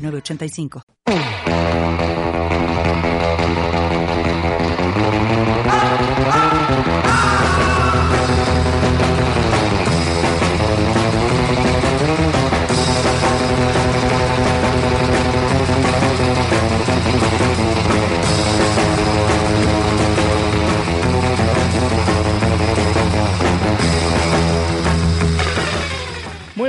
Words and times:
906985. 0.00 1.99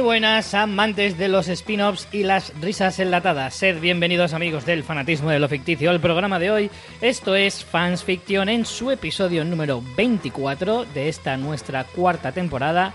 Muy 0.02 0.18
buenas, 0.18 0.56
amantes 0.56 1.16
de 1.20 1.28
los 1.28 1.48
spin-offs 1.48 2.08
y 2.12 2.24
las 2.24 2.60
risas 2.60 2.98
enlatadas. 2.98 3.54
Sed 3.54 3.80
bienvenidos, 3.80 4.34
amigos 4.34 4.66
del 4.66 4.84
fanatismo 4.84 5.30
de 5.30 5.38
lo 5.38 5.48
ficticio, 5.48 5.92
al 5.92 6.00
programa 6.00 6.40
de 6.40 6.50
hoy. 6.50 6.72
Esto 7.02 7.36
es 7.36 7.64
Fans 7.64 8.04
Fiction 8.04 8.50
en 8.50 8.66
su 8.66 8.90
episodio 8.90 9.46
número 9.46 9.84
24 9.96 10.86
de 10.86 11.08
esta 11.08 11.38
nuestra 11.38 11.84
cuarta 11.84 12.32
temporada 12.32 12.94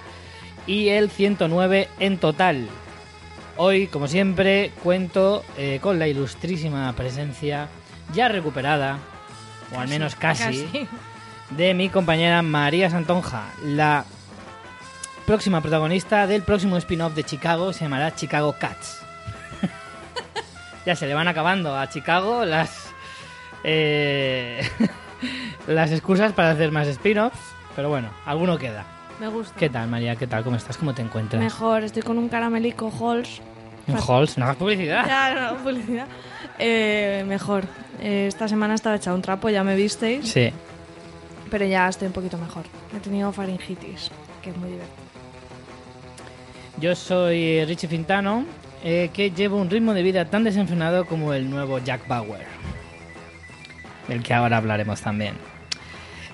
y 0.66 0.88
el 0.88 1.08
109 1.08 1.88
en 2.00 2.18
total. 2.18 2.66
Hoy, 3.56 3.86
como 3.86 4.08
siempre, 4.08 4.72
cuento 4.82 5.44
eh, 5.56 5.78
con 5.80 6.00
la 6.00 6.08
ilustrísima 6.08 6.92
presencia 6.94 7.68
ya 8.14 8.26
recuperada, 8.26 8.98
o 9.72 9.78
al 9.78 9.86
menos 9.86 10.16
casi, 10.16 10.42
casi. 10.64 10.88
de 11.50 11.72
mi 11.72 11.88
compañera 11.88 12.42
María 12.42 12.90
Santonja, 12.90 13.52
la 13.64 14.04
próxima 15.26 15.60
protagonista 15.60 16.26
del 16.26 16.42
próximo 16.42 16.76
spin-off 16.76 17.14
de 17.14 17.24
Chicago 17.24 17.72
se 17.72 17.84
llamará 17.84 18.14
Chicago 18.14 18.54
Cats. 18.58 19.02
ya 20.86 20.94
se 20.94 21.06
le 21.06 21.14
van 21.14 21.26
acabando 21.26 21.76
a 21.76 21.88
Chicago 21.88 22.44
las 22.44 22.86
eh, 23.64 24.66
las 25.66 25.90
excusas 25.90 26.32
para 26.32 26.50
hacer 26.50 26.70
más 26.70 26.86
spin-offs, 26.86 27.38
pero 27.74 27.88
bueno, 27.88 28.08
alguno 28.24 28.56
queda. 28.56 28.84
Me 29.20 29.28
gusta. 29.28 29.54
¿Qué 29.58 29.68
tal, 29.68 29.88
María? 29.88 30.14
¿Qué 30.14 30.26
tal? 30.26 30.44
¿Cómo 30.44 30.56
estás? 30.56 30.76
¿Cómo 30.76 30.94
te 30.94 31.02
encuentras? 31.02 31.42
Mejor, 31.42 31.82
estoy 31.82 32.02
con 32.02 32.18
un 32.18 32.28
caramelico 32.28 32.92
Halls. 32.92 33.40
Un 33.88 33.96
Halls, 33.96 34.38
no 34.38 34.44
hagas 34.44 34.56
publicidad. 34.56 35.06
Ya, 35.06 35.52
no, 35.52 35.58
publicidad. 35.58 36.06
Eh, 36.58 37.24
mejor. 37.26 37.64
Eh, 38.00 38.26
esta 38.28 38.46
semana 38.46 38.74
estaba 38.74 38.96
hecha 38.96 39.12
un 39.14 39.22
trapo, 39.22 39.48
ya 39.48 39.64
me 39.64 39.74
visteis. 39.74 40.28
Sí. 40.28 40.52
Pero 41.50 41.64
ya 41.64 41.88
estoy 41.88 42.06
un 42.08 42.12
poquito 42.12 42.36
mejor. 42.38 42.64
He 42.94 43.00
tenido 43.00 43.32
faringitis, 43.32 44.10
que 44.42 44.50
es 44.50 44.56
muy 44.56 44.70
divertido. 44.70 45.05
Yo 46.78 46.94
soy 46.94 47.64
Richie 47.64 47.88
Fintano, 47.88 48.44
eh, 48.84 49.10
que 49.12 49.30
llevo 49.30 49.56
un 49.56 49.70
ritmo 49.70 49.94
de 49.94 50.02
vida 50.02 50.26
tan 50.26 50.44
desenfrenado 50.44 51.06
como 51.06 51.32
el 51.32 51.48
nuevo 51.48 51.78
Jack 51.78 52.06
Bauer, 52.06 52.46
del 54.08 54.22
que 54.22 54.34
ahora 54.34 54.58
hablaremos 54.58 55.00
también. 55.00 55.34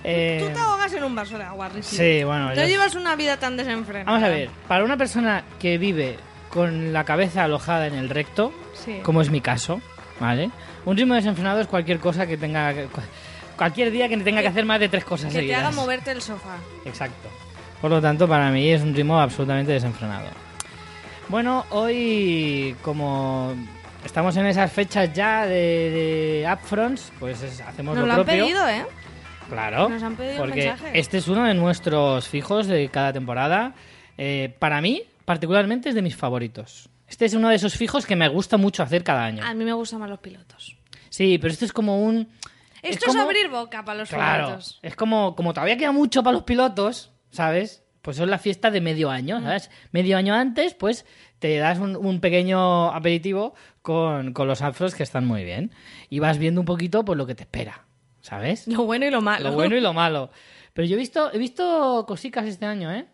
Eh, 0.04 0.44
Tú 0.44 0.52
te 0.52 0.58
ahogas 0.58 0.92
en 0.94 1.04
un 1.04 1.14
vaso 1.14 1.38
de 1.38 1.44
agua, 1.44 1.68
Richie. 1.68 1.96
sí, 2.18 2.24
bueno, 2.24 2.48
No 2.48 2.54
ya- 2.54 2.66
llevas 2.66 2.96
una 2.96 3.14
vida 3.14 3.36
tan 3.38 3.56
desenfrenada. 3.56 4.10
vamos 4.10 4.22
a 4.26 4.28
ver, 4.30 4.50
para 4.66 4.82
una 4.84 4.96
persona 4.96 5.44
que 5.60 5.78
vive 5.78 6.16
con 6.50 6.92
la 6.92 7.04
cabeza 7.04 7.44
alojada 7.44 7.86
en 7.86 7.94
el 7.94 8.08
recto, 8.10 8.52
Sí. 8.74 8.98
como 9.04 9.22
es 9.22 9.30
mi 9.30 9.40
caso, 9.40 9.80
¿vale? 10.18 10.50
Un 10.84 10.96
ritmo 10.96 11.14
desenfrenado 11.14 11.60
es 11.60 11.68
cualquier 11.68 12.00
cosa 12.00 12.26
que 12.26 12.36
tenga... 12.36 12.74
Cualquier 13.56 13.92
día 13.92 14.08
que 14.08 14.16
tenga 14.16 14.40
que 14.42 14.48
hacer 14.48 14.64
más 14.64 14.80
de 14.80 14.88
tres 14.88 15.04
cosas 15.04 15.26
Que 15.28 15.34
te 15.34 15.40
seguidas. 15.42 15.60
haga 15.60 15.70
moverte 15.70 16.10
el 16.10 16.20
sofá. 16.20 16.56
Exacto. 16.84 17.28
Por 17.82 17.90
lo 17.90 18.00
tanto, 18.00 18.26
para 18.28 18.50
mí 18.50 18.68
es 18.70 18.80
un 18.80 18.94
ritmo 18.94 19.20
absolutamente 19.20 19.72
desenfrenado. 19.72 20.28
Bueno, 21.28 21.66
hoy 21.70 22.74
como 22.82 23.54
estamos 24.04 24.36
en 24.36 24.46
esas 24.46 24.72
fechas 24.72 25.12
ya 25.12 25.46
de, 25.46 25.52
de 26.44 26.50
upfronts, 26.52 27.12
pues 27.18 27.42
es- 27.42 27.60
hacemos 27.60 27.94
Nos 27.96 28.02
lo 28.02 28.06
lo 28.06 28.12
han 28.20 28.24
propio. 28.24 28.44
pedido, 28.44 28.68
¿eh? 28.68 28.86
Claro, 29.48 29.88
Nos 29.90 30.02
han 30.02 30.16
pedido 30.16 30.38
porque 30.38 30.66
mensajes. 30.68 30.90
este 30.94 31.18
es 31.18 31.28
uno 31.28 31.44
de 31.44 31.54
nuestros 31.54 32.28
fijos 32.28 32.66
de 32.68 32.88
cada 32.88 33.12
temporada. 33.12 33.74
Eh, 34.16 34.54
para 34.58 34.80
mí, 34.80 35.02
particularmente, 35.24 35.88
es 35.90 35.94
de 35.94 36.02
mis 36.02 36.16
favoritos. 36.16 36.88
Este 37.08 37.24
es 37.26 37.34
uno 37.34 37.48
de 37.50 37.56
esos 37.56 37.74
fijos 37.76 38.06
que 38.06 38.16
me 38.16 38.28
gusta 38.28 38.56
mucho 38.56 38.82
hacer 38.82 39.02
cada 39.04 39.24
año. 39.24 39.44
A 39.44 39.52
mí 39.52 39.64
me 39.64 39.72
gustan 39.74 40.00
más 40.00 40.08
los 40.08 40.20
pilotos. 40.20 40.76
Sí, 41.10 41.36
pero 41.38 41.52
esto 41.52 41.64
es 41.66 41.72
como 41.72 42.02
un... 42.02 42.28
Esto 42.80 43.06
es, 43.06 43.12
como- 43.12 43.22
abrir 43.24 43.48
boca 43.50 43.84
para 43.84 43.98
los 43.98 44.08
Claro, 44.08 44.44
pilotos. 44.46 44.78
es 44.82 44.96
como, 44.96 45.36
como 45.36 45.52
todavía 45.52 45.76
queda 45.76 45.92
mucho 45.92 46.22
para 46.22 46.32
los 46.34 46.44
pilotos, 46.44 47.10
¿sabes? 47.32 47.82
Pues 48.02 48.18
es 48.20 48.26
la 48.28 48.38
fiesta 48.38 48.70
de 48.70 48.80
medio 48.80 49.10
año, 49.10 49.40
Mm. 49.40 49.42
¿sabes? 49.44 49.70
Medio 49.90 50.16
año 50.16 50.34
antes, 50.34 50.74
pues 50.74 51.04
te 51.40 51.56
das 51.56 51.78
un, 51.80 51.96
un 51.96 52.20
pequeño 52.20 52.90
aperitivo 52.92 53.54
con, 53.82 54.32
con 54.32 54.46
los 54.46 54.62
afros 54.62 54.94
que 54.94 55.02
están 55.02 55.26
muy 55.26 55.42
bien. 55.44 55.72
Y 56.08 56.20
vas 56.20 56.38
viendo 56.38 56.60
un 56.60 56.64
poquito 56.64 57.04
pues, 57.04 57.16
lo 57.18 57.26
que 57.26 57.34
te 57.34 57.42
espera, 57.42 57.84
¿sabes? 58.20 58.68
Lo 58.68 58.84
bueno 58.84 59.06
y 59.06 59.10
lo 59.10 59.20
malo. 59.22 59.50
Lo 59.50 59.54
bueno 59.54 59.76
y 59.76 59.80
lo 59.80 59.92
malo. 59.92 60.30
Pero 60.72 60.86
yo 60.86 60.94
he 60.94 60.98
visto, 60.98 61.32
he 61.32 61.38
visto 61.38 62.04
cositas 62.06 62.46
este 62.46 62.64
año, 62.66 62.92
¿eh? 62.92 63.06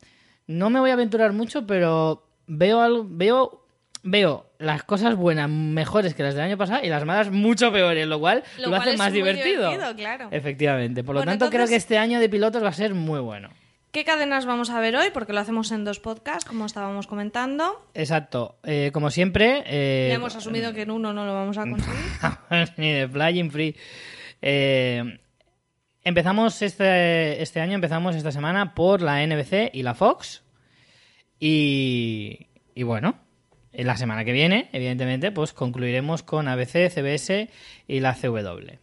No 0.46 0.70
me 0.70 0.80
voy 0.80 0.90
a 0.90 0.94
aventurar 0.94 1.32
mucho, 1.32 1.66
pero 1.66 2.26
veo 2.46 2.80
algo, 2.80 3.04
veo, 3.06 3.66
veo 4.02 4.46
las 4.58 4.84
cosas 4.84 5.16
buenas 5.16 5.50
mejores 5.50 6.14
que 6.14 6.22
las 6.22 6.34
del 6.34 6.44
año 6.44 6.56
pasado 6.56 6.80
y 6.82 6.88
las 6.88 7.04
malas 7.04 7.30
mucho 7.30 7.70
peores, 7.72 8.06
lo 8.06 8.18
cual 8.20 8.42
lo, 8.56 8.62
Lo 8.64 8.68
cual 8.70 8.80
hace 8.80 8.92
es 8.92 8.98
más 8.98 9.10
muy 9.10 9.18
divertido. 9.20 9.70
divertido, 9.70 9.96
claro. 9.96 10.28
Efectivamente. 10.30 11.04
Por 11.04 11.14
lo 11.14 11.20
Bueno, 11.20 11.32
tanto, 11.32 11.50
creo 11.50 11.66
que 11.66 11.76
este 11.76 11.98
año 11.98 12.20
de 12.20 12.28
pilotos 12.30 12.62
va 12.64 12.68
a 12.68 12.72
ser 12.72 12.94
muy 12.94 13.20
bueno. 13.20 13.50
¿Qué 13.90 14.04
cadenas 14.04 14.44
vamos 14.44 14.68
a 14.70 14.80
ver 14.80 14.94
hoy? 14.96 15.06
Porque 15.14 15.32
lo 15.32 15.40
hacemos 15.40 15.72
en 15.72 15.84
dos 15.84 15.98
podcasts, 15.98 16.44
como 16.44 16.66
estábamos 16.66 17.06
comentando. 17.06 17.86
Exacto. 17.94 18.58
Eh, 18.64 18.90
como 18.92 19.10
siempre. 19.10 19.62
eh, 19.66 20.08
Ya 20.10 20.16
hemos 20.16 20.36
asumido 20.36 20.74
que 20.74 20.82
en 20.82 20.90
uno 20.90 21.12
no 21.14 21.24
lo 21.24 21.32
vamos 21.32 21.56
a 21.56 21.62
conseguir. 21.62 21.98
ni 22.76 22.92
de 22.92 23.08
Flying 23.08 23.50
Free. 23.50 23.74
Eh, 24.42 25.18
empezamos 26.04 26.60
este, 26.60 27.40
este 27.42 27.60
año, 27.60 27.74
empezamos 27.74 28.14
esta 28.14 28.30
semana 28.30 28.74
por 28.74 29.00
la 29.00 29.26
NBC 29.26 29.70
y 29.72 29.82
la 29.82 29.94
Fox. 29.94 30.42
Y, 31.40 32.46
y 32.74 32.82
bueno, 32.82 33.18
en 33.72 33.86
la 33.86 33.96
semana 33.96 34.24
que 34.24 34.32
viene, 34.32 34.68
evidentemente, 34.72 35.32
pues 35.32 35.54
concluiremos 35.54 36.22
con 36.22 36.46
ABC, 36.46 36.90
CBS 36.90 37.48
y 37.86 38.00
la 38.00 38.14
CW. 38.14 38.76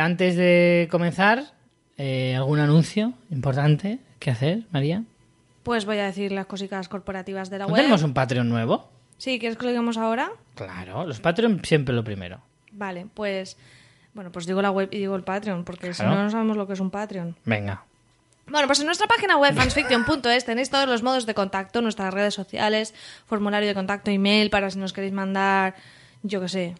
Antes 0.00 0.36
de 0.36 0.86
comenzar, 0.90 1.44
eh, 1.98 2.34
¿algún 2.36 2.60
anuncio 2.60 3.12
importante 3.30 3.98
que 4.18 4.30
hacer, 4.30 4.64
María? 4.70 5.04
Pues 5.62 5.84
voy 5.84 5.98
a 5.98 6.04
decir 6.04 6.32
las 6.32 6.46
cositas 6.46 6.88
corporativas 6.88 7.50
de 7.50 7.58
la 7.58 7.66
¿No 7.66 7.72
web. 7.72 7.82
tenemos 7.82 8.02
un 8.02 8.14
Patreon 8.14 8.48
nuevo? 8.48 8.88
Sí, 9.18 9.38
¿quieres 9.38 9.58
que 9.58 9.64
lo 9.64 9.70
digamos 9.70 9.98
ahora? 9.98 10.30
Claro, 10.54 11.04
los 11.06 11.20
Patreon 11.20 11.60
siempre 11.64 11.94
lo 11.94 12.04
primero. 12.04 12.40
Vale, 12.72 13.06
pues... 13.12 13.56
Bueno, 14.14 14.32
pues 14.32 14.46
digo 14.46 14.62
la 14.62 14.70
web 14.70 14.88
y 14.90 14.98
digo 14.98 15.14
el 15.14 15.22
Patreon, 15.22 15.64
porque 15.64 15.92
si 15.92 16.02
no, 16.02 16.14
no 16.14 16.30
sabemos 16.30 16.56
lo 16.56 16.66
que 16.66 16.72
es 16.72 16.80
un 16.80 16.90
Patreon. 16.90 17.36
Venga. 17.44 17.84
Bueno, 18.48 18.66
pues 18.66 18.80
en 18.80 18.86
nuestra 18.86 19.06
página 19.06 19.36
web 19.36 19.54
fansfiction.es 19.54 20.44
tenéis 20.44 20.70
todos 20.70 20.88
los 20.88 21.02
modos 21.02 21.26
de 21.26 21.34
contacto, 21.34 21.82
nuestras 21.82 22.12
redes 22.14 22.34
sociales, 22.34 22.94
formulario 23.26 23.68
de 23.68 23.74
contacto, 23.74 24.10
email 24.10 24.50
para 24.50 24.70
si 24.70 24.78
nos 24.78 24.92
queréis 24.92 25.12
mandar, 25.12 25.74
yo 26.22 26.40
qué 26.40 26.48
sé, 26.48 26.74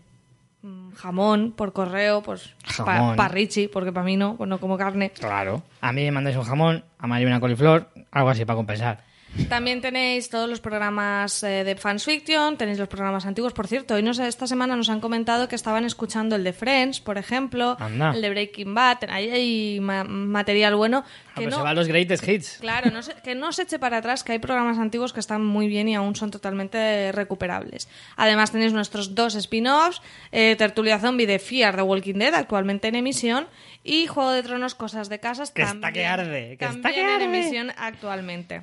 jamón 0.97 1.53
por 1.53 1.73
correo, 1.73 2.23
pues 2.23 2.55
para 2.85 3.29
Richie, 3.29 3.69
porque 3.69 3.93
para 3.93 4.05
mí 4.05 4.17
no, 4.17 4.37
pues 4.37 4.49
no 4.49 4.59
como 4.59 4.77
carne. 4.77 5.11
Claro. 5.11 5.63
A 5.81 5.93
mí 5.93 6.03
me 6.03 6.11
mandáis 6.11 6.37
un 6.37 6.45
jamón, 6.45 6.85
a 6.99 7.07
María 7.07 7.27
una 7.27 7.41
coliflor, 7.41 7.89
algo 8.11 8.31
así 8.31 8.45
para 8.45 8.57
compensar. 8.57 9.08
También 9.49 9.81
tenéis 9.81 10.31
todos 10.31 10.49
los 10.49 10.61
programas 10.61 11.43
eh, 11.43 11.63
de 11.63 11.77
Fans 11.77 12.05
Fiction, 12.05 12.57
tenéis 12.57 12.79
los 12.79 12.89
programas 12.89 13.25
antiguos. 13.25 13.53
Por 13.53 13.67
cierto, 13.69 13.95
hoy 13.95 14.03
nos, 14.03 14.19
esta 14.19 14.47
semana 14.47 14.75
nos 14.75 14.89
han 14.91 15.01
comentado 15.01 15.49
que 15.49 15.55
estaban 15.55 15.85
escuchando 15.85 16.35
el 16.35 16.43
de 16.45 16.53
Friends, 16.53 17.01
por 17.01 17.19
ejemplo, 17.19 17.77
Anda. 17.79 18.13
el 18.15 18.23
de 18.23 18.31
Breaking 18.31 18.75
Bad. 18.75 18.99
Ahí 19.09 19.31
hay 19.31 19.81
ma- 19.81 20.03
material 20.05 20.75
bueno. 20.77 21.05
Ah, 21.07 21.33
Que 21.37 21.41
pero 21.45 21.51
no, 21.51 21.57
se 21.59 21.63
va 21.63 21.71
a 21.71 21.75
los 21.75 21.87
greatest 21.87 22.27
hits. 22.27 22.57
Claro, 22.61 22.91
no 22.91 23.03
se- 23.03 23.15
que 23.23 23.35
no 23.35 23.53
se 23.53 23.63
eche 23.63 23.79
para 23.79 23.99
atrás, 23.99 24.25
que 24.25 24.33
hay 24.33 24.39
programas 24.41 24.79
antiguos 24.79 25.13
que 25.13 25.21
están 25.21 25.45
muy 25.45 25.69
bien 25.69 25.89
y 25.89 25.95
aún 25.95 26.17
son 26.17 26.31
totalmente 26.33 27.13
recuperables. 27.13 27.89
Además 28.17 28.51
tenéis 28.51 28.73
nuestros 28.73 29.15
dos 29.15 29.35
spin-offs, 29.37 30.03
eh, 30.33 30.57
Tertulia 30.59 30.99
Zombie 30.99 31.27
de 31.27 31.39
Fear 31.39 31.77
the 31.77 31.83
Walking 31.83 32.15
Dead, 32.15 32.35
actualmente 32.35 32.89
en 32.89 32.97
emisión, 32.97 33.47
y 33.85 34.07
Juego 34.09 34.33
de 34.33 34.43
Tronos, 34.43 34.75
Cosas 34.75 35.09
de 35.09 35.21
Casas, 35.21 35.51
Que 35.53 35.63
está 35.63 35.93
que 35.93 36.05
arde, 36.07 36.57
que 36.59 36.65
está 36.65 36.91
que 36.93 37.01
en 37.01 37.07
arde. 37.09 37.25
emisión 37.25 37.73
actualmente. 37.77 38.63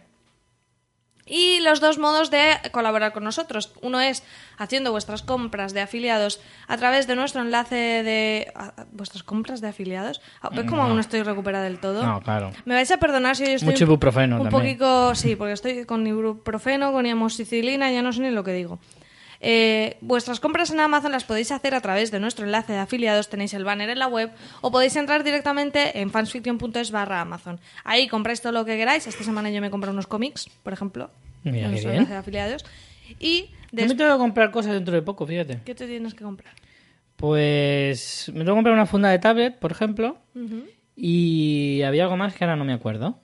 Y 1.27 1.59
los 1.61 1.79
dos 1.81 1.97
modos 1.97 2.29
de 2.29 2.53
colaborar 2.71 3.11
con 3.11 3.23
nosotros. 3.23 3.73
Uno 3.81 3.99
es 3.99 4.21
haciendo 4.59 4.91
vuestras 4.91 5.23
compras 5.23 5.73
de 5.73 5.81
afiliados 5.81 6.39
a 6.67 6.77
través 6.77 7.07
de 7.07 7.15
nuestro 7.15 7.41
enlace 7.41 7.75
de... 7.75 8.53
¿Vuestras 8.91 9.23
compras 9.23 9.59
de 9.59 9.69
afiliados? 9.69 10.21
Ah, 10.41 10.49
¿Ves 10.53 10.65
cómo 10.69 10.83
aún 10.83 10.93
no 10.93 11.01
estoy 11.01 11.23
recuperada 11.23 11.63
del 11.65 11.79
todo? 11.79 12.05
No, 12.05 12.21
claro. 12.21 12.51
Me 12.65 12.75
vais 12.75 12.91
a 12.91 12.97
perdonar 12.97 13.35
si 13.35 13.43
hoy 13.43 13.53
estoy 13.53 13.71
Mucho 13.71 13.85
un- 13.85 13.89
ibuprofeno 13.91 14.35
un 14.37 14.43
también. 14.43 14.61
poquito... 14.77 15.15
Sí, 15.15 15.35
porque 15.35 15.53
estoy 15.53 15.85
con 15.85 16.05
ibuprofeno, 16.05 16.91
con 16.91 17.07
amoxicilina, 17.07 17.91
ya 17.91 18.03
no 18.03 18.13
sé 18.13 18.21
ni 18.21 18.29
lo 18.29 18.43
que 18.43 18.53
digo. 18.53 18.77
Eh, 19.41 19.97
vuestras 20.01 20.39
compras 20.39 20.71
en 20.71 20.79
Amazon 20.79 21.11
las 21.11 21.23
podéis 21.23 21.51
hacer 21.51 21.75
a 21.75 21.81
través 21.81 22.11
de 22.11 22.19
nuestro 22.19 22.45
enlace 22.45 22.73
de 22.73 22.79
afiliados, 22.79 23.29
tenéis 23.29 23.53
el 23.53 23.63
banner 23.63 23.89
en 23.89 23.99
la 23.99 24.07
web 24.07 24.31
o 24.61 24.71
podéis 24.71 24.95
entrar 24.95 25.23
directamente 25.23 25.99
en 25.99 26.09
fansfiction.es 26.11 26.91
barra 26.91 27.21
Amazon. 27.21 27.59
Ahí 27.83 28.07
compráis 28.07 28.41
todo 28.41 28.51
lo 28.53 28.65
que 28.65 28.77
queráis. 28.77 29.07
Esta 29.07 29.23
semana 29.23 29.49
yo 29.49 29.61
me 29.61 29.69
compré 29.69 29.89
unos 29.91 30.07
cómics, 30.07 30.49
por 30.63 30.73
ejemplo, 30.73 31.09
Mira, 31.43 31.65
en 31.65 31.71
nuestro 31.71 31.91
enlace 31.91 32.11
de 32.13 32.17
afiliados. 32.17 32.65
Y 33.19 33.49
me 33.71 33.85
tengo 33.93 34.13
que 34.13 34.17
comprar 34.17 34.51
cosas 34.51 34.73
dentro 34.73 34.93
de 34.95 35.01
poco, 35.01 35.27
fíjate. 35.27 35.59
¿qué 35.65 35.75
te 35.75 35.85
tienes 35.87 36.13
que 36.13 36.23
comprar? 36.23 36.53
Pues 37.15 38.29
me 38.33 38.39
tengo 38.39 38.51
que 38.53 38.57
comprar 38.57 38.73
una 38.73 38.85
funda 38.85 39.09
de 39.09 39.19
tablet, 39.19 39.57
por 39.59 39.71
ejemplo, 39.71 40.17
y 40.95 41.81
había 41.83 42.03
algo 42.03 42.17
más 42.17 42.33
que 42.33 42.43
ahora 42.43 42.55
no 42.55 42.65
me 42.65 42.73
acuerdo. 42.73 43.19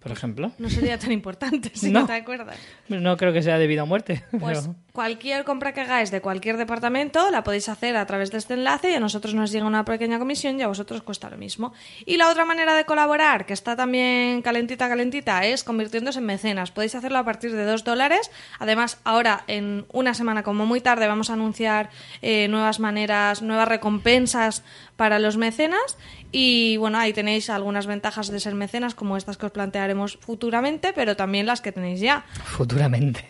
Por 0.00 0.12
ejemplo. 0.12 0.50
No 0.58 0.70
sería 0.70 0.98
tan 0.98 1.12
importante 1.20 1.70
si 1.74 1.90
No. 1.90 2.00
no, 2.00 2.06
te 2.06 2.14
acuerdas. 2.14 2.56
No 2.88 3.16
creo 3.18 3.32
que 3.34 3.42
sea 3.42 3.58
de 3.58 3.66
vida 3.66 3.82
o 3.82 3.86
muerte. 3.86 4.24
Pues 4.38 4.60
pero- 4.60 4.74
cualquier 4.92 5.44
compra 5.44 5.72
que 5.72 5.80
hagáis 5.80 6.10
de 6.10 6.20
cualquier 6.20 6.56
departamento 6.56 7.30
la 7.30 7.44
podéis 7.44 7.68
hacer 7.68 7.96
a 7.96 8.06
través 8.06 8.30
de 8.30 8.38
este 8.38 8.54
enlace 8.54 8.90
y 8.90 8.94
a 8.94 9.00
nosotros 9.00 9.34
nos 9.34 9.52
llega 9.52 9.66
una 9.66 9.84
pequeña 9.84 10.18
comisión 10.18 10.58
y 10.58 10.62
a 10.62 10.68
vosotros 10.68 11.02
cuesta 11.02 11.30
lo 11.30 11.36
mismo. 11.36 11.72
Y 12.06 12.16
la 12.16 12.28
otra 12.28 12.44
manera 12.44 12.74
de 12.74 12.84
colaborar, 12.84 13.46
que 13.46 13.52
está 13.52 13.76
también 13.76 14.42
calentita, 14.42 14.88
calentita, 14.88 15.44
es 15.46 15.64
convirtiéndose 15.64 16.18
en 16.18 16.26
mecenas. 16.26 16.70
Podéis 16.70 16.94
hacerlo 16.94 17.18
a 17.18 17.24
partir 17.24 17.52
de 17.52 17.64
2 17.64 17.84
dólares. 17.84 18.30
Además, 18.58 18.98
ahora 19.04 19.44
en 19.46 19.86
una 19.92 20.14
semana, 20.14 20.42
como 20.42 20.66
muy 20.66 20.80
tarde, 20.80 21.06
vamos 21.06 21.30
a 21.30 21.34
anunciar 21.34 21.90
eh, 22.22 22.48
nuevas 22.48 22.80
maneras, 22.80 23.42
nuevas 23.42 23.68
recompensas 23.68 24.62
para 24.96 25.18
los 25.18 25.36
mecenas. 25.36 25.96
Y 26.32 26.76
bueno, 26.76 26.98
ahí 26.98 27.12
tenéis 27.12 27.50
algunas 27.50 27.86
ventajas 27.86 28.30
de 28.30 28.38
ser 28.38 28.54
mecenas, 28.54 28.94
como 28.94 29.16
estas 29.16 29.36
que 29.36 29.46
os 29.46 29.52
plantearemos 29.52 30.18
futuramente, 30.20 30.92
pero 30.92 31.16
también 31.16 31.46
las 31.46 31.60
que 31.60 31.72
tenéis 31.72 32.00
ya. 32.00 32.24
Futuramente. 32.44 33.24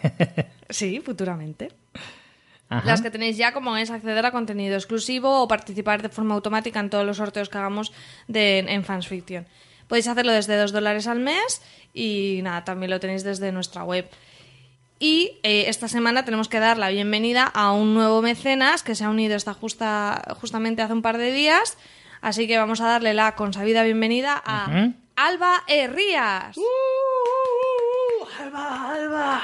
Sí, 0.71 1.01
futuramente. 1.01 1.60
Ajá. 2.69 2.87
Las 2.87 3.03
que 3.03 3.11
tenéis 3.11 3.37
ya, 3.37 3.53
como 3.53 3.77
es 3.77 3.91
acceder 3.91 4.25
a 4.25 4.31
contenido 4.31 4.77
exclusivo 4.77 5.43
o 5.43 5.49
participar 5.49 6.03
de 6.03 6.09
forma 6.09 6.35
automática 6.35 6.79
en 6.79 6.89
todos 6.89 7.05
los 7.05 7.17
sorteos 7.17 7.49
que 7.49 7.59
hagamos 7.59 7.93
de, 8.29 8.61
en 8.61 8.85
Fans 8.85 9.09
Fiction. 9.09 9.47
Podéis 9.89 10.07
hacerlo 10.07 10.33
desde 10.33 10.57
2 10.57 10.71
dólares 10.71 11.09
al 11.09 11.19
mes 11.19 11.63
y 11.93 12.41
nada, 12.43 12.65
también 12.65 12.91
lo 12.91 13.01
tenéis 13.01 13.25
desde 13.25 13.51
nuestra 13.51 13.83
web. 13.83 14.09
Y 15.01 15.41
eh, 15.43 15.65
esta 15.67 15.89
semana 15.89 16.25
tenemos 16.25 16.49
que 16.49 16.61
dar 16.61 16.79
la 16.79 16.91
bienvenida 16.91 17.45
a 17.45 17.73
un 17.73 17.95
nuevo 17.95 18.23
mecenas 18.23 18.85
que 18.85 18.95
se 18.95 19.03
ha 19.03 19.11
unido 19.11 19.35
esta 19.35 19.55
justa, 19.55 20.37
justamente 20.41 20.83
hace 20.83 20.93
un 20.93 21.03
par 21.03 21.19
de 21.19 21.33
días. 21.33 21.77
Así 22.21 22.47
que 22.47 22.59
vamos 22.59 22.81
a 22.81 22.87
darle 22.87 23.15
la 23.15 23.35
consabida 23.35 23.83
bienvenida 23.83 24.41
a. 24.45 24.91
Alba 25.17 25.65
Herrías. 25.67 26.57
Alba, 28.39 28.93
Alba. 28.93 29.43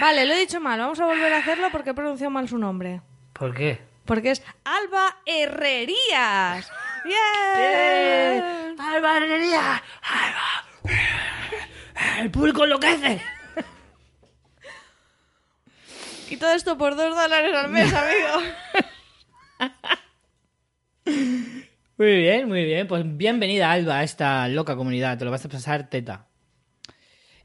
Vale, 0.00 0.24
lo 0.24 0.32
he 0.32 0.38
dicho 0.38 0.60
mal. 0.60 0.80
Vamos 0.80 0.98
a 0.98 1.04
volver 1.04 1.30
a 1.32 1.38
hacerlo 1.38 1.68
porque 1.70 1.90
he 1.90 1.94
pronunciado 1.94 2.30
mal 2.30 2.48
su 2.48 2.56
nombre. 2.56 3.02
¿Por 3.34 3.54
qué? 3.54 3.80
Porque 4.06 4.30
es 4.30 4.42
Alba 4.64 5.18
Herrerías. 5.26 6.70
¡Bien! 7.04 8.80
Alba 8.80 9.16
Herrería. 9.18 9.82
Alba. 10.02 10.64
El 12.18 12.30
público 12.30 12.64
enloquece. 12.64 13.20
Y 16.30 16.36
todo 16.36 16.54
esto 16.54 16.78
por 16.78 16.96
dos 16.96 17.14
dólares 17.14 17.54
al 17.54 17.68
mes, 17.68 17.92
amigo. 17.92 18.28
Muy 21.98 22.16
bien, 22.16 22.48
muy 22.48 22.64
bien. 22.64 22.88
Pues 22.88 23.04
bienvenida, 23.04 23.70
Alba, 23.70 23.98
a 23.98 24.04
esta 24.04 24.48
loca 24.48 24.74
comunidad. 24.74 25.18
Te 25.18 25.26
lo 25.26 25.30
vas 25.30 25.44
a 25.44 25.50
pasar 25.50 25.90
teta. 25.90 26.29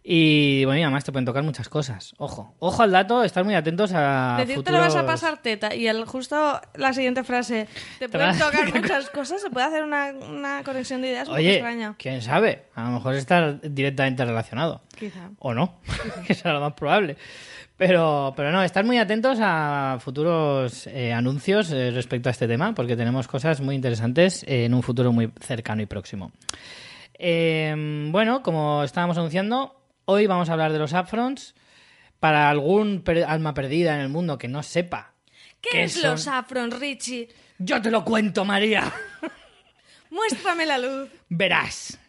Y 0.07 0.63
bueno, 0.65 0.81
y 0.81 0.83
además 0.83 1.03
te 1.03 1.11
pueden 1.11 1.25
tocar 1.25 1.41
muchas 1.41 1.67
cosas. 1.67 2.13
Ojo, 2.19 2.53
ojo 2.59 2.83
al 2.83 2.91
dato, 2.91 3.23
estar 3.23 3.43
muy 3.43 3.55
atentos 3.55 3.91
a. 3.91 4.35
Decir 4.37 4.53
te 4.53 4.55
futuros... 4.57 4.79
lo 4.79 4.85
vas 4.85 4.95
a 4.95 5.03
pasar 5.03 5.41
teta 5.41 5.73
y 5.73 5.87
el, 5.87 6.05
justo 6.05 6.61
la 6.75 6.93
siguiente 6.93 7.23
frase, 7.23 7.67
te 7.97 8.07
pueden 8.09 8.37
tocar 8.37 8.71
muchas 8.81 9.09
cosas, 9.09 9.41
se 9.41 9.49
puede 9.49 9.65
hacer 9.65 9.83
una, 9.83 10.11
una 10.11 10.63
conexión 10.63 11.01
de 11.01 11.07
ideas 11.07 11.27
muy 11.27 11.47
extraña. 11.47 11.95
quién 11.97 12.21
sabe, 12.21 12.65
a 12.75 12.83
lo 12.83 12.91
mejor 12.91 13.15
está 13.15 13.53
directamente 13.53 14.23
relacionado. 14.23 14.83
Quizá. 14.95 15.31
O 15.39 15.55
no, 15.55 15.79
que 16.27 16.35
será 16.35 16.53
lo 16.53 16.61
más 16.61 16.73
probable. 16.73 17.17
Pero, 17.75 18.31
pero 18.37 18.51
no, 18.51 18.61
estar 18.61 18.85
muy 18.85 18.99
atentos 18.99 19.39
a 19.41 19.97
futuros 19.99 20.85
eh, 20.85 21.13
anuncios 21.13 21.71
eh, 21.71 21.89
respecto 21.89 22.29
a 22.29 22.31
este 22.31 22.47
tema, 22.47 22.75
porque 22.75 22.95
tenemos 22.95 23.27
cosas 23.27 23.59
muy 23.59 23.73
interesantes 23.73 24.43
eh, 24.43 24.65
en 24.65 24.75
un 24.75 24.83
futuro 24.83 25.11
muy 25.11 25.31
cercano 25.41 25.81
y 25.81 25.87
próximo. 25.87 26.31
Bueno, 27.17 28.43
como 28.43 28.83
estábamos 28.83 29.17
anunciando, 29.17 29.84
hoy 30.05 30.27
vamos 30.27 30.49
a 30.49 30.53
hablar 30.53 30.71
de 30.71 30.79
los 30.79 30.93
upfronts. 30.93 31.55
Para 32.19 32.49
algún 32.49 33.01
per- 33.01 33.25
alma 33.25 33.53
perdida 33.53 33.93
en 33.95 34.01
el 34.01 34.09
mundo 34.09 34.37
que 34.37 34.47
no 34.47 34.63
sepa 34.63 35.13
¿Qué, 35.61 35.69
¿Qué 35.71 35.83
es 35.83 35.93
son? 35.93 36.11
los 36.11 36.27
Afron, 36.27 36.71
Richie? 36.71 37.27
Yo 37.59 37.81
te 37.81 37.91
lo 37.91 38.03
cuento, 38.05 38.45
María. 38.45 38.91
Muéstrame 40.09 40.65
la 40.65 40.77
luz. 40.77 41.09
Verás. 41.29 41.99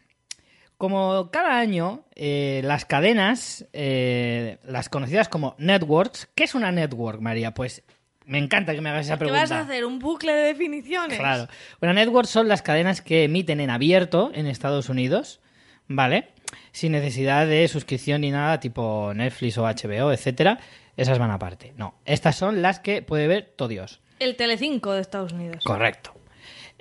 Como 0.78 1.30
cada 1.30 1.58
año, 1.58 2.04
eh, 2.14 2.60
las 2.64 2.84
cadenas, 2.84 3.66
eh, 3.72 4.58
las 4.64 4.88
conocidas 4.88 5.28
como 5.28 5.54
networks, 5.58 6.28
¿qué 6.34 6.44
es 6.44 6.54
una 6.54 6.70
network, 6.70 7.20
María? 7.20 7.54
Pues 7.54 7.82
me 8.26 8.38
encanta 8.38 8.74
que 8.74 8.80
me 8.82 8.90
hagas 8.90 9.06
esa 9.06 9.14
¿Qué 9.14 9.20
pregunta. 9.20 9.40
vas 9.42 9.52
a 9.52 9.60
hacer? 9.60 9.86
¿Un 9.86 9.98
bucle 9.98 10.32
de 10.34 10.42
definiciones? 10.42 11.18
Claro. 11.18 11.48
Una 11.80 11.94
network 11.94 12.26
son 12.28 12.46
las 12.48 12.60
cadenas 12.62 13.00
que 13.00 13.24
emiten 13.24 13.60
en 13.60 13.70
abierto 13.70 14.30
en 14.34 14.46
Estados 14.46 14.88
Unidos, 14.90 15.40
¿vale? 15.88 16.28
Sin 16.76 16.92
necesidad 16.92 17.46
de 17.46 17.66
suscripción 17.68 18.20
ni 18.20 18.30
nada, 18.30 18.60
tipo 18.60 19.10
Netflix 19.14 19.56
o 19.56 19.62
HBO, 19.62 20.12
etcétera. 20.12 20.58
Esas 20.94 21.18
van 21.18 21.30
aparte. 21.30 21.72
No, 21.78 21.94
estas 22.04 22.36
son 22.36 22.60
las 22.60 22.80
que 22.80 23.00
puede 23.00 23.26
ver 23.28 23.50
todo 23.56 23.68
Dios. 23.68 24.02
El 24.18 24.36
Telecinco 24.36 24.92
de 24.92 25.00
Estados 25.00 25.32
Unidos. 25.32 25.64
Correcto. 25.64 26.12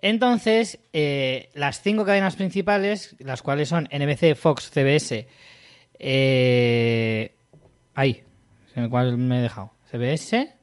Entonces, 0.02 0.80
eh, 0.92 1.48
las 1.54 1.82
cinco 1.82 2.04
cadenas 2.04 2.36
principales, 2.36 3.16
las 3.20 3.42
cuales 3.42 3.70
son 3.70 3.88
NBC, 3.90 4.36
Fox, 4.36 4.70
CBS, 4.70 5.30
eh, 5.98 7.34
ahí, 7.94 8.22
¿cuál 8.90 9.18
me 9.18 9.40
he 9.40 9.42
dejado? 9.44 9.72
CBS, 9.90 10.56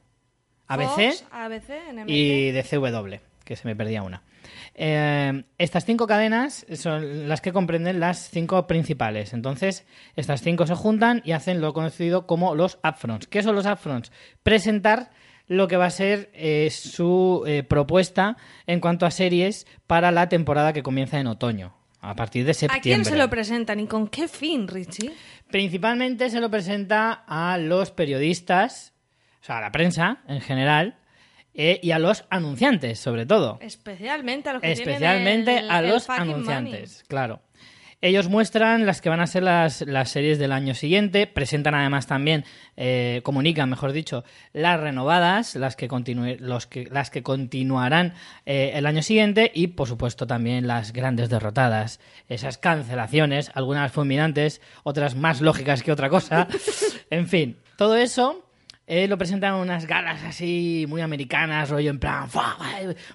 ABC 0.67 1.11
Fox, 1.11 1.25
ABC, 1.31 1.69
NBC. 1.91 2.05
y 2.07 2.51
DCW, 2.51 3.15
que 3.43 3.55
se 3.55 3.67
me 3.67 3.75
perdía 3.75 4.03
una. 4.03 4.21
Eh, 4.75 5.43
estas 5.57 5.85
cinco 5.85 6.07
cadenas 6.07 6.65
son 6.75 7.27
las 7.27 7.41
que 7.41 7.53
comprenden 7.53 7.99
las 7.99 8.29
cinco 8.29 8.67
principales. 8.67 9.33
Entonces, 9.33 9.85
estas 10.15 10.41
cinco 10.41 10.65
se 10.67 10.75
juntan 10.75 11.21
y 11.25 11.31
hacen 11.31 11.61
lo 11.61 11.73
conocido 11.73 12.27
como 12.27 12.55
los 12.55 12.79
upfronts. 12.83 13.27
¿Qué 13.27 13.43
son 13.43 13.55
los 13.55 13.65
upfronts? 13.65 14.11
Presentar 14.43 15.11
lo 15.47 15.67
que 15.67 15.77
va 15.77 15.85
a 15.85 15.89
ser 15.89 16.29
eh, 16.33 16.69
su 16.71 17.43
eh, 17.45 17.63
propuesta 17.63 18.37
en 18.65 18.79
cuanto 18.79 19.05
a 19.05 19.11
series 19.11 19.67
para 19.87 20.11
la 20.11 20.29
temporada 20.29 20.73
que 20.73 20.83
comienza 20.83 21.19
en 21.19 21.27
otoño, 21.27 21.75
a 21.99 22.15
partir 22.15 22.45
de 22.45 22.51
¿A 22.51 22.53
septiembre. 22.53 22.81
quién 22.81 23.05
se 23.05 23.17
lo 23.17 23.29
presentan 23.29 23.79
y 23.79 23.87
con 23.87 24.07
qué 24.07 24.27
fin, 24.27 24.67
Richie? 24.67 25.11
Principalmente 25.49 26.29
se 26.29 26.39
lo 26.39 26.49
presenta 26.49 27.23
a 27.27 27.57
los 27.57 27.91
periodistas, 27.91 28.93
o 29.41 29.45
sea, 29.45 29.57
a 29.57 29.61
la 29.61 29.71
prensa 29.71 30.23
en 30.27 30.41
general, 30.41 30.97
eh, 31.55 31.79
y 31.83 31.91
a 31.91 31.99
los 31.99 32.25
anunciantes, 32.29 32.99
sobre 32.99 33.25
todo. 33.25 33.57
Especialmente 33.61 34.49
a 34.49 34.53
los 34.53 34.61
que 34.61 34.71
Especialmente 34.71 35.51
tienen 35.51 35.65
el- 35.65 35.71
a 35.71 35.81
los 35.81 36.09
anunciantes, 36.09 37.03
claro. 37.07 37.41
Ellos 38.05 38.27
muestran 38.27 38.85
las 38.85 38.99
que 38.99 39.07
van 39.07 39.21
a 39.21 39.27
ser 39.27 39.43
las, 39.43 39.79
las 39.83 40.09
series 40.09 40.37
del 40.37 40.51
año 40.51 40.73
siguiente, 40.75 41.25
presentan 41.25 41.73
además 41.73 42.05
también, 42.05 42.43
eh, 42.75 43.21
comunican, 43.23 43.69
mejor 43.69 43.93
dicho, 43.93 44.25
las 44.51 44.77
renovadas, 44.77 45.55
las 45.55 45.77
que, 45.77 45.87
continue- 45.87 46.37
los 46.37 46.67
que, 46.67 46.83
las 46.91 47.09
que 47.09 47.23
continuarán 47.23 48.13
eh, 48.45 48.71
el 48.73 48.87
año 48.87 49.01
siguiente 49.03 49.49
y, 49.55 49.67
por 49.67 49.87
supuesto, 49.87 50.27
también 50.27 50.67
las 50.67 50.91
grandes 50.91 51.29
derrotadas, 51.29 52.01
esas 52.27 52.57
cancelaciones, 52.57 53.51
algunas 53.53 53.89
fulminantes, 53.93 54.59
otras 54.83 55.15
más 55.15 55.39
lógicas 55.39 55.81
que 55.81 55.93
otra 55.93 56.09
cosa. 56.09 56.49
en 57.09 57.29
fin, 57.29 57.57
todo 57.77 57.95
eso 57.95 58.43
eh, 58.85 59.07
lo 59.07 59.17
presentan 59.17 59.55
en 59.55 59.61
unas 59.61 59.87
galas 59.87 60.23
así 60.23 60.85
muy 60.89 61.01
americanas, 61.01 61.69
rollo 61.69 61.89
en 61.89 61.99
plan, 61.99 62.29
¡fua! 62.29 62.57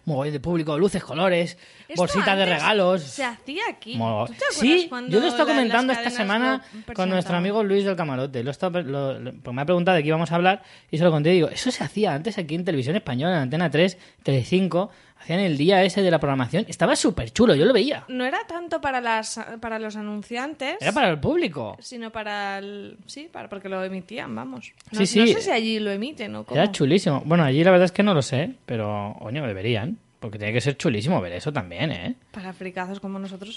mogollón 0.07 0.33
de 0.33 0.41
público, 0.41 0.79
luces, 0.79 1.05
colores, 1.05 1.59
bolsitas 1.95 2.37
de 2.39 2.47
regalos. 2.47 3.03
Se 3.03 3.25
hacía 3.25 3.63
aquí. 3.69 3.97
Mo- 3.97 4.25
¿Tú 4.27 4.33
te 4.33 4.45
acuerdas 4.45 4.59
Sí, 4.59 4.89
yo 5.09 5.21
lo 5.21 5.27
he 5.27 5.29
estado 5.29 5.49
la- 5.49 5.55
las 5.55 5.57
comentando 5.57 5.93
esta 5.93 6.11
semana 6.11 6.63
con 6.95 7.11
nuestro 7.11 7.37
amigo 7.37 7.63
Luis 7.63 7.85
del 7.85 7.97
Camarote. 7.97 8.43
Lo 8.43 8.51
he 8.51 8.53
estado- 8.53 8.81
lo- 8.83 9.19
lo- 9.19 9.33
pues 9.35 9.55
me 9.55 9.61
ha 9.63 9.65
preguntado 9.67 9.97
de 9.97 10.03
qué 10.03 10.09
íbamos 10.09 10.33
a 10.33 10.37
hablar 10.37 10.63
y 10.91 10.97
se 10.99 11.05
lo 11.05 11.11
conté. 11.11 11.31
Y 11.31 11.35
digo, 11.35 11.49
eso 11.49 11.71
se 11.71 11.85
hacía 11.85 12.15
antes 12.15 12.39
aquí 12.39 12.55
en 12.55 12.65
Televisión 12.65 12.97
Española, 12.97 13.37
en 13.37 13.43
Antena 13.43 13.71
3, 13.71 13.99
Telecinco. 14.23 14.91
Hacían 15.21 15.41
el 15.41 15.59
día 15.59 15.83
ese 15.85 16.01
de 16.03 16.11
la 16.11 16.19
programación. 16.19 16.65
Estaba 16.69 16.97
súper 16.97 17.31
chulo, 17.33 17.55
yo 17.55 17.65
lo 17.67 17.73
veía. 17.73 18.05
No 18.09 18.25
era 18.25 18.39
tanto 18.47 18.81
para 18.81 19.01
las 19.01 19.39
para 19.61 19.79
los 19.79 19.97
anunciantes, 19.97 20.77
Era 20.81 20.93
para 20.93 21.11
el 21.11 21.19
público. 21.21 21.77
sino 21.81 22.11
para 22.11 22.59
el 22.59 22.97
sí, 23.07 23.29
para 23.31 23.49
porque 23.49 23.69
lo 23.69 23.83
emitían, 23.85 24.35
vamos. 24.35 24.73
No, 24.93 24.99
Sí, 25.01 25.07
sí. 25.07 25.21
no 25.21 25.27
sé 25.27 25.43
si 25.43 25.51
allí 25.51 25.79
lo 25.81 25.91
emiten 25.91 26.35
o 26.37 26.45
cómo. 26.45 26.59
Era 26.61 26.71
chulísimo. 26.73 27.23
Bueno, 27.25 27.45
allí 27.45 27.63
la 27.63 27.71
verdad 27.71 27.85
es 27.87 27.93
que 27.93 28.03
no 28.03 28.15
lo 28.15 28.23
sé, 28.23 28.55
pero, 28.67 29.17
coño, 29.21 29.47
deberían. 29.47 29.99
Porque 30.21 30.37
tiene 30.39 30.53
que 30.53 30.61
ser 30.61 30.77
chulísimo 30.77 31.21
ver 31.21 31.33
eso 31.35 31.53
también, 31.53 31.93
¿eh? 31.93 32.15
Para 32.33 32.53
fricazos 32.53 32.99
como 32.99 33.19
nosotros. 33.21 33.57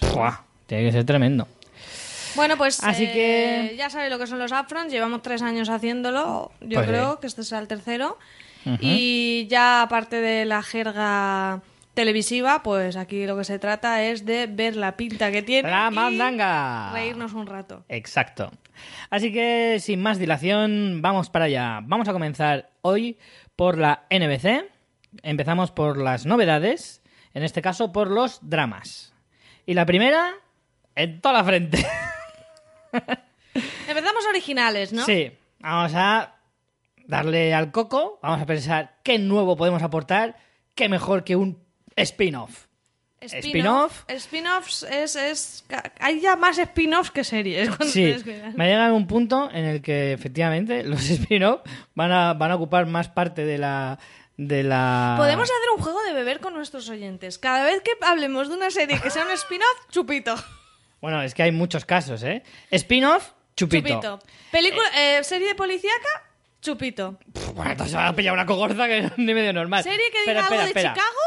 Tiene 0.67 0.83
que 0.85 0.91
ser 0.91 1.05
tremendo. 1.05 1.47
Bueno, 2.35 2.55
pues 2.55 2.83
Así 2.83 3.05
eh, 3.05 3.11
que- 3.71 3.75
ya 3.77 3.89
sabéis 3.89 4.11
lo 4.11 4.19
que 4.19 4.27
son 4.27 4.39
los 4.39 4.51
upfronts. 4.51 4.91
Llevamos 4.93 5.21
tres 5.21 5.41
años 5.41 5.69
haciéndolo. 5.69 6.51
Yo 6.61 6.75
Pues 6.79 6.87
creo 6.87 7.13
sí. 7.13 7.17
que 7.21 7.27
este 7.27 7.43
será 7.43 7.61
el 7.61 7.67
tercero. 7.67 8.17
Y 8.79 9.47
ya 9.47 9.81
aparte 9.81 10.21
de 10.21 10.45
la 10.45 10.61
jerga 10.63 11.61
televisiva, 11.93 12.63
pues 12.63 12.95
aquí 12.95 13.25
lo 13.25 13.37
que 13.37 13.43
se 13.43 13.59
trata 13.59 14.03
es 14.03 14.25
de 14.25 14.47
ver 14.47 14.75
la 14.75 14.95
pinta 14.95 15.31
que 15.31 15.41
tiene 15.41 15.69
La 15.69 15.89
y 15.91 15.95
mandanga. 15.95 16.91
reírnos 16.93 17.33
un 17.33 17.47
rato. 17.47 17.83
Exacto. 17.89 18.51
Así 19.09 19.31
que, 19.33 19.77
sin 19.79 20.01
más 20.01 20.17
dilación, 20.17 21.01
vamos 21.01 21.29
para 21.29 21.45
allá. 21.45 21.79
Vamos 21.83 22.07
a 22.07 22.13
comenzar 22.13 22.69
hoy 22.81 23.17
por 23.55 23.77
la 23.77 24.03
NBC. 24.09 24.65
Empezamos 25.23 25.71
por 25.71 25.97
las 25.97 26.25
novedades, 26.25 27.01
en 27.33 27.43
este 27.43 27.61
caso 27.61 27.91
por 27.91 28.09
los 28.09 28.39
dramas. 28.47 29.13
Y 29.65 29.73
la 29.73 29.85
primera, 29.85 30.31
en 30.95 31.19
toda 31.19 31.33
la 31.33 31.43
frente. 31.43 31.85
Empezamos 33.87 34.25
originales, 34.29 34.93
¿no? 34.93 35.03
Sí, 35.05 35.31
vamos 35.59 35.91
a 35.95 36.35
darle 37.11 37.53
al 37.53 37.71
coco, 37.71 38.19
vamos 38.23 38.41
a 38.41 38.45
pensar 38.45 38.95
qué 39.03 39.19
nuevo 39.19 39.57
podemos 39.57 39.83
aportar, 39.83 40.37
qué 40.75 40.87
mejor 40.87 41.25
que 41.25 41.35
un 41.35 41.61
spin-off. 41.97 42.67
Spin-off. 43.19 44.05
Spin-offs 44.07 44.83
es, 44.83 45.15
es... 45.17 45.65
Hay 45.99 46.21
ya 46.21 46.37
más 46.37 46.57
spin-offs 46.57 47.11
que 47.11 47.23
series. 47.23 47.69
Sí, 47.85 48.15
me 48.55 48.63
ha 48.63 48.67
llegado 48.67 48.95
un 48.95 49.07
punto 49.07 49.49
en 49.51 49.65
el 49.65 49.81
que 49.81 50.13
efectivamente 50.13 50.83
los 50.85 51.07
spin-off 51.09 51.61
van 51.93 52.13
a, 52.13 52.33
van 52.33 52.51
a 52.51 52.55
ocupar 52.55 52.87
más 52.87 53.09
parte 53.09 53.43
de 53.43 53.57
la... 53.57 53.99
De 54.37 54.63
la... 54.63 55.15
Podemos 55.17 55.43
hacer 55.43 55.69
un 55.75 55.83
juego 55.83 56.01
de 56.03 56.13
beber 56.13 56.39
con 56.39 56.53
nuestros 56.53 56.89
oyentes. 56.89 57.37
Cada 57.37 57.65
vez 57.65 57.81
que 57.83 57.91
hablemos 58.01 58.47
de 58.47 58.55
una 58.55 58.71
serie 58.71 58.99
que 59.01 59.11
sea 59.11 59.25
un 59.25 59.31
spin-off, 59.31 59.89
chupito. 59.91 60.33
Bueno, 61.01 61.21
es 61.21 61.35
que 61.35 61.43
hay 61.43 61.51
muchos 61.51 61.83
casos, 61.83 62.23
¿eh? 62.23 62.41
Spin-off, 62.71 63.33
chupito. 63.55 63.89
Chupito. 63.89 64.19
Película, 64.49 64.85
eh, 64.97 65.23
serie 65.23 65.49
de 65.49 65.55
policíaca, 65.55 66.30
chupito. 66.61 67.17
Pff, 67.33 67.53
Bueno, 67.53 67.71
entonces 67.71 67.95
va 67.95 68.07
a 68.07 68.15
pillar 68.15 68.33
una 68.33 68.45
cogorza 68.45 68.87
que 68.87 68.99
es 68.99 69.17
ni 69.17 69.33
medio 69.33 69.51
normal. 69.53 69.83
Serie 69.83 70.11
que 70.11 70.19
Espera, 70.19 70.41
diga 70.41 70.47
algo 70.47 70.55
espera, 70.55 70.63
de 70.63 70.67
espera. 70.69 70.93
Chicago, 70.93 71.19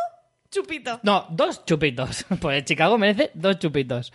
chupito. 0.51 1.01
No, 1.03 1.27
dos 1.31 1.65
chupitos. 1.65 2.25
Pues 2.41 2.65
Chicago 2.65 2.97
merece 2.99 3.31
dos 3.35 3.59
chupitos. 3.59 4.13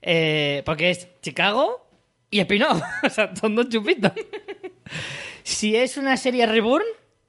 Eh, 0.00 0.62
porque 0.64 0.90
es 0.90 1.08
Chicago 1.20 1.86
y 2.30 2.40
spin-off. 2.40 2.80
O 3.04 3.10
sea, 3.10 3.34
son 3.36 3.54
dos 3.56 3.68
chupitos. 3.68 4.12
si 5.42 5.76
es 5.76 5.96
una 5.96 6.16
serie 6.16 6.46
Reborn, 6.46 6.84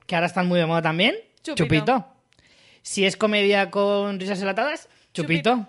que 0.05 0.15
ahora 0.15 0.27
están 0.27 0.47
muy 0.47 0.59
de 0.59 0.65
moda 0.65 0.81
también, 0.81 1.15
Chupito. 1.43 1.63
chupito. 1.65 2.07
Si 2.81 3.05
es 3.05 3.15
comedia 3.17 3.69
con 3.71 4.19
risas 4.19 4.39
enlatadas, 4.41 4.89
chupito. 5.13 5.67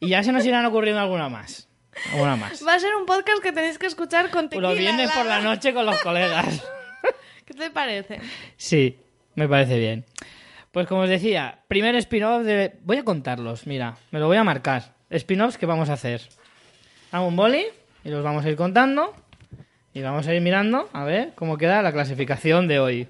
Y 0.00 0.08
ya 0.08 0.22
se 0.24 0.32
nos 0.32 0.44
irán 0.44 0.64
ocurriendo 0.66 1.00
alguna 1.00 1.28
más. 1.28 1.68
Alguna 2.12 2.34
más. 2.36 2.66
Va 2.66 2.74
a 2.74 2.80
ser 2.80 2.94
un 2.96 3.06
podcast 3.06 3.40
que 3.42 3.52
tenéis 3.52 3.78
que 3.78 3.86
escuchar 3.86 4.30
con 4.30 4.48
tequila. 4.48 4.70
Los 4.70 4.78
viernes 4.78 5.10
por 5.12 5.24
la 5.26 5.40
noche 5.40 5.72
con 5.72 5.86
los 5.86 6.00
colegas. 6.00 6.62
¿Qué 7.44 7.54
te 7.54 7.70
parece? 7.70 8.20
Sí, 8.56 8.98
me 9.34 9.48
parece 9.48 9.78
bien. 9.78 10.04
Pues 10.70 10.86
como 10.86 11.02
os 11.02 11.08
decía, 11.08 11.60
primer 11.68 11.94
spin-off 11.96 12.44
de... 12.44 12.74
Voy 12.84 12.96
a 12.96 13.04
contarlos, 13.04 13.66
mira, 13.66 13.96
me 14.10 14.18
lo 14.18 14.26
voy 14.26 14.38
a 14.38 14.44
marcar. 14.44 14.94
Spin-offs 15.10 15.58
que 15.58 15.66
vamos 15.66 15.90
a 15.90 15.94
hacer. 15.94 16.22
Hago 17.10 17.26
un 17.26 17.36
boli 17.36 17.64
y 18.04 18.08
los 18.08 18.24
vamos 18.24 18.44
a 18.44 18.48
ir 18.48 18.56
contando 18.56 19.14
y 19.92 20.00
vamos 20.00 20.26
a 20.26 20.34
ir 20.34 20.40
mirando 20.40 20.88
a 20.94 21.04
ver 21.04 21.32
cómo 21.34 21.58
queda 21.58 21.82
la 21.82 21.92
clasificación 21.92 22.68
de 22.68 22.80
hoy. 22.80 23.08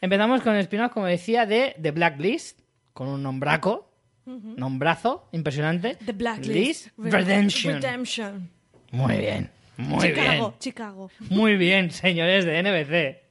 Empezamos 0.00 0.40
con 0.40 0.54
el 0.54 0.60
spin-off, 0.60 0.92
como 0.92 1.04
decía, 1.04 1.44
de 1.44 1.76
The 1.80 1.90
Blacklist, 1.90 2.60
con 2.94 3.08
un 3.08 3.22
nombraco, 3.22 3.92
nombrazo 4.24 5.28
impresionante. 5.32 5.96
The 5.96 6.12
Blacklist. 6.12 6.54
List 6.54 6.88
Redemption. 6.96 7.74
Redemption. 7.74 8.50
Muy 8.92 9.18
bien, 9.18 9.50
muy 9.76 10.08
Chicago, 10.08 10.48
bien. 10.48 10.58
Chicago. 10.58 11.10
Muy 11.28 11.56
bien, 11.56 11.90
señores 11.90 12.46
de 12.46 12.62
NBC. 12.62 13.29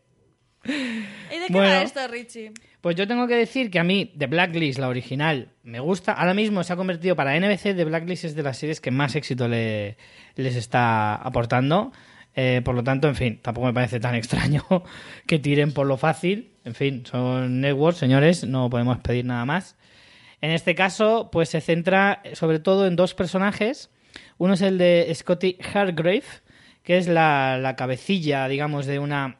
¿Y 0.66 0.70
de 0.72 1.48
qué 1.48 1.54
Bueno. 1.54 1.70
va 1.70 1.82
esto, 1.84 2.08
Richie? 2.08 2.51
Pues 2.82 2.96
yo 2.96 3.08
tengo 3.08 3.28
que 3.28 3.36
decir 3.36 3.70
que 3.72 3.80
a 3.80 3.84
mí 3.84 4.12
The 4.18 4.28
Blacklist, 4.28 4.80
la 4.80 4.88
original, 4.89 5.50
me 5.63 5.80
gusta. 5.80 6.13
Ahora 6.13 6.34
mismo 6.34 6.63
se 6.63 6.74
ha 6.74 6.75
convertido 6.75 7.16
para 7.16 7.36
NBC, 7.36 7.75
The 7.75 7.86
Blacklist 7.86 8.25
es 8.25 8.36
de 8.36 8.44
las 8.44 8.58
series 8.58 8.80
que 8.82 8.92
más 8.92 9.16
éxito 9.16 9.48
le- 9.48 9.98
les 10.36 10.56
está 10.56 11.16
aportando. 11.16 11.92
Eh, 12.36 12.62
por 12.63 12.75
lo 12.75 12.84
tanto, 12.84 13.08
en 13.08 13.16
fin, 13.16 13.39
tampoco 13.42 13.68
me 13.68 13.74
parece 13.74 14.00
tan 14.00 14.16
extraño 14.16 14.63
que 15.28 15.39
tiren 15.39 15.74
por 15.74 15.88
lo 15.88 15.98
fácil. 15.98 16.51
En 16.63 16.75
fin, 16.75 17.06
son 17.06 17.60
networks, 17.62 17.98
señores, 18.00 18.44
no 18.46 18.70
podemos 18.70 19.00
pedir 19.00 19.25
nada 19.25 19.46
más. 19.46 19.75
En 20.42 20.51
este 20.51 20.74
caso, 20.75 21.30
pues 21.32 21.50
se 21.50 21.60
centra 21.60 22.22
sobre 22.34 22.60
todo 22.60 22.88
en 22.88 22.96
dos 22.96 23.13
personajes. 23.13 23.89
Uno 24.38 24.54
es 24.54 24.62
el 24.62 24.78
de 24.78 25.12
Scotty 25.13 25.58
Hargrave, 25.74 26.24
que 26.84 26.98
es 26.98 27.08
la, 27.10 27.58
la 27.58 27.75
cabecilla, 27.75 28.48
digamos, 28.48 28.86
de 28.86 29.00
una 29.00 29.38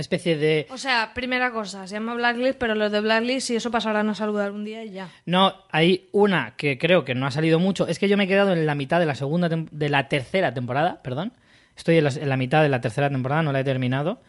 especie 0.00 0.36
de 0.36 0.66
O 0.70 0.78
sea, 0.78 1.12
primera 1.14 1.50
cosa, 1.50 1.86
se 1.86 1.94
llama 1.94 2.14
Blacklist, 2.14 2.58
pero 2.58 2.74
los 2.74 2.90
de 2.92 3.00
Blacklist, 3.00 3.46
si 3.48 3.56
eso 3.56 3.70
pasarán 3.70 4.08
a 4.08 4.14
saludar 4.14 4.52
un 4.52 4.64
día 4.64 4.84
y 4.84 4.90
ya. 4.90 5.08
No, 5.26 5.54
hay 5.70 6.08
una 6.12 6.54
que 6.56 6.78
creo 6.78 7.04
que 7.04 7.14
no 7.14 7.26
ha 7.26 7.30
salido 7.30 7.58
mucho. 7.58 7.86
Es 7.88 7.98
que 7.98 8.08
yo 8.08 8.16
me 8.16 8.24
he 8.24 8.28
quedado 8.28 8.52
en 8.52 8.66
la 8.66 8.74
mitad 8.74 9.00
de 9.00 9.06
la 9.06 9.14
segunda 9.14 9.48
de 9.48 9.88
la 9.88 10.08
tercera 10.08 10.54
temporada, 10.54 11.02
perdón. 11.02 11.32
Estoy 11.76 11.98
en 11.98 12.04
la, 12.04 12.10
en 12.10 12.28
la 12.28 12.36
mitad 12.36 12.62
de 12.62 12.68
la 12.68 12.80
tercera 12.80 13.08
temporada, 13.10 13.42
no 13.42 13.52
la 13.52 13.60
he 13.60 13.64
terminado. 13.64 14.20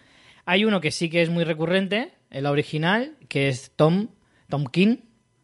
Hay 0.45 0.65
uno 0.65 0.81
que 0.81 0.91
sí 0.91 1.09
que 1.09 1.21
es 1.21 1.29
muy 1.29 1.43
recurrente, 1.43 2.11
en 2.31 2.43
la 2.43 2.51
original, 2.51 3.13
que 3.27 3.49
es 3.49 3.71
Tom, 3.75 4.09
Tom 4.49 4.65
King, 4.65 4.97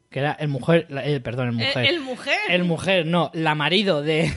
que 0.09 0.19
era 0.19 0.31
el 0.33 0.47
mujer, 0.47 0.85
la- 0.89 1.03
el, 1.03 1.21
perdón, 1.21 1.47
el 1.49 1.53
mujer. 1.53 1.85
Eh, 1.85 1.89
¿El 1.89 1.99
mujer? 2.01 2.37
El 2.49 2.63
mujer, 2.63 3.05
no, 3.05 3.31
la 3.33 3.53
marido 3.55 4.01
de 4.01 4.31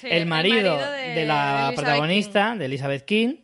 Sí, 0.00 0.06
el 0.10 0.26
marido, 0.26 0.76
de, 0.92 1.14
de, 1.14 1.26
la 1.26 1.66
Elizabeth 1.68 1.74
protagonista, 1.76 2.56
de 2.56 2.64
Elizabeth 2.64 3.04
King. 3.04 3.34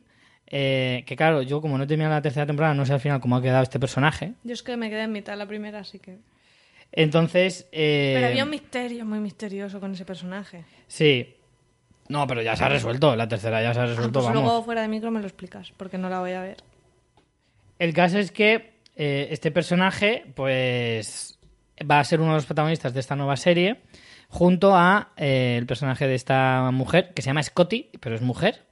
Eh, 0.46 1.02
que 1.06 1.16
claro, 1.16 1.42
yo 1.42 1.60
como 1.60 1.78
no 1.78 1.84
he 1.84 1.86
terminado 1.86 2.14
la 2.14 2.22
tercera 2.22 2.46
temporada, 2.46 2.74
no 2.74 2.84
sé 2.86 2.92
al 2.92 3.00
final 3.00 3.20
cómo 3.20 3.36
ha 3.36 3.42
quedado 3.42 3.62
este 3.62 3.80
personaje. 3.80 4.34
Yo 4.44 4.52
es 4.54 4.62
que 4.62 4.76
me 4.76 4.90
quedé 4.90 5.02
en 5.02 5.12
mitad 5.12 5.36
la 5.36 5.46
primera, 5.46 5.80
así 5.80 5.98
que... 5.98 6.18
Entonces, 6.92 7.66
eh, 7.72 8.12
Pero 8.14 8.26
había 8.28 8.44
un 8.44 8.50
misterio 8.50 9.04
muy 9.04 9.18
misterioso 9.18 9.80
con 9.80 9.92
ese 9.92 10.04
personaje. 10.04 10.64
Sí. 10.86 11.34
No, 12.08 12.26
pero 12.26 12.42
ya 12.42 12.54
se 12.54 12.62
ha 12.64 12.68
resuelto. 12.68 13.16
La 13.16 13.26
tercera 13.26 13.60
ya 13.62 13.74
se 13.74 13.80
ha 13.80 13.82
Ah, 13.82 13.86
resuelto, 13.86 14.20
pues 14.20 14.26
vamos. 14.26 14.42
luego 14.44 14.62
fuera 14.62 14.82
de 14.82 14.88
micro 14.88 15.10
me 15.10 15.20
lo 15.20 15.26
explicas, 15.26 15.72
porque 15.76 15.98
no 15.98 16.08
la 16.08 16.20
voy 16.20 16.32
a 16.32 16.42
ver. 16.42 16.58
El 17.78 17.92
caso 17.94 18.18
es 18.18 18.30
que 18.30 18.74
eh, 18.94 19.28
este 19.30 19.50
personaje, 19.50 20.24
pues, 20.36 21.38
va 21.90 21.98
a 21.98 22.04
ser 22.04 22.20
uno 22.20 22.30
de 22.30 22.36
los 22.36 22.46
protagonistas 22.46 22.94
de 22.94 23.00
esta 23.00 23.16
nueva 23.16 23.36
serie, 23.36 23.80
junto 24.28 24.76
a 24.76 25.12
el 25.16 25.66
personaje 25.66 26.06
de 26.06 26.14
esta 26.14 26.70
mujer, 26.72 27.12
que 27.14 27.22
se 27.22 27.26
llama 27.30 27.42
Scotty, 27.42 27.90
pero 28.00 28.14
es 28.14 28.22
mujer, 28.22 28.62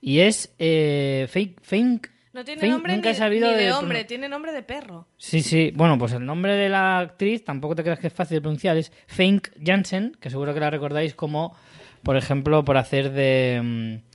y 0.00 0.20
es 0.20 0.54
eh, 0.58 1.26
Fink. 1.62 2.06
No 2.32 2.44
tiene 2.44 2.60
Fink, 2.60 2.72
nombre 2.72 2.94
nunca 2.94 3.08
ni, 3.08 3.14
he 3.14 3.18
sabido 3.18 3.48
ni 3.50 3.54
de 3.56 3.64
de 3.64 3.72
hombre, 3.72 4.04
tiene 4.04 4.28
nombre 4.28 4.52
de 4.52 4.62
perro. 4.62 5.08
Sí, 5.16 5.42
sí. 5.42 5.72
Bueno, 5.74 5.98
pues 5.98 6.12
el 6.12 6.24
nombre 6.24 6.54
de 6.54 6.68
la 6.68 6.98
actriz, 7.00 7.44
tampoco 7.44 7.74
te 7.74 7.82
creas 7.82 7.98
que 7.98 8.06
es 8.06 8.12
fácil 8.12 8.36
de 8.36 8.40
pronunciar, 8.40 8.76
es 8.76 8.92
Fink 9.08 9.48
Jansen, 9.64 10.16
que 10.20 10.30
seguro 10.30 10.54
que 10.54 10.60
la 10.60 10.70
recordáis 10.70 11.14
como, 11.14 11.56
por 12.04 12.16
ejemplo, 12.16 12.64
por 12.64 12.76
hacer 12.76 13.10
de, 13.10 13.60
mm, 13.60 14.10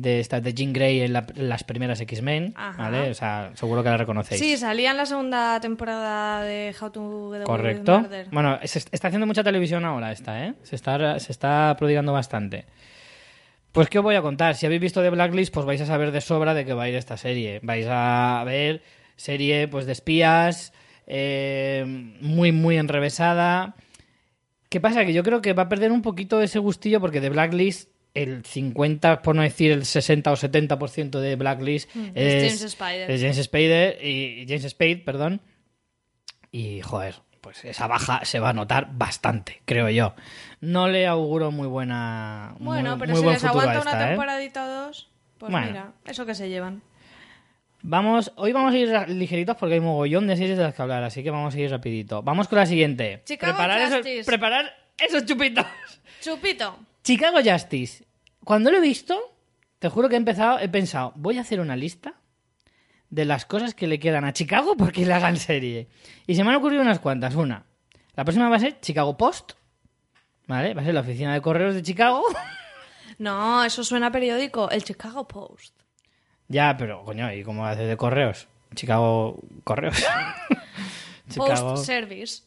de, 0.00 0.18
esta, 0.18 0.40
de 0.40 0.54
Jean 0.54 0.72
Grey 0.72 1.02
en, 1.02 1.12
la- 1.12 1.26
en 1.36 1.48
las 1.48 1.62
primeras 1.62 2.00
X-Men. 2.00 2.52
¿vale? 2.76 3.10
O 3.10 3.14
sea, 3.14 3.52
seguro 3.54 3.84
que 3.84 3.90
la 3.90 3.96
reconocéis. 3.98 4.40
Sí, 4.40 4.56
salía 4.56 4.90
en 4.90 4.96
la 4.96 5.06
segunda 5.06 5.60
temporada 5.60 6.42
de 6.42 6.74
How 6.80 6.90
to 6.90 7.00
Get 7.00 7.10
Away 7.12 7.38
with 7.42 7.44
Correcto. 7.44 8.00
Murder. 8.00 8.26
Bueno, 8.32 8.58
se 8.64 8.80
est- 8.80 8.88
está 8.92 9.06
haciendo 9.06 9.26
mucha 9.28 9.44
televisión 9.44 9.84
ahora 9.84 10.10
esta, 10.10 10.46
¿eh? 10.46 10.54
Se 10.64 10.74
está, 10.74 11.20
se 11.20 11.30
está 11.30 11.76
prodigando 11.78 12.12
bastante. 12.12 12.64
Pues, 13.72 13.88
¿qué 13.88 13.98
os 13.98 14.04
voy 14.04 14.14
a 14.14 14.22
contar? 14.22 14.54
Si 14.54 14.66
habéis 14.66 14.82
visto 14.82 15.02
The 15.02 15.10
Blacklist, 15.10 15.52
pues 15.52 15.64
vais 15.66 15.80
a 15.80 15.86
saber 15.86 16.12
de 16.12 16.20
sobra 16.20 16.52
de 16.54 16.64
qué 16.64 16.74
va 16.74 16.84
a 16.84 16.88
ir 16.88 16.94
esta 16.94 17.16
serie. 17.16 17.58
Vais 17.62 17.86
a 17.88 18.42
ver 18.44 18.82
serie, 19.16 19.66
pues, 19.68 19.86
de 19.86 19.92
espías, 19.92 20.72
eh, 21.06 21.84
muy, 22.20 22.52
muy 22.52 22.76
enrevesada. 22.76 23.74
¿Qué 24.68 24.80
pasa? 24.80 25.04
Que 25.04 25.12
yo 25.12 25.22
creo 25.22 25.40
que 25.42 25.52
va 25.54 25.64
a 25.64 25.68
perder 25.68 25.90
un 25.92 26.02
poquito 26.02 26.40
ese 26.42 26.58
gustillo 26.58 27.00
porque 27.00 27.20
The 27.20 27.30
Blacklist, 27.30 27.90
el 28.14 28.44
50, 28.44 29.22
por 29.22 29.34
no 29.34 29.42
decir 29.42 29.70
el 29.72 29.86
60 29.86 30.30
o 30.32 30.36
70% 30.36 31.18
de 31.20 31.36
Blacklist 31.36 31.94
Mm, 31.94 32.06
es 32.14 32.34
es, 32.34 32.44
James 32.60 32.72
Spader. 32.72 33.10
es 33.10 33.20
James 33.22 33.42
Spader 33.42 34.04
y 34.04 34.44
James 34.46 34.64
Spade, 34.64 34.96
perdón. 34.98 35.40
Y 36.50 36.82
joder, 36.82 37.14
pues 37.42 37.62
esa 37.66 37.86
baja 37.88 38.24
se 38.24 38.38
va 38.40 38.50
a 38.50 38.52
notar 38.54 38.88
bastante, 38.92 39.60
creo 39.66 39.90
yo. 39.90 40.14
No 40.60 40.88
le 40.88 41.06
auguro 41.06 41.50
muy 41.50 41.66
buena. 41.66 42.54
muy- 42.58 42.76
Bueno, 42.80 42.96
pero 42.98 43.10
muy 43.10 43.18
si 43.18 43.24
buen 43.24 43.34
les 43.34 43.44
aguanta 43.44 43.80
una 43.82 43.90
esta, 43.90 44.04
¿eh? 44.04 44.08
temporadita 44.10 44.64
o 44.64 44.68
dos, 44.68 45.10
pues 45.36 45.52
Bueno. 45.52 45.66
mira, 45.66 45.92
eso 46.06 46.24
que 46.24 46.34
se 46.34 46.48
llevan. 46.48 46.82
Vamos, 47.82 48.32
hoy 48.36 48.52
vamos 48.52 48.72
a 48.72 48.78
ir 48.78 49.08
ligeritos 49.08 49.56
porque 49.56 49.74
hay 49.74 49.80
mogollón 49.80 50.28
de 50.28 50.36
series 50.36 50.56
de 50.56 50.62
las 50.62 50.72
que 50.74 50.82
hablar, 50.82 51.02
así 51.02 51.24
que 51.24 51.32
vamos 51.32 51.52
a 51.54 51.58
ir 51.58 51.68
rapidito. 51.68 52.22
Vamos 52.22 52.46
con 52.46 52.58
la 52.60 52.66
siguiente. 52.66 53.22
Chicago 53.24 53.54
preparar 53.54 53.80
esos, 53.80 53.96
Justice. 53.96 54.24
preparar 54.24 54.72
esos 54.98 55.24
chupitos. 55.26 55.66
Chupito. 56.20 56.78
Chicago 57.02 57.38
Justice. 57.44 58.04
Cuando 58.44 58.70
lo 58.70 58.78
he 58.78 58.80
visto, 58.80 59.18
te 59.80 59.88
juro 59.88 60.08
que 60.08 60.14
he 60.14 60.18
empezado, 60.18 60.60
he 60.60 60.68
pensado, 60.68 61.12
voy 61.16 61.38
a 61.38 61.40
hacer 61.40 61.58
una 61.58 61.74
lista 61.74 62.14
de 63.12 63.26
las 63.26 63.44
cosas 63.44 63.74
que 63.74 63.86
le 63.86 64.00
quedan 64.00 64.24
a 64.24 64.32
Chicago 64.32 64.74
porque 64.74 65.04
le 65.04 65.12
hagan 65.12 65.36
serie. 65.36 65.86
Y 66.26 66.34
se 66.34 66.42
me 66.42 66.50
han 66.50 66.56
ocurrido 66.56 66.80
unas 66.80 66.98
cuantas. 66.98 67.34
Una, 67.34 67.66
la 68.16 68.24
próxima 68.24 68.48
va 68.48 68.56
a 68.56 68.58
ser 68.58 68.80
Chicago 68.80 69.16
Post. 69.18 69.52
¿Vale? 70.46 70.72
Va 70.74 70.80
a 70.80 70.84
ser 70.84 70.94
la 70.94 71.00
oficina 71.00 71.34
de 71.34 71.40
correos 71.40 71.74
de 71.74 71.82
Chicago. 71.82 72.24
No, 73.18 73.62
eso 73.62 73.84
suena 73.84 74.06
a 74.08 74.10
periódico. 74.10 74.68
El 74.70 74.82
Chicago 74.82 75.28
Post. 75.28 75.74
ya, 76.48 76.74
pero 76.76 77.04
coño, 77.04 77.32
¿y 77.32 77.44
cómo 77.44 77.64
hace 77.66 77.82
de 77.84 77.96
correos? 77.96 78.48
Chicago 78.74 79.38
Correos. 79.62 79.94
Chicago. 81.28 81.74
Post 81.74 81.84
Service. 81.86 82.42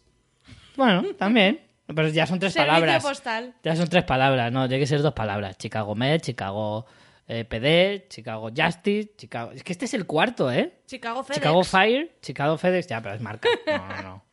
Bueno, 0.76 1.04
también. 1.18 1.62
Pero 1.86 2.10
ya 2.10 2.26
son 2.26 2.40
tres 2.40 2.54
Servicio 2.54 2.74
palabras. 2.74 3.04
postal. 3.04 3.54
Ya 3.64 3.76
son 3.76 3.88
tres 3.88 4.04
palabras, 4.04 4.52
no, 4.52 4.68
tiene 4.68 4.82
que 4.82 4.88
ser 4.88 5.02
dos 5.02 5.14
palabras. 5.14 5.58
Chicago 5.58 5.94
Med, 5.96 6.20
Chicago 6.20 6.88
eh, 7.28 7.44
PD, 7.46 8.08
Chicago 8.10 8.50
Justice, 8.56 9.12
Chicago... 9.18 9.52
Es 9.52 9.64
que 9.64 9.72
este 9.74 9.86
es 9.86 9.94
el 9.94 10.06
cuarto, 10.06 10.52
¿eh? 10.52 10.74
Chicago 10.86 11.24
FedEx. 11.24 11.40
Chicago 11.42 11.64
Fire, 11.64 12.16
Chicago 12.22 12.58
FedEx, 12.58 12.88
ya, 12.88 13.02
pero 13.02 13.16
es 13.16 13.22
marca. 13.22 13.50
No, 13.68 13.88
no, 13.88 14.02
no. 14.02 14.26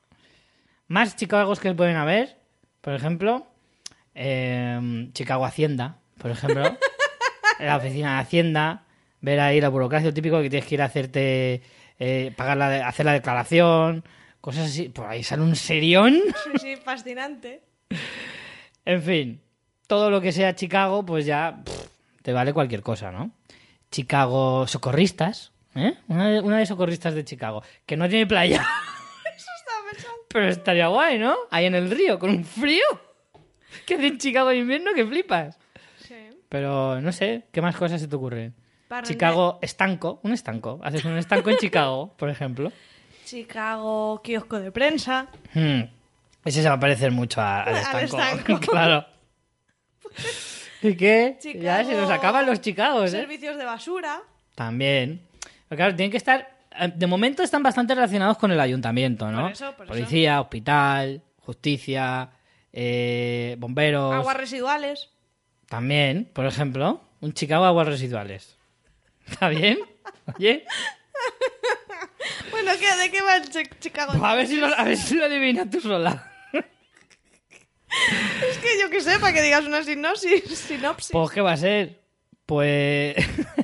Más 0.89 1.17
Chicagos 1.17 1.59
que 1.59 1.73
pueden 1.75 1.97
haber, 1.97 2.37
por 2.83 2.93
ejemplo, 2.93 3.47
eh, 4.15 5.09
Chicago 5.15 5.45
Hacienda, 5.47 5.99
por 6.19 6.31
ejemplo. 6.31 6.77
la 7.59 7.77
oficina 7.79 8.15
de 8.17 8.21
Hacienda, 8.21 8.85
ver 9.21 9.41
ahí 9.41 9.61
la 9.61 9.69
burocracia 9.71 10.13
típico 10.13 10.43
que 10.43 10.51
tienes 10.51 10.69
que 10.69 10.75
ir 10.75 10.83
a 10.83 10.87
hacerte, 10.87 11.63
eh, 11.99 12.33
pagar 12.37 12.57
la 12.59 12.69
de- 12.69 12.83
hacer 12.83 13.07
la 13.07 13.13
declaración, 13.15 14.05
cosas 14.43 14.67
así. 14.67 14.91
Por 14.91 15.07
ahí 15.07 15.23
sale 15.23 15.43
un 15.43 15.57
serión. 15.57 16.21
Sí, 16.45 16.59
sí, 16.61 16.77
fascinante. 16.85 17.63
En 18.85 19.01
fin, 19.03 19.41
todo 19.87 20.11
lo 20.11 20.21
que 20.21 20.33
sea 20.33 20.55
Chicago, 20.55 21.07
pues 21.07 21.25
ya 21.25 21.63
pff, 21.65 21.87
te 22.23 22.33
vale 22.33 22.53
cualquier 22.53 22.83
cosa, 22.83 23.11
¿no? 23.13 23.31
Chicago 23.91 24.67
Socorristas, 24.67 25.53
¿eh? 25.75 25.95
Una 26.09 26.29
de, 26.29 26.41
una 26.41 26.59
de 26.59 26.67
socorristas 26.67 27.15
de 27.15 27.25
Chicago, 27.25 27.63
que 27.87 27.97
no 27.97 28.09
tiene 28.09 28.27
playa. 28.27 28.65
Pero 30.29 30.49
estaría 30.49 30.87
guay, 30.87 31.19
¿no? 31.19 31.35
Ahí 31.51 31.67
en 31.67 31.75
el 31.75 31.91
río, 31.91 32.19
con 32.19 32.31
un 32.31 32.45
frío. 32.45 32.85
Que 33.87 33.95
hace 33.97 34.07
en 34.07 34.19
Chicago 34.19 34.51
en 34.51 34.59
invierno 34.61 34.93
que 34.95 35.05
flipas. 35.05 35.59
Sí. 36.07 36.15
Pero 36.49 37.01
no 37.03 37.13
sé, 37.13 37.45
¿qué 37.53 37.61
más 37.61 37.77
cosas 37.77 38.01
se 38.01 38.09
te 38.09 38.17
ocurren? 38.17 38.55
Chicago 39.05 39.59
estanco, 39.63 40.21
un 40.23 40.33
estanco. 40.33 40.79
Haces 40.83 41.05
un 41.05 41.17
estanco 41.19 41.51
en 41.51 41.57
Chicago, 41.59 42.15
por 42.19 42.31
ejemplo. 42.31 42.73
Chicago 43.27 44.21
kiosco 44.23 44.59
de 44.61 44.71
prensa. 44.73 45.29
Hmm, 45.55 45.83
Ese 46.45 46.63
se 46.63 46.69
va 46.69 46.75
a 46.77 46.81
parecer 46.81 47.11
mucho 47.11 47.41
a- 47.41 47.63
al 47.65 47.75
Al 47.75 48.05
estanco. 48.05 48.19
estanco. 48.19 48.61
claro. 48.71 49.07
¿Y 50.89 50.97
qué? 50.97 51.37
Ya 51.43 51.51
Chicago- 51.53 51.89
se 51.91 51.97
nos 51.97 52.11
acaban 52.11 52.47
los 52.47 52.61
Chicagos, 52.61 53.09
¿eh? 53.15 53.21
Servicios 53.21 53.57
de 53.57 53.65
basura. 53.65 54.23
También. 54.55 55.23
Pero 55.69 55.77
claro, 55.77 55.95
tienen 55.97 56.11
que 56.11 56.17
estar. 56.19 56.49
eh, 56.79 56.93
De 56.95 57.07
momento 57.07 57.43
están 57.43 57.63
bastante 57.63 57.95
relacionados 57.95 58.37
con 58.39 58.51
el 58.51 58.61
ayuntamiento, 58.61 59.31
¿no? 59.31 59.43
Por 59.43 59.53
eso, 59.53 59.77
por 59.77 59.87
eso. 59.87 59.95
Policía, 59.95 60.41
hospital, 60.41 61.23
justicia, 61.39 62.31
eh, 62.73 63.57
bomberos. 63.59 64.13
Aguas 64.15 64.37
residuales. 64.37 65.11
También, 65.69 66.31
por 66.35 66.45
ejemplo, 66.47 67.01
un 67.21 67.33
Chicago 67.33 67.65
aguas 67.65 67.87
residuales. 67.87 68.59
¿Está 69.27 69.49
bien? 69.49 69.79
Oye, 70.37 70.67
Bueno, 72.51 72.73
¿qué, 72.79 73.03
¿de 73.03 73.11
qué 73.11 73.23
va 73.23 73.37
el 73.37 73.49
Chi- 73.49 73.69
Chicago? 73.81 74.13
pues 74.13 74.23
a 74.23 74.35
ver 74.35 74.47
si 74.47 74.57
lo, 74.57 74.67
a 74.67 74.85
ver 74.85 74.97
si 74.97 75.15
lo 75.15 75.25
adivinas 75.25 75.71
tú 75.71 75.81
sola. 75.81 76.32
Es 78.51 78.59
que 78.59 78.69
yo 78.81 78.91
qué 78.91 79.01
sé, 79.01 79.19
para 79.19 79.33
que 79.33 79.43
digas 79.43 79.65
una 79.65 79.83
sinopsis. 79.83 80.45
sinopsis. 80.59 81.11
Pues, 81.13 81.31
¿qué 81.31 81.41
va 81.41 81.53
a 81.53 81.57
ser? 81.57 82.01
Pues. 82.47 83.15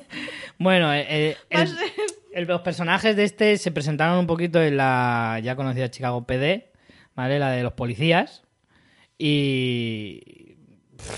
bueno, 0.58 0.92
eh, 0.94 1.06
eh, 1.08 1.36
Va 1.54 1.60
a 1.60 1.62
el- 1.62 1.68
ser- 1.68 1.92
el- 2.32 2.46
los 2.46 2.60
personajes 2.60 3.16
de 3.16 3.24
este 3.24 3.56
se 3.58 3.70
presentaron 3.72 4.18
un 4.18 4.26
poquito 4.26 4.62
en 4.62 4.76
la 4.76 5.40
ya 5.42 5.56
conocida 5.56 5.90
Chicago 5.90 6.24
PD, 6.26 6.70
¿vale? 7.14 7.38
La 7.38 7.50
de 7.50 7.62
los 7.62 7.72
policías. 7.72 8.42
Y. 9.18 10.54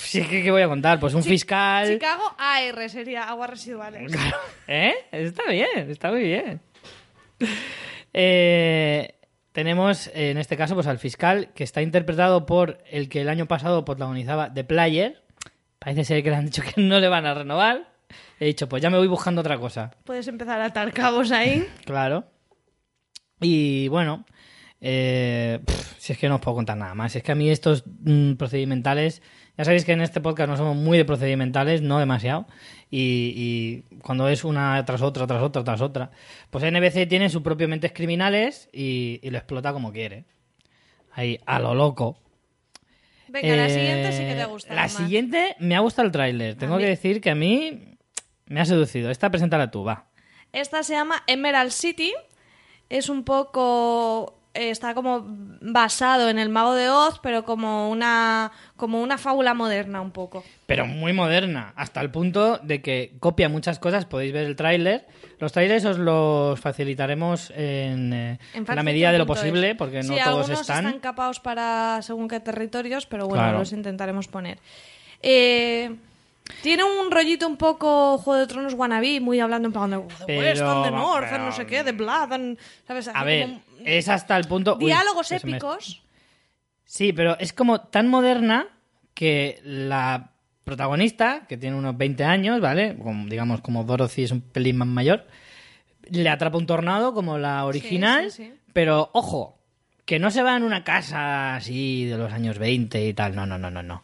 Sí, 0.01 0.23
¿qué, 0.29 0.43
qué 0.43 0.51
voy 0.51 0.63
a 0.63 0.69
contar? 0.69 1.01
Pues 1.01 1.15
un 1.15 1.23
fiscal. 1.23 1.89
Chicago 1.89 2.35
AR 2.39 2.89
sería 2.91 3.25
aguas 3.25 3.51
residuales. 3.51 4.13
¿Eh? 4.69 4.95
Está 5.11 5.45
bien, 5.51 5.91
está 5.91 6.11
muy 6.11 6.23
bien. 6.23 6.61
Eh, 8.13 9.15
tenemos 9.53 10.09
eh, 10.09 10.31
en 10.31 10.39
este 10.39 10.57
caso 10.57 10.75
pues 10.75 10.87
al 10.87 10.99
fiscal 10.99 11.51
que 11.55 11.65
está 11.65 11.83
interpretado 11.83 12.47
por 12.47 12.79
el 12.91 13.09
que 13.09 13.21
el 13.21 13.29
año 13.29 13.47
pasado 13.47 13.85
protagonizaba 13.85 14.53
The 14.53 14.65
Player. 14.65 15.23
Parece 15.79 16.05
ser 16.05 16.23
que 16.23 16.31
le 16.31 16.37
han 16.37 16.47
dicho 16.47 16.63
que 16.63 16.81
no 16.81 17.01
le 17.01 17.09
van 17.09 17.27
a 17.27 17.35
renovar. 17.35 17.91
He 18.39 18.47
dicho, 18.47 18.69
pues 18.69 18.83
ya 18.83 18.91
me 18.91 18.99
voy 18.99 19.09
buscando 19.09 19.41
otra 19.41 19.59
cosa. 19.59 19.91
Puedes 20.05 20.27
empezar 20.29 20.61
a 20.61 20.67
atar 20.67 20.93
cabos 20.93 21.31
ahí. 21.33 21.67
Claro. 21.85 22.25
Y 23.41 23.89
bueno, 23.89 24.27
eh, 24.81 25.61
pff, 25.65 25.95
si 25.99 26.13
es 26.13 26.19
que 26.19 26.29
no 26.29 26.37
os 26.37 26.41
puedo 26.41 26.57
contar 26.57 26.77
nada 26.77 26.95
más. 26.95 27.17
Es 27.17 27.23
que 27.23 27.33
a 27.33 27.35
mí 27.35 27.51
estos 27.51 27.85
mm, 27.87 28.35
procedimentales, 28.35 29.23
ya 29.59 29.65
sabéis 29.65 29.85
que 29.85 29.93
en 29.93 30.01
este 30.01 30.21
podcast 30.21 30.49
no 30.51 30.57
somos 30.57 30.77
muy 30.77 30.97
de 30.99 31.05
procedimentales, 31.05 31.83
no 31.83 31.99
demasiado. 31.99 32.47
Y, 32.91 33.85
y 33.91 33.97
cuando 34.03 34.29
es 34.29 34.45
una 34.45 34.85
tras 34.85 35.03
otra, 35.03 35.27
tras 35.27 35.43
otra, 35.43 35.63
tras 35.65 35.81
otra, 35.81 36.11
pues 36.51 36.65
NBC 36.65 37.09
tiene 37.09 37.29
sus 37.31 37.43
propios 37.43 37.69
mentes 37.71 37.93
criminales 37.93 38.69
y, 38.73 39.21
y 39.23 39.31
lo 39.31 39.39
explota 39.39 39.73
como 39.73 39.93
quiere. 39.93 40.25
Ahí, 41.13 41.39
a 41.47 41.59
lo 41.59 41.75
loco. 41.75 42.19
Venga, 43.29 43.55
la 43.57 43.67
Eh, 43.67 43.71
siguiente 43.71 44.13
sí 44.13 44.25
que 44.25 44.35
te 44.35 44.45
gusta. 44.45 44.75
La 44.75 44.89
siguiente 44.89 45.57
me 45.61 45.77
ha 45.77 45.81
gustado 45.81 46.07
el 46.07 46.13
tráiler. 46.13 46.57
Tengo 46.57 46.79
que 46.79 46.87
decir 46.87 47.21
que 47.21 47.31
a 47.31 47.35
mí 47.35 47.97
me 48.47 48.61
ha 48.61 48.65
seducido. 48.65 49.11
Esta 49.11 49.31
preséntala 49.31 49.71
tú, 49.71 49.85
va. 49.85 50.07
Esta 50.53 50.83
se 50.83 50.95
llama 50.95 51.23
Emerald 51.29 51.71
City. 51.71 52.13
Es 52.89 53.09
un 53.09 53.23
poco. 53.25 54.40
Está 54.53 54.95
como 54.95 55.25
basado 55.61 56.29
en 56.29 56.39
el 56.41 56.49
Mago 56.49 56.75
de 56.75 56.89
Oz, 56.91 57.21
pero 57.23 57.45
como 57.45 57.89
una, 57.89 58.51
como 58.77 59.01
una 59.01 59.17
fábula 59.17 59.55
moderna, 59.55 60.01
un 60.01 60.11
poco. 60.11 60.43
pero 60.67 60.87
muy 60.87 61.13
moderna, 61.13 61.73
hasta 61.77 62.01
el 62.01 62.11
punto 62.11 62.59
de 62.59 62.83
que 62.83 63.13
copia 63.21 63.49
muchas 63.49 63.79
cosas. 63.79 64.07
Podéis 64.07 64.33
ver 64.33 64.47
el 64.47 64.57
tráiler. 64.57 65.07
Los 65.39 65.53
tráilers 65.53 65.85
os 65.85 65.99
los 65.99 66.59
facilitaremos 66.59 67.51
en, 67.57 68.13
eh, 68.13 68.39
en 68.55 68.65
la 68.67 68.83
medida 68.83 69.13
de 69.13 69.19
lo 69.19 69.27
posible, 69.27 69.77
porque 69.77 69.99
no 70.03 70.15
Sí, 70.15 70.21
todos 70.25 70.47
algunos 70.49 70.61
están. 70.63 70.99
capados 70.99 71.39
para 71.39 72.03
según 72.03 72.27
qué 72.27 72.41
territorios, 72.41 73.07
pero 73.07 73.29
bueno, 73.29 73.45
Claro. 73.45 73.59
los 73.61 73.73
intentaremos 73.73 74.27
poner. 74.27 74.59
Eh, 75.23 75.95
tiene 76.63 76.85
un 76.85 77.11
rollito 77.11 77.47
un 77.47 77.57
poco 77.57 78.19
Juego 78.19 78.41
de 78.41 78.47
Tronos 78.47 78.75
wannabe, 78.75 79.21
muy 79.21 79.41
hablando 79.41 79.67
en 79.69 79.73
plan 79.73 79.91
de 79.91 79.99
"The 79.99 80.25
Pero, 80.27 80.41
West 80.41 80.63
and 80.63 80.85
the 80.85 80.91
va- 80.91 80.99
North, 80.99 81.25
pero- 81.25 81.37
and 81.37 81.45
no 81.47 81.53
sé 81.53 81.67
qué, 81.67 81.83
The 81.85 81.93
Blood, 81.93 82.33
and", 82.33 82.59
¿sabes? 82.87 83.09
A 83.09 83.13
Así 83.13 83.25
ver, 83.27 83.43
como 83.43 83.55
un- 83.57 83.63
es 83.87 84.09
hasta 84.09 84.37
el 84.37 84.45
punto. 84.47 84.77
Diálogos 84.77 85.31
me- 85.31 85.37
épicos. 85.37 86.03
Sí, 86.85 87.13
pero 87.13 87.39
es 87.39 87.53
como 87.53 87.81
tan 87.83 88.09
moderna 88.09 88.67
que 89.15 89.61
la 89.65 90.31
protagonista, 90.65 91.47
que 91.49 91.57
tiene 91.57 91.77
unos 91.77 91.97
20 91.97 92.25
años, 92.25 92.61
¿vale? 92.61 92.97
Como, 93.03 93.27
digamos, 93.29 93.61
como 93.61 93.85
Dorothy 93.85 94.25
es 94.25 94.31
un 94.33 94.41
pelín 94.41 94.77
más 94.77 94.89
mayor, 94.89 95.27
le 96.11 96.29
atrapa 96.29 96.59
un 96.59 96.67
tornado 96.67 97.15
como 97.15 97.39
la 97.39 97.65
original, 97.65 98.31
sí, 98.31 98.45
sí. 98.45 98.53
pero 98.73 99.11
ojo, 99.13 99.59
que 100.05 100.19
no 100.19 100.31
se 100.31 100.43
va 100.43 100.57
en 100.57 100.65
una 100.65 100.83
casa 100.83 101.55
así 101.57 102.05
de 102.07 102.17
los 102.19 102.33
años 102.33 102.59
20 102.59 103.07
y 103.07 103.15
tal, 103.15 103.37
no, 103.37 103.47
no, 103.47 103.59
no, 103.59 103.71
no, 103.71 103.83
no. 103.83 104.03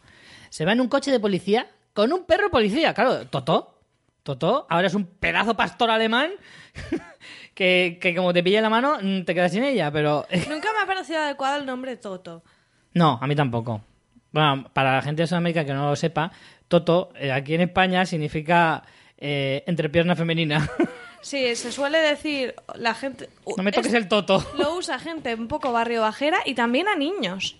Se 0.49 0.63
va 0.63 0.71
en 0.71 0.79
un 0.81 0.87
coche 0.87 1.11
de 1.11 1.19
policía 1.19 1.67
con 1.97 2.13
un 2.13 2.25
perro 2.25 2.51
policía, 2.51 2.93
claro, 2.93 3.25
Totó. 3.25 3.73
Totó, 4.21 4.67
ahora 4.69 4.85
es 4.85 4.93
un 4.93 5.05
pedazo 5.05 5.55
pastor 5.55 5.89
alemán 5.89 6.29
que, 7.55 7.97
que 7.99 8.13
como 8.15 8.33
te 8.33 8.43
pilla 8.43 8.61
la 8.61 8.69
mano 8.69 8.97
mm, 9.01 9.23
te 9.23 9.33
quedas 9.33 9.51
sin 9.51 9.63
ella, 9.63 9.89
pero 9.91 10.27
Nunca 10.49 10.69
me 10.73 10.83
ha 10.83 10.85
parecido 10.85 11.19
adecuado 11.21 11.57
el 11.59 11.65
nombre 11.65 11.95
Toto. 11.97 12.43
no, 12.93 13.17
a 13.21 13.25
mí 13.25 13.35
tampoco. 13.35 13.81
Bueno, 14.31 14.69
para 14.73 14.95
la 14.97 15.01
gente 15.01 15.23
de 15.23 15.27
Sudamérica 15.27 15.65
que 15.65 15.73
no 15.73 15.89
lo 15.89 15.95
sepa, 15.95 16.31
Toto 16.67 17.09
eh, 17.15 17.31
aquí 17.31 17.55
en 17.55 17.61
España 17.61 18.05
significa 18.05 18.83
eh, 19.17 19.63
entrepierna 19.67 20.15
femenina. 20.15 20.69
Sí, 21.19 21.55
se 21.55 21.71
suele 21.71 21.97
decir 21.97 22.53
la 22.75 22.93
gente. 22.93 23.27
no 23.57 23.63
me 23.63 23.71
toques 23.71 23.87
es- 23.87 23.95
el 23.95 24.07
Toto. 24.07 24.45
Lo 24.57 24.75
usa 24.75 24.99
gente 24.99 25.33
un 25.33 25.47
poco 25.47 25.71
barrio 25.73 26.01
bajera 26.01 26.37
y 26.45 26.53
también 26.53 26.87
a 26.87 26.95
niños. 26.95 27.57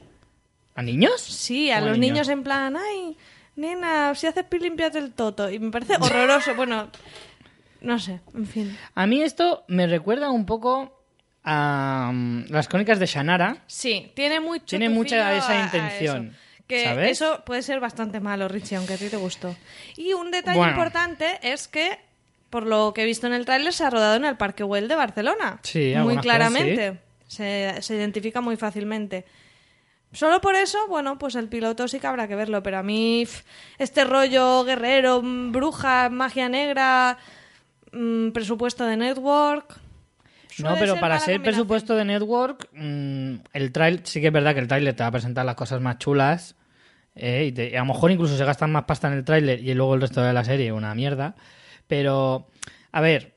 ¿A 0.75 0.83
niños? 0.83 1.19
Sí, 1.19 1.71
a 1.71 1.79
¿Cómo 1.79 1.89
los 1.89 1.97
niños 1.97 2.29
en 2.29 2.43
plan, 2.43 2.77
ay, 2.77 3.17
nena, 3.57 4.15
si 4.15 4.27
haces 4.27 4.45
pis, 4.45 4.61
limpiate 4.61 4.97
el 4.99 5.11
toto. 5.13 5.49
Y 5.49 5.59
me 5.59 5.71
parece 5.71 5.95
horroroso. 5.99 6.55
bueno, 6.55 6.89
no 7.81 7.99
sé, 7.99 8.21
en 8.33 8.45
fin. 8.45 8.77
A 8.95 9.05
mí 9.07 9.21
esto 9.21 9.65
me 9.67 9.87
recuerda 9.87 10.31
un 10.31 10.45
poco 10.45 10.93
a 11.43 12.11
mm, 12.13 12.45
las 12.49 12.67
crónicas 12.67 12.99
de 12.99 13.05
Shannara. 13.05 13.63
Sí, 13.67 14.11
tiene 14.15 14.39
mucho. 14.39 14.65
Tiene 14.65 14.89
mucha 14.89 15.35
esa 15.35 15.59
intención, 15.63 16.27
eso. 16.27 16.37
Que 16.67 16.83
¿sabes? 16.83 17.11
eso 17.11 17.43
puede 17.45 17.61
ser 17.61 17.79
bastante 17.79 18.19
malo, 18.19 18.47
Richie, 18.47 18.75
aunque 18.75 18.93
a 18.93 18.97
ti 18.97 19.07
te 19.09 19.17
gustó. 19.17 19.55
Y 19.95 20.13
un 20.13 20.31
detalle 20.31 20.57
Bueno. 20.57 20.73
importante 20.73 21.39
es 21.41 21.67
que 21.67 21.99
por 22.49 22.65
lo 22.65 22.93
que 22.93 23.03
he 23.03 23.05
visto 23.05 23.27
en 23.27 23.33
el 23.33 23.45
tráiler, 23.45 23.73
se 23.73 23.83
ha 23.83 23.89
rodado 23.89 24.15
en 24.15 24.25
el 24.25 24.37
Parque 24.37 24.63
Güell 24.63 24.87
de 24.87 24.95
Barcelona. 24.95 25.59
Sí, 25.63 25.93
muy 25.97 26.15
cosas 26.15 26.23
claramente. 26.23 26.99
Se, 27.27 27.81
se 27.81 27.95
identifica 27.95 28.39
muy 28.41 28.55
fácilmente. 28.55 29.25
Solo 30.13 30.39
por 30.41 30.55
eso, 30.55 30.77
bueno, 30.87 31.17
pues 31.19 31.35
el 31.35 31.47
piloto 31.49 31.87
sí 31.87 31.99
que 31.99 32.07
habrá 32.07 32.27
que 32.27 32.35
verlo, 32.35 32.63
pero 32.63 32.77
a 32.79 32.83
mí 32.83 33.27
este 33.77 34.03
rollo 34.05 34.63
guerrero, 34.63 35.21
mm, 35.21 35.51
bruja, 35.51 36.09
magia 36.09 36.49
negra, 36.49 37.17
mm, 37.91 38.29
presupuesto 38.31 38.85
de 38.85 38.97
network. 38.97 39.75
No, 40.59 40.73
pero 40.79 40.93
ser 40.93 41.01
para 41.01 41.19
ser 41.19 41.41
presupuesto 41.43 41.95
de 41.95 42.05
Network, 42.05 42.67
mm, 42.73 43.33
el 43.53 43.71
trail 43.71 44.01
sí 44.05 44.19
que 44.21 44.27
es 44.27 44.33
verdad 44.33 44.55
que 44.55 44.59
el 44.61 44.67
trailer 44.67 44.95
te 44.95 45.03
va 45.03 45.07
a 45.07 45.11
presentar 45.11 45.45
las 45.45 45.55
cosas 45.55 45.81
más 45.81 45.97
chulas. 45.99 46.55
eh, 47.19 47.45
y, 47.47 47.51
te- 47.51 47.69
y 47.71 47.75
a 47.75 47.79
lo 47.79 47.85
mejor 47.85 48.11
incluso 48.11 48.37
se 48.37 48.45
gastan 48.45 48.71
más 48.71 48.83
pasta 48.85 49.07
en 49.07 49.13
el 49.15 49.23
tráiler 49.25 49.59
y 49.59 49.73
luego 49.73 49.95
el 49.95 50.01
resto 50.01 50.21
de 50.21 50.33
la 50.33 50.43
serie 50.43 50.71
una 50.71 50.93
mierda. 50.93 51.35
Pero, 51.87 52.47
a 52.91 53.01
ver, 53.01 53.36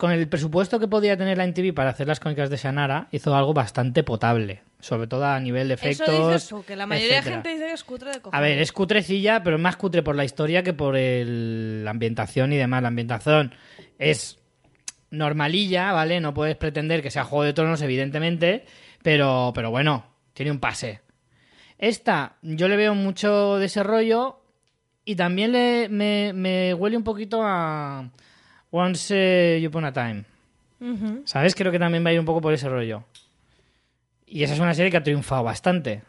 con 0.00 0.12
el 0.12 0.26
presupuesto 0.28 0.80
que 0.80 0.88
podía 0.88 1.14
tener 1.18 1.36
la 1.36 1.44
NTV 1.44 1.74
para 1.74 1.90
hacer 1.90 2.08
las 2.08 2.18
crónicas 2.20 2.48
de 2.48 2.56
Shannara, 2.56 3.08
hizo 3.12 3.36
algo 3.36 3.52
bastante 3.52 4.02
potable. 4.02 4.62
Sobre 4.80 5.06
todo 5.06 5.26
a 5.26 5.38
nivel 5.38 5.68
de 5.68 5.74
efectos. 5.74 6.08
Eso 6.08 6.26
dices 6.28 6.48
tú, 6.48 6.64
que 6.64 6.74
la 6.74 6.86
mayoría 6.86 7.18
etcétera. 7.18 7.36
de 7.42 7.42
gente 7.42 7.48
dice 7.50 7.66
que 7.66 7.72
es 7.74 7.84
cutre 7.84 8.10
de 8.12 8.20
cojones. 8.22 8.38
A 8.38 8.40
ver, 8.40 8.58
es 8.60 8.72
cutrecilla, 8.72 9.42
pero 9.42 9.56
es 9.56 9.62
más 9.62 9.76
cutre 9.76 10.02
por 10.02 10.16
la 10.16 10.24
historia 10.24 10.62
que 10.62 10.72
por 10.72 10.96
el- 10.96 11.84
la 11.84 11.90
ambientación 11.90 12.50
y 12.54 12.56
demás. 12.56 12.80
La 12.80 12.88
ambientación 12.88 13.52
es 13.98 14.38
normalilla, 15.10 15.92
¿vale? 15.92 16.18
No 16.20 16.32
puedes 16.32 16.56
pretender 16.56 17.02
que 17.02 17.10
sea 17.10 17.24
Juego 17.24 17.44
de 17.44 17.52
Tronos, 17.52 17.82
evidentemente, 17.82 18.64
pero, 19.02 19.52
pero 19.54 19.70
bueno, 19.70 20.06
tiene 20.32 20.50
un 20.50 20.60
pase. 20.60 21.00
Esta, 21.78 22.36
yo 22.42 22.66
le 22.68 22.76
veo 22.76 22.94
mucho 22.94 23.58
de 23.58 23.66
ese 23.66 23.82
rollo 23.82 24.40
y 25.04 25.16
también 25.16 25.52
le, 25.52 25.88
me, 25.90 26.32
me 26.34 26.72
huele 26.74 26.96
un 26.96 27.04
poquito 27.04 27.40
a 27.44 28.08
Once 28.70 29.14
eh, 29.16 29.66
Upon 29.66 29.84
a 29.84 29.92
Time. 29.92 30.24
Ujú. 30.80 31.22
¿Sabes? 31.24 31.54
Creo 31.54 31.72
que 31.72 31.78
también 31.78 32.04
va 32.04 32.10
a 32.10 32.12
ir 32.12 32.20
un 32.20 32.26
poco 32.26 32.40
por 32.40 32.52
ese 32.52 32.68
rollo. 32.68 33.02
Y 34.26 34.44
esa 34.44 34.54
es 34.54 34.60
una 34.60 34.74
serie 34.74 34.90
que 34.90 34.96
ha 34.96 35.02
triunfado 35.02 35.42
bastante. 35.42 36.02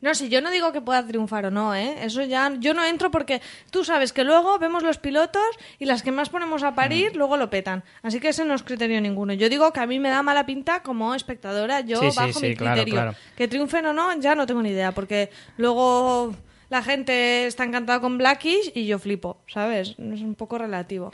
No, 0.00 0.14
si 0.14 0.30
yo 0.30 0.40
no 0.40 0.50
digo 0.50 0.72
que 0.72 0.80
pueda 0.80 1.06
triunfar 1.06 1.44
o 1.46 1.50
no, 1.50 1.74
¿eh? 1.74 1.94
Eso 2.04 2.22
ya... 2.24 2.50
Yo 2.58 2.72
no 2.72 2.84
entro 2.86 3.10
porque 3.10 3.42
tú 3.70 3.84
sabes 3.84 4.14
que 4.14 4.24
luego 4.24 4.58
vemos 4.58 4.82
los 4.82 4.96
pilotos 4.96 5.42
y 5.78 5.84
las 5.84 6.02
que 6.02 6.10
más 6.10 6.30
ponemos 6.30 6.62
a 6.62 6.70
Mm. 6.70 6.74
parir 6.74 7.16
luego 7.16 7.36
lo 7.36 7.50
petan. 7.50 7.84
Así 8.02 8.18
que 8.18 8.30
ese 8.30 8.46
no 8.46 8.54
es 8.54 8.62
criterio 8.62 8.98
ninguno. 9.02 9.34
Yo 9.34 9.50
digo 9.50 9.72
que 9.74 9.80
a 9.80 9.86
mí 9.86 10.00
me 10.00 10.08
da 10.08 10.22
mala 10.22 10.46
pinta 10.46 10.82
como 10.82 11.14
espectadora, 11.14 11.80
yo 11.82 12.00
Sí, 12.00 12.10
sí, 12.12 12.16
bajo 12.16 12.40
sí, 12.40 12.46
mi 12.48 12.56
claro, 12.56 12.72
criterio. 12.76 12.94
claro. 12.94 13.14
Que 13.36 13.46
triunfen 13.46 13.84
o 13.86 13.92
no, 13.92 14.18
ya 14.18 14.34
no 14.34 14.46
tengo 14.46 14.62
ni 14.62 14.70
idea, 14.70 14.92
porque 14.92 15.28
luego 15.58 16.34
la 16.70 16.82
gente 16.82 17.46
está 17.46 17.64
encantada 17.64 18.00
con 18.00 18.16
Blackish 18.16 18.72
y 18.74 18.86
yo 18.86 18.98
flipo, 18.98 19.42
¿sabes? 19.48 19.90
Es 19.90 20.20
un 20.22 20.34
poco 20.34 20.56
relativo. 20.56 21.12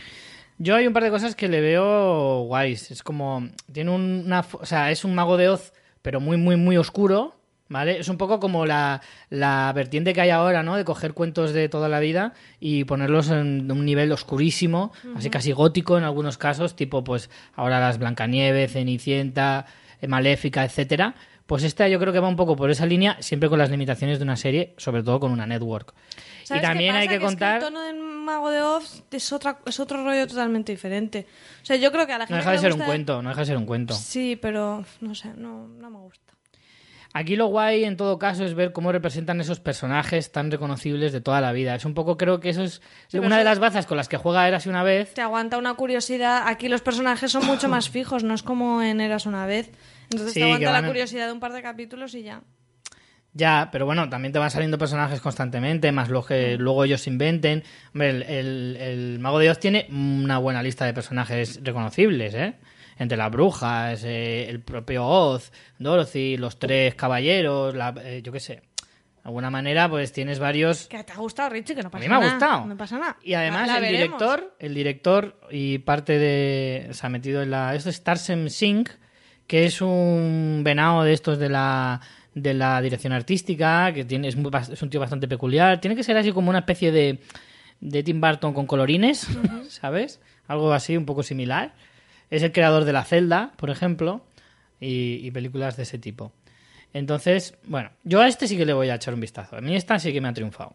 Yo 0.58 0.74
hay 0.76 0.86
un 0.86 0.92
par 0.92 1.02
de 1.04 1.10
cosas 1.10 1.34
que 1.34 1.48
le 1.48 1.60
veo 1.60 2.40
guays. 2.44 2.90
Es 2.90 3.02
como. 3.02 3.48
Tiene 3.72 3.90
un- 3.90 4.22
una. 4.26 4.44
O 4.52 4.64
sea, 4.66 4.90
es 4.90 5.04
un 5.04 5.14
mago 5.14 5.36
de 5.36 5.48
Oz, 5.48 5.72
pero 6.02 6.20
muy, 6.20 6.36
muy, 6.36 6.56
muy 6.56 6.76
oscuro. 6.76 7.34
¿Vale? 7.68 7.98
Es 7.98 8.08
un 8.08 8.16
poco 8.16 8.38
como 8.38 8.64
la, 8.64 9.02
la 9.28 9.72
vertiente 9.74 10.12
que 10.14 10.20
hay 10.20 10.30
ahora, 10.30 10.62
¿no? 10.62 10.76
De 10.76 10.84
coger 10.84 11.14
cuentos 11.14 11.52
de 11.52 11.68
toda 11.68 11.88
la 11.88 11.98
vida 11.98 12.32
y 12.60 12.84
ponerlos 12.84 13.28
en 13.30 13.68
un 13.72 13.84
nivel 13.84 14.12
oscurísimo, 14.12 14.92
así 15.16 15.30
casi 15.30 15.50
gótico 15.50 15.98
en 15.98 16.04
algunos 16.04 16.38
casos, 16.38 16.76
tipo, 16.76 17.02
pues, 17.02 17.28
ahora 17.56 17.80
las 17.80 17.98
Blancanieves, 17.98 18.70
Cenicienta, 18.72 19.66
eh, 20.00 20.06
Maléfica, 20.06 20.64
etcétera. 20.64 21.16
Pues 21.46 21.64
esta 21.64 21.88
yo 21.88 21.98
creo 21.98 22.12
que 22.12 22.20
va 22.20 22.28
un 22.28 22.36
poco 22.36 22.54
por 22.54 22.70
esa 22.70 22.86
línea, 22.86 23.16
siempre 23.20 23.48
con 23.48 23.58
las 23.58 23.70
limitaciones 23.70 24.18
de 24.20 24.22
una 24.24 24.36
serie, 24.36 24.72
sobre 24.76 25.02
todo 25.02 25.18
con 25.18 25.32
una 25.32 25.44
network. 25.46 25.92
Y 26.44 26.46
¿Sabes 26.46 26.60
qué 26.60 26.66
también 26.68 26.94
hay 26.94 27.08
que 27.08 27.16
es 27.16 27.20
contar. 27.20 27.56
el 27.56 27.62
tono 27.64 27.80
del 27.82 27.96
Mago 28.26 28.50
de 28.50 28.60
Oz 28.60 29.02
es, 29.10 29.32
otra, 29.32 29.58
es 29.64 29.80
otro 29.80 30.04
rollo 30.04 30.26
totalmente 30.26 30.72
diferente. 30.72 31.26
O 31.62 31.64
sea, 31.66 31.76
yo 31.76 31.90
creo 31.90 32.06
que 32.06 32.12
a 32.12 32.18
la 32.18 32.26
gente 32.26 32.34
No 32.34 32.38
deja 32.38 32.52
de 32.52 32.58
ser 32.58 32.72
un 32.72 32.78
gusta- 32.78 32.86
cuento, 32.86 33.22
no 33.22 33.28
deja 33.30 33.40
de 33.40 33.46
ser 33.46 33.56
un 33.56 33.64
cuento. 33.64 33.94
Sí, 33.94 34.36
pero 34.36 34.84
no 35.00 35.14
sé, 35.14 35.32
no, 35.36 35.66
no 35.68 35.88
me 35.90 35.98
gusta. 35.98 36.34
Aquí 37.14 37.34
lo 37.34 37.46
guay, 37.46 37.84
en 37.84 37.96
todo 37.96 38.18
caso, 38.18 38.44
es 38.44 38.52
ver 38.52 38.72
cómo 38.74 38.92
representan 38.92 39.40
esos 39.40 39.58
personajes 39.58 40.32
tan 40.32 40.50
reconocibles 40.50 41.12
de 41.14 41.22
toda 41.22 41.40
la 41.40 41.52
vida. 41.52 41.74
Es 41.74 41.86
un 41.86 41.94
poco, 41.94 42.18
creo 42.18 42.40
que 42.40 42.50
eso 42.50 42.62
es 42.62 42.82
pero 43.10 43.24
una 43.24 43.38
de 43.38 43.44
las 43.44 43.58
bazas 43.58 43.86
con 43.86 43.96
las 43.96 44.06
que 44.08 44.18
juega 44.18 44.46
Érase 44.46 44.68
una 44.68 44.82
vez. 44.82 45.14
Te 45.14 45.22
aguanta 45.22 45.56
una 45.56 45.72
curiosidad. 45.74 46.42
Aquí 46.46 46.68
los 46.68 46.82
personajes 46.82 47.32
son 47.32 47.46
mucho 47.46 47.68
más 47.70 47.88
fijos, 47.88 48.22
no 48.22 48.34
es 48.34 48.42
como 48.42 48.82
en 48.82 49.00
Eras 49.00 49.24
una 49.24 49.46
vez. 49.46 49.70
Entonces 50.10 50.34
Sí, 50.34 50.40
te 50.40 50.44
aguanta 50.44 50.72
la 50.72 50.86
curiosidad 50.86 51.26
de 51.26 51.32
un 51.32 51.40
par 51.40 51.54
de 51.54 51.62
capítulos 51.62 52.12
y 52.14 52.22
ya. 52.22 52.42
Ya, 53.38 53.68
pero 53.70 53.85
bueno, 53.85 54.09
también 54.09 54.33
te 54.33 54.38
van 54.38 54.51
saliendo 54.51 54.79
personajes 54.79 55.20
constantemente, 55.20 55.92
más 55.92 56.09
los 56.09 56.25
Mm. 56.25 56.29
que 56.29 56.57
luego 56.57 56.85
ellos 56.85 57.07
inventen. 57.07 57.62
Hombre, 57.92 58.11
el, 58.11 58.22
el- 58.22 58.77
el 58.81 59.18
Mago 59.18 59.38
de 59.38 59.51
Oz 59.51 59.59
tiene 59.59 59.87
una 59.90 60.38
buena 60.38 60.62
lista 60.62 60.87
de 60.87 60.94
personajes 60.94 61.61
reconocibles, 61.62 62.33
¿eh? 62.35 62.55
Entre 62.99 63.18
las 63.18 63.31
brujas, 63.31 64.03
eh, 64.05 64.49
el 64.49 64.61
propio 64.61 65.07
Oz, 65.07 65.53
Dorothy, 65.79 66.38
los 66.38 66.59
tres 66.59 66.94
caballeros, 66.94 67.75
la- 67.75 67.94
eh, 68.03 68.22
yo 68.25 68.33
qué 68.33 68.40
sé. 68.40 68.55
De 68.55 69.29
alguna 69.29 69.51
manera, 69.51 69.87
pues 69.90 70.12
tienes 70.12 70.38
varios 70.38 70.87
Que 70.87 71.05
te 71.05 71.12
ha 71.12 71.16
gustado, 71.16 71.51
Richie, 71.51 71.75
que 71.75 71.83
no 71.83 71.88
A 71.88 71.90
pasa 71.90 72.03
mí 72.05 72.09
me 72.09 72.14
ha 72.14 72.20
nada. 72.20 72.31
gustado. 72.33 72.64
No 72.64 72.77
pasa 72.79 72.99
nada. 72.99 73.16
Y 73.22 73.35
además 73.35 73.66
La- 73.66 73.81
la 73.81 73.87
el 73.88 73.92
veremos. 73.92 74.18
director, 74.18 74.57
el 74.61 74.75
director 74.75 75.40
y 75.51 75.79
parte 75.79 76.18
de 76.18 76.88
se 76.92 77.05
ha 77.07 77.11
metido 77.11 77.42
en 77.42 77.51
la 77.51 77.75
esto 77.75 77.90
es 77.90 78.03
Tarsem 78.03 78.49
Singh, 78.49 78.88
que 79.46 79.66
es 79.66 79.83
un 79.83 80.62
venado 80.64 81.03
de 81.05 81.12
estos 81.12 81.38
de 81.38 81.51
la 81.51 82.01
de 82.37 82.55
la 82.55 82.81
dirección 82.81 83.12
artística, 83.12 83.92
que 83.92 84.05
tiene 84.05 84.29
es, 84.29 84.37
muy 84.37 84.53
bas- 84.53 84.70
es 84.70 84.81
un 84.83 84.90
tío 84.90 85.01
bastante 85.01 85.27
peculiar, 85.27 85.81
tiene 85.81 85.96
que 85.96 86.05
ser 86.05 86.16
así 86.16 86.31
como 86.31 86.51
una 86.51 86.61
especie 86.61 86.92
de 86.92 87.18
de 87.81 88.03
Tim 88.03 88.20
Burton 88.20 88.55
con 88.55 88.66
colorines, 88.66 89.27
¿sabes? 89.68 90.20
Algo 90.46 90.72
así 90.72 90.96
un 90.96 91.05
poco 91.05 91.22
similar. 91.22 91.75
Es 92.31 92.42
el 92.42 92.53
creador 92.53 92.85
de 92.85 92.92
La 92.92 93.05
Celda, 93.05 93.53
por 93.57 93.68
ejemplo, 93.70 94.25
y, 94.81 95.27
y 95.27 95.31
películas 95.31 95.77
de 95.77 95.83
ese 95.83 95.99
tipo. 95.99 96.33
Entonces, 96.94 97.55
bueno, 97.64 97.90
yo 98.05 98.20
a 98.22 98.29
este 98.29 98.49
sí 98.49 98.57
que 98.57 98.64
le 98.64 98.72
voy 98.72 98.88
a 98.88 98.94
echar 98.94 99.12
un 99.12 99.20
vistazo. 99.20 99.57
A 99.57 99.61
mí 99.61 99.77
esta 99.77 99.99
sí 99.99 100.12
que 100.12 100.20
me 100.22 100.29
ha 100.29 100.33
triunfado. 100.33 100.75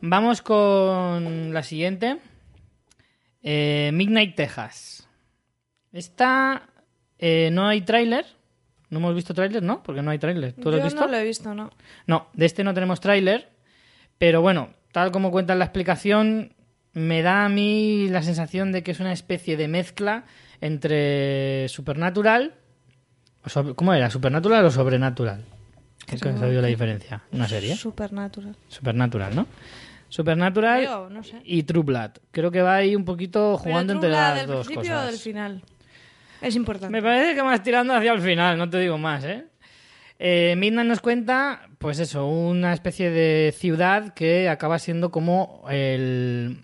Vamos 0.00 0.42
con 0.42 1.54
la 1.54 1.62
siguiente. 1.62 2.18
Eh, 3.42 3.90
Midnight 3.94 4.34
Texas. 4.34 5.08
Esta 5.92 6.68
eh, 7.18 7.48
no 7.52 7.66
hay 7.66 7.80
tráiler. 7.80 8.26
No 8.90 8.98
hemos 8.98 9.14
visto 9.14 9.34
tráiler, 9.34 9.62
¿no? 9.62 9.82
Porque 9.82 10.02
no 10.02 10.10
hay 10.10 10.18
tráiler. 10.18 10.52
¿Tú 10.52 10.70
lo 10.70 10.76
has 10.76 10.84
visto? 10.84 11.00
no 11.00 11.08
lo 11.08 11.16
he 11.16 11.24
visto, 11.24 11.54
no. 11.54 11.70
No, 12.06 12.28
de 12.34 12.46
este 12.46 12.62
no 12.64 12.72
tenemos 12.74 13.00
tráiler, 13.00 13.48
pero 14.18 14.40
bueno, 14.42 14.70
tal 14.92 15.10
como 15.10 15.30
cuenta 15.30 15.52
en 15.54 15.58
la 15.58 15.64
explicación, 15.66 16.52
me 16.92 17.22
da 17.22 17.44
a 17.44 17.48
mí 17.48 18.08
la 18.08 18.22
sensación 18.22 18.72
de 18.72 18.82
que 18.82 18.92
es 18.92 19.00
una 19.00 19.12
especie 19.12 19.56
de 19.56 19.68
mezcla 19.68 20.24
entre 20.60 21.68
Supernatural, 21.68 22.54
o 23.44 23.48
sobre- 23.48 23.74
¿cómo 23.74 23.92
era? 23.92 24.08
¿Supernatural 24.10 24.64
o 24.64 24.70
Sobrenatural? 24.70 25.44
¿Qué 26.06 26.14
has 26.28 26.38
sabido 26.38 26.62
la 26.62 26.68
diferencia? 26.68 27.22
¿Una 27.32 27.48
serie? 27.48 27.74
Supernatural. 27.76 28.54
Supernatural, 28.68 29.34
¿no? 29.34 29.46
Supernatural 30.08 30.80
Creo, 30.84 31.10
no 31.10 31.24
sé. 31.24 31.40
y 31.44 31.64
True 31.64 31.82
Blood. 31.82 32.10
Creo 32.30 32.50
que 32.52 32.62
va 32.62 32.76
ahí 32.76 32.94
un 32.94 33.04
poquito 33.04 33.58
jugando 33.58 33.94
Pero 33.94 34.06
entre 34.06 34.10
las 34.10 34.36
del 34.36 34.46
dos 34.46 34.66
principio 34.66 34.92
o 34.92 34.94
cosas. 34.94 35.10
del 35.10 35.18
final? 35.20 35.62
Es 36.40 36.54
importante. 36.56 36.90
Me 36.92 37.02
parece 37.02 37.34
que 37.34 37.42
más 37.42 37.62
tirando 37.62 37.94
hacia 37.94 38.12
el 38.12 38.20
final, 38.20 38.58
no 38.58 38.68
te 38.68 38.78
digo 38.78 38.98
más, 38.98 39.24
¿eh? 39.24 39.44
Eh, 40.18 40.54
Midnight 40.56 40.88
nos 40.88 41.00
cuenta, 41.00 41.68
pues 41.78 41.98
eso, 41.98 42.26
una 42.26 42.72
especie 42.72 43.10
de 43.10 43.52
ciudad 43.56 44.14
que 44.14 44.48
acaba 44.48 44.78
siendo 44.78 45.10
como 45.10 45.64
el- 45.68 46.62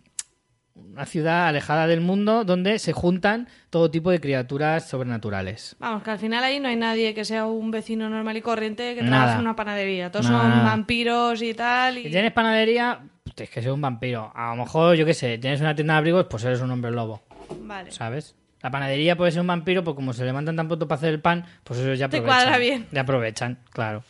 una 0.74 1.04
ciudad 1.06 1.46
alejada 1.48 1.86
del 1.86 2.00
mundo 2.00 2.44
donde 2.44 2.78
se 2.78 2.92
juntan 2.92 3.48
todo 3.70 3.90
tipo 3.90 4.10
de 4.10 4.20
criaturas 4.20 4.88
sobrenaturales. 4.88 5.76
Vamos, 5.78 6.02
que 6.02 6.10
al 6.10 6.18
final 6.18 6.42
ahí 6.44 6.60
no 6.60 6.68
hay 6.68 6.76
nadie 6.76 7.12
que 7.14 7.24
sea 7.24 7.46
un 7.46 7.70
vecino 7.70 8.08
normal 8.08 8.36
y 8.36 8.40
corriente 8.42 8.94
que 8.94 9.02
Nada. 9.02 9.10
trabaje 9.16 9.34
en 9.36 9.40
una 9.42 9.56
panadería. 9.56 10.10
Todos 10.10 10.30
Nada. 10.30 10.54
son 10.54 10.64
vampiros 10.64 11.42
y 11.42 11.52
tal. 11.54 11.94
Si 11.96 12.08
Y... 12.08 12.10
tienes 12.10 12.32
panadería, 12.32 13.00
pues 13.22 13.34
tienes 13.36 13.50
que 13.54 13.62
ser 13.62 13.72
un 13.72 13.80
vampiro. 13.82 14.32
A 14.34 14.50
lo 14.56 14.62
mejor, 14.64 14.96
yo 14.96 15.04
qué 15.06 15.14
sé, 15.14 15.36
tienes 15.38 15.60
una 15.60 15.74
tienda 15.74 15.94
de 15.94 15.98
abrigos, 15.98 16.26
pues 16.28 16.42
eres 16.44 16.60
un 16.60 16.70
hombre 16.70 16.90
lobo, 16.90 17.22
Vale. 17.60 17.90
¿sabes? 17.90 18.34
La 18.62 18.70
panadería 18.70 19.16
puede 19.16 19.32
ser 19.32 19.40
un 19.40 19.46
vampiro, 19.48 19.82
pues 19.82 19.96
como 19.96 20.12
se 20.12 20.24
levantan 20.24 20.56
tan 20.56 20.68
pronto 20.68 20.86
para 20.86 20.98
hacer 20.98 21.10
el 21.10 21.20
pan, 21.20 21.44
pues 21.64 21.80
eso 21.80 21.92
ya 21.94 22.08
Te 22.08 22.18
aprovechan. 22.18 22.24
cuadra 22.44 22.58
bien. 22.58 22.86
Ya 22.92 23.00
aprovechan, 23.02 23.58
claro. 23.70 24.04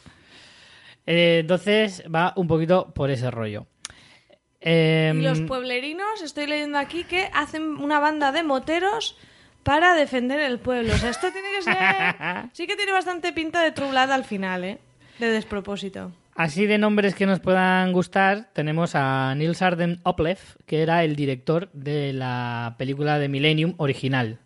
Eh, 1.06 1.38
entonces 1.40 2.04
va 2.14 2.32
un 2.36 2.46
poquito 2.46 2.92
por 2.94 3.10
ese 3.10 3.30
rollo. 3.30 3.66
Em, 4.60 5.20
Y 5.20 5.22
los 5.22 5.40
pueblerinos, 5.40 6.22
estoy 6.22 6.46
leyendo 6.46 6.78
aquí 6.78 7.04
que 7.04 7.28
hacen 7.34 7.62
una 7.78 7.98
banda 7.98 8.30
de 8.30 8.42
moteros 8.42 9.16
para 9.64 9.94
defender 9.94 10.38
el 10.40 10.58
pueblo. 10.58 10.94
O 10.94 10.96
sea, 10.98 11.10
esto 11.10 11.30
tiene 11.32 11.48
que 11.56 11.62
ser... 11.62 11.76
Sí 12.52 12.66
que 12.66 12.76
tiene 12.76 12.92
bastante 12.92 13.32
pinta 13.32 13.62
de 13.62 13.72
trublada 13.72 14.14
al 14.14 14.24
final, 14.24 14.64
¿eh? 14.64 14.78
De 15.18 15.28
despropósito. 15.30 16.12
Así 16.34 16.66
de 16.66 16.78
nombres 16.78 17.14
que 17.14 17.26
nos 17.26 17.40
puedan 17.40 17.92
gustar, 17.92 18.50
tenemos 18.52 18.94
a 18.94 19.34
Nils 19.34 19.60
Arden 19.60 20.00
Oplev, 20.02 20.38
que 20.66 20.82
era 20.82 21.04
el 21.04 21.14
director 21.14 21.70
de 21.72 22.12
la 22.12 22.74
película 22.78 23.18
de 23.18 23.28
Millennium 23.28 23.74
original, 23.76 24.38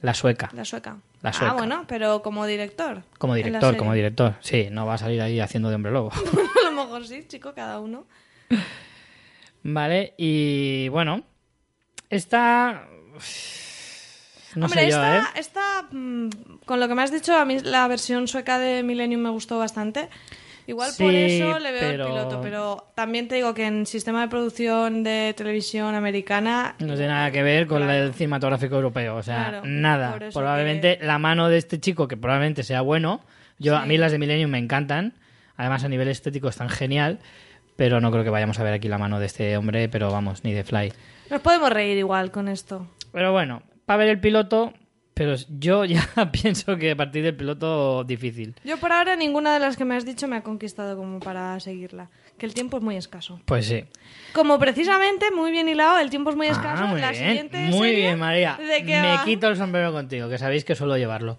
la 0.00 0.14
sueca. 0.14 0.50
La 0.54 0.64
sueca. 0.64 0.98
La 1.22 1.32
sueca. 1.32 1.52
Ah, 1.52 1.54
bueno, 1.54 1.84
pero 1.86 2.22
como 2.22 2.46
director. 2.46 3.02
Como 3.18 3.34
director, 3.34 3.76
como 3.76 3.92
director. 3.92 4.34
Sí, 4.40 4.68
no 4.70 4.86
va 4.86 4.94
a 4.94 4.98
salir 4.98 5.20
ahí 5.20 5.40
haciendo 5.40 5.68
de 5.68 5.74
hombre 5.74 5.92
lobo. 5.92 6.10
A 6.66 6.70
lo 6.70 6.72
mejor 6.72 7.06
sí, 7.06 7.24
chico, 7.28 7.52
cada 7.54 7.80
uno. 7.80 8.06
Vale, 9.62 10.14
y 10.16 10.88
bueno, 10.88 11.24
Está... 12.10 12.86
No 14.54 14.66
Hombre, 14.66 14.84
sé 14.84 14.90
yo, 14.90 14.96
esta, 14.96 15.18
¿eh? 15.18 15.22
esta, 15.36 15.82
mm, 15.90 16.28
con 16.64 16.80
lo 16.80 16.88
que 16.88 16.94
me 16.94 17.02
has 17.02 17.12
dicho, 17.12 17.36
a 17.36 17.44
mí 17.44 17.58
la 17.60 17.86
versión 17.88 18.26
sueca 18.26 18.58
de 18.58 18.82
Millennium 18.82 19.20
me 19.20 19.28
gustó 19.28 19.58
bastante. 19.58 20.08
Igual 20.66 20.90
por 20.98 21.14
eso 21.14 21.58
le 21.58 21.70
veo 21.72 21.80
pero- 21.80 22.04
el 22.06 22.10
piloto, 22.12 22.40
pero 22.42 22.86
también 22.94 23.28
te 23.28 23.36
digo 23.36 23.54
que 23.54 23.66
en 23.66 23.86
sistema 23.86 24.22
de 24.22 24.28
producción 24.28 25.02
de 25.04 25.32
televisión 25.36 25.94
americana 25.94 26.74
No 26.80 26.94
tiene 26.94 27.08
nada 27.08 27.30
que 27.30 27.42
ver 27.42 27.66
con 27.66 27.82
Claro. 27.84 27.92
el 28.06 28.14
cinematográfico 28.14 28.74
europeo, 28.76 29.16
o 29.16 29.22
sea, 29.22 29.48
Claro, 29.48 29.62
nada. 29.64 30.18
Probablemente 30.32 30.98
la 31.02 31.18
mano 31.18 31.48
de 31.48 31.58
este 31.58 31.78
chico, 31.78 32.08
que 32.08 32.16
probablemente 32.16 32.62
sea 32.64 32.80
bueno, 32.80 33.20
yo 33.58 33.76
a 33.76 33.86
mí 33.86 33.96
las 33.96 34.10
de 34.12 34.18
Millennium 34.18 34.50
me 34.50 34.58
encantan, 34.58 35.14
además 35.56 35.84
a 35.84 35.88
nivel 35.88 36.08
estético 36.08 36.48
están 36.48 36.68
genial, 36.68 37.20
pero 37.76 38.00
no 38.00 38.10
creo 38.10 38.24
que 38.24 38.30
vayamos 38.30 38.58
a 38.58 38.64
ver 38.64 38.72
aquí 38.74 38.88
la 38.88 38.98
mano 38.98 39.20
de 39.20 39.26
este 39.26 39.56
hombre, 39.56 39.88
pero 39.88 40.10
vamos, 40.10 40.42
ni 40.44 40.52
de 40.52 40.64
Fly. 40.64 40.92
nos 41.30 41.40
podemos 41.42 41.70
reír 41.70 41.96
igual 41.98 42.30
con 42.30 42.48
esto. 42.48 42.88
Pero 43.12 43.32
bueno, 43.32 43.62
para 43.84 43.98
ver 43.98 44.08
el 44.08 44.18
piloto, 44.20 44.72
pero 45.16 45.34
yo 45.48 45.84
ya 45.86 46.06
pienso 46.30 46.76
que 46.76 46.90
a 46.90 46.96
partir 46.96 47.22
del 47.24 47.34
piloto 47.34 48.04
difícil. 48.04 48.54
Yo 48.64 48.76
por 48.76 48.92
ahora 48.92 49.16
ninguna 49.16 49.54
de 49.54 49.60
las 49.60 49.78
que 49.78 49.86
me 49.86 49.96
has 49.96 50.04
dicho 50.04 50.28
me 50.28 50.36
ha 50.36 50.42
conquistado 50.42 50.94
como 50.94 51.20
para 51.20 51.58
seguirla, 51.58 52.10
que 52.36 52.44
el 52.44 52.52
tiempo 52.52 52.76
es 52.76 52.82
muy 52.82 52.96
escaso. 52.96 53.40
Pues 53.46 53.64
sí. 53.64 53.84
Como 54.34 54.58
precisamente, 54.58 55.30
muy 55.30 55.52
bien 55.52 55.70
hilado, 55.70 55.98
el 56.00 56.10
tiempo 56.10 56.28
es 56.28 56.36
muy 56.36 56.48
escaso. 56.48 56.84
Ah, 56.84 56.86
muy 56.88 57.00
la 57.00 57.12
bien, 57.12 57.28
siguiente 57.28 57.56
muy 57.70 57.88
serie, 57.88 57.96
bien, 57.96 58.18
María. 58.18 58.58
¿de 58.60 58.84
qué 58.84 59.00
Me 59.00 59.14
va? 59.14 59.24
quito 59.24 59.48
el 59.48 59.56
sombrero 59.56 59.90
contigo, 59.90 60.28
que 60.28 60.36
sabéis 60.36 60.64
que 60.64 60.74
suelo 60.74 60.98
llevarlo. 60.98 61.38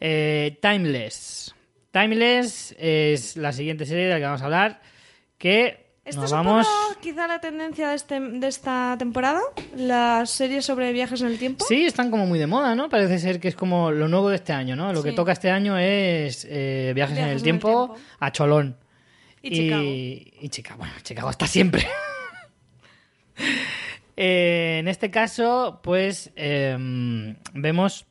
Eh, 0.00 0.56
Timeless. 0.62 1.52
Timeless 1.90 2.76
es 2.78 3.36
la 3.36 3.52
siguiente 3.52 3.86
serie 3.86 4.04
de 4.04 4.10
la 4.10 4.18
que 4.18 4.24
vamos 4.24 4.42
a 4.42 4.44
hablar, 4.44 4.80
que 5.36 5.83
Esta 6.04 6.20
nos 6.20 6.30
es 6.30 6.32
un 6.32 6.44
vamos... 6.44 6.66
poco 6.66 7.00
quizá 7.00 7.26
la 7.26 7.40
tendencia 7.40 7.88
de, 7.88 7.94
este, 7.94 8.20
de 8.20 8.46
esta 8.46 8.96
temporada, 8.98 9.40
las 9.74 10.28
series 10.28 10.66
sobre 10.66 10.92
viajes 10.92 11.22
en 11.22 11.28
el 11.28 11.38
tiempo. 11.38 11.64
Sí, 11.66 11.86
están 11.86 12.10
como 12.10 12.26
muy 12.26 12.38
de 12.38 12.46
moda, 12.46 12.74
¿no? 12.74 12.90
Parece 12.90 13.18
ser 13.18 13.40
que 13.40 13.48
es 13.48 13.54
como 13.54 13.90
lo 13.90 14.06
nuevo 14.06 14.28
de 14.28 14.36
este 14.36 14.52
año, 14.52 14.76
¿no? 14.76 14.92
Lo 14.92 15.02
que 15.02 15.12
toca 15.12 15.32
este 15.32 15.50
año 15.50 15.78
es 15.78 16.46
eh, 16.50 16.92
viajes, 16.94 17.16
en, 17.16 17.28
el 17.28 17.42
tiempo 17.42 17.96
a 18.20 18.32
Cholón. 18.32 18.76
Y 19.40 19.50
Chicago. 19.50 19.82
Y 19.82 20.48
Chicago. 20.50 20.78
Bueno, 20.78 20.94
Chicago 21.02 21.30
está 21.30 21.46
siempre. 21.46 21.86
Eh, 24.16 24.76
en 24.78 24.86
este 24.86 25.10
caso, 25.10 25.80
pues 25.82 26.30
em, 26.36 27.34
vemos 27.52 28.06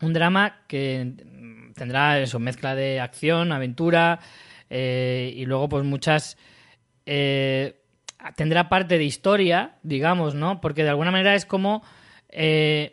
un 0.00 0.14
drama 0.14 0.62
que 0.66 1.12
tendrá 1.74 2.18
eso, 2.18 2.38
mezcla 2.38 2.74
de 2.74 2.98
acción, 2.98 3.52
aventura 3.52 4.20
eh, 4.70 5.34
y 5.36 5.44
luego 5.44 5.68
pues 5.68 5.84
muchas... 5.84 6.38
eh, 7.06 7.80
tendrá 8.36 8.68
parte 8.68 8.98
de 8.98 9.04
historia, 9.04 9.76
digamos, 9.82 10.34
¿no? 10.34 10.60
Porque 10.60 10.82
de 10.82 10.90
alguna 10.90 11.10
manera 11.10 11.34
es 11.34 11.46
como... 11.46 11.82
eh, 12.28 12.92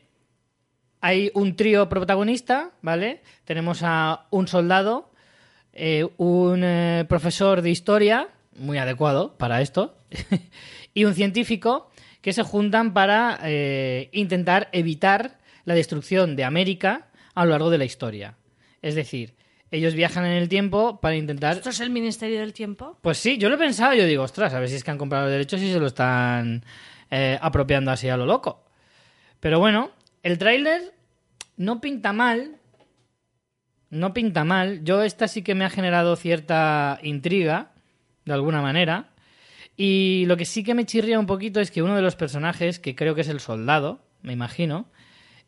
hay 1.02 1.32
un 1.34 1.58
trío 1.58 1.90
protagonista, 1.90 2.72
¿vale? 2.82 3.24
Tenemos 3.44 3.82
a 3.84 4.28
un 4.30 4.48
soldado, 4.48 5.12
eh, 5.74 6.08
un 6.16 6.66
profesor 7.10 7.62
de 7.62 7.72
historia, 7.72 8.30
muy 8.56 8.78
adecuado 8.78 9.36
para 9.38 9.62
esto, 9.62 9.98
y 10.94 11.04
un 11.04 11.14
científico 11.14 11.92
que 12.22 12.32
se 12.32 12.44
juntan 12.44 12.94
para 12.94 13.38
intentar 14.14 14.70
evitar 14.72 15.40
la 15.66 15.74
destrucción 15.74 16.38
de 16.38 16.46
América 16.46 17.08
a 17.36 17.44
lo 17.44 17.52
largo 17.52 17.70
de 17.70 17.80
la 17.80 17.86
historia. 17.86 18.38
Es 18.82 18.96
decir, 18.96 19.34
ellos 19.74 19.96
viajan 19.96 20.26
en 20.26 20.34
el 20.34 20.50
tiempo 20.50 21.00
para 21.02 21.16
intentar... 21.16 21.58
Esto 21.58 21.72
es 21.72 21.80
el 21.80 21.90
Ministerio 21.90 22.40
del 22.40 22.54
Tiempo. 22.54 23.00
Pues 23.02 23.18
sí, 23.18 23.40
yo 23.40 23.50
lo 23.50 23.56
he 23.56 23.58
pensado, 23.58 23.96
yo 23.96 24.06
digo, 24.06 24.22
ostras, 24.22 24.54
a 24.54 24.60
ver 24.60 24.70
si 24.70 24.76
es 24.76 24.84
que 24.84 24.92
han 24.92 25.00
comprado 25.00 25.26
los 25.26 25.32
derechos 25.32 25.62
y 25.62 25.72
se 25.72 25.80
lo 25.80 25.88
están 25.88 26.64
eh, 27.10 27.40
apropiando 27.42 27.90
así 27.90 28.08
a 28.08 28.16
lo 28.16 28.28
loco. 28.28 28.66
Pero 29.40 29.58
bueno, 29.58 29.90
el 30.22 30.38
tráiler 30.38 30.94
no 31.58 31.82
pinta 31.82 32.14
mal. 32.14 32.58
No 33.90 34.14
pinta 34.14 34.44
mal. 34.44 34.84
Yo 34.84 35.02
esta 35.02 35.28
sí 35.28 35.42
que 35.42 35.56
me 35.56 35.66
ha 35.66 35.72
generado 35.72 36.16
cierta 36.18 37.00
intriga, 37.02 37.72
de 38.26 38.34
alguna 38.34 38.62
manera. 38.62 39.10
Y 39.76 40.26
lo 40.28 40.38
que 40.38 40.46
sí 40.46 40.64
que 40.64 40.76
me 40.76 40.86
chirría 40.86 41.20
un 41.20 41.26
poquito 41.26 41.60
es 41.60 41.72
que 41.72 41.82
uno 41.82 41.96
de 41.96 42.04
los 42.04 42.16
personajes, 42.16 42.78
que 42.78 42.96
creo 42.96 43.16
que 43.16 43.22
es 43.22 43.28
el 43.28 43.40
soldado, 43.40 44.06
me 44.22 44.34
imagino, 44.34 44.86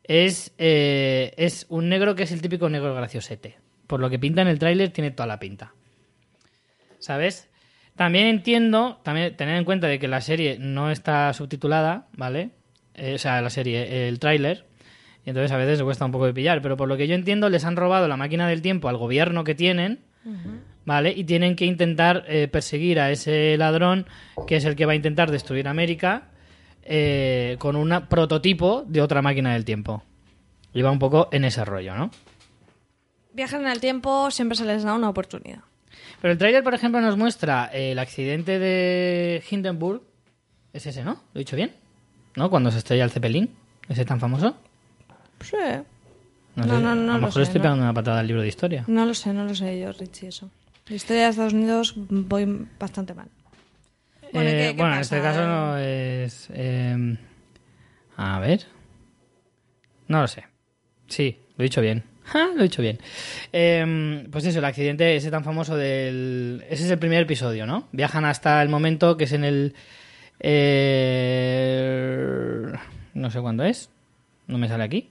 es, 0.04 0.52
eh, 0.58 1.36
es 1.38 1.68
un 1.70 1.90
negro 1.90 2.16
que 2.16 2.24
es 2.24 2.32
el 2.32 2.42
típico 2.42 2.70
negro 2.70 2.96
graciosete. 2.96 3.65
Por 3.88 4.00
lo 4.00 4.10
que 4.10 4.20
pinta 4.20 4.42
en 4.42 4.48
el 4.48 4.60
tráiler 4.60 4.90
tiene 4.90 5.12
toda 5.12 5.28
la 5.28 5.40
pinta. 5.40 5.74
¿Sabes? 7.00 7.50
También 7.96 8.28
entiendo, 8.28 9.00
también 9.04 9.36
tener 9.38 9.58
en 9.58 9.64
cuenta 9.64 9.88
de 9.88 10.00
que 10.00 10.08
la 10.08 10.22
serie 10.22 10.58
no 10.60 10.92
está 10.92 11.32
subtitulada, 11.34 12.08
¿vale? 12.18 12.52
Eh, 12.94 13.16
o 13.16 13.18
sea, 13.18 13.42
la 13.42 13.50
serie, 13.50 14.08
el 14.08 14.20
tráiler. 14.20 14.66
Y 15.26 15.30
entonces 15.30 15.52
a 15.52 15.58
veces 15.58 15.82
cuesta 15.82 16.06
un 16.06 16.12
poco 16.12 16.26
de 16.26 16.34
pillar. 16.34 16.62
Pero 16.62 16.78
por 16.78 16.88
lo 16.88 16.98
que 16.98 17.08
yo 17.08 17.16
entiendo, 17.16 17.50
les 17.50 17.64
han 17.66 17.76
robado 17.76 18.08
la 18.08 18.18
máquina 18.18 18.48
del 18.48 18.62
tiempo 18.62 18.90
al 18.90 18.98
gobierno 18.98 19.44
que 19.44 19.56
tienen, 19.56 20.00
¿vale? 20.86 21.14
Y 21.16 21.24
tienen 21.24 21.56
que 21.56 21.66
intentar 21.66 22.26
eh, 22.28 22.48
perseguir 22.48 23.00
a 23.00 23.12
ese 23.12 23.56
ladrón 23.58 24.08
que 24.48 24.58
es 24.58 24.66
el 24.66 24.76
que 24.76 24.86
va 24.86 24.92
a 24.92 24.96
intentar 24.96 25.32
destruir 25.32 25.68
América 25.68 26.30
eh, 26.84 27.56
con 27.60 27.76
un 27.76 28.06
prototipo 28.08 28.84
de 28.88 29.02
otra 29.02 29.22
máquina 29.22 29.54
del 29.54 29.66
tiempo. 29.66 30.04
Y 30.74 30.82
va 30.82 30.92
un 30.92 31.00
poco 31.00 31.30
en 31.32 31.46
ese 31.46 31.64
rollo, 31.64 31.96
¿no? 31.96 32.12
Viajan 33.36 33.62
en 33.62 33.68
el 33.68 33.80
tiempo, 33.82 34.32
siempre 34.32 34.56
se 34.58 34.66
les 34.66 34.84
da 34.84 34.94
una 34.94 35.10
oportunidad. 35.10 35.60
Pero 36.22 36.32
el 36.32 36.38
tráiler, 36.38 36.64
por 36.64 36.74
ejemplo, 36.74 37.02
nos 37.02 37.18
muestra 37.18 37.70
eh, 37.74 37.92
el 37.92 38.00
accidente 38.00 38.60
de 38.60 39.44
Hindenburg. 39.50 40.02
¿Es 40.74 40.86
ese, 40.86 41.04
no? 41.04 41.14
¿Lo 41.14 41.20
he 41.36 41.40
dicho 41.40 41.56
bien? 41.56 41.74
¿No? 42.36 42.50
Cuando 42.50 42.72
se 42.72 42.78
estrella 42.78 43.04
el 43.04 43.12
Zeppelin. 43.12 43.50
¿Ese 43.90 44.06
tan 44.06 44.20
famoso? 44.20 44.56
Sí. 45.42 45.56
No, 46.56 46.66
No, 46.66 46.76
sé. 46.78 46.82
no, 46.82 46.96
no 46.96 47.12
A 47.12 47.16
lo 47.16 47.22
lo 47.22 47.28
mejor 47.28 47.34
sé, 47.34 47.42
estoy 47.44 47.60
no. 47.60 47.64
pegando 47.64 47.84
una 47.84 47.94
patada 47.94 48.20
al 48.22 48.28
libro 48.28 48.42
de 48.42 48.48
historia. 48.48 48.84
No 48.88 49.06
lo 49.06 49.14
sé, 49.14 49.34
no 49.34 49.44
lo 49.44 49.54
sé 49.54 49.80
yo, 49.80 49.92
Richie, 49.92 50.28
eso. 50.30 50.50
La 50.88 50.96
historia 50.96 51.24
de 51.24 51.30
Estados 51.30 51.54
Unidos 51.54 51.94
voy 51.98 52.68
bastante 52.80 53.14
mal. 53.14 53.28
Bueno, 54.34 54.50
¿y 54.50 54.54
Eh, 54.54 54.58
qué- 54.70 54.76
qué 54.76 54.82
bueno, 54.82 54.96
en 54.96 55.02
este 55.02 55.22
caso 55.22 55.46
no 55.46 55.78
es... 55.78 56.48
eh, 56.54 57.18
a 58.18 58.40
ver. 58.40 58.66
No 60.08 60.22
lo 60.22 60.28
sé. 60.28 60.46
Sí, 61.08 61.38
lo 61.58 61.64
he 61.64 61.68
dicho 61.68 61.82
bien. 61.82 62.04
Lo 62.34 62.60
he 62.60 62.64
dicho 62.64 62.82
bien. 62.82 63.00
Eh, 63.54 64.28
pues 64.32 64.46
eso, 64.46 64.60
el 64.60 64.66
accidente 64.66 65.16
ese 65.16 65.30
tan 65.32 65.44
famoso 65.44 65.76
del... 65.78 66.64
Ese 66.70 66.86
es 66.86 66.92
el 66.92 67.00
primer 67.00 67.22
episodio, 67.24 67.66
¿no? 67.66 67.88
Viajan 67.92 68.26
hasta 68.26 68.62
el 68.62 68.70
momento 68.70 69.16
que 69.18 69.26
es 69.26 69.32
en 69.34 69.44
el... 69.44 69.76
eh, 71.36 72.72
no 73.14 73.30
sé 73.32 73.40
cuándo 73.42 73.64
es. 73.64 73.90
No 74.48 74.58
me 74.58 74.68
sale 74.68 74.84
aquí. 74.84 75.10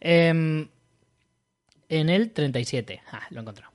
Em, 0.00 0.68
en 1.88 2.08
el 2.10 2.30
37. 2.30 3.00
Ah, 3.12 3.22
lo 3.30 3.38
he 3.38 3.42
encontrado. 3.42 3.72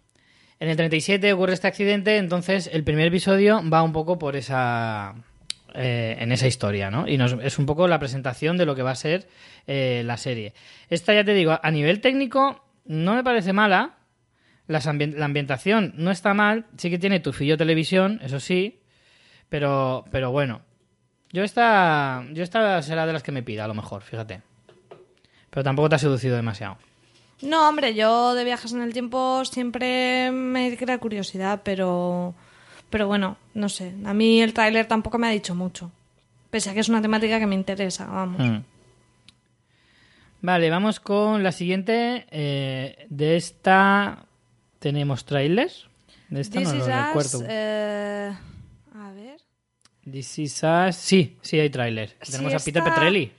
En 0.60 0.70
el 0.70 0.78
37 0.78 1.34
ocurre 1.34 1.54
este 1.54 1.68
accidente, 1.68 2.18
entonces 2.18 2.70
el 2.72 2.84
primer 2.84 3.08
episodio 3.08 3.62
va 3.70 3.84
un 3.84 3.92
poco 3.94 4.18
por 4.18 4.36
esa. 4.36 5.16
eh, 5.78 6.16
en 6.20 6.32
esa 6.32 6.48
historia, 6.48 6.90
¿no? 6.90 7.06
Y 7.08 7.18
nos- 7.18 7.34
es 7.44 7.60
un 7.60 7.66
poco 7.66 7.88
la 7.90 8.00
presentación 8.00 8.56
de 8.58 8.66
lo 8.66 8.76
que 8.76 8.82
va 8.82 8.92
a 8.92 8.96
ser 8.96 9.28
eh, 9.68 10.04
la 10.06 10.18
serie. 10.18 10.54
Esta, 10.90 11.14
ya 11.14 11.24
te 11.24 11.34
digo, 11.34 11.60
a 11.62 11.72
nivel 11.72 12.02
técnico 12.02 12.64
no 12.86 13.16
me 13.16 13.24
parece 13.24 13.54
mala. 13.54 13.96
Las 14.68 14.86
la 14.86 15.26
ambientación 15.26 15.94
no 15.98 16.12
está 16.12 16.34
mal. 16.34 16.66
Sí 16.78 16.90
que 16.90 16.98
tiene 16.98 17.20
tufillo 17.20 17.58
televisión, 17.58 18.20
eso 18.24 18.40
sí. 18.40 18.80
Pero, 19.50 20.06
pero 20.12 20.32
bueno. 20.32 20.62
Yo 21.32 21.44
esta, 21.44 22.24
yo 22.32 22.44
esta 22.44 22.82
será 22.82 23.06
de 23.06 23.14
las 23.14 23.22
que 23.22 23.32
me 23.32 23.44
pida, 23.44 23.66
a 23.66 23.68
lo 23.68 23.74
mejor, 23.74 24.04
fíjate. 24.04 24.42
Pero 25.50 25.64
tampoco 25.64 25.90
te 25.90 25.96
ha 25.96 26.00
seducido 26.00 26.36
demasiado. 26.36 26.78
No, 27.42 27.68
hombre, 27.68 27.94
yo 27.94 28.34
de 28.34 28.44
viajes 28.44 28.72
en 28.72 28.82
el 28.82 28.94
tiempo 28.94 29.44
siempre 29.44 30.32
me 30.32 30.76
crea 30.78 30.98
curiosidad, 30.98 31.62
pero, 31.64 32.34
pero 32.90 33.08
bueno, 33.08 33.38
no 33.54 33.68
sé. 33.68 33.94
A 34.06 34.14
mí 34.14 34.42
el 34.42 34.54
tráiler 34.54 34.86
tampoco 34.86 35.18
me 35.18 35.28
ha 35.28 35.32
dicho 35.32 35.54
mucho. 35.56 35.92
Pese 36.50 36.70
a 36.70 36.74
que 36.74 36.80
es 36.80 36.90
una 36.90 37.02
temática 37.02 37.40
que 37.40 37.48
me 37.48 37.56
interesa, 37.56 38.06
vamos. 38.06 38.40
Mm. 38.40 38.58
Vale, 40.46 40.70
vamos 40.70 41.00
con 41.00 41.42
la 41.42 41.52
siguiente. 41.52 42.26
Eh, 42.30 43.08
de 43.10 43.36
esta 43.36 44.26
tenemos 44.80 45.26
trailers. 45.26 45.88
De 46.30 46.42
esta 46.42 46.60
This 46.60 46.70
no 46.70 46.76
is 46.76 46.88
lo 46.88 47.04
recuerdo. 47.08 47.44
eh, 47.50 48.32
a 48.96 49.12
ver. 49.12 49.38
This 50.10 50.38
is 50.40 50.62
Us- 50.64 50.96
Sí, 50.96 51.38
sí 51.42 51.60
hay 51.60 51.70
trailer. 51.72 52.16
Sí, 52.22 52.32
tenemos 52.34 52.54
a 52.54 52.64
Peter 52.64 52.84
Petrelli. 52.84 53.32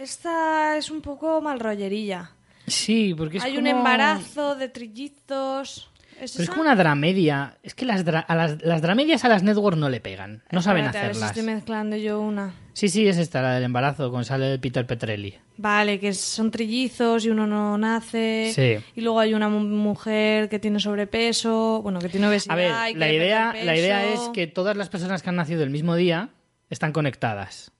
Esta 0.00 0.76
es 0.76 0.90
un 0.90 1.00
poco 1.00 1.40
mal 1.40 1.60
rollerilla. 1.60 2.32
Sí, 2.66 3.14
porque 3.16 3.38
es 3.38 3.44
Hay 3.44 3.56
un 3.56 3.66
embarazo 3.68 4.56
de 4.56 4.68
trillizos. 4.68 5.88
¿Es 6.20 6.32
Pero 6.32 6.44
es 6.44 6.50
como 6.50 6.62
una 6.62 6.74
dramedia. 6.76 7.58
Es 7.62 7.74
que 7.74 7.84
las, 7.84 8.04
dra- 8.04 8.24
a 8.26 8.34
las, 8.34 8.60
las 8.62 8.82
dramedias 8.82 9.24
a 9.24 9.28
las 9.28 9.42
network 9.42 9.76
no 9.76 9.88
le 9.88 10.00
pegan. 10.00 10.42
No 10.50 10.62
saben 10.62 10.84
Espérate, 10.86 10.98
a 10.98 11.08
ver 11.08 11.14
si 11.16 11.22
hacerlas. 11.22 11.36
estoy 11.38 11.54
mezclando 11.54 11.96
yo 11.96 12.20
una. 12.20 12.54
Sí, 12.74 12.88
sí, 12.88 13.06
es 13.06 13.18
esta, 13.18 13.42
la 13.42 13.54
del 13.54 13.64
embarazo, 13.64 14.10
con 14.10 14.24
sale 14.24 14.58
Peter 14.58 14.86
Petrelli. 14.86 15.34
Vale, 15.58 16.00
que 16.00 16.14
son 16.14 16.50
trillizos 16.50 17.24
y 17.26 17.28
uno 17.30 17.46
no 17.46 17.76
nace. 17.76 18.50
Sí. 18.54 18.82
Y 18.96 19.02
luego 19.02 19.20
hay 19.20 19.34
una 19.34 19.48
mu- 19.50 19.60
mujer 19.60 20.48
que 20.48 20.58
tiene 20.58 20.80
sobrepeso, 20.80 21.80
bueno, 21.82 21.98
que 22.00 22.08
tiene 22.08 22.28
obesidad. 22.28 22.54
A 22.54 22.56
ver, 22.56 22.96
y 22.96 22.98
la 22.98 23.12
idea, 23.12 23.54
la 23.62 23.76
idea 23.76 24.12
es 24.14 24.20
que 24.32 24.46
todas 24.46 24.76
las 24.76 24.88
personas 24.88 25.22
que 25.22 25.28
han 25.28 25.36
nacido 25.36 25.62
el 25.62 25.70
mismo 25.70 25.94
día, 25.96 26.30
están 26.70 26.92
conectadas. 26.92 27.72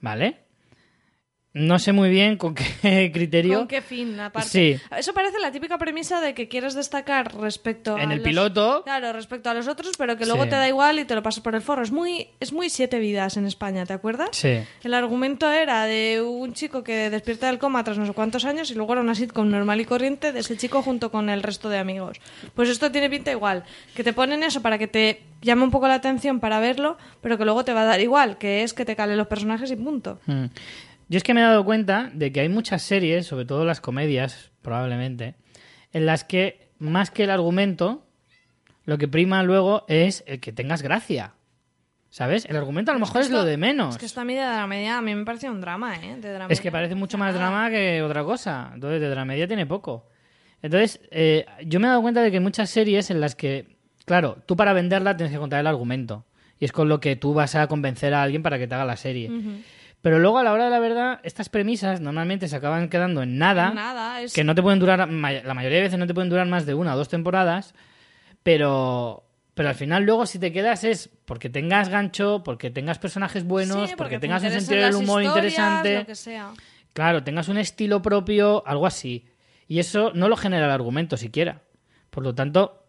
¿Vale? 0.00 0.43
No 1.54 1.78
sé 1.78 1.92
muy 1.92 2.10
bien 2.10 2.36
con 2.36 2.52
qué 2.54 3.10
criterio. 3.14 3.58
¿Con 3.58 3.68
qué 3.68 3.80
fin? 3.80 4.18
Aparte. 4.18 4.48
Sí. 4.48 4.76
Eso 4.96 5.14
parece 5.14 5.38
la 5.38 5.52
típica 5.52 5.78
premisa 5.78 6.20
de 6.20 6.34
que 6.34 6.48
quieres 6.48 6.74
destacar 6.74 7.32
respecto 7.36 7.96
En 7.96 8.10
a 8.10 8.12
el 8.14 8.18
los- 8.18 8.24
piloto. 8.28 8.82
Claro, 8.84 9.12
respecto 9.12 9.50
a 9.50 9.54
los 9.54 9.68
otros, 9.68 9.92
pero 9.96 10.16
que 10.16 10.26
luego 10.26 10.42
Sí. 10.44 10.50
te 10.50 10.56
da 10.56 10.66
igual 10.66 10.98
y 10.98 11.04
te 11.04 11.14
lo 11.14 11.22
pasas 11.22 11.42
por 11.44 11.54
el 11.54 11.62
forro. 11.62 11.82
Es 11.84 11.92
muy, 11.92 12.26
es 12.40 12.52
muy 12.52 12.70
siete 12.70 12.98
vidas 12.98 13.36
en 13.36 13.46
España, 13.46 13.86
¿te 13.86 13.92
acuerdas? 13.92 14.30
Sí. 14.32 14.58
El 14.82 14.94
argumento 14.94 15.48
era 15.52 15.84
de 15.84 16.20
un 16.20 16.54
chico 16.54 16.82
que 16.82 17.08
despierta 17.08 17.46
del 17.46 17.58
coma 17.60 17.84
tras 17.84 17.98
no 17.98 18.06
sé 18.06 18.12
cuántos 18.14 18.44
años 18.44 18.68
y 18.72 18.74
luego 18.74 18.92
era 18.94 19.02
una 19.02 19.14
sitcom 19.14 19.48
normal 19.48 19.80
y 19.80 19.84
corriente 19.84 20.32
de 20.32 20.40
ese 20.40 20.56
chico 20.56 20.82
junto 20.82 21.12
con 21.12 21.30
el 21.30 21.40
resto 21.44 21.68
de 21.68 21.78
amigos. 21.78 22.20
Pues 22.56 22.68
esto 22.68 22.90
tiene 22.90 23.08
pinta 23.08 23.30
igual, 23.30 23.62
que 23.94 24.02
te 24.02 24.12
ponen 24.12 24.42
eso 24.42 24.60
para 24.60 24.76
que 24.76 24.88
te 24.88 25.22
llame 25.40 25.62
un 25.62 25.70
poco 25.70 25.86
la 25.86 25.94
atención 25.94 26.40
para 26.40 26.58
verlo, 26.58 26.98
pero 27.20 27.38
que 27.38 27.44
luego 27.44 27.64
te 27.64 27.72
va 27.72 27.82
a 27.82 27.84
dar 27.84 28.00
igual, 28.00 28.38
que 28.38 28.64
es 28.64 28.74
que 28.74 28.84
te 28.84 28.96
calen 28.96 29.16
los 29.18 29.28
personajes 29.28 29.70
y 29.70 29.76
punto. 29.76 30.18
Mm. 30.26 30.46
Yo 31.08 31.16
es 31.18 31.22
que 31.22 31.34
me 31.34 31.40
he 31.40 31.44
dado 31.44 31.64
cuenta 31.64 32.10
de 32.14 32.32
que 32.32 32.40
hay 32.40 32.48
muchas 32.48 32.82
series, 32.82 33.26
sobre 33.26 33.44
todo 33.44 33.64
las 33.64 33.80
comedias, 33.80 34.50
probablemente, 34.62 35.34
en 35.92 36.06
las 36.06 36.24
que 36.24 36.70
más 36.78 37.10
que 37.10 37.24
el 37.24 37.30
argumento, 37.30 38.06
lo 38.84 38.98
que 38.98 39.08
prima 39.08 39.42
luego 39.42 39.84
es 39.88 40.24
el 40.26 40.40
que 40.40 40.52
tengas 40.52 40.82
gracia. 40.82 41.34
¿Sabes? 42.10 42.44
El 42.44 42.56
argumento 42.56 42.92
a 42.92 42.94
lo 42.94 43.00
mejor 43.00 43.22
es 43.22 43.30
lo 43.30 43.44
de 43.44 43.56
menos. 43.56 43.96
Es 43.96 43.98
que 43.98 44.06
esta 44.06 44.24
media 44.24 44.48
de 44.48 44.56
la 44.56 44.68
media 44.68 44.98
a 44.98 45.02
mí 45.02 45.12
me 45.16 45.24
parecía 45.24 45.50
un 45.50 45.60
drama, 45.60 45.96
¿eh? 45.96 46.16
De 46.20 46.46
Es 46.48 46.60
que 46.60 46.70
parece 46.70 46.94
mucho 46.94 47.18
más 47.18 47.34
drama 47.34 47.68
que 47.70 48.02
otra 48.02 48.22
cosa. 48.22 48.70
Entonces, 48.72 49.00
de 49.00 49.08
dramedia 49.08 49.48
tiene 49.48 49.66
poco. 49.66 50.06
Entonces, 50.62 51.00
eh, 51.10 51.44
yo 51.66 51.80
me 51.80 51.86
he 51.86 51.90
dado 51.90 52.02
cuenta 52.02 52.22
de 52.22 52.30
que 52.30 52.36
hay 52.36 52.42
muchas 52.42 52.70
series 52.70 53.10
en 53.10 53.20
las 53.20 53.34
que, 53.34 53.78
claro, 54.04 54.38
tú 54.46 54.54
para 54.54 54.72
venderla 54.72 55.16
tienes 55.16 55.32
que 55.32 55.40
contar 55.40 55.58
el 55.58 55.66
argumento. 55.66 56.24
Y 56.60 56.66
es 56.66 56.70
con 56.70 56.88
lo 56.88 57.00
que 57.00 57.16
tú 57.16 57.34
vas 57.34 57.56
a 57.56 57.66
convencer 57.66 58.14
a 58.14 58.22
alguien 58.22 58.44
para 58.44 58.60
que 58.60 58.68
te 58.68 58.76
haga 58.76 58.84
la 58.84 58.96
serie. 58.96 59.28
Pero 60.04 60.18
luego, 60.18 60.36
a 60.36 60.42
la 60.42 60.52
hora 60.52 60.64
de 60.64 60.70
la 60.70 60.80
verdad, 60.80 61.20
estas 61.22 61.48
premisas 61.48 62.02
normalmente 62.02 62.46
se 62.46 62.54
acaban 62.54 62.90
quedando 62.90 63.22
en 63.22 63.38
nada. 63.38 63.72
Nada, 63.72 64.20
es... 64.20 64.34
Que 64.34 64.44
no 64.44 64.54
te 64.54 64.60
pueden 64.60 64.78
durar, 64.78 64.98
la 64.98 65.54
mayoría 65.54 65.78
de 65.78 65.84
veces 65.84 65.98
no 65.98 66.06
te 66.06 66.12
pueden 66.12 66.28
durar 66.28 66.46
más 66.46 66.66
de 66.66 66.74
una 66.74 66.92
o 66.92 66.98
dos 66.98 67.08
temporadas. 67.08 67.74
Pero, 68.42 69.24
pero 69.54 69.70
al 69.70 69.74
final, 69.74 70.02
luego, 70.02 70.26
si 70.26 70.38
te 70.38 70.52
quedas 70.52 70.84
es 70.84 71.08
porque 71.24 71.48
tengas 71.48 71.88
gancho, 71.88 72.42
porque 72.44 72.70
tengas 72.70 72.98
personajes 72.98 73.44
buenos, 73.44 73.88
Sí, 73.88 73.96
porque, 73.96 74.16
te 74.16 74.20
tengas 74.20 74.42
un 74.42 74.50
sentido 74.50 74.84
del 74.84 74.94
humor 74.96 75.22
interesante. 75.22 76.00
Lo 76.00 76.04
que 76.04 76.14
sea. 76.16 76.52
Claro, 76.92 77.24
tengas 77.24 77.48
un 77.48 77.56
estilo 77.56 78.02
propio, 78.02 78.62
algo 78.66 78.86
así. 78.86 79.24
Y 79.68 79.78
eso 79.78 80.12
no 80.14 80.28
lo 80.28 80.36
genera 80.36 80.66
el 80.66 80.72
argumento 80.72 81.16
siquiera. 81.16 81.62
Por 82.10 82.24
lo 82.24 82.34
tanto, 82.34 82.84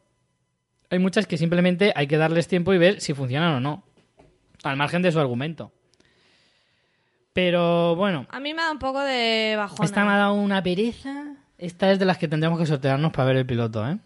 hay 0.90 1.00
muchas 1.00 1.28
que 1.28 1.38
simplemente 1.38 1.94
hay 1.96 2.08
que 2.08 2.18
darles 2.18 2.50
tiempo 2.50 2.74
y 2.74 2.78
ver 2.78 3.00
si 3.00 3.14
funcionan 3.14 3.54
o 3.54 3.60
no. 3.62 3.86
Al 4.64 4.76
margen 4.76 5.02
de 5.02 5.14
su 5.14 5.20
argumento. 5.22 5.72
Pero 7.36 7.98
bueno, 7.98 8.26
A 8.30 8.40
mí 8.40 8.54
me 8.54 8.62
da 8.62 8.72
un 8.72 8.80
poco 8.80 9.02
de 9.02 9.56
bajona. 9.58 9.84
esta 9.84 10.06
me 10.06 10.12
ha 10.14 10.16
dado 10.16 10.36
una 10.36 10.64
pereza. 10.64 11.34
Esta 11.58 11.92
es 11.92 12.00
de 12.00 12.06
las 12.06 12.18
que 12.18 12.30
tendremos 12.30 12.58
que 12.58 12.66
sortearnos 12.66 13.12
para 13.12 13.28
ver 13.28 13.36
el 13.36 13.46
piloto, 13.46 13.86
¿eh? 13.86 13.98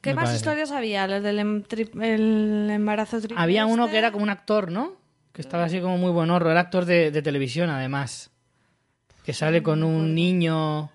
¿Qué 0.00 0.10
me 0.10 0.16
más 0.16 0.24
parece. 0.24 0.38
historias 0.38 0.72
había? 0.72 1.06
¿Las 1.06 1.22
del 1.22 1.38
em- 1.38 1.62
el 2.02 2.68
embarazo 2.68 3.18
triple 3.20 3.36
Había 3.40 3.64
uno 3.64 3.84
este? 3.84 3.92
que 3.92 3.98
era 3.98 4.10
como 4.10 4.24
un 4.24 4.30
actor, 4.30 4.72
¿no? 4.72 4.94
Que 5.32 5.40
estaba 5.40 5.62
así 5.64 5.80
como 5.80 5.98
muy 5.98 6.10
buen 6.10 6.30
horror. 6.30 6.50
Era 6.50 6.58
actor 6.62 6.84
de, 6.84 7.12
de 7.12 7.22
televisión, 7.22 7.70
además. 7.70 8.32
Que 9.24 9.32
sale 9.32 9.62
con 9.62 9.84
un 9.84 10.16
niño. 10.16 10.90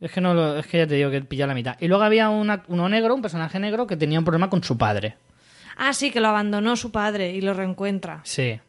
Es 0.00 0.12
que 0.12 0.20
no 0.20 0.34
lo, 0.34 0.56
es 0.56 0.68
que 0.68 0.78
ya 0.78 0.86
te 0.86 0.94
digo 0.94 1.10
que 1.10 1.20
pilla 1.22 1.48
la 1.48 1.54
mitad. 1.54 1.76
Y 1.80 1.88
luego 1.88 2.04
había 2.04 2.28
un 2.30 2.46
act- 2.48 2.66
uno 2.68 2.88
negro, 2.88 3.12
un 3.16 3.22
personaje 3.22 3.58
negro, 3.58 3.88
que 3.88 3.96
tenía 3.96 4.20
un 4.20 4.24
problema 4.24 4.48
con 4.48 4.62
su 4.62 4.78
padre. 4.78 5.16
Ah, 5.76 5.92
sí, 5.92 6.12
que 6.12 6.20
lo 6.20 6.28
abandonó 6.28 6.76
su 6.76 6.92
padre 6.92 7.32
y 7.32 7.40
lo 7.40 7.54
reencuentra. 7.54 8.20
Sí. 8.22 8.60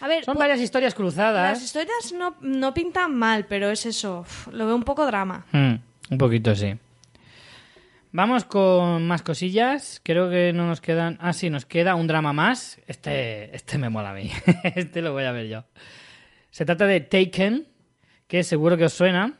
A 0.00 0.08
ver, 0.08 0.24
Son 0.24 0.36
varias 0.38 0.60
historias 0.60 0.94
cruzadas. 0.94 1.52
las 1.54 1.62
historias 1.62 2.12
no, 2.16 2.36
no 2.40 2.72
pintan 2.74 3.14
mal, 3.14 3.46
pero 3.46 3.70
es 3.70 3.84
eso. 3.86 4.24
Lo 4.52 4.66
veo 4.66 4.76
un 4.76 4.84
poco 4.84 5.04
drama. 5.06 5.44
Mm, 5.52 5.74
un 6.10 6.18
poquito, 6.18 6.54
sí. 6.54 6.74
Vamos 8.12 8.44
con 8.44 9.06
más 9.06 9.22
cosillas. 9.22 10.00
Creo 10.02 10.30
que 10.30 10.52
no 10.52 10.66
nos 10.66 10.80
quedan. 10.80 11.18
Ah, 11.20 11.32
sí, 11.32 11.50
nos 11.50 11.66
queda 11.66 11.94
un 11.94 12.06
drama 12.06 12.32
más. 12.32 12.78
Este, 12.86 13.54
este 13.54 13.76
me 13.78 13.90
mola 13.90 14.10
a 14.10 14.14
mí. 14.14 14.30
este 14.74 15.02
lo 15.02 15.12
voy 15.12 15.24
a 15.24 15.32
ver 15.32 15.48
yo. 15.48 15.64
Se 16.50 16.64
trata 16.64 16.86
de 16.86 17.00
Taken, 17.00 17.66
que 18.26 18.42
seguro 18.44 18.76
que 18.76 18.84
os 18.86 18.92
suena. 18.94 19.34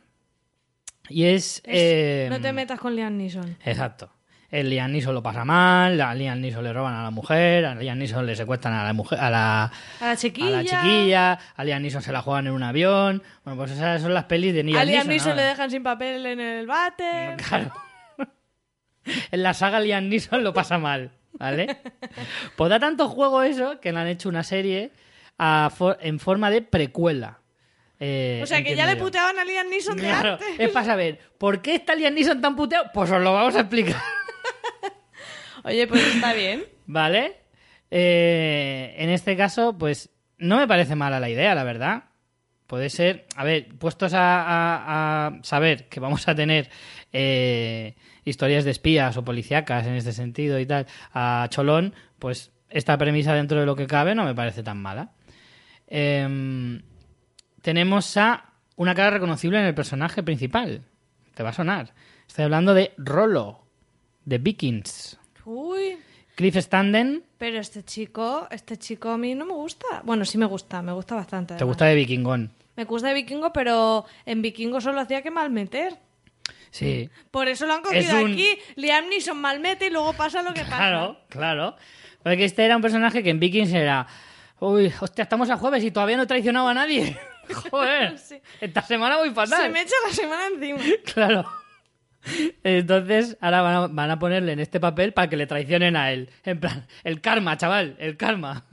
Y 1.08 1.24
es. 1.24 1.62
eh, 1.64 2.26
No 2.30 2.40
te 2.40 2.52
metas 2.52 2.78
con 2.78 2.94
Liam 2.94 3.16
Neeson. 3.16 3.56
Exacto. 3.64 4.10
El 4.50 4.70
Liam 4.70 4.90
Neeson 4.92 5.14
lo 5.14 5.22
pasa 5.22 5.44
mal, 5.44 6.00
a 6.00 6.14
Liam 6.14 6.40
Neeson 6.40 6.64
le 6.64 6.72
roban 6.72 6.94
a 6.94 7.02
la 7.02 7.10
mujer, 7.10 7.66
a 7.66 7.74
Liam 7.74 7.98
Neeson 7.98 8.24
le 8.24 8.34
secuestran 8.34 8.72
a 8.72 8.82
la 8.82 8.94
mujer, 8.94 9.18
a 9.20 9.28
la, 9.28 9.64
A 9.64 10.06
la 10.06 10.16
chiquilla. 10.16 10.46
a 10.60 10.62
la 10.62 10.64
chiquilla, 10.64 11.38
a 11.54 11.64
Liam 11.64 11.82
Neeson 11.82 12.00
se 12.00 12.12
la 12.12 12.22
juegan 12.22 12.46
en 12.46 12.54
un 12.54 12.62
avión. 12.62 13.22
Bueno, 13.44 13.58
pues 13.58 13.72
esas 13.72 14.00
son 14.00 14.14
las 14.14 14.24
pelis 14.24 14.54
de 14.54 14.62
Liam 14.62 14.78
A 14.80 14.84
Liam 14.86 15.06
Neeson. 15.06 15.08
Neeson 15.10 15.30
ahora. 15.32 15.42
le 15.42 15.48
dejan 15.50 15.70
sin 15.70 15.82
papel 15.82 16.24
en 16.24 16.40
el 16.40 16.66
váter. 16.66 17.36
Claro. 17.36 17.72
En 19.30 19.42
la 19.42 19.54
saga 19.54 19.80
Liam 19.80 20.08
Neeson 20.08 20.44
lo 20.44 20.52
pasa 20.52 20.76
mal, 20.78 21.10
¿vale? 21.32 21.78
Pues 22.56 22.68
da 22.70 22.78
tanto 22.78 23.08
juego 23.08 23.42
eso 23.42 23.80
que 23.80 23.90
le 23.92 23.98
han 24.00 24.06
hecho 24.06 24.28
una 24.28 24.42
serie 24.42 24.92
a 25.38 25.70
for- 25.74 25.96
en 26.02 26.18
forma 26.18 26.50
de 26.50 26.60
precuela. 26.62 27.38
Eh, 28.00 28.40
O 28.42 28.46
sea, 28.46 28.62
que 28.62 28.76
ya 28.76 28.84
le 28.86 28.96
puteaban 28.96 29.38
a 29.38 29.44
Liam 29.44 29.68
Neeson 29.68 29.96
de 29.96 30.02
Claro, 30.04 30.32
antes. 30.34 30.46
es 30.58 30.68
para 30.70 30.84
saber 30.86 31.18
por 31.38 31.62
qué 31.62 31.74
está 31.76 31.94
Liam 31.94 32.12
Neeson 32.14 32.40
tan 32.42 32.54
puteado. 32.54 32.90
Pues 32.92 33.10
os 33.10 33.20
lo 33.22 33.32
vamos 33.32 33.56
a 33.56 33.60
explicar, 33.60 33.96
Oye, 35.64 35.86
pues 35.86 36.06
está 36.14 36.32
bien. 36.32 36.64
¿vale? 36.88 37.36
Eh, 37.90 38.94
en 38.98 39.10
este 39.10 39.36
caso, 39.36 39.78
pues 39.78 40.10
no 40.38 40.58
me 40.58 40.66
parece 40.66 40.96
mala 40.96 41.20
la 41.20 41.30
idea, 41.30 41.54
la 41.54 41.64
verdad. 41.64 42.04
Puede 42.66 42.90
ser, 42.90 43.26
a 43.36 43.44
ver, 43.44 43.68
puestos 43.78 44.12
a, 44.14 45.38
saber 45.42 45.88
que 45.88 46.00
vamos 46.00 46.28
a 46.28 46.34
tener 46.34 46.68
eh, 47.12 47.94
historias 48.24 48.64
de 48.64 48.72
espías 48.72 49.16
o 49.16 49.24
policíacas 49.24 49.86
en 49.86 49.94
este 49.94 50.12
sentido 50.12 50.58
y 50.58 50.66
tal, 50.66 50.86
a 51.14 51.46
Cholón, 51.50 51.94
pues 52.18 52.52
esta 52.68 52.98
premisa 52.98 53.32
dentro 53.32 53.60
de 53.60 53.66
lo 53.66 53.74
que 53.74 53.86
cabe 53.86 54.14
no 54.14 54.24
me 54.24 54.34
parece 54.34 54.62
tan 54.62 54.82
mala. 54.82 55.12
Em, 55.86 56.82
tenemos 57.62 58.16
a 58.18 58.52
una 58.76 58.94
cara 58.94 59.10
reconocible 59.10 59.58
en 59.58 59.64
el 59.64 59.74
personaje 59.74 60.22
principal. 60.22 60.82
Te 61.34 61.42
va 61.42 61.50
a 61.50 61.54
sonar. 61.54 61.94
Estoy 62.26 62.44
hablando 62.44 62.74
de 62.74 62.92
Rolo, 62.98 63.66
de 64.26 64.36
Vikings. 64.36 65.17
Uy, 65.50 65.96
Cliff 66.34 66.56
Standen, 66.56 67.24
pero 67.38 67.58
este 67.58 67.82
chico, 67.82 68.46
este 68.50 68.76
chico 68.76 69.08
a 69.08 69.16
mí 69.18 69.34
no 69.34 69.46
me 69.46 69.54
gusta. 69.54 69.86
Bueno, 70.04 70.24
sí 70.26 70.36
me 70.36 70.44
gusta, 70.46 70.82
me 70.82 70.92
gusta 70.92 71.14
bastante. 71.14 71.48
¿te 71.48 71.54
además. 71.54 71.68
gusta 71.68 71.84
de 71.86 71.94
Vikingón? 71.94 72.52
Me 72.76 72.84
gusta 72.84 73.08
de 73.08 73.14
vikingo, 73.14 73.52
pero 73.52 74.04
en 74.26 74.42
vikingo 74.42 74.80
solo 74.80 75.00
hacía 75.00 75.22
que 75.22 75.30
malmeter. 75.30 75.96
Sí. 76.70 77.08
Por 77.30 77.48
eso 77.48 77.66
lo 77.66 77.72
han 77.72 77.82
cogido 77.82 78.20
un- 78.22 78.32
aquí. 78.32 78.46
Liam 78.76 79.08
Neeson 79.08 79.36
malmete 79.38 79.86
y 79.86 79.90
luego 79.90 80.12
pasa 80.12 80.42
lo 80.42 80.52
que 80.54 80.60
pasa. 80.60 80.76
Claro, 80.76 81.18
claro. 81.28 81.76
Porque 82.22 82.44
este 82.44 82.64
era 82.64 82.76
un 82.76 82.82
personaje 82.82 83.22
que 83.22 83.30
en 83.30 83.40
Vikings 83.40 83.72
era. 83.72 84.06
Uy, 84.60 84.92
hostia, 85.00 85.22
estamos 85.22 85.48
a 85.50 85.56
jueves 85.56 85.82
y 85.82 85.90
todavía 85.90 86.16
no 86.18 86.24
he 86.24 86.26
traicionado 86.26 86.68
a 86.68 86.74
nadie. 86.74 87.16
Joder, 87.70 88.18
Sí. 88.28 88.36
esta 88.60 88.82
semana 88.82 89.16
voy 89.16 89.30
fatal. 89.30 89.62
Se 89.62 89.68
me 89.70 89.80
echa 89.80 89.94
la 90.06 90.12
semana 90.12 90.46
encima. 90.54 90.78
Claro. 91.14 91.46
Entonces, 92.64 93.36
ahora 93.40 93.62
van 93.62 93.74
a, 93.74 93.86
van 93.86 94.10
a 94.10 94.18
ponerle 94.18 94.52
en 94.52 94.60
este 94.60 94.80
papel 94.80 95.12
para 95.12 95.28
que 95.28 95.36
le 95.36 95.46
traicionen 95.46 95.96
a 95.96 96.12
él. 96.12 96.30
En 96.44 96.60
plan, 96.60 96.86
el 97.04 97.20
karma, 97.20 97.56
chaval, 97.56 97.96
el 97.98 98.16
karma. 98.16 98.64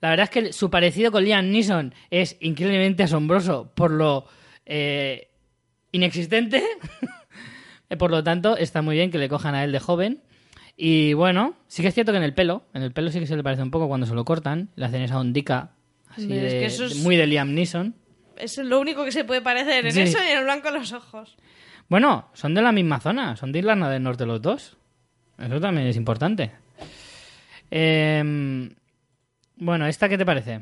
La 0.00 0.10
verdad 0.10 0.24
es 0.24 0.30
que 0.30 0.52
su 0.52 0.70
parecido 0.70 1.10
con 1.10 1.24
Liam 1.24 1.50
Neeson 1.50 1.94
es 2.10 2.36
increíblemente 2.40 3.02
asombroso 3.02 3.72
por 3.74 3.90
lo 3.90 4.26
eh, 4.66 5.28
inexistente. 5.92 6.62
por 7.98 8.10
lo 8.10 8.22
tanto, 8.22 8.56
está 8.56 8.82
muy 8.82 8.96
bien 8.96 9.10
que 9.10 9.18
le 9.18 9.28
cojan 9.28 9.54
a 9.54 9.64
él 9.64 9.72
de 9.72 9.80
joven. 9.80 10.22
Y 10.76 11.12
bueno, 11.14 11.54
sí 11.68 11.82
que 11.82 11.88
es 11.88 11.94
cierto 11.94 12.12
que 12.12 12.18
en 12.18 12.24
el 12.24 12.34
pelo, 12.34 12.64
en 12.74 12.82
el 12.82 12.92
pelo 12.92 13.10
sí 13.10 13.20
que 13.20 13.26
se 13.26 13.36
le 13.36 13.42
parece 13.42 13.62
un 13.62 13.70
poco 13.70 13.86
cuando 13.88 14.06
se 14.06 14.14
lo 14.14 14.24
cortan, 14.24 14.70
le 14.74 14.84
hacen 14.86 15.02
esa 15.02 15.18
ondica 15.20 15.70
así 16.08 16.28
es 16.32 16.78
que 16.78 16.94
muy 16.96 17.16
de 17.16 17.26
Liam 17.26 17.54
Neeson. 17.54 17.94
Es 18.36 18.58
lo 18.58 18.80
único 18.80 19.04
que 19.04 19.12
se 19.12 19.24
puede 19.24 19.40
parecer 19.40 19.86
en 19.86 19.92
Sí. 19.92 20.00
eso 20.02 20.18
y 20.18 20.32
en 20.32 20.38
el 20.38 20.44
blanco 20.44 20.70
los 20.70 20.92
ojos. 20.92 21.36
Bueno, 21.88 22.28
son 22.32 22.54
de 22.54 22.62
la 22.62 22.72
misma 22.72 23.00
zona, 23.00 23.36
son 23.36 23.52
de 23.52 23.60
Irlanda 23.60 23.90
del 23.90 24.02
Norte 24.02 24.26
los 24.26 24.40
dos. 24.40 24.76
Eso 25.38 25.60
también 25.60 25.86
es 25.86 25.96
importante. 25.96 26.52
Em, 27.70 28.70
bueno, 29.56 29.86
¿esta 29.86 30.08
qué 30.08 30.16
te 30.16 30.24
parece? 30.24 30.60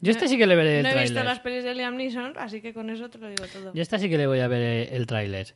Yo 0.00 0.10
esta 0.10 0.26
sí 0.26 0.36
que 0.36 0.46
le 0.46 0.56
veré 0.56 0.78
el 0.78 0.82
no 0.82 0.88
he 0.88 0.94
visto 0.94 1.14
tráiler. 1.14 1.24
las 1.24 1.40
pelis 1.40 1.62
de 1.62 1.74
Liam 1.74 1.96
Neeson, 1.96 2.32
así 2.36 2.60
que 2.60 2.74
con 2.74 2.90
eso 2.90 3.08
te 3.08 3.18
lo 3.18 3.28
digo 3.28 3.44
todo. 3.46 3.72
Yo 3.72 3.82
esta 3.82 3.98
sí 3.98 4.08
que 4.08 4.18
le 4.18 4.26
voy 4.26 4.40
a 4.40 4.48
ver 4.48 4.62
eh, 4.62 4.96
el 4.96 5.06
tráiler. 5.06 5.54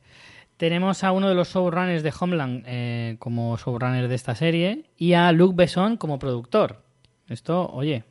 Tenemos 0.55 1.03
a 1.03 1.11
uno 1.11 1.27
de 1.27 1.35
los 1.35 1.53
showrunners 1.53 2.01
de 2.01 2.13
Homeland 2.17 2.63
eh, 2.65 3.15
como 3.19 3.57
showrunner 3.57 4.07
de 4.07 4.15
esta 4.15 4.35
serie 4.35 4.85
y 4.97 5.13
a 5.13 5.31
Luc 5.31 5.55
Besson 5.55 5.97
como 5.97 6.17
productor. 6.17 6.81
Esto, 7.27 7.69
oye, 7.69 8.05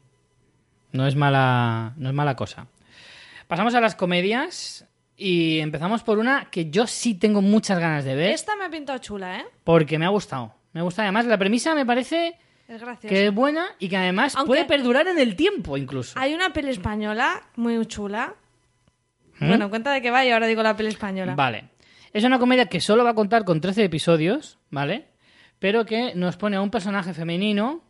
no 0.92 1.06
es 1.06 1.16
mala, 1.16 1.94
no 1.96 2.10
es 2.10 2.14
mala 2.14 2.36
cosa. 2.36 2.66
Pasamos 3.48 3.74
a 3.74 3.80
las 3.80 3.94
comedias 3.94 4.86
y 5.16 5.58
empezamos 5.60 6.02
por 6.02 6.18
una 6.18 6.50
que 6.50 6.70
yo 6.70 6.86
sí 6.86 7.14
tengo 7.14 7.40
muchas 7.42 7.78
ganas 7.78 8.04
de 8.04 8.14
ver 8.14 8.30
Esta 8.32 8.54
me 8.56 8.64
ha 8.64 8.70
pintado 8.70 8.98
chula, 8.98 9.38
¿eh? 9.38 9.44
porque 9.64 9.98
me 9.98 10.04
ha 10.04 10.10
gustado. 10.10 10.54
Me 10.72 10.82
gusta 10.82 11.02
además 11.02 11.24
la 11.26 11.38
premisa 11.38 11.74
me 11.74 11.86
parece 11.86 12.38
Es 12.68 12.82
que 13.00 13.26
es 13.28 13.34
buena 13.34 13.66
y 13.78 13.88
que 13.88 13.96
además 13.96 14.34
Aunque- 14.36 14.48
puede 14.48 14.64
perdurar 14.66 15.06
en 15.08 15.18
el 15.18 15.36
tiempo 15.36 15.76
incluso. 15.76 16.18
Hay 16.18 16.34
una 16.34 16.52
peli 16.52 16.70
española 16.70 17.42
muy 17.56 17.84
chula. 17.86 18.34
¿Mm? 19.38 19.48
Bueno, 19.48 19.70
cuenta 19.70 19.92
de 19.92 20.02
qué 20.02 20.10
va 20.10 20.24
y 20.24 20.30
ahora 20.30 20.46
digo 20.46 20.62
la 20.62 20.76
peli 20.76 20.88
española. 20.90 21.34
Vale. 21.34 21.68
Es 22.12 22.24
una 22.24 22.38
comedia 22.38 22.66
que 22.66 22.80
solo 22.80 23.04
va 23.04 23.10
a 23.10 23.14
contar 23.14 23.44
con 23.44 23.60
13 23.60 23.84
episodios, 23.84 24.58
¿vale? 24.70 25.08
Pero 25.58 25.84
que 25.84 26.14
nos 26.14 26.36
pone 26.36 26.56
a 26.56 26.62
un 26.62 26.70
personaje 26.70 27.12
femenino, 27.14 27.82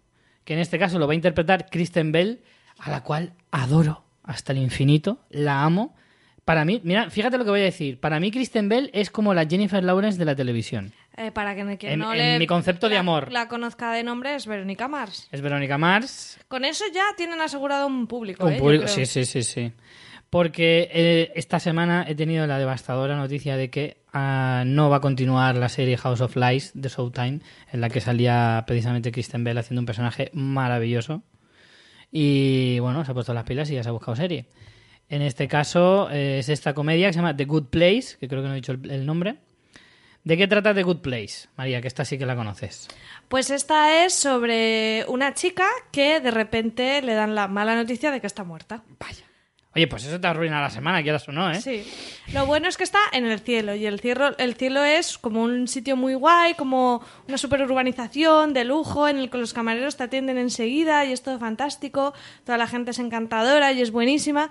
que 0.45 0.55
en 0.55 0.61
este 0.61 0.79
caso 0.79 0.99
lo 0.99 1.07
va 1.07 1.13
a 1.13 1.17
interpretar 1.17 1.71
Kristen 1.71 2.11
Bell, 2.13 2.43
a 2.79 2.91
la 2.91 3.03
cual 3.03 3.35
adoro 3.51 4.05
hasta 4.25 4.53
el 4.53 4.59
infinito, 4.59 5.21
la 5.31 5.63
amo. 5.63 5.95
Para 6.47 6.65
mí, 6.65 6.81
mira, 6.85 7.11
fíjate 7.11 7.39
lo 7.39 7.45
que 7.45 7.51
voy 7.51 7.61
a 7.61 7.65
decir. 7.65 7.99
Para 7.99 8.21
mí 8.21 8.31
Kristen 8.31 8.69
Bell 8.69 8.89
es 8.95 9.11
como 9.11 9.35
la 9.35 9.47
Jennifer 9.47 9.83
Lawrence 9.83 10.17
de 10.17 10.25
la 10.25 10.37
televisión. 10.37 10.93
Eh, 11.17 11.33
para 11.33 11.57
que 11.57 11.77
quien 11.77 11.93
En- 11.95 11.99
no 11.99 12.13
en 12.13 12.19
le- 12.19 12.39
mi 12.39 12.47
concepto 12.47 12.89
de 12.89 12.95
la- 12.95 13.01
amor. 13.01 13.33
La 13.33 13.49
conozca 13.49 13.91
de 13.93 14.05
nombre 14.05 14.37
es 14.37 14.47
Verónica 14.47 14.87
Mars. 14.87 15.29
Es 15.33 15.41
Verónica 15.41 15.77
Mars, 15.77 16.39
Con 16.47 16.65
eso 16.65 16.85
ya 16.95 17.03
tienen 17.17 17.41
asegurado 17.41 17.89
un 17.89 18.07
público. 18.07 18.47
Un 18.47 18.53
¿eh? 18.53 18.59
Público- 18.59 18.87
sí, 18.87 19.07
sí, 19.07 19.25
sí, 19.25 19.43
sí. 19.43 19.73
Porque 20.31 20.89
eh, 20.93 21.33
esta 21.35 21.59
semana 21.59 22.05
he 22.09 22.15
tenido 22.15 22.47
la 22.47 22.59
devastadora 22.61 23.17
noticia 23.17 23.57
de 23.57 23.69
que 23.71 23.97
ah, 24.13 24.63
no 24.67 24.89
va 24.89 24.99
a 24.99 25.01
continuar 25.01 25.57
la 25.57 25.69
serie 25.69 25.97
House 25.97 26.21
of 26.21 26.37
Lies 26.37 26.71
de 26.75 26.89
Showtime, 26.89 27.41
en 27.73 27.81
la 27.81 27.89
que 27.89 28.01
salía 28.01 28.63
precisamente 28.69 29.11
Kristen 29.11 29.43
Bell 29.43 29.59
haciendo 29.59 29.81
un 29.83 29.87
personaje 29.87 30.31
maravilloso. 30.33 31.23
Y 32.13 32.79
bueno, 32.79 33.05
se 33.05 33.11
ha 33.11 33.15
puesto 33.15 33.35
las 33.35 33.45
pilas 33.45 33.69
y 33.71 33.75
ya 33.75 33.83
se 33.83 33.89
ha 33.89 33.93
buscado 33.93 34.15
serie. 34.17 34.47
En 35.09 35.23
este 35.23 35.47
caso 35.49 36.09
eh, 36.11 36.41
es 36.41 36.49
esta 36.49 36.75
comedia 36.75 37.07
que 37.07 37.13
se 37.13 37.19
llama 37.19 37.37
The 37.37 37.45
Good 37.45 37.67
Place, 37.67 38.17
que 38.19 38.29
creo 38.29 38.43
que 38.43 38.49
no 38.49 38.55
he 38.55 38.57
dicho 38.57 38.73
el, 38.73 38.91
el 38.91 39.07
nombre. 39.07 39.37
¿De 40.25 40.37
qué 40.37 40.49
trata 40.49 40.75
The 40.75 40.83
Good 40.83 41.03
Place? 41.03 41.49
María, 41.57 41.81
que 41.81 41.87
esta 41.87 42.05
sí 42.05 42.19
que 42.19 42.27
la 42.27 42.35
conoces. 42.35 42.89
Pues 43.29 43.51
esta 43.51 44.05
es 44.05 44.13
sobre 44.13 45.05
una 45.07 45.35
chica 45.35 45.69
que 45.93 46.19
de 46.19 46.33
repente 46.33 47.01
le 47.03 47.15
dan 47.15 47.37
la 47.37 47.47
mala 47.47 47.77
noticia 47.77 48.11
de 48.11 48.21
que 48.21 48.27
está 48.27 48.43
muerta. 48.43 48.83
Vaya. 48.99 49.25
Oye, 49.77 49.89
pues 49.89 50.07
eso 50.07 50.19
te 50.19 50.27
arruina 50.27 50.61
la 50.61 50.71
semana, 50.71 51.03
quieras 51.03 51.29
o 51.29 51.33
no, 51.33 51.51
¿eh? 51.51 51.61
Sí. 51.61 51.87
Lo 52.33 52.47
bueno 52.47 52.67
es 52.67 52.79
que 52.79 52.83
está 52.83 52.99
en 53.13 53.27
el 53.27 53.41
cielo 53.41 53.75
y 53.75 53.85
el 53.85 54.01
cielo, 54.01 54.35
el 54.39 54.55
cielo 54.55 54.83
es 54.83 55.19
como 55.19 55.43
un 55.43 55.69
sitio 55.69 55.97
muy 55.97 56.15
guay, 56.15 56.55
como 56.55 57.05
una 57.29 57.37
superurbanización 57.37 58.55
de 58.55 58.65
lujo 58.65 59.07
en 59.07 59.19
el 59.19 59.29
que 59.29 59.37
los 59.37 59.53
camareros 59.53 59.99
te 59.99 60.05
atienden 60.05 60.39
enseguida 60.39 61.05
y 61.05 61.13
es 61.13 61.23
todo 61.23 61.39
fantástico, 61.39 62.15
toda 62.45 62.57
la 62.57 62.67
gente 62.67 62.93
es 62.93 62.99
encantadora 62.99 63.71
y 63.73 63.83
es 63.83 63.91
buenísima 63.91 64.49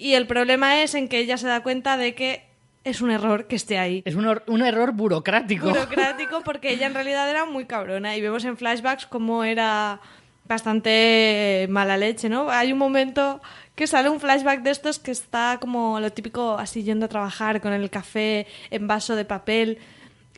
y 0.00 0.14
el 0.14 0.26
problema 0.26 0.82
es 0.82 0.94
en 0.94 1.08
que 1.08 1.18
ella 1.18 1.36
se 1.36 1.46
da 1.46 1.62
cuenta 1.62 1.98
de 1.98 2.14
que 2.14 2.42
es 2.84 3.02
un 3.02 3.10
error 3.10 3.46
que 3.46 3.56
esté 3.56 3.78
ahí. 3.78 4.02
Es 4.06 4.14
un, 4.14 4.26
un 4.46 4.62
error 4.62 4.92
burocrático. 4.92 5.68
burocrático 5.68 6.40
porque 6.44 6.72
ella 6.72 6.86
en 6.86 6.94
realidad 6.94 7.28
era 7.28 7.44
muy 7.44 7.66
cabrona 7.66 8.16
y 8.16 8.22
vemos 8.22 8.44
en 8.46 8.56
flashbacks 8.56 9.06
cómo 9.06 9.44
era 9.44 10.00
bastante 10.46 11.66
mala 11.68 11.98
leche, 11.98 12.30
¿no? 12.30 12.50
Hay 12.50 12.72
un 12.72 12.78
momento 12.78 13.42
que 13.74 13.86
sale 13.86 14.08
un 14.08 14.20
flashback 14.20 14.62
de 14.62 14.70
estos 14.70 14.98
que 14.98 15.10
está 15.10 15.58
como 15.60 16.00
lo 16.00 16.10
típico 16.10 16.56
así 16.58 16.82
yendo 16.82 17.04
a 17.04 17.08
trabajar 17.08 17.60
con 17.60 17.74
el 17.74 17.90
café 17.90 18.46
en 18.70 18.88
vaso 18.88 19.16
de 19.16 19.26
papel 19.26 19.78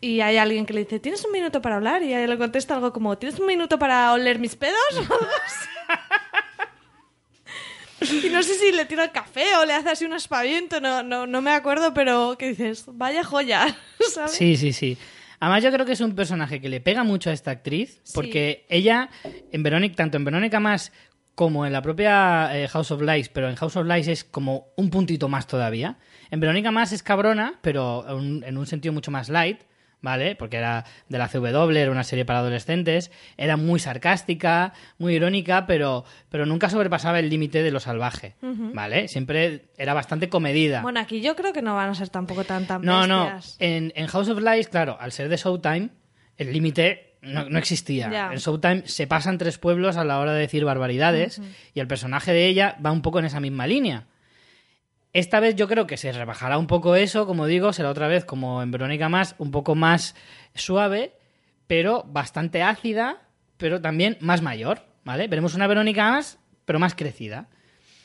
y 0.01 0.21
hay 0.21 0.39
alguien 0.39 0.67
que 0.67 0.75
le 0.75 0.81
dice, 0.81 0.99
¿tienes 0.99 1.25
un 1.25 1.31
minuto 1.31 1.63
para 1.63 1.77
hablar? 1.77 2.03
Y 2.03 2.13
ella 2.13 2.27
le 2.27 2.37
contesta 2.37 2.75
algo 2.75 2.93
como, 2.93 3.17
¿tienes 3.17 3.39
un 3.39 3.47
minuto 3.47 3.79
para 3.79 4.13
oler 4.13 4.41
mis 4.41 4.57
pedos? 4.57 4.75
Y 8.11 8.29
no 8.31 8.43
sé 8.43 8.55
si 8.55 8.73
le 8.73 8.85
tira 8.85 9.05
el 9.05 9.13
café 9.13 9.45
o 9.61 9.65
le 9.65 9.73
hace 9.73 9.91
así 9.91 10.05
un 10.05 10.13
aspaviento, 10.13 10.81
no, 10.81 11.03
no, 11.03 11.27
no 11.27 11.43
me 11.43 11.53
acuerdo, 11.53 11.95
pero 11.95 12.37
que 12.39 12.49
dices, 12.49 12.85
vaya 12.89 13.23
joya, 13.25 13.77
¿sabes? 14.13 14.33
Sí, 14.33 14.57
sí, 14.57 14.73
sí. 14.73 14.97
Además, 15.41 15.65
yo 15.65 15.73
creo 15.73 15.85
que 15.85 15.93
es 15.93 16.01
un 16.01 16.15
personaje 16.15 16.61
que 16.61 16.69
le 16.69 16.81
pega 16.81 17.03
mucho 17.03 17.31
a 17.31 17.33
esta 17.33 17.51
actriz, 17.51 18.01
porque 18.15 18.65
ella, 18.69 19.11
en 19.51 19.63
Verónica, 19.63 19.97
tanto 19.97 20.17
en 20.17 20.25
Verónica 20.25 20.61
más 20.61 20.93
como 21.35 21.67
en 21.67 21.73
la 21.73 21.83
propia 21.83 22.51
eh, 22.57 22.69
House 22.69 22.91
of 22.91 23.03
Lies, 23.03 23.29
pero 23.29 23.49
en 23.49 23.57
House 23.57 23.77
of 23.77 23.87
Lies 23.87 24.07
es 24.07 24.25
como 24.25 24.69
un 24.77 24.91
puntito 24.91 25.29
más 25.29 25.47
todavía. 25.47 25.99
En 26.31 26.41
Verónica 26.41 26.71
más 26.71 26.93
es 26.93 27.03
cabrona, 27.03 27.59
pero 27.63 28.05
en 28.09 28.57
un 28.57 28.67
sentido 28.67 28.93
mucho 28.93 29.11
más 29.11 29.29
light, 29.29 29.61
¿vale? 30.03 30.37
Porque 30.37 30.59
era 30.59 30.85
de 31.09 31.17
la 31.19 31.29
CW, 31.29 31.71
era 31.77 31.91
una 31.91 32.05
serie 32.05 32.25
para 32.25 32.41
adolescentes, 32.41 33.11
era 33.39 33.57
muy 33.57 33.81
sarcástica, 33.81 34.75
muy 34.99 35.15
irónica, 35.15 35.67
pero, 35.67 36.05
pero 36.29 36.45
nunca 36.45 36.69
sobrepasaba 36.69 37.19
el 37.21 37.31
límite 37.31 37.63
de 37.63 37.71
lo 37.71 37.81
salvaje, 37.81 38.35
¿vale? 38.43 39.09
Siempre 39.09 39.67
era 39.79 39.95
bastante 39.95 40.29
comedida. 40.29 40.83
Bueno, 40.83 41.01
aquí 41.01 41.21
yo 41.23 41.35
creo 41.37 41.53
que 41.53 41.63
no 41.63 41.75
van 41.75 41.91
a 41.91 41.95
ser 41.95 42.09
tampoco 42.11 42.45
tan 42.45 42.67
tan 42.67 42.83
No, 42.83 43.07
no. 43.07 43.25
bestias. 43.25 43.57
En, 43.61 43.93
en 43.97 44.07
House 44.09 44.29
of 44.29 44.41
Lies, 44.41 44.69
claro, 44.69 44.97
al 45.01 45.13
ser 45.13 45.29
de 45.29 45.37
Showtime, 45.37 45.91
el 46.37 46.53
límite 46.53 47.15
no, 47.23 47.49
no 47.49 47.59
existía. 47.59 48.31
En 48.33 48.39
Showtime 48.39 48.83
se 48.87 49.07
pasan 49.07 49.39
tres 49.39 49.59
pueblos 49.59 49.97
a 49.97 50.05
la 50.05 50.19
hora 50.19 50.33
de 50.33 50.41
decir 50.41 50.65
barbaridades 50.65 51.41
y 51.73 51.79
el 51.81 51.87
personaje 51.87 52.33
de 52.33 52.47
ella 52.47 52.77
va 52.85 52.91
un 52.91 53.03
poco 53.03 53.21
en 53.21 53.27
esa 53.27 53.39
misma 53.39 53.67
línea. 53.69 54.07
Esta 55.13 55.41
vez 55.41 55.55
yo 55.57 55.69
creo 55.69 55.87
que 55.87 55.97
se 55.99 56.11
rebajará 56.13 56.57
un 56.59 56.67
poco 56.67 56.97
eso, 56.97 57.27
como 57.27 57.47
digo, 57.47 57.73
será 57.73 57.91
otra 57.91 58.09
vez 58.09 58.25
como 58.25 58.63
en 58.63 58.71
Verónica 58.71 59.09
Más, 59.11 59.35
un 59.39 59.51
poco 59.51 59.75
más 59.75 60.15
suave, 60.55 61.13
pero 61.67 62.05
bastante 62.07 62.63
ácida, 62.63 63.19
pero 63.59 63.81
también 63.81 64.17
más 64.21 64.41
mayor, 64.41 64.83
¿vale? 65.05 65.29
Veremos 65.29 65.55
una 65.55 65.67
Verónica 65.67 66.11
Más, 66.11 66.39
pero 66.65 66.79
más 66.79 66.95
crecida. 66.95 67.49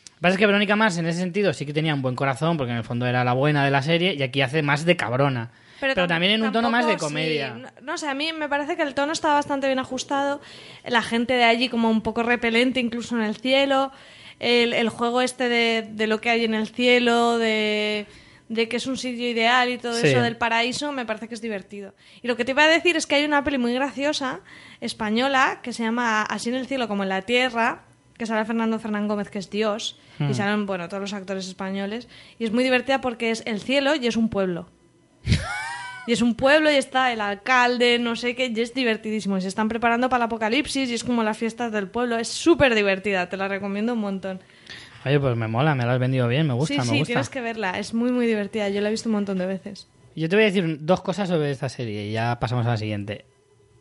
Lo 0.09 0.15
que 0.15 0.21
pasa 0.21 0.33
es 0.33 0.39
que 0.39 0.45
Verónica 0.47 0.75
Más 0.75 0.97
en 0.97 1.05
ese 1.05 1.19
sentido 1.19 1.53
sí 1.53 1.65
que 1.65 1.73
tenía 1.73 1.93
un 1.93 2.01
buen 2.01 2.15
corazón, 2.15 2.57
porque 2.57 2.71
en 2.71 2.77
el 2.77 2.83
fondo 2.83 3.05
era 3.05 3.23
la 3.23 3.33
buena 3.33 3.63
de 3.63 3.71
la 3.71 3.81
serie, 3.83 4.13
y 4.15 4.23
aquí 4.23 4.41
hace 4.41 4.61
más 4.61 4.83
de 4.83 4.97
cabrona. 4.97 5.51
Pero, 5.79 5.93
tam- 5.93 6.07
también 6.07 6.33
en 6.33 6.43
un 6.43 6.51
tono 6.51 6.71
más 6.71 6.87
de 6.87 6.97
comedia. 6.97 7.53
sí. 7.55 7.61
No, 7.61 7.69
no 7.83 7.97
sé, 7.99 8.09
a 8.09 8.15
mí 8.15 8.33
me 8.33 8.49
parece 8.49 8.75
que 8.75 8.81
el 8.81 8.95
tono 8.95 9.13
está 9.13 9.33
bastante 9.33 9.67
bien 9.67 9.77
ajustado. 9.79 10.41
La 10.85 11.03
gente 11.03 11.33
de 11.35 11.43
allí 11.43 11.69
como 11.69 11.89
un 11.91 12.01
poco 12.01 12.23
repelente, 12.23 12.79
incluso 12.79 13.15
en 13.15 13.23
el 13.23 13.37
cielo. 13.37 13.91
El, 14.39 14.73
el 14.73 14.89
juego 14.89 15.21
este 15.21 15.49
de, 15.49 15.87
de 15.91 16.07
lo 16.07 16.21
que 16.21 16.29
hay 16.29 16.45
en 16.45 16.53
el 16.53 16.67
cielo, 16.67 17.37
de, 17.37 18.05
de 18.49 18.69
que 18.69 18.77
es 18.77 18.85
un 18.87 18.97
sitio 18.97 19.27
ideal 19.29 19.69
y 19.69 19.77
todo 19.77 19.93
Sí. 19.93 20.07
eso 20.07 20.21
del 20.21 20.37
paraíso, 20.37 20.91
me 20.91 21.05
parece 21.05 21.27
que 21.27 21.33
es 21.35 21.41
divertido. 21.41 21.93
Y 22.21 22.27
lo 22.27 22.37
que 22.37 22.45
te 22.45 22.51
iba 22.51 22.63
a 22.63 22.67
decir 22.67 22.95
es 22.97 23.07
que 23.07 23.15
hay 23.15 23.25
una 23.25 23.43
peli 23.43 23.57
muy 23.57 23.73
graciosa, 23.73 24.41
española, 24.81 25.59
que 25.63 25.73
se 25.73 25.83
llama 25.83 26.21
Así 26.21 26.49
en 26.49 26.55
el 26.55 26.67
cielo 26.67 26.87
como 26.87 27.03
en 27.03 27.09
la 27.09 27.23
tierra, 27.23 27.83
que 28.17 28.25
sale 28.25 28.45
Fernando 28.45 28.79
Fernán 28.79 29.07
Gómez, 29.07 29.29
que 29.29 29.39
es 29.39 29.49
Dios, 29.49 29.99
Hmm. 30.19 30.31
y 30.31 30.33
salen, 30.33 30.65
bueno, 30.65 30.87
todos 30.87 31.01
los 31.01 31.13
actores 31.13 31.47
españoles. 31.47 32.07
Y 32.39 32.45
es 32.45 32.51
muy 32.51 32.63
divertida 32.63 33.01
porque 33.01 33.29
es 33.29 33.43
el 33.45 33.61
cielo 33.61 33.93
y 33.95 34.07
es 34.07 34.17
un 34.17 34.29
pueblo. 34.29 34.67
Y 36.07 36.13
es 36.13 36.21
un 36.21 36.35
pueblo 36.35 36.71
y 36.71 36.75
está 36.75 37.11
el 37.11 37.19
alcalde, 37.19 37.99
no 37.99 38.15
sé 38.15 38.35
qué, 38.35 38.51
y 38.55 38.61
es 38.61 38.73
divertidísimo. 38.73 39.37
Y 39.37 39.41
se 39.41 39.49
están 39.49 39.67
preparando 39.67 40.09
para 40.09 40.23
el 40.23 40.27
apocalipsis 40.27 40.89
y 40.89 40.93
es 40.93 41.03
como 41.03 41.21
las 41.21 41.37
fiestas 41.37 41.71
del 41.71 41.89
pueblo. 41.89 42.17
Es 42.17 42.29
súper 42.29 42.73
divertida, 42.73 43.27
te 43.27 43.35
la 43.35 43.49
recomiendo 43.49 43.93
un 43.93 43.99
montón. 43.99 44.39
Oye, 45.05 45.19
pues 45.19 45.35
me 45.35 45.47
mola, 45.47 45.75
me 45.75 45.83
lo 45.83 45.91
has 45.91 45.99
vendido 45.99 46.27
bien, 46.27 46.47
me 46.47 46.53
gusta, 46.53 46.75
sí, 46.75 46.79
me 46.79 46.85
sí, 46.85 46.91
gusta. 46.99 47.05
tienes 47.05 47.29
que 47.29 47.41
verla. 47.41 47.77
Es 47.77 47.93
muy, 47.93 48.11
muy 48.11 48.25
divertida. 48.25 48.69
Yo 48.69 48.81
la 48.81 48.87
he 48.87 48.91
visto 48.91 49.09
un 49.09 49.15
montón 49.15 49.37
de 49.37 49.45
veces. 49.45 49.87
Yo 50.15 50.29
te 50.29 50.35
voy 50.35 50.43
a 50.43 50.47
decir 50.47 50.79
dos 50.81 51.01
cosas 51.01 51.29
sobre 51.29 51.51
esta 51.51 51.69
serie 51.69 52.07
y 52.07 52.13
ya 52.13 52.39
pasamos 52.39 52.65
a 52.65 52.69
la 52.69 52.77
siguiente. 52.77 53.25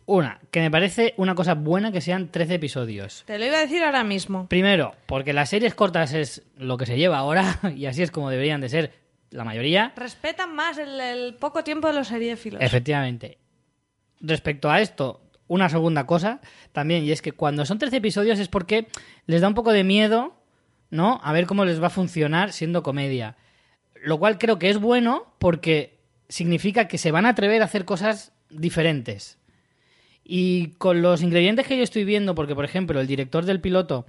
Una, 0.05 0.41
que 0.51 0.61
me 0.61 0.71
parece 0.71 1.15
una 1.17 1.35
cosa 1.35 1.55
buena 1.55 1.91
que 1.91 2.01
sean 2.01 2.29
13 2.29 2.55
episodios. 2.55 3.25
Te 3.27 3.39
lo 3.39 3.47
iba 3.47 3.57
a 3.57 3.61
decir 3.61 3.83
ahora 3.83 4.05
mismo. 4.05 4.47
Primero, 4.49 4.95
porque 5.07 5.33
las 5.33 5.49
series 5.49 5.75
cortas 5.75 6.13
es 6.13 6.43
lo 6.57 6.77
que 6.77 6.87
se 6.87 6.97
lleva 6.97 7.19
ahora 7.19 7.59
y 7.77 7.87
así 7.87 8.03
es 8.03 8.11
como 8.11 8.31
deberían 8.31 8.61
de 8.61 8.69
ser 8.69 8.93
la 9.31 9.45
mayoría. 9.45 9.93
Respetan 9.97 10.55
más 10.55 10.79
el, 10.79 11.01
el 11.01 11.35
poco 11.35 11.65
tiempo 11.65 11.89
de 11.89 11.95
los 11.95 12.09
seriéfilos. 12.09 12.61
Efectivamente. 12.61 13.39
Respecto 14.21 14.71
a 14.71 14.81
esto, 14.81 15.21
una 15.49 15.69
segunda 15.69 16.07
cosa 16.07 16.41
también, 16.73 17.05
y 17.05 17.13
es 17.13 17.23
que 17.23 17.33
cuando 17.33 17.65
son 17.67 17.79
13 17.79 17.97
episodios 17.97 18.39
es 18.39 18.49
porque 18.49 18.89
les 19.27 19.41
da 19.41 19.49
un 19.49 19.55
poco 19.55 19.73
de 19.73 19.85
miedo, 19.85 20.35
¿no? 20.91 21.21
A 21.23 21.33
ver 21.33 21.47
cómo 21.47 21.65
les 21.65 21.83
va 21.83 21.89
a 21.89 21.91
funcionar 21.91 22.53
siendo 22.53 22.83
comedia. 22.83 23.37
Lo 24.03 24.19
cual 24.19 24.39
creo 24.39 24.59
que 24.59 24.71
es 24.71 24.79
bueno 24.79 25.35
porque 25.39 25.99
significa 26.29 26.89
que 26.89 26.99
se 26.99 27.11
van 27.11 27.27
a 27.27 27.31
atrever 27.31 27.63
a 27.63 27.67
hacer 27.67 27.85
cosas 27.85 28.33
diferentes. 28.51 29.39
Y 30.25 30.71
con 30.79 31.03
los 31.03 31.23
ingredientes 31.23 31.67
que 31.67 31.77
yo 31.77 31.85
estoy 31.85 32.05
viendo, 32.05 32.35
porque 32.35 32.55
por 32.55 32.65
ejemplo 32.65 33.01
el 33.01 33.07
director 33.07 33.45
del 33.45 33.61
piloto, 33.61 34.07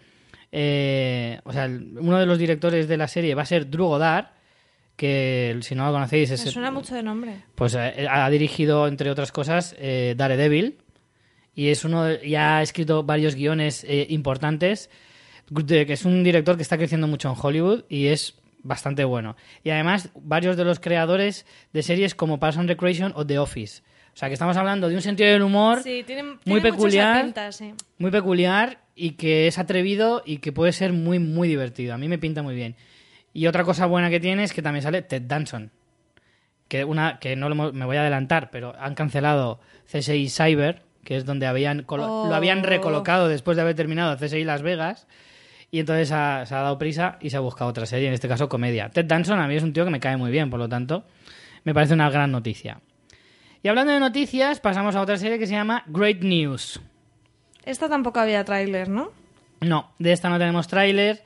eh, 0.52 1.40
o 1.44 1.54
sea, 1.54 1.66
uno 1.66 2.18
de 2.18 2.26
los 2.26 2.40
directores 2.40 2.88
de 2.88 2.98
la 2.98 3.08
serie 3.08 3.36
va 3.36 3.44
a 3.44 3.46
ser 3.46 3.70
Drew 3.70 3.86
Goddard, 3.86 4.32
que 4.98 5.58
si 5.62 5.74
no 5.76 5.86
lo 5.86 5.94
conocéis 5.94 6.30
Me 6.30 6.36
es 6.36 6.42
suena 6.42 6.72
mucho 6.72 6.94
de 6.96 7.04
nombre. 7.04 7.36
pues 7.56 7.74
eh, 7.76 8.06
ha 8.10 8.30
dirigido, 8.30 8.88
entre 8.88 9.10
otras 9.10 9.32
cosas, 9.32 9.74
eh, 9.80 10.16
Daredevil. 10.18 10.80
Y 11.56 11.70
es 11.70 11.86
uno 11.86 12.04
de- 12.04 12.28
y 12.28 12.36
ha 12.36 12.62
escrito 12.62 13.04
varios 13.04 13.36
guiones 13.36 13.86
eh, 13.88 14.06
importantes. 14.10 14.90
de- 15.50 15.86
que 15.86 15.94
es 15.94 16.04
un 16.04 16.26
director 16.26 16.58
que 16.58 16.62
está 16.64 16.78
creciendo 16.78 17.08
mucho 17.08 17.30
en 17.30 17.36
Hollywood 17.42 17.86
y 17.88 18.08
es 18.08 18.36
bastante 18.64 19.06
bueno. 19.06 19.38
Y 19.64 19.70
además, 19.70 20.10
varios 20.20 20.58
de 20.58 20.66
los 20.66 20.82
creadores 20.82 21.46
de 21.72 21.84
series 21.84 22.16
como 22.16 22.38
Parks 22.38 22.58
and 22.58 22.68
Recreation 22.68 23.14
o 23.16 23.26
The 23.26 23.40
Office. 23.40 23.82
O 24.14 24.18
sea, 24.18 24.28
que 24.28 24.34
estamos 24.34 24.58
hablando 24.58 24.90
de 24.90 24.96
un 24.96 25.02
sentido 25.02 25.30
del 25.32 25.44
humor 25.44 25.82
Sí, 25.84 26.04
tiene, 26.06 26.24
muy 26.24 26.40
tiene 26.44 26.62
peculiar. 26.64 27.34
sí. 27.54 27.72
muy 27.98 28.12
peculiar 28.12 28.80
y 28.94 29.12
que 29.12 29.48
es 29.48 29.58
atrevido 29.58 30.22
y 30.26 30.40
que 30.40 30.52
puede 30.52 30.74
ser 30.74 30.92
muy, 30.92 31.18
muy 31.20 31.48
divertido. 31.48 31.94
A 31.94 31.98
mí 31.98 32.10
me 32.10 32.18
pinta 32.18 32.42
muy 32.44 32.54
bien. 32.56 32.76
Y 33.38 33.46
otra 33.46 33.64
cosa 33.64 33.86
buena 33.86 34.10
que 34.10 34.20
tiene 34.20 34.44
es 34.44 34.52
que 34.52 34.64
también 34.64 34.82
sale 34.82 35.04
Ted 35.04 35.22
Danson. 35.22 35.70
Que, 36.68 36.84
una, 36.84 37.20
que 37.20 37.36
no 37.36 37.50
lo 37.50 37.72
me 37.72 37.86
voy 37.86 37.96
a 37.96 38.02
adelantar, 38.02 38.50
pero 38.50 38.74
han 38.80 38.96
cancelado 38.96 39.60
CSI 39.86 40.28
Cyber, 40.28 40.82
que 41.04 41.18
es 41.18 41.24
donde 41.24 41.46
habían 41.46 41.86
Oh. 41.88 42.26
lo 42.28 42.34
habían 42.34 42.64
recolocado 42.64 43.28
después 43.28 43.56
de 43.56 43.62
haber 43.62 43.76
terminado 43.76 44.18
CSI 44.18 44.44
Las 44.44 44.64
Vegas. 44.64 45.06
Y 45.70 45.80
entonces 45.82 46.12
ha- 46.12 46.48
se 46.48 46.56
ha 46.56 46.62
dado 46.62 46.80
prisa 46.80 47.20
y 47.22 47.30
se 47.30 47.38
ha 47.38 47.42
buscado 47.42 47.70
otra 47.70 47.86
serie, 47.86 48.08
en 48.08 48.16
este 48.16 48.28
caso 48.28 48.50
comedia. 48.50 48.90
Ted 48.90 49.06
Danson 49.06 49.40
a 49.40 49.48
mí 49.48 49.56
es 49.56 49.62
un 49.62 49.72
tío 49.72 49.86
que 49.86 49.92
me 49.92 50.00
cae 50.00 50.18
muy 50.18 50.32
bien, 50.32 50.50
por 50.50 50.60
lo 50.60 50.68
tanto, 50.68 51.06
me 51.64 51.76
parece 51.76 51.94
una 51.94 52.10
gran 52.10 52.32
noticia. 52.32 52.80
Y 53.62 53.68
hablando 53.68 53.94
de 53.94 54.00
noticias, 54.00 54.60
pasamos 54.62 54.96
a 54.96 55.02
otra 55.02 55.18
serie 55.18 55.38
que 55.38 55.46
se 55.46 55.54
llama 55.54 55.84
Great 55.86 56.22
News. 56.24 56.82
Esta 57.66 57.88
tampoco 57.88 58.20
había 58.20 58.44
tráiler, 58.44 58.90
¿no? 58.90 59.12
No, 59.62 59.92
de 60.00 60.12
esta 60.12 60.28
no 60.30 60.40
tenemos 60.40 60.68
tráiler. 60.68 61.24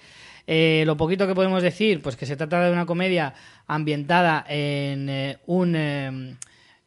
Eh, 0.47 0.83
lo 0.85 0.97
poquito 0.97 1.27
que 1.27 1.35
podemos 1.35 1.61
decir, 1.61 2.01
pues 2.01 2.15
que 2.15 2.25
se 2.25 2.35
trata 2.35 2.65
de 2.65 2.71
una 2.71 2.85
comedia 2.85 3.33
ambientada 3.67 4.45
en 4.47 5.09
eh, 5.09 5.37
un 5.45 5.75
eh, 5.75 6.35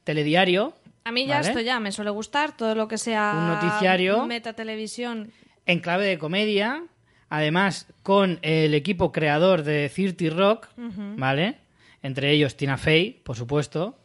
telediario. 0.04 0.74
A 1.04 1.12
mí 1.12 1.26
ya 1.26 1.36
¿vale? 1.36 1.48
esto 1.48 1.60
ya 1.60 1.80
me 1.80 1.92
suele 1.92 2.10
gustar, 2.10 2.56
todo 2.56 2.74
lo 2.74 2.88
que 2.88 2.98
sea 2.98 3.34
Un 3.36 3.48
noticiario. 3.48 4.26
metatelevisión. 4.26 5.30
en 5.66 5.80
clave 5.80 6.06
de 6.06 6.18
comedia, 6.18 6.84
además 7.28 7.86
con 8.02 8.38
el 8.42 8.74
equipo 8.74 9.12
creador 9.12 9.62
de 9.62 9.90
30 9.94 10.34
Rock, 10.34 10.68
¿vale? 10.76 11.58
Entre 12.02 12.30
ellos 12.32 12.56
Tina 12.56 12.76
Fey, 12.76 13.20
por 13.24 13.36
supuesto. 13.36 13.98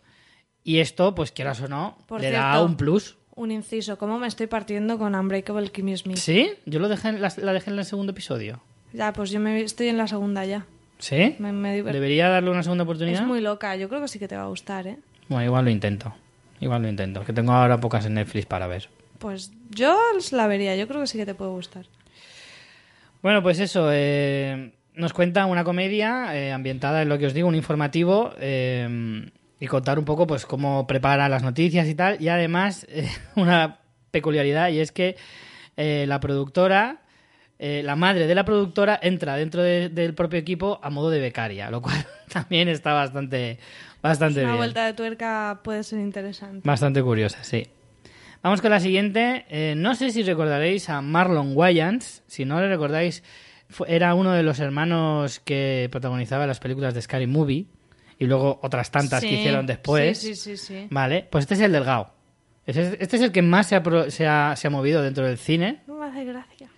Y 0.63 0.79
esto, 0.79 1.15
pues 1.15 1.31
quieras 1.31 1.61
o 1.61 1.67
no, 1.67 1.97
Por 2.05 2.21
le 2.21 2.31
da 2.31 2.61
un 2.63 2.75
plus. 2.77 3.17
Un 3.35 3.51
inciso, 3.51 3.97
¿cómo 3.97 4.19
me 4.19 4.27
estoy 4.27 4.47
partiendo 4.47 4.97
con 4.97 5.15
Unbreakable 5.15 5.71
Kimmy 5.71 5.95
Smith? 5.97 6.17
¿Sí? 6.17 6.51
Yo 6.65 6.79
lo 6.79 6.89
dejé 6.89 7.09
en 7.09 7.21
la, 7.21 7.33
la 7.37 7.53
dejé 7.53 7.71
en 7.71 7.79
el 7.79 7.85
segundo 7.85 8.11
episodio. 8.11 8.61
Ya, 8.93 9.13
pues 9.13 9.29
yo 9.31 9.39
me, 9.39 9.61
estoy 9.61 9.87
en 9.89 9.97
la 9.97 10.07
segunda 10.07 10.45
ya. 10.45 10.65
¿Sí? 10.97 11.35
Me, 11.39 11.51
me 11.53 11.79
diver- 11.81 11.93
¿Debería 11.93 12.27
darle 12.29 12.49
una 12.51 12.63
segunda 12.63 12.83
oportunidad? 12.83 13.21
Es 13.21 13.27
muy 13.27 13.39
loca, 13.41 13.75
yo 13.75 13.87
creo 13.89 14.01
que 14.01 14.07
sí 14.07 14.19
que 14.19 14.27
te 14.27 14.35
va 14.35 14.43
a 14.43 14.47
gustar, 14.47 14.87
¿eh? 14.87 14.97
Bueno, 15.29 15.45
igual 15.45 15.65
lo 15.65 15.71
intento. 15.71 16.13
Igual 16.59 16.81
lo 16.81 16.89
intento. 16.89 17.23
Que 17.23 17.31
tengo 17.33 17.53
ahora 17.53 17.79
pocas 17.79 18.05
en 18.05 18.15
Netflix 18.15 18.45
para 18.45 18.67
ver. 18.67 18.89
Pues 19.19 19.51
yo 19.69 19.97
la 20.31 20.47
vería, 20.47 20.75
yo 20.75 20.87
creo 20.87 21.01
que 21.01 21.07
sí 21.07 21.17
que 21.17 21.25
te 21.25 21.35
puede 21.35 21.51
gustar. 21.51 21.85
Bueno, 23.21 23.41
pues 23.43 23.59
eso. 23.59 23.89
eh, 23.91 24.73
nos 24.95 25.13
cuenta 25.13 25.45
una 25.45 25.63
comedia 25.63 26.35
eh, 26.35 26.51
ambientada 26.51 27.01
en 27.01 27.09
lo 27.09 27.17
que 27.17 27.27
os 27.27 27.33
digo, 27.33 27.47
un 27.47 27.55
informativo. 27.55 28.33
eh, 28.39 29.29
y 29.61 29.67
contar 29.67 29.99
un 29.99 30.05
poco 30.05 30.25
pues 30.25 30.45
cómo 30.45 30.87
prepara 30.87 31.27
las 31.27 31.43
noticias 31.43 31.85
y 31.87 31.95
tal. 31.95 32.21
Y 32.21 32.29
además, 32.29 32.85
eh, 32.89 33.07
una 33.35 33.79
peculiaridad, 34.11 34.69
y 34.69 34.79
es 34.79 34.91
que 34.91 35.15
la 35.77 36.19
productora. 36.19 36.97
Eh, 37.59 37.81
la 37.83 37.95
madre 37.95 38.25
de 38.25 38.33
la 38.35 38.45
productora 38.45 38.97
entra 39.01 39.35
dentro 39.35 39.61
de- 39.61 39.89
del 39.89 40.13
propio 40.15 40.39
equipo 40.39 40.79
a 40.81 40.89
modo 40.89 41.09
de 41.09 41.19
becaria, 41.19 41.69
lo 41.69 41.81
cual 41.81 41.97
también 42.31 42.67
está 42.69 42.93
bastante, 42.93 43.59
bastante 44.01 44.39
Una 44.39 44.51
bien. 44.51 44.57
vuelta 44.57 44.85
de 44.85 44.93
tuerca 44.93 45.59
puede 45.63 45.83
ser 45.83 45.99
interesante. 45.99 46.61
Bastante 46.67 47.03
curiosa, 47.03 47.43
sí. 47.43 47.67
Vamos 48.41 48.61
con 48.61 48.71
la 48.71 48.79
siguiente. 48.79 49.45
Eh, 49.49 49.73
no 49.75 49.93
sé 49.95 50.11
si 50.11 50.23
recordaréis 50.23 50.89
a 50.89 51.01
Marlon 51.01 51.51
Wayans. 51.57 52.23
Si 52.27 52.45
no 52.45 52.61
le 52.61 52.69
recordáis, 52.69 53.21
fue- 53.69 53.93
era 53.93 54.15
uno 54.15 54.31
de 54.31 54.43
los 54.43 54.59
hermanos 54.61 55.41
que 55.41 55.89
protagonizaba 55.91 56.47
las 56.47 56.61
películas 56.61 56.93
de 56.93 57.01
Scary 57.01 57.27
Movie 57.27 57.65
y 58.17 58.25
luego 58.25 58.59
otras 58.63 58.91
tantas 58.91 59.21
que 59.21 59.33
hicieron 59.33 59.65
después. 59.65 60.17
Sí, 60.17 60.35
sí, 60.35 60.55
sí. 60.55 60.65
sí. 60.65 60.87
Vale, 60.89 61.27
pues 61.29 61.43
este 61.43 61.55
es 61.55 61.59
el 61.59 61.73
delgado. 61.73 62.13
Ese- 62.65 62.95
Este 63.01 63.17
es 63.17 63.21
el 63.23 63.33
que 63.33 63.41
más 63.41 63.67
se 63.67 63.75
ha, 63.75 63.83
pro- 63.83 64.09
se 64.09 64.25
ha- 64.25 64.55
se 64.55 64.67
ha 64.67 64.69
movido 64.69 65.01
dentro 65.01 65.25
del 65.25 65.37
cine. 65.37 65.81
No 65.87 65.95
me 65.95 66.05
hace 66.05 66.23
gracia. 66.23 66.69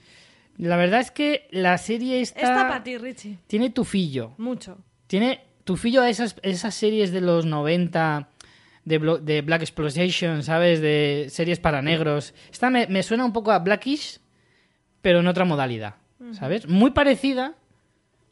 La 0.58 0.78
verdad 0.78 1.00
es 1.00 1.12
que 1.12 1.48
la 1.52 1.78
serie 1.78 2.22
está... 2.22 2.42
Esta 2.42 2.68
para 2.68 2.84
ti, 2.84 2.98
Richie. 2.98 3.40
tiene 3.48 3.70
tufillo. 3.70 4.34
Mucho. 4.38 4.78
Tiene 5.08 5.42
tufillo 5.64 6.02
a 6.02 6.10
esas, 6.10 6.36
esas 6.44 6.76
series 6.76 7.12
de 7.12 7.22
los 7.22 7.46
90 7.46 8.30
de, 8.86 9.20
de 9.22 9.42
Black 9.42 9.62
Exploitation, 9.62 10.44
¿sabes? 10.44 10.82
De 10.82 11.28
series 11.30 11.60
para 11.60 11.82
negros. 11.82 12.34
Esta 12.52 12.70
me, 12.70 12.88
me 12.88 13.04
suena 13.04 13.26
un 13.26 13.34
poco 13.34 13.52
a 13.52 13.60
Blackish, 13.60 14.20
pero 15.02 15.20
en 15.20 15.28
otra 15.28 15.46
modalidad, 15.46 15.96
¿sabes? 16.34 16.68
Muy 16.68 16.92
parecida 16.92 17.56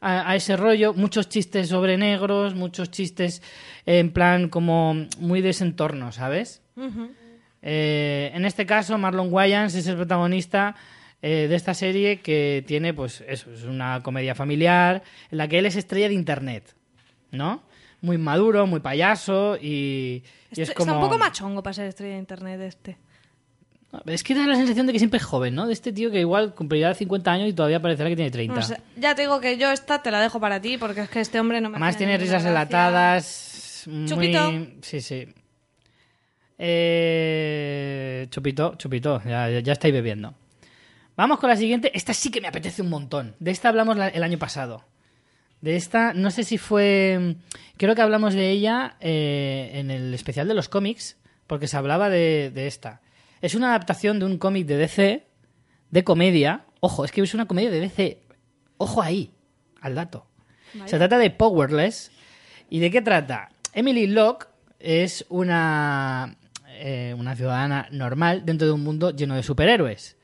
a, 0.00 0.30
a 0.30 0.36
ese 0.36 0.56
rollo. 0.56 0.94
Muchos 0.94 1.28
chistes 1.28 1.68
sobre 1.68 1.96
negros, 1.96 2.54
muchos 2.54 2.90
chistes 2.90 3.42
en 3.86 4.12
plan 4.12 4.48
como 4.48 4.94
muy 5.18 5.40
de 5.40 5.50
ese 5.50 5.64
entorno, 5.64 6.12
¿sabes? 6.12 6.62
Eh, 7.62 8.30
en 8.34 8.44
este 8.44 8.64
caso, 8.66 8.96
Marlon 8.96 9.32
Wayans 9.32 9.74
es 9.74 9.86
el 9.86 9.96
protagonista 9.96 10.76
eh, 11.22 11.46
de 11.48 11.54
esta 11.54 11.74
serie 11.74 12.20
que 12.20 12.64
tiene, 12.66 12.94
pues, 12.94 13.22
eso, 13.26 13.52
es 13.52 13.64
una 13.64 14.02
comedia 14.02 14.34
familiar 14.34 15.02
en 15.30 15.38
la 15.38 15.48
que 15.48 15.58
él 15.58 15.66
es 15.66 15.76
estrella 15.76 16.08
de 16.08 16.14
internet, 16.14 16.74
¿no? 17.30 17.62
Muy 18.00 18.16
maduro, 18.16 18.66
muy 18.66 18.80
payaso 18.80 19.58
y, 19.60 20.22
y 20.52 20.60
es 20.60 20.72
como... 20.72 20.92
Está 20.92 20.98
un 20.98 21.04
poco 21.04 21.18
machongo 21.18 21.62
para 21.62 21.74
ser 21.74 21.86
estrella 21.86 22.14
de 22.14 22.20
internet 22.20 22.60
este. 22.62 22.96
Es 24.06 24.22
que 24.22 24.34
da 24.34 24.46
la 24.46 24.54
sensación 24.54 24.86
de 24.86 24.92
que 24.92 24.98
siempre 25.00 25.18
es 25.18 25.24
joven, 25.24 25.54
¿no? 25.54 25.66
De 25.66 25.72
este 25.72 25.92
tío 25.92 26.10
que 26.12 26.20
igual 26.20 26.54
cumplirá 26.54 26.94
50 26.94 27.30
años 27.32 27.48
y 27.48 27.52
todavía 27.52 27.82
parecerá 27.82 28.08
que 28.08 28.14
tiene 28.16 28.30
30. 28.30 28.54
No 28.54 28.62
sé, 28.62 28.80
ya 28.96 29.14
te 29.14 29.22
digo 29.22 29.40
que 29.40 29.58
yo 29.58 29.70
esta 29.72 30.00
te 30.00 30.10
la 30.12 30.20
dejo 30.20 30.38
para 30.40 30.60
ti 30.60 30.78
porque 30.78 31.02
es 31.02 31.10
que 31.10 31.20
este 31.20 31.40
hombre 31.40 31.60
no 31.60 31.68
me 31.70 31.76
Además 31.76 31.96
tiene 31.96 32.16
risas 32.16 32.44
gracia. 32.44 32.48
enlatadas. 32.48 33.84
Muy... 33.88 34.06
Chupito. 34.08 34.52
Sí, 34.82 35.00
sí. 35.00 35.26
Eh, 36.56 38.26
Chupito, 38.30 38.74
chupito, 38.76 39.20
ya 39.24 39.72
estáis 39.72 39.92
bebiendo. 39.92 40.34
Vamos 41.20 41.38
con 41.38 41.50
la 41.50 41.56
siguiente. 41.56 41.90
Esta 41.94 42.14
sí 42.14 42.30
que 42.30 42.40
me 42.40 42.48
apetece 42.48 42.80
un 42.80 42.88
montón. 42.88 43.34
De 43.40 43.50
esta 43.50 43.68
hablamos 43.68 43.96
la- 43.98 44.08
el 44.08 44.22
año 44.22 44.38
pasado. 44.38 44.86
De 45.60 45.76
esta, 45.76 46.14
no 46.14 46.30
sé 46.30 46.44
si 46.44 46.56
fue. 46.56 47.36
Creo 47.76 47.94
que 47.94 48.00
hablamos 48.00 48.32
de 48.32 48.48
ella 48.50 48.96
eh, 49.00 49.70
en 49.74 49.90
el 49.90 50.14
especial 50.14 50.48
de 50.48 50.54
los 50.54 50.70
cómics, 50.70 51.18
porque 51.46 51.68
se 51.68 51.76
hablaba 51.76 52.08
de, 52.08 52.50
de 52.54 52.66
esta. 52.66 53.02
Es 53.42 53.54
una 53.54 53.68
adaptación 53.68 54.18
de 54.18 54.24
un 54.24 54.38
cómic 54.38 54.66
de 54.66 54.78
DC, 54.78 55.26
de 55.90 56.04
comedia. 56.04 56.64
Ojo, 56.80 57.04
es 57.04 57.12
que 57.12 57.20
es 57.20 57.34
una 57.34 57.44
comedia 57.46 57.70
de 57.70 57.80
DC. 57.80 58.22
Ojo 58.78 59.02
ahí, 59.02 59.30
al 59.82 59.94
dato. 59.94 60.26
Se 60.86 60.96
trata 60.96 61.18
de 61.18 61.30
Powerless. 61.30 62.10
¿Y 62.70 62.78
de 62.78 62.90
qué 62.90 63.02
trata? 63.02 63.50
Emily 63.74 64.06
Locke 64.06 64.46
es 64.78 65.26
una, 65.28 66.36
eh, 66.78 67.14
una 67.18 67.36
ciudadana 67.36 67.88
normal 67.90 68.46
dentro 68.46 68.66
de 68.66 68.72
un 68.72 68.82
mundo 68.82 69.10
lleno 69.10 69.34
de 69.34 69.42
superhéroes. 69.42 70.16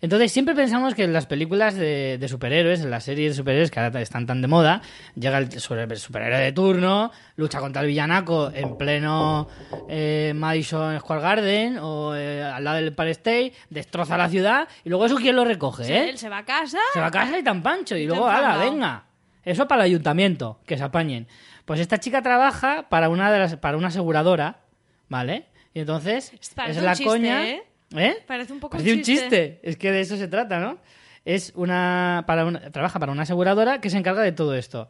Entonces 0.00 0.30
siempre 0.30 0.54
pensamos 0.54 0.94
que 0.94 1.02
en 1.02 1.12
las 1.12 1.26
películas 1.26 1.74
de, 1.74 2.18
de 2.18 2.28
superhéroes, 2.28 2.80
en 2.82 2.90
las 2.90 3.02
series 3.02 3.32
de 3.32 3.36
superhéroes 3.36 3.70
que 3.72 3.80
ahora 3.80 4.00
están 4.00 4.26
tan 4.26 4.40
de 4.40 4.46
moda, 4.46 4.80
llega 5.16 5.38
el 5.38 5.50
super- 5.58 5.98
superhéroe 5.98 6.38
de 6.38 6.52
turno, 6.52 7.10
lucha 7.34 7.58
contra 7.58 7.82
el 7.82 7.88
villanaco 7.88 8.52
en 8.54 8.76
pleno 8.78 9.48
eh, 9.88 10.32
Madison 10.36 11.00
Square 11.00 11.20
Garden 11.20 11.78
o 11.78 12.14
eh, 12.14 12.42
al 12.44 12.62
lado 12.62 12.76
del 12.76 12.88
Empire 12.88 13.10
State, 13.10 13.52
destroza 13.70 14.16
la 14.16 14.28
ciudad 14.28 14.68
y 14.84 14.88
luego 14.88 15.06
eso 15.06 15.16
quién 15.16 15.34
lo 15.34 15.44
recoge, 15.44 15.82
Sí, 15.84 15.92
¿eh? 15.92 16.10
Él 16.10 16.18
se 16.18 16.28
va 16.28 16.38
a 16.38 16.44
casa. 16.44 16.78
Se 16.92 17.00
va 17.00 17.06
a 17.06 17.10
casa 17.10 17.36
y 17.36 17.42
tan 17.42 17.60
pancho. 17.62 17.96
Y 17.96 18.02
Y 18.02 18.06
luego, 18.06 18.28
ala, 18.28 18.56
venga. 18.56 19.04
Eso 19.44 19.66
para 19.66 19.82
el 19.82 19.86
ayuntamiento, 19.90 20.60
que 20.64 20.76
se 20.78 20.84
apañen. 20.84 21.26
Pues 21.64 21.80
esta 21.80 21.98
chica 21.98 22.22
trabaja 22.22 22.88
para 22.88 23.08
una 23.08 23.32
de 23.32 23.38
las, 23.40 23.56
para 23.56 23.76
una 23.76 23.88
aseguradora, 23.88 24.60
¿vale? 25.08 25.46
Y 25.74 25.80
entonces 25.80 26.32
Parece 26.54 26.78
es 26.78 26.84
la 26.84 26.92
chiste, 26.94 27.10
coña. 27.10 27.48
¿eh? 27.48 27.62
¿Eh? 27.96 28.22
Parece 28.26 28.52
un 28.52 28.60
poco 28.60 28.72
Parece 28.76 28.92
un 28.92 28.98
un 28.98 29.04
chiste. 29.04 29.22
chiste. 29.28 29.60
Es 29.62 29.76
que 29.76 29.90
de 29.92 30.00
eso 30.00 30.16
se 30.16 30.28
trata, 30.28 30.58
¿no? 30.60 30.78
Es 31.24 31.52
una, 31.56 32.24
para 32.26 32.44
una 32.44 32.70
trabaja 32.70 32.98
para 32.98 33.12
una 33.12 33.22
aseguradora 33.22 33.80
que 33.80 33.90
se 33.90 33.98
encarga 33.98 34.22
de 34.22 34.32
todo 34.32 34.54
esto. 34.54 34.88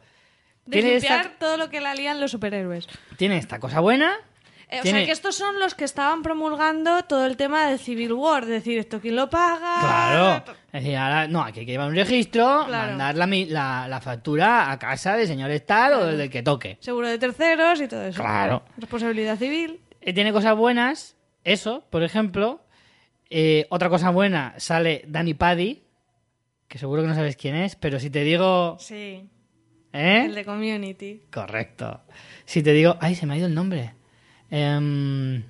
De 0.65 0.73
Tiene 0.81 0.91
limpiar 0.91 1.21
esta, 1.25 1.37
todo 1.39 1.57
lo 1.57 1.69
que 1.69 1.81
la 1.81 1.95
lían 1.95 2.19
los 2.19 2.31
superhéroes. 2.31 2.87
tiene 3.17 3.37
esta 3.37 3.59
cosa 3.59 3.79
buena. 3.79 4.13
Eh, 4.71 4.81
o 4.81 4.83
sea, 4.83 5.03
que 5.03 5.11
estos 5.11 5.35
son 5.35 5.57
los 5.57 5.73
que 5.73 5.83
estaban 5.83 6.21
promulgando 6.21 7.01
todo 7.05 7.25
el 7.25 7.37
tema 7.37 7.67
de 7.67 7.79
Civil 7.79 8.13
War. 8.13 8.43
Es 8.43 8.49
decir, 8.49 8.77
¿esto 8.77 8.99
quién 9.01 9.15
lo 9.15 9.27
paga? 9.27 9.79
Claro. 9.79 10.53
Es 10.71 10.83
decir, 10.83 10.95
ahora, 10.95 11.27
no, 11.27 11.41
aquí 11.41 11.61
hay 11.61 11.65
que 11.65 11.71
llevar 11.71 11.89
un 11.89 11.95
registro, 11.95 12.65
Claro. 12.67 12.89
mandar 12.95 13.15
la, 13.15 13.87
la 13.87 13.99
factura 14.01 14.69
a 14.71 14.77
casa 14.77 15.17
del 15.17 15.25
señor 15.25 15.49
tal 15.61 15.93
o 15.93 16.05
del 16.05 16.29
que 16.29 16.43
toque. 16.43 16.77
Seguro 16.81 17.07
de 17.07 17.17
terceros 17.17 17.81
y 17.81 17.87
todo 17.87 18.03
eso. 18.03 18.21
Claro. 18.21 18.63
Responsabilidad 18.77 19.37
civil. 19.39 19.81
Eh, 20.01 20.13
tiene 20.13 20.31
cosas 20.31 20.55
buenas, 20.55 21.15
eso, 21.43 21.83
por 21.89 22.03
ejemplo. 22.03 22.61
Eh, 23.29 23.67
otra 23.69 23.89
cosa 23.89 24.09
buena, 24.09 24.53
sale 24.57 25.03
Danny 25.07 25.33
Paddy, 25.33 25.83
que 26.67 26.77
seguro 26.77 27.01
que 27.03 27.07
no 27.09 27.15
sabes 27.15 27.35
quién 27.35 27.55
es, 27.55 27.75
pero 27.75 27.99
si 27.99 28.09
te 28.09 28.23
digo... 28.23 28.77
Sí. 28.79 29.27
¿Eh? 29.93 30.23
El 30.25 30.35
de 30.35 30.45
Community. 30.45 31.23
Correcto. 31.31 32.01
Si 32.45 32.61
te 32.63 32.73
digo... 32.73 32.95
¡Ay, 33.01 33.15
se 33.15 33.25
me 33.25 33.33
ha 33.33 33.37
ido 33.37 33.47
el 33.47 33.55
nombre! 33.55 33.93
Em, 34.49 35.43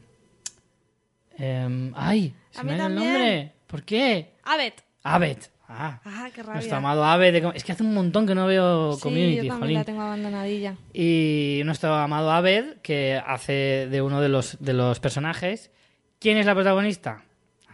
em, 1.38 1.94
¡Ay! 1.96 2.34
Se 2.52 2.62
A 2.62 2.64
me 2.64 2.74
ha 2.74 2.76
ido 2.78 2.88
el 2.88 2.96
nombre. 2.96 3.52
¿Por 3.68 3.84
qué? 3.84 4.34
Abed. 4.44 4.74
Abed. 5.04 5.38
Ah, 5.72 6.02
Ah, 6.04 6.30
qué 6.34 6.42
rabia. 6.42 6.56
nuestro 6.56 6.78
amado 6.78 7.04
Abed. 7.06 7.32
de 7.32 7.52
Es 7.54 7.64
que 7.64 7.72
hace 7.74 7.84
un 7.84 7.94
montón 7.94 8.26
que 8.26 8.34
no 8.34 8.48
veo 8.48 8.94
sí, 8.94 9.02
Community, 9.04 9.36
yo 9.36 9.42
también 9.44 9.60
jolín. 9.60 9.78
la 9.78 9.84
tengo 9.84 10.02
abandonadilla. 10.02 10.76
Y 10.94 11.62
nuestro 11.64 11.94
amado 11.94 12.32
Abed, 12.32 12.78
que 12.82 13.22
hace 13.24 13.88
de 13.90 14.02
uno 14.02 14.20
de 14.20 14.30
los, 14.30 14.58
de 14.60 14.74
los 14.74 15.00
personajes. 15.00 15.72
¿Quién 16.20 16.38
es 16.38 16.46
la 16.48 16.56
protagonista? 16.56 17.24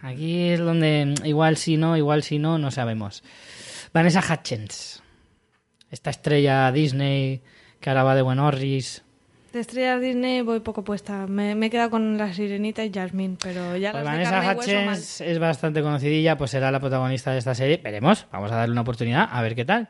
Aquí 0.06 0.50
es 0.50 0.60
donde 0.60 1.14
igual 1.24 1.56
sí 1.56 1.76
no, 1.76 1.96
igual 1.96 2.22
sí 2.22 2.38
no, 2.38 2.58
no 2.58 2.70
sabemos. 2.70 3.24
Vanessa 3.92 4.22
Hutchins. 4.22 5.02
Esta 5.90 6.10
estrella 6.10 6.70
Disney 6.70 7.42
que 7.80 7.90
ahora 7.90 8.04
va 8.04 8.14
de 8.14 8.22
Buenorris. 8.22 9.02
De 9.52 9.58
estrellas 9.58 10.00
Disney 10.00 10.42
voy 10.42 10.60
poco 10.60 10.84
puesta. 10.84 11.26
Me, 11.26 11.56
me 11.56 11.66
he 11.66 11.70
quedado 11.70 11.90
con 11.90 12.16
la 12.16 12.32
sirenita 12.32 12.84
y 12.84 12.92
Jasmine, 12.92 13.36
pero 13.42 13.76
ya 13.76 13.90
Pues 13.90 14.04
las 14.04 14.12
de 14.12 14.24
Vanessa 14.24 14.42
mal. 14.42 14.56
Hutchins 14.56 15.20
es 15.22 15.38
bastante 15.40 15.82
conocidilla, 15.82 16.38
pues 16.38 16.52
será 16.52 16.70
la 16.70 16.78
protagonista 16.78 17.32
de 17.32 17.38
esta 17.38 17.56
serie. 17.56 17.80
Veremos, 17.82 18.28
vamos 18.30 18.52
a 18.52 18.56
darle 18.56 18.72
una 18.72 18.82
oportunidad, 18.82 19.28
a 19.28 19.42
ver 19.42 19.56
qué 19.56 19.64
tal. 19.64 19.88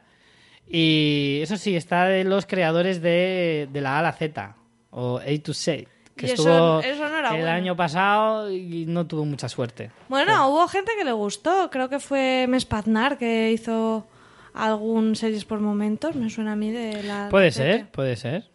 Y 0.66 1.40
eso 1.42 1.58
sí, 1.58 1.76
está 1.76 2.06
de 2.06 2.24
los 2.24 2.46
creadores 2.46 3.02
de, 3.02 3.68
de 3.70 3.80
la 3.82 3.96
A 3.96 3.98
a 3.98 4.02
la 4.02 4.12
Z, 4.12 4.56
o 4.90 5.18
A 5.18 5.42
to 5.42 5.52
Z, 5.52 5.88
que 6.16 6.26
eso- 6.26 6.34
estuvo 6.34 6.80
eso 6.80 7.08
no 7.08 7.18
era 7.18 7.28
el 7.30 7.36
bueno. 7.42 7.50
año 7.50 7.76
pasado 7.76 8.50
y 8.50 8.86
no 8.86 9.06
tuvo 9.06 9.24
mucha 9.24 9.48
suerte. 9.48 9.90
Bueno, 10.08 10.48
hubo 10.48 10.66
gente 10.68 10.92
que 10.98 11.04
le 11.04 11.12
gustó. 11.12 11.70
Creo 11.70 11.88
que 11.88 11.98
fue 12.00 12.46
Mespaznar 12.48 13.18
que 13.18 13.52
hizo 13.52 14.06
algún 14.54 15.14
series 15.16 15.44
por 15.44 15.60
momentos. 15.60 16.14
Me 16.16 16.30
suena 16.30 16.52
a 16.52 16.56
mí 16.56 16.70
de 16.70 17.02
la. 17.02 17.28
Puede 17.30 17.46
de- 17.46 17.52
ser, 17.52 17.90
puede 17.90 18.16
ser. 18.16 18.48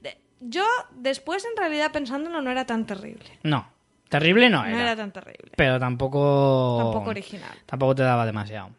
de- 0.00 0.16
Yo, 0.40 0.64
después, 0.94 1.44
en 1.44 1.56
realidad, 1.56 1.90
pensándolo, 1.92 2.40
no 2.40 2.50
era 2.50 2.64
tan 2.66 2.86
terrible. 2.86 3.24
No, 3.42 3.68
terrible 4.08 4.48
no 4.50 4.62
No 4.62 4.68
era, 4.68 4.82
era 4.82 4.96
tan 4.96 5.10
terrible. 5.12 5.50
pero 5.56 5.78
tampoco... 5.80 6.78
Tampoco 6.80 7.10
original. 7.10 7.50
Tampoco 7.66 7.94
te 7.96 8.02
daba 8.04 8.24
demasiado. 8.24 8.70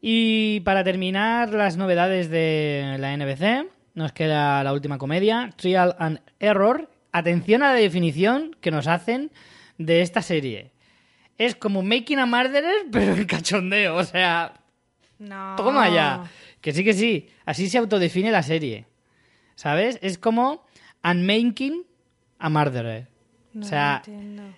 Y 0.00 0.60
para 0.60 0.82
terminar 0.82 1.50
las 1.52 1.76
novedades 1.76 2.28
de 2.28 2.96
la 2.98 3.12
NBC, 3.16 3.68
nos 3.94 4.12
queda 4.12 4.64
la 4.64 4.72
última 4.72 4.98
comedia, 4.98 5.50
Trial 5.56 5.94
and 5.98 6.20
Error. 6.40 6.88
Atención 7.12 7.62
a 7.62 7.68
la 7.72 7.74
definición 7.78 8.56
que 8.60 8.70
nos 8.70 8.86
hacen 8.86 9.30
de 9.78 10.00
esta 10.02 10.22
serie. 10.22 10.72
Es 11.38 11.54
como 11.54 11.82
Making 11.82 12.18
a 12.20 12.26
Murderer, 12.26 12.86
pero 12.92 13.14
en 13.14 13.24
cachondeo. 13.26 13.96
O 13.96 14.04
sea, 14.04 14.54
No. 15.18 15.54
toma 15.56 15.88
ya. 15.90 16.24
Que 16.60 16.72
sí, 16.72 16.84
que 16.84 16.94
sí. 16.94 17.28
Así 17.44 17.68
se 17.68 17.78
autodefine 17.78 18.30
la 18.30 18.42
serie. 18.42 18.86
¿Sabes? 19.54 19.98
Es 20.02 20.16
como 20.18 20.64
Unmaking 21.04 21.84
a 22.38 22.48
Murderer. 22.48 23.08
No 23.52 23.66
o 23.66 23.68
sea, 23.68 24.02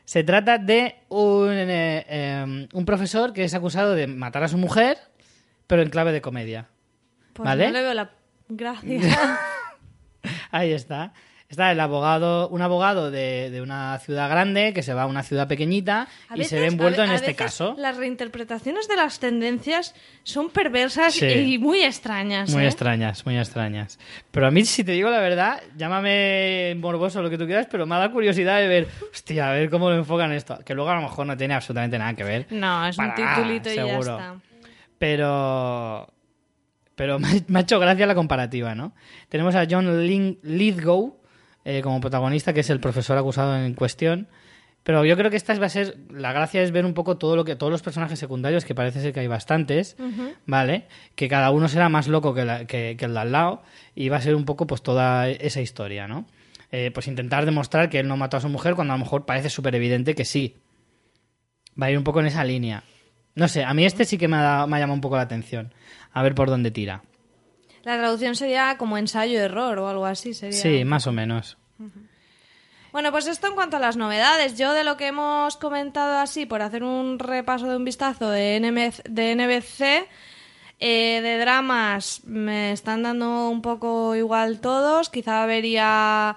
se 0.04 0.22
trata 0.22 0.56
de 0.58 0.94
un, 1.08 1.50
eh, 1.50 2.06
eh, 2.08 2.68
un 2.72 2.84
profesor 2.84 3.32
que 3.32 3.42
es 3.42 3.52
acusado 3.52 3.94
de 3.94 4.06
matar 4.06 4.44
a 4.44 4.48
su 4.48 4.56
mujer, 4.56 4.98
pero 5.66 5.82
en 5.82 5.90
clave 5.90 6.12
de 6.12 6.20
comedia. 6.20 6.68
Pues 7.32 7.44
¿vale? 7.44 7.66
no 7.66 7.72
le 7.72 7.82
veo 7.82 7.94
la 7.94 8.12
gracia. 8.48 9.00
Ahí 10.52 10.72
está. 10.72 11.12
Está 11.54 11.70
el 11.70 11.78
abogado, 11.78 12.48
un 12.48 12.62
abogado 12.62 13.12
de, 13.12 13.48
de 13.50 13.62
una 13.62 13.96
ciudad 14.00 14.28
grande 14.28 14.72
que 14.74 14.82
se 14.82 14.92
va 14.92 15.02
a 15.02 15.06
una 15.06 15.22
ciudad 15.22 15.46
pequeñita 15.46 16.08
A 16.28 16.34
y 16.34 16.38
veces- 16.40 16.50
se 16.50 16.58
ve 16.58 16.66
envuelto 16.66 17.00
a 17.02 17.04
en 17.04 17.12
a 17.12 17.14
este 17.14 17.28
veces 17.28 17.36
caso. 17.38 17.76
Las 17.78 17.96
reinterpretaciones 17.96 18.88
de 18.88 18.96
las 18.96 19.20
tendencias 19.20 19.94
son 20.24 20.50
perversas 20.50 21.14
Sí. 21.14 21.26
y 21.26 21.58
muy 21.58 21.82
extrañas. 21.82 22.50
Muy 22.52 22.64
¿eh? 22.64 22.66
extrañas, 22.66 23.24
muy 23.24 23.38
extrañas. 23.38 24.00
Pero 24.32 24.48
a 24.48 24.50
mí, 24.50 24.64
si 24.64 24.82
te 24.82 24.90
digo 24.90 25.10
la 25.10 25.20
verdad, 25.20 25.62
llámame 25.76 26.74
morboso 26.76 27.22
lo 27.22 27.30
que 27.30 27.38
tú 27.38 27.46
quieras, 27.46 27.68
pero 27.70 27.86
me 27.86 27.94
dado 27.94 28.10
curiosidad 28.10 28.58
de 28.58 28.66
ver, 28.66 28.88
hostia, 29.12 29.50
a 29.50 29.52
ver 29.52 29.70
cómo 29.70 29.90
lo 29.90 29.96
enfocan 29.96 30.32
esto. 30.32 30.58
Que 30.64 30.74
luego 30.74 30.90
a 30.90 30.96
lo 30.96 31.02
mejor 31.02 31.24
no 31.24 31.36
tiene 31.36 31.54
absolutamente 31.54 31.96
nada 32.00 32.14
que 32.14 32.24
ver. 32.24 32.46
No, 32.50 32.84
es 32.88 32.98
un 32.98 33.06
Para 33.14 33.36
titulito 33.36 33.70
y 33.70 33.76
ya 33.76 33.86
seguro. 33.86 34.18
está. 34.18 34.34
Pero. 34.98 36.08
Pero 36.96 37.18
me, 37.48 37.58
ha 37.58 37.60
hecho 37.62 37.78
gracia 37.80 38.06
la 38.06 38.14
comparativa, 38.14 38.74
¿no? 38.74 38.92
Tenemos 39.28 39.54
a 39.54 39.66
John 39.68 40.04
Lithgow 40.42 41.16
eh, 41.64 41.80
como 41.82 42.00
protagonista, 42.00 42.52
que 42.52 42.60
es 42.60 42.70
el 42.70 42.80
profesor 42.80 43.16
acusado 43.18 43.56
en 43.56 43.74
cuestión. 43.74 44.28
Pero 44.82 45.02
yo 45.06 45.16
creo 45.16 45.30
que 45.30 45.38
esta 45.38 45.58
va 45.58 45.64
a 45.66 45.70
ser. 45.70 45.96
La 46.10 46.32
gracia 46.34 46.62
es 46.62 46.70
ver 46.70 46.84
un 46.84 46.92
poco 46.92 47.16
todo 47.16 47.36
lo 47.36 47.44
que 47.46 47.56
todos 47.56 47.72
los 47.72 47.80
personajes 47.80 48.18
secundarios, 48.18 48.66
que 48.66 48.74
parece 48.74 49.00
ser 49.00 49.14
que 49.14 49.20
hay 49.20 49.26
bastantes, 49.28 49.96
¿vale? 50.46 50.86
Que 51.14 51.26
cada 51.26 51.50
uno 51.52 51.68
será 51.68 51.88
más 51.88 52.06
loco 52.06 52.34
que, 52.34 52.44
la- 52.44 52.66
que- 52.66 52.94
que 52.98 53.04
el 53.06 53.14
de 53.14 53.20
al 53.20 53.32
lado. 53.32 53.62
Y 53.94 54.10
va 54.10 54.18
a 54.18 54.20
ser 54.20 54.34
un 54.34 54.44
poco, 54.44 54.66
pues, 54.66 54.82
toda 54.82 55.28
esa 55.30 55.62
historia, 55.62 56.06
¿no? 56.06 56.26
Eh, 56.70 56.90
pues 56.92 57.06
intentar 57.08 57.46
demostrar 57.46 57.88
que 57.88 58.00
él 58.00 58.08
no 58.08 58.16
mató 58.18 58.36
a 58.36 58.40
su 58.40 58.48
mujer 58.50 58.74
cuando 58.74 58.92
a 58.92 58.98
lo 58.98 59.04
mejor 59.04 59.24
parece 59.24 59.48
súper 59.48 59.74
evidente 59.74 60.14
que 60.14 60.24
sí. 60.26 60.56
Va 61.80 61.86
a 61.86 61.90
ir 61.90 61.96
un 61.98 62.04
poco 62.04 62.20
en 62.20 62.26
esa 62.26 62.44
línea. 62.44 62.84
No 63.36 63.48
sé, 63.48 63.64
a 63.64 63.72
mí 63.74 63.84
este 63.86 64.04
sí 64.04 64.18
que 64.18 64.28
me 64.28 64.36
ha, 64.36 64.42
dado- 64.42 64.66
me 64.66 64.76
ha 64.76 64.80
llamado 64.80 64.94
un 64.96 65.00
poco 65.00 65.16
la 65.16 65.22
atención. 65.22 65.72
A 66.12 66.22
ver 66.22 66.34
por 66.34 66.50
dónde 66.50 66.70
tira. 66.70 67.02
La 67.84 67.98
traducción 67.98 68.34
sería 68.34 68.76
como 68.78 68.98
ensayo-error 68.98 69.78
o 69.78 69.88
algo 69.88 70.06
así. 70.06 70.34
Sería... 70.34 70.58
Sí, 70.58 70.84
más 70.84 71.06
o 71.06 71.12
menos. 71.12 71.58
Bueno, 72.92 73.10
pues 73.10 73.26
esto 73.26 73.48
en 73.48 73.54
cuanto 73.54 73.76
a 73.76 73.80
las 73.80 73.96
novedades. 73.96 74.56
Yo 74.56 74.72
de 74.72 74.84
lo 74.84 74.96
que 74.96 75.08
hemos 75.08 75.56
comentado 75.56 76.18
así, 76.18 76.46
por 76.46 76.62
hacer 76.62 76.84
un 76.84 77.18
repaso 77.18 77.68
de 77.68 77.76
un 77.76 77.84
vistazo 77.84 78.30
de, 78.30 78.60
NMC 78.60 79.02
de 79.08 79.34
NBC, 79.34 80.08
eh, 80.78 81.20
de 81.20 81.38
dramas 81.38 82.22
me 82.24 82.72
están 82.72 83.02
dando 83.02 83.48
un 83.50 83.62
poco 83.62 84.14
igual 84.14 84.60
todos. 84.60 85.10
Quizá 85.10 85.44
vería 85.44 86.36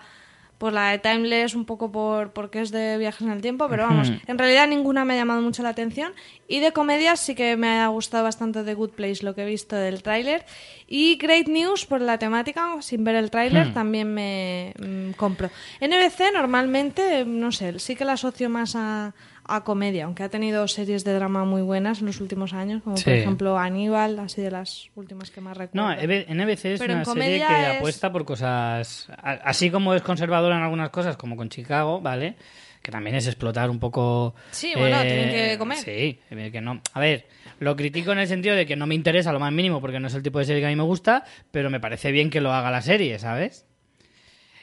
pues 0.57 0.73
la 0.73 0.91
de 0.91 0.99
Timeless 0.99 1.53
un 1.53 1.65
poco 1.65 1.91
por 1.91 2.31
porque 2.31 2.61
es 2.61 2.71
de 2.71 2.97
viajes 2.97 3.21
en 3.21 3.31
el 3.31 3.41
tiempo, 3.41 3.67
pero 3.69 3.83
vamos, 3.83 4.11
en 4.25 4.37
realidad 4.37 4.67
ninguna 4.67 5.05
me 5.05 5.13
ha 5.13 5.17
llamado 5.17 5.41
mucho 5.41 5.63
la 5.63 5.69
atención. 5.69 6.13
Y 6.47 6.59
de 6.59 6.71
comedias 6.71 7.19
sí 7.19 7.35
que 7.35 7.57
me 7.57 7.79
ha 7.79 7.87
gustado 7.87 8.23
bastante 8.23 8.63
The 8.63 8.73
Good 8.73 8.91
Place, 8.91 9.23
lo 9.23 9.35
que 9.35 9.43
he 9.43 9.45
visto 9.45 9.75
del 9.75 10.01
tráiler. 10.01 10.45
Y 10.87 11.17
Great 11.17 11.47
News 11.47 11.85
por 11.85 12.01
la 12.01 12.17
temática, 12.17 12.81
sin 12.81 13.03
ver 13.03 13.15
el 13.15 13.29
tráiler, 13.29 13.73
también 13.73 14.13
me 14.13 14.73
mm, 14.79 15.11
compro. 15.11 15.49
NBC 15.81 16.33
normalmente, 16.33 17.25
no 17.25 17.51
sé, 17.51 17.77
sí 17.79 17.95
que 17.95 18.05
la 18.05 18.13
asocio 18.13 18.49
más 18.49 18.75
a, 18.75 19.13
a 19.47 19.63
comedia, 19.63 20.05
aunque 20.05 20.23
ha 20.23 20.29
tenido 20.29 20.67
series 20.67 21.03
de 21.03 21.13
drama 21.13 21.45
muy 21.45 21.61
buenas 21.61 21.99
en 22.01 22.07
los 22.07 22.19
últimos 22.21 22.53
años, 22.53 22.83
como 22.83 22.97
Sí. 22.97 23.05
por 23.05 23.13
ejemplo 23.13 23.57
Aníbal, 23.57 24.19
así 24.19 24.41
de 24.41 24.51
las 24.51 24.89
últimas 24.95 25.31
que 25.31 25.39
más 25.41 25.55
recuerdo. 25.55 25.87
No, 25.87 25.93
EB 25.93 26.25
NBC 26.29 26.73
es 26.73 26.79
Pero 26.79 26.93
en 26.93 26.99
una 26.99 27.05
serie 27.05 27.45
que 27.47 27.61
es- 27.71 27.77
apuesta 27.77 28.11
por 28.11 28.25
cosas. 28.25 29.07
Así 29.21 29.69
como 29.71 29.93
es 29.93 30.01
conservadora 30.01 30.57
en 30.57 30.63
algunas 30.63 30.89
cosas, 30.89 31.15
como 31.17 31.35
con 31.37 31.49
Chicago, 31.49 32.01
¿vale? 32.01 32.35
Que 32.81 32.91
también 32.91 33.15
es 33.15 33.25
explotar 33.27 33.69
un 33.69 33.79
poco. 33.79 34.35
eh, 34.37 34.41
Sí, 34.51 34.73
bueno, 34.77 35.01
tienen 35.01 35.29
que 35.29 35.57
comer. 35.57 35.77
Sí, 35.77 36.19
eh, 36.29 36.49
que 36.51 36.61
no. 36.61 36.81
A 36.93 36.99
ver, 36.99 37.25
lo 37.59 37.75
critico 37.75 38.11
en 38.11 38.19
el 38.19 38.27
sentido 38.27 38.55
de 38.55 38.65
que 38.65 38.75
no 38.75 38.85
me 38.87 38.95
interesa 38.95 39.31
lo 39.33 39.39
más 39.39 39.51
mínimo 39.51 39.81
porque 39.81 39.99
no 39.99 40.07
es 40.07 40.13
el 40.13 40.23
tipo 40.23 40.39
de 40.39 40.45
serie 40.45 40.61
que 40.61 40.67
a 40.67 40.69
mí 40.69 40.75
me 40.75 40.83
gusta, 40.83 41.23
pero 41.51 41.69
me 41.69 41.79
parece 41.79 42.11
bien 42.11 42.29
que 42.29 42.39
lo 42.41 42.53
haga 42.53 42.69
la 42.71 42.81
serie, 42.81 43.17
¿sabes? 43.19 43.65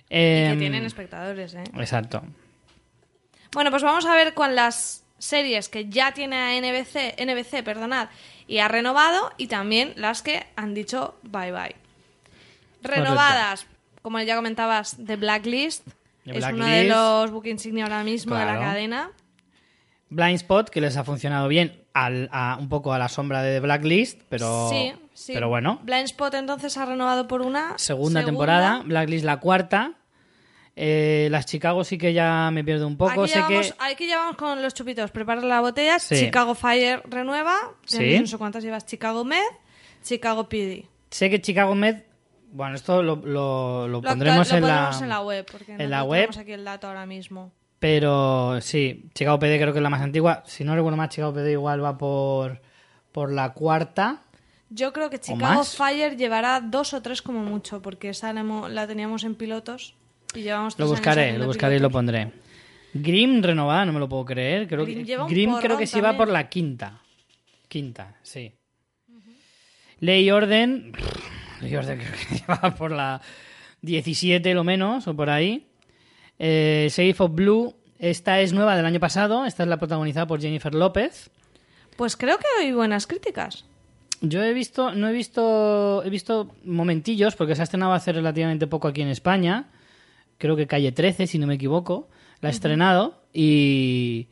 y 0.07 0.09
que 0.16 0.51
Em, 0.51 0.59
tienen 0.59 0.85
espectadores, 0.85 1.55
¿eh? 1.55 1.64
Exacto. 1.76 2.22
Bueno, 3.55 3.71
pues 3.71 3.83
vamos 3.83 4.05
a 4.05 4.15
ver 4.15 4.35
con 4.35 4.55
las 4.55 5.05
series 5.19 5.69
que 5.69 5.89
ya 5.89 6.13
tiene 6.13 6.37
a 6.37 6.61
NBC, 6.61 7.15
NBC 7.25 7.63
perdonad, 7.65 8.09
y 8.47 8.59
ha 8.59 8.69
renovado, 8.69 9.33
y 9.39 9.47
también 9.47 9.95
las 9.97 10.21
que 10.23 10.45
han 10.57 10.75
dicho 10.75 11.15
bye 11.23 11.51
bye. 11.53 11.75
Renovadas, 12.83 13.67
como 14.03 14.21
ya 14.21 14.37
comentabas, 14.37 14.97
The 15.07 15.17
Blacklist. 15.17 15.87
The 16.25 16.39
es 16.39 16.45
uno 16.47 16.67
de 16.67 16.85
los 16.85 17.31
book 17.31 17.47
insignia 17.47 17.85
ahora 17.85 18.03
mismo 18.03 18.35
de 18.37 18.45
la 18.45 18.59
cadena. 18.59 19.11
Blind 20.11 20.37
Spot, 20.37 20.69
que 20.69 20.81
les 20.81 20.97
ha 20.97 21.05
funcionado 21.05 21.49
bien 21.49 21.83
al, 21.93 22.29
a- 22.33 22.57
un 22.59 22.69
poco 22.69 22.93
a 22.93 22.99
la 22.99 23.09
sombra 23.09 23.43
de 23.43 23.55
The 23.55 23.61
Blacklist, 23.61 24.21
pero, 24.29 24.69
sí, 24.71 24.93
sí. 25.15 25.33
pero 25.33 25.49
bueno. 25.49 25.81
Blind 25.83 26.05
Spot 26.05 26.35
entonces 26.35 26.77
ha 26.77 26.85
renovado 26.87 27.27
por 27.29 27.41
una 27.43 27.79
Segunda, 27.79 28.25
temporada, 28.25 28.83
Blacklist 28.85 29.25
la 29.25 29.39
cuarta. 29.39 29.93
Eh, 30.77 31.29
las 31.31 31.47
Chicago 31.47 31.85
sí 31.85 31.97
que 31.99 32.12
ya 32.12 32.51
me 32.53 32.64
pierdo 32.64 32.87
un 32.87 32.97
poco. 32.97 33.22
Aquí 33.22 33.29
sé 33.33 33.37
llevamos, 33.39 33.72
que 33.72 33.85
aquí 33.85 34.07
llevamos 34.07 34.37
con 34.37 34.61
los 34.61 34.75
chupitos. 34.75 35.11
Prepara 35.12 35.41
la 35.43 35.61
botella. 35.61 35.99
Sí. 35.99 36.16
Chicago 36.16 36.55
Fire 36.55 37.03
renueva. 37.09 37.55
Sí. 37.87 38.18
No 38.18 38.27
sé 38.27 38.39
cuántas 38.39 38.64
llevas. 38.64 38.85
Chicago 38.87 39.25
Med, 39.25 39.43
Chicago 40.03 40.49
PD. 40.49 40.87
sé 41.11 41.31
que 41.31 41.41
Chicago 41.41 41.75
Med. 41.75 42.03
Bueno, 42.51 42.75
esto 42.77 43.03
lo, 43.03 43.16
lo- 43.16 43.89
lo 43.89 44.01
Lo 44.01 44.03
pondremos, 44.03 44.51
en, 44.53 44.62
la, 44.62 44.68
pondremos 44.68 45.03
en 45.03 45.09
la 45.09 45.20
web. 45.22 45.47
Porque 45.51 45.72
en 45.72 45.79
no 45.79 45.85
la 45.85 45.89
tenemos 46.03 46.09
web. 46.09 46.31
aquí 46.39 46.53
el 46.53 46.64
dato 46.64 46.87
ahora 46.89 47.07
mismo. 47.07 47.53
Pero 47.79 48.61
sí, 48.61 49.11
Chicago 49.14 49.39
PD 49.39 49.59
creo 49.61 49.72
que 49.72 49.79
es 49.79 49.83
la 49.83 49.91
más 49.91 50.01
antigua. 50.03 50.43
Si 50.47 50.64
no 50.64 50.75
recuerdo 50.75 50.97
más, 50.97 51.11
Chicago 51.11 51.35
PD 51.35 51.53
igual 51.53 51.85
va 51.85 51.99
por, 51.99 52.61
por 53.12 53.31
la 53.33 53.53
cuarta. 53.53 54.22
Yo 54.70 54.93
creo 54.93 55.11
que 55.11 55.20
Chicago? 55.20 55.62
Fire 55.64 56.16
llevará 56.16 56.61
dos 56.61 56.95
o 56.95 57.03
tres 57.03 57.22
como 57.22 57.41
mucho, 57.41 57.83
porque 57.83 58.09
esa 58.09 58.33
la 58.33 58.87
teníamos 58.87 59.22
en 59.25 59.35
pilotos 59.35 59.95
y 60.37 60.43
llevamos 60.43 60.78
Lo 60.78 60.89
buscaré, 60.89 61.39
lo 61.39 61.47
buscaré 61.47 61.76
y 61.76 61.80
lo 61.80 61.91
pondré. 61.91 62.32
Grimm 62.95 63.43
renovada, 63.43 63.85
no 63.85 63.93
me 63.93 63.99
lo 63.99 64.09
puedo 64.09 64.24
creer. 64.24 64.68
Creo 64.68 64.85
Grimm 64.85 65.05
que, 65.05 65.16
Grimm 65.35 65.57
creo 65.61 65.76
que 65.76 65.85
va 65.85 65.91
también. 65.91 66.16
por 66.16 66.28
la 66.28 66.49
quinta. 66.49 67.01
Quinta, 67.68 68.16
sí. 68.22 68.53
Ley 70.01 70.30
Orden. 70.30 70.93
Ley 71.61 71.74
Orden 71.74 71.99
creo 72.01 72.12
que 72.28 72.35
lleva 72.37 72.74
por 72.74 72.93
la 72.93 73.20
17 73.82 74.55
lo 74.55 74.64
menos, 74.64 75.09
o 75.09 75.16
por 75.16 75.30
ahí. 75.30 75.66
Eh, 76.39 76.89
Safe 76.91 77.16
of 77.18 77.35
Blue. 77.35 77.74
Esta 77.99 78.41
es 78.41 78.53
nueva 78.53 78.76
del 78.76 78.87
año 78.87 79.01
pasado. 79.01 79.45
Esta 79.45 79.62
es 79.62 79.68
la 79.68 79.78
protagonizada 79.78 80.26
por 80.26 80.41
Jennifer 80.41 80.74
López. 80.74 81.30
Pues 81.97 82.16
creo 82.16 82.39
que 82.39 82.47
hay 82.61 82.72
buenas 82.72 83.07
críticas. 83.07 83.64
Yo 84.20 84.43
he 84.43 84.53
visto, 84.53 84.95
no 84.95 85.09
he 85.09 85.12
visto, 85.12 86.03
he 86.05 86.11
visto 86.11 86.55
momentillos 86.64 87.35
porque 87.37 87.55
se 87.55 87.62
ha 87.62 87.64
estrenado 87.64 87.93
hace 87.93 88.12
relativamente 88.12 88.66
poco 88.66 88.89
aquí 88.89 89.03
en 89.03 89.09
España. 89.09 89.66
Creo 90.39 90.57
que 90.57 90.66
calle 90.66 90.93
13, 90.93 91.26
si 91.26 91.39
no 91.39 91.47
me 91.47 91.55
equivoco. 91.55 92.09
La 92.41 92.49
ha 92.49 92.53
estrenado 92.53 93.22
y 93.32 94.28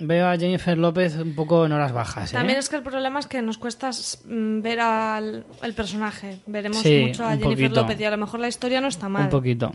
Veo 0.00 0.28
a 0.28 0.36
Jennifer 0.38 0.78
López 0.78 1.16
un 1.16 1.34
poco 1.34 1.66
en 1.66 1.72
horas 1.72 1.92
bajas. 1.92 2.30
¿eh? 2.32 2.36
También 2.36 2.58
es 2.58 2.68
que 2.68 2.76
el 2.76 2.82
problema 2.84 3.18
es 3.18 3.26
que 3.26 3.42
nos 3.42 3.58
cuesta 3.58 3.90
mm, 3.90 4.60
ver 4.60 4.78
al 4.80 5.44
el 5.62 5.74
personaje. 5.74 6.38
Veremos 6.46 6.78
Sí, 6.78 7.06
mucho 7.08 7.24
a 7.24 7.30
Jennifer 7.30 7.50
poquito. 7.50 7.80
López 7.80 8.00
y 8.00 8.04
a 8.04 8.10
lo 8.12 8.16
mejor 8.18 8.38
la 8.38 8.46
historia 8.48 8.80
no 8.80 8.86
está 8.86 9.08
mal. 9.08 9.24
Un 9.24 9.30
poquito. 9.30 9.72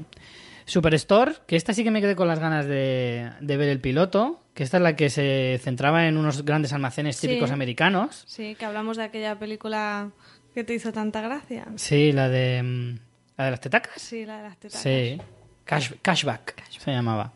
Superstore, 0.66 1.34
que 1.46 1.58
esta 1.58 1.74
sí 1.74 1.84
que 1.84 1.92
me 1.92 2.00
quedé 2.00 2.16
con 2.16 2.30
las 2.30 2.40
ganas 2.40 2.66
de, 2.68 3.30
de 3.42 3.58
ver 3.58 3.68
el 3.68 3.82
piloto, 3.82 4.42
que 4.54 4.64
esta 4.64 4.78
es 4.78 4.84
la 4.84 4.96
que 4.96 5.10
se 5.10 5.60
centraba 5.62 6.08
en 6.08 6.16
unos 6.16 6.46
grandes 6.46 6.72
almacenes 6.72 7.18
Sí. 7.18 7.28
típicos 7.28 7.52
americanos. 7.52 8.24
Sí, 8.26 8.56
que 8.58 8.64
hablamos 8.64 8.96
de 8.96 9.04
aquella 9.04 9.38
película 9.38 10.12
que 10.54 10.64
te 10.64 10.74
hizo 10.74 10.94
tanta 10.94 11.20
gracia. 11.20 11.68
Sí, 11.76 12.14
la 12.14 12.30
de... 12.30 12.98
¿La 13.38 13.46
de 13.46 13.52
las 13.52 13.60
tetacas? 13.62 13.94
Sí, 14.02 14.26
la 14.26 14.38
de 14.38 14.44
las 14.44 14.58
tetas. 14.58 14.82
Sí. 14.82 15.18
Cash- 15.66 15.96
cashback, 16.02 16.64
se 16.70 16.92
llamaba. 16.92 17.32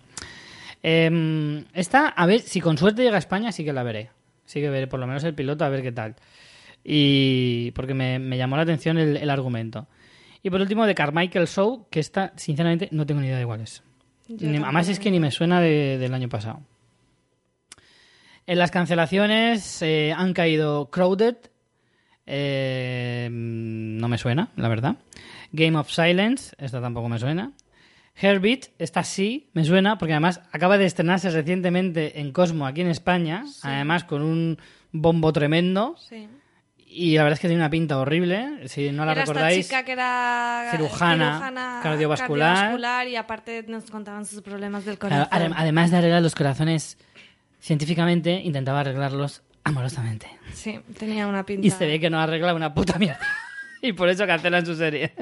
Em, 0.84 1.66
esta, 1.74 2.10
a 2.10 2.26
ver, 2.26 2.42
si 2.42 2.62
con 2.62 2.78
suerte 2.78 3.02
llega 3.04 3.16
a 3.16 3.20
España, 3.20 3.52
sí 3.52 3.64
que 3.66 3.74
la 3.74 3.84
veré. 3.84 4.10
Sí 4.46 4.62
que 4.62 4.70
veré 4.70 4.88
por 4.88 5.00
lo 5.00 5.08
menos 5.08 5.24
el 5.24 5.34
piloto, 5.34 5.66
a 5.66 5.70
ver 5.70 5.82
qué 5.82 5.92
tal. 5.92 6.16
Y 6.84 7.72
porque 7.72 7.94
me, 7.94 8.20
me 8.20 8.38
llamó 8.38 8.56
la 8.56 8.62
atención 8.64 8.98
el, 8.98 9.18
el 9.18 9.30
argumento. 9.30 9.88
Y 10.44 10.50
por 10.50 10.62
último, 10.62 10.86
de 10.86 10.94
Carmichael 10.96 11.48
Show, 11.48 11.88
que 11.90 12.00
esta, 12.00 12.32
sinceramente, 12.38 12.88
no 12.92 13.06
tengo 13.06 13.20
ni 13.22 13.28
idea 13.28 13.40
de 13.40 13.46
cuál 13.46 13.62
es. 13.62 13.82
Ni- 14.30 14.58
además 14.58 14.88
es 14.90 15.00
que 15.00 15.10
ni 15.12 15.20
me 15.20 15.32
suena 15.32 15.60
de- 15.62 15.98
del 15.98 16.14
año 16.14 16.30
pasado. 16.30 16.62
En 18.46 18.60
las 18.60 18.72
cancelaciones 18.72 19.82
eh, 19.82 20.14
han 20.16 20.34
caído 20.34 20.90
Crowded, 20.90 21.36
eh, 22.26 23.28
no 23.32 24.08
me 24.08 24.18
suena, 24.18 24.50
la 24.56 24.70
verdad. 24.70 24.96
Game 25.52 25.78
of 25.78 25.90
Silence, 25.90 26.56
esta 26.58 26.82
tampoco 26.82 27.10
me 27.10 27.20
suena. 27.20 27.52
Herbit, 28.20 28.66
esta 28.80 29.04
sí 29.04 29.50
me 29.54 29.64
suena, 29.64 29.98
porque 29.98 30.14
además 30.14 30.42
acaba 30.52 30.78
de 30.78 30.86
estrenarse 30.86 31.30
recientemente 31.30 32.20
en 32.20 32.32
Cosmo 32.32 32.66
aquí 32.66 32.82
en 32.82 32.88
España, 32.88 33.44
además 33.62 34.04
con 34.06 34.24
un 34.24 34.58
bombo 34.92 35.32
tremendo. 35.32 35.96
Sí. 36.00 36.28
Y 36.90 37.16
la 37.18 37.24
verdad 37.24 37.34
es 37.36 37.42
que 37.42 37.48
tiene 37.48 37.62
una 37.62 37.70
pinta 37.70 37.98
horrible, 38.00 38.68
si 38.70 38.92
no 38.92 39.06
la 39.06 39.12
era 39.12 39.22
recordáis. 39.22 39.60
esta 39.60 39.76
chica 39.80 39.86
que 39.86 39.92
era 39.92 40.70
cirujana, 40.72 41.80
cardiovascular. 41.84 42.56
cardiovascular 42.56 43.08
y 43.10 43.16
aparte 43.18 43.64
nos 43.68 43.92
contaban 43.92 44.26
sus 44.26 44.42
problemas 44.42 44.86
del 44.86 44.98
corazón. 44.98 45.28
adem- 45.30 45.54
además 45.56 45.92
de 45.92 45.98
arreglar 45.98 46.22
los 46.24 46.34
corazones 46.34 46.98
científicamente, 47.60 48.42
intentaba 48.44 48.80
arreglarlos 48.80 49.44
amorosamente. 49.64 50.28
Sí, 50.54 50.80
tenía 50.98 51.28
una 51.28 51.46
pinta. 51.46 51.68
Y 51.68 51.70
se 51.70 51.86
ve 51.86 52.00
que 52.00 52.10
no 52.10 52.20
arregla 52.20 52.54
una 52.54 52.74
puta 52.74 52.98
mierda. 52.98 53.20
y 53.82 53.94
por 53.94 54.10
eso 54.10 54.26
cancelan 54.26 54.66
su 54.66 54.76
serie. 54.76 55.14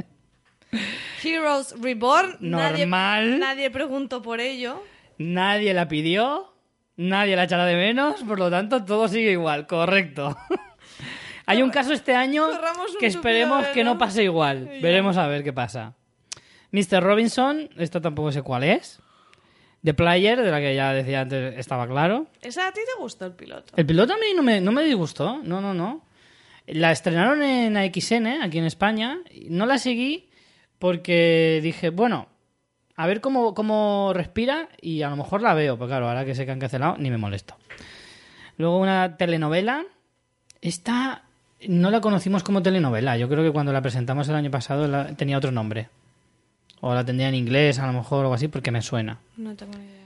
Heroes 1.23 1.75
Reborn. 1.79 2.37
Normal. 2.39 2.89
Nadie, 2.89 3.39
nadie 3.39 3.71
preguntó 3.71 4.21
por 4.21 4.39
ello. 4.39 4.83
Nadie 5.17 5.73
la 5.73 5.87
pidió, 5.87 6.53
nadie 6.97 7.35
la 7.35 7.45
echará 7.45 7.65
de 7.65 7.75
menos, 7.75 8.21
por 8.23 8.37
lo 8.37 8.49
tanto 8.49 8.83
todo 8.83 9.07
sigue 9.07 9.31
igual, 9.31 9.65
correcto. 9.65 10.37
Hay 11.45 11.61
un 11.61 11.69
caso 11.69 11.93
este 11.93 12.15
año 12.15 12.47
que 12.99 13.05
esperemos 13.05 13.67
que 13.67 13.83
no 13.83 13.97
pase 13.97 14.23
igual. 14.23 14.65
Veremos 14.81 15.17
a 15.17 15.27
ver 15.27 15.43
qué 15.43 15.53
pasa. 15.53 15.93
Mr. 16.71 17.01
Robinson, 17.01 17.69
esto 17.77 18.01
tampoco 18.01 18.31
sé 18.31 18.41
cuál 18.41 18.63
es. 18.63 18.99
The 19.83 19.93
Player, 19.93 20.41
de 20.41 20.49
la 20.49 20.59
que 20.59 20.75
ya 20.75 20.93
decía 20.93 21.21
antes, 21.21 21.57
estaba 21.59 21.87
claro. 21.87 22.27
¿Esa 22.41 22.67
a 22.67 22.71
ti 22.71 22.81
te 22.83 22.99
gustó 22.99 23.27
el 23.27 23.33
piloto? 23.33 23.73
El 23.77 23.85
piloto 23.85 24.13
a 24.13 24.17
mí 24.17 24.33
no 24.35 24.41
me, 24.41 24.59
no 24.59 24.71
me 24.71 24.83
disgustó, 24.83 25.39
no, 25.43 25.61
no, 25.61 25.75
no. 25.75 26.03
La 26.65 26.91
estrenaron 26.91 27.43
en 27.43 27.77
AXN, 27.77 28.41
aquí 28.41 28.57
en 28.57 28.65
España. 28.65 29.19
No 29.47 29.67
la 29.67 29.77
seguí 29.77 30.24
porque 30.79 31.59
dije, 31.63 31.89
bueno, 31.89 32.27
a 32.95 33.07
ver 33.07 33.21
cómo, 33.21 33.53
cómo 33.53 34.11
respira 34.13 34.69
y 34.81 35.01
a 35.01 35.09
lo 35.09 35.15
mejor 35.17 35.41
la 35.41 35.53
veo, 35.53 35.75
pero 35.77 35.87
claro, 35.87 36.07
ahora 36.07 36.25
que 36.25 36.35
sé 36.35 36.45
que 36.45 36.51
han 36.51 36.59
cancelado, 36.59 36.97
ni 36.97 37.09
me 37.09 37.17
molesto. 37.17 37.55
Luego 38.57 38.77
una 38.79 39.17
telenovela. 39.17 39.83
Esta 40.61 41.23
no 41.67 41.91
la 41.91 42.01
conocimos 42.01 42.43
como 42.43 42.61
telenovela. 42.63 43.17
Yo 43.17 43.27
creo 43.29 43.43
que 43.43 43.51
cuando 43.51 43.73
la 43.73 43.81
presentamos 43.81 44.27
el 44.29 44.35
año 44.35 44.49
pasado 44.51 44.87
la- 44.87 45.07
tenía 45.15 45.37
otro 45.37 45.51
nombre. 45.51 45.89
O 46.81 46.93
la 46.93 47.03
tendría 47.05 47.29
en 47.29 47.35
inglés, 47.35 47.79
a 47.79 47.87
lo 47.87 47.93
mejor, 47.93 48.19
o 48.19 48.21
algo 48.21 48.33
así, 48.33 48.47
porque 48.47 48.71
me 48.71 48.81
suena. 48.81 49.19
No 49.37 49.55
tengo 49.55 49.73
ni 49.77 49.83
idea. 49.85 50.01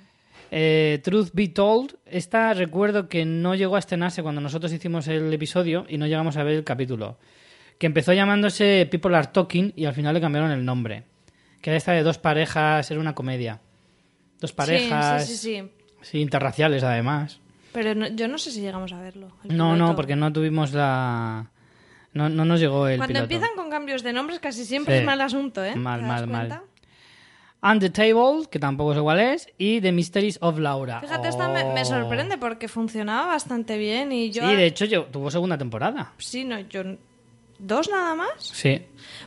Eh, 0.51 0.99
Truth 1.03 1.29
Be 1.33 1.49
Told, 1.49 1.95
esta 2.07 2.53
recuerdo 2.53 3.07
que 3.07 3.23
no 3.25 3.53
llegó 3.53 3.75
a 3.75 3.79
estrenarse 3.79 4.23
cuando 4.23 4.41
nosotros 4.41 4.73
hicimos 4.73 5.07
el 5.07 5.31
episodio 5.31 5.85
y 5.87 5.97
no 5.97 6.07
llegamos 6.07 6.37
a 6.37 6.43
ver 6.43 6.55
el 6.55 6.63
capítulo. 6.63 7.17
Que 7.79 7.87
empezó 7.87 8.13
llamándose 8.13 8.87
People 8.91 9.15
Are 9.17 9.27
Talking 9.33 9.73
y 9.75 9.85
al 9.85 9.93
final 9.95 10.13
le 10.13 10.21
cambiaron 10.21 10.51
el 10.51 10.63
nombre. 10.63 11.05
Que 11.61 11.71
era 11.71 11.77
esta 11.77 11.93
de 11.93 12.03
dos 12.03 12.19
parejas, 12.19 12.91
era 12.91 12.99
una 12.99 13.15
comedia. 13.15 13.59
Dos 14.39 14.53
parejas, 14.53 15.25
Sí, 15.25 15.35
sí, 15.35 15.57
sí, 15.61 15.69
sí. 16.01 16.19
interraciales 16.19 16.83
además. 16.83 17.39
Pero 17.73 17.95
no- 17.95 18.07
yo 18.07 18.27
no 18.27 18.37
sé 18.37 18.51
si 18.51 18.61
llegamos 18.61 18.93
a 18.93 19.01
verlo. 19.01 19.29
No, 19.45 19.75
no, 19.75 19.95
porque 19.95 20.15
no 20.15 20.31
tuvimos 20.31 20.73
la... 20.73 21.51
No, 22.13 22.27
no 22.29 22.43
nos 22.45 22.59
llegó 22.59 22.87
el 22.87 22.97
Cuando 22.97 23.13
piloto. 23.13 23.23
empiezan 23.33 23.55
con 23.55 23.69
cambios 23.69 24.01
de 24.03 24.13
nombres 24.13 24.39
casi 24.39 24.65
siempre 24.65 24.95
Sí. 24.95 24.99
es 25.01 25.05
mal 25.05 25.21
asunto, 25.21 25.63
¿eh? 25.63 25.75
Mal, 25.75 26.01
¿Te 26.01 26.07
das 26.07 26.27
mal, 26.27 26.49
mal. 26.49 26.61
On 27.61 27.77
the 27.79 27.89
Table, 27.89 28.47
que 28.49 28.57
tampoco 28.57 28.93
sé 28.95 29.01
cuál 29.01 29.19
es, 29.19 29.47
y 29.57 29.81
The 29.81 29.91
Mysteries 29.91 30.37
of 30.41 30.57
Laura. 30.59 31.01
Fíjate, 31.01 31.27
esta 31.27 31.49
me, 31.49 31.65
me 31.65 31.81
Oh. 31.81 31.85
sorprende 31.85 32.37
porque 32.37 32.67
funcionaba 32.69 33.27
bastante 33.27 33.77
bien 33.77 34.11
y 34.13 34.31
yo... 34.31 34.47
Sí, 34.49 34.55
de 34.55 34.65
hecho 34.65 34.85
yo, 34.85 35.05
tuvo 35.05 35.29
segunda 35.29 35.57
temporada. 35.57 36.13
Sí, 36.17 36.45
no, 36.45 36.59
yo... 36.61 36.83
¿Dos 37.59 37.89
nada 37.89 38.15
más? 38.15 38.31
Sí. 38.39 38.81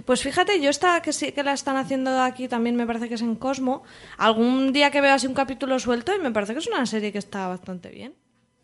Pues 0.07 0.23
fíjate, 0.23 0.61
yo 0.61 0.71
esta 0.71 1.03
que 1.03 1.13
sí 1.13 1.33
que 1.33 1.43
la 1.43 1.53
están 1.53 1.77
haciendo 1.77 2.21
aquí 2.23 2.49
también 2.49 2.77
me 2.77 2.87
parece 2.87 3.09
que 3.09 3.15
es 3.15 3.23
en 3.23 3.37
Cosmo. 3.37 3.83
Algún 4.17 4.73
día 4.73 4.91
que 4.91 5.01
veo 5.03 5.13
así 5.15 5.27
un 5.27 5.35
capítulo 5.35 5.79
suelto 5.79 6.15
y 6.15 6.19
me 6.19 6.31
parece 6.31 6.55
que 6.55 6.61
es 6.61 6.67
una 6.67 6.87
serie 6.87 7.13
que 7.13 7.19
está 7.19 7.47
bastante 7.49 7.91
bien. 7.91 8.15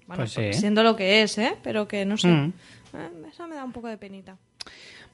Bueno, 0.06 0.22
Pues 0.22 0.32
sí. 0.32 0.52
siendo 0.54 0.82
lo 0.82 0.96
que 0.96 1.22
es, 1.22 1.36
¿eh? 1.36 1.56
Pero 1.62 1.86
que 1.86 2.06
no 2.06 2.16
sé. 2.16 2.28
Mm. 2.28 2.52
Eh, 2.94 3.10
esa 3.30 3.46
me 3.46 3.56
da 3.56 3.64
un 3.64 3.72
poco 3.72 3.88
de 3.88 3.98
penita. 3.98 4.38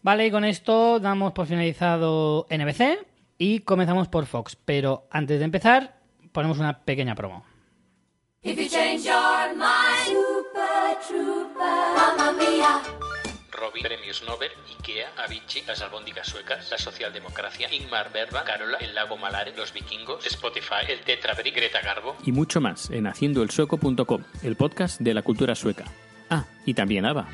Vale, 0.03 0.27
y 0.27 0.31
con 0.31 0.45
esto 0.45 1.01
damos 1.01 1.33
por 1.33 1.47
finalizado 1.49 2.47
NBC 2.49 3.05
y 3.39 3.61
comenzamos 3.61 4.07
por 4.07 4.27
Fox. 4.27 4.57
Pero 4.65 5.09
antes 5.11 5.41
de 5.41 5.45
empezar, 5.47 5.99
ponemos 6.31 6.59
una 6.59 6.79
pequeña 6.85 7.17
promo. 7.17 7.45
Robin, 13.75 13.83
Premios 13.83 14.23
Nobel, 14.25 14.51
Ikea, 14.79 15.09
Avicii, 15.25 15.63
las 15.67 15.83
albóndigas 15.83 16.29
suecas, 16.29 16.71
la 16.71 16.79
socialdemocracia, 16.79 17.73
Ingmar 17.75 18.13
Bergman, 18.13 18.45
Carola, 18.45 18.79
el 18.79 18.95
lago 18.95 19.17
Malare, 19.17 19.53
los 19.57 19.73
vikingos, 19.73 20.25
Spotify, 20.27 20.87
el 20.89 21.01
Tetrabric, 21.01 21.55
Greta 21.55 21.81
Garbo. 21.81 22.17
y 22.25 22.33
mucho 22.33 22.61
más 22.61 22.91
en 22.91 23.07
haciendoelsueco.com, 23.07 24.23
el 24.43 24.57
podcast 24.57 25.01
de 25.01 25.15
la 25.15 25.23
cultura 25.23 25.55
sueca. 25.55 25.85
Ah, 26.31 26.45
y 26.65 26.75
también 26.75 27.05
ABBA. 27.05 27.27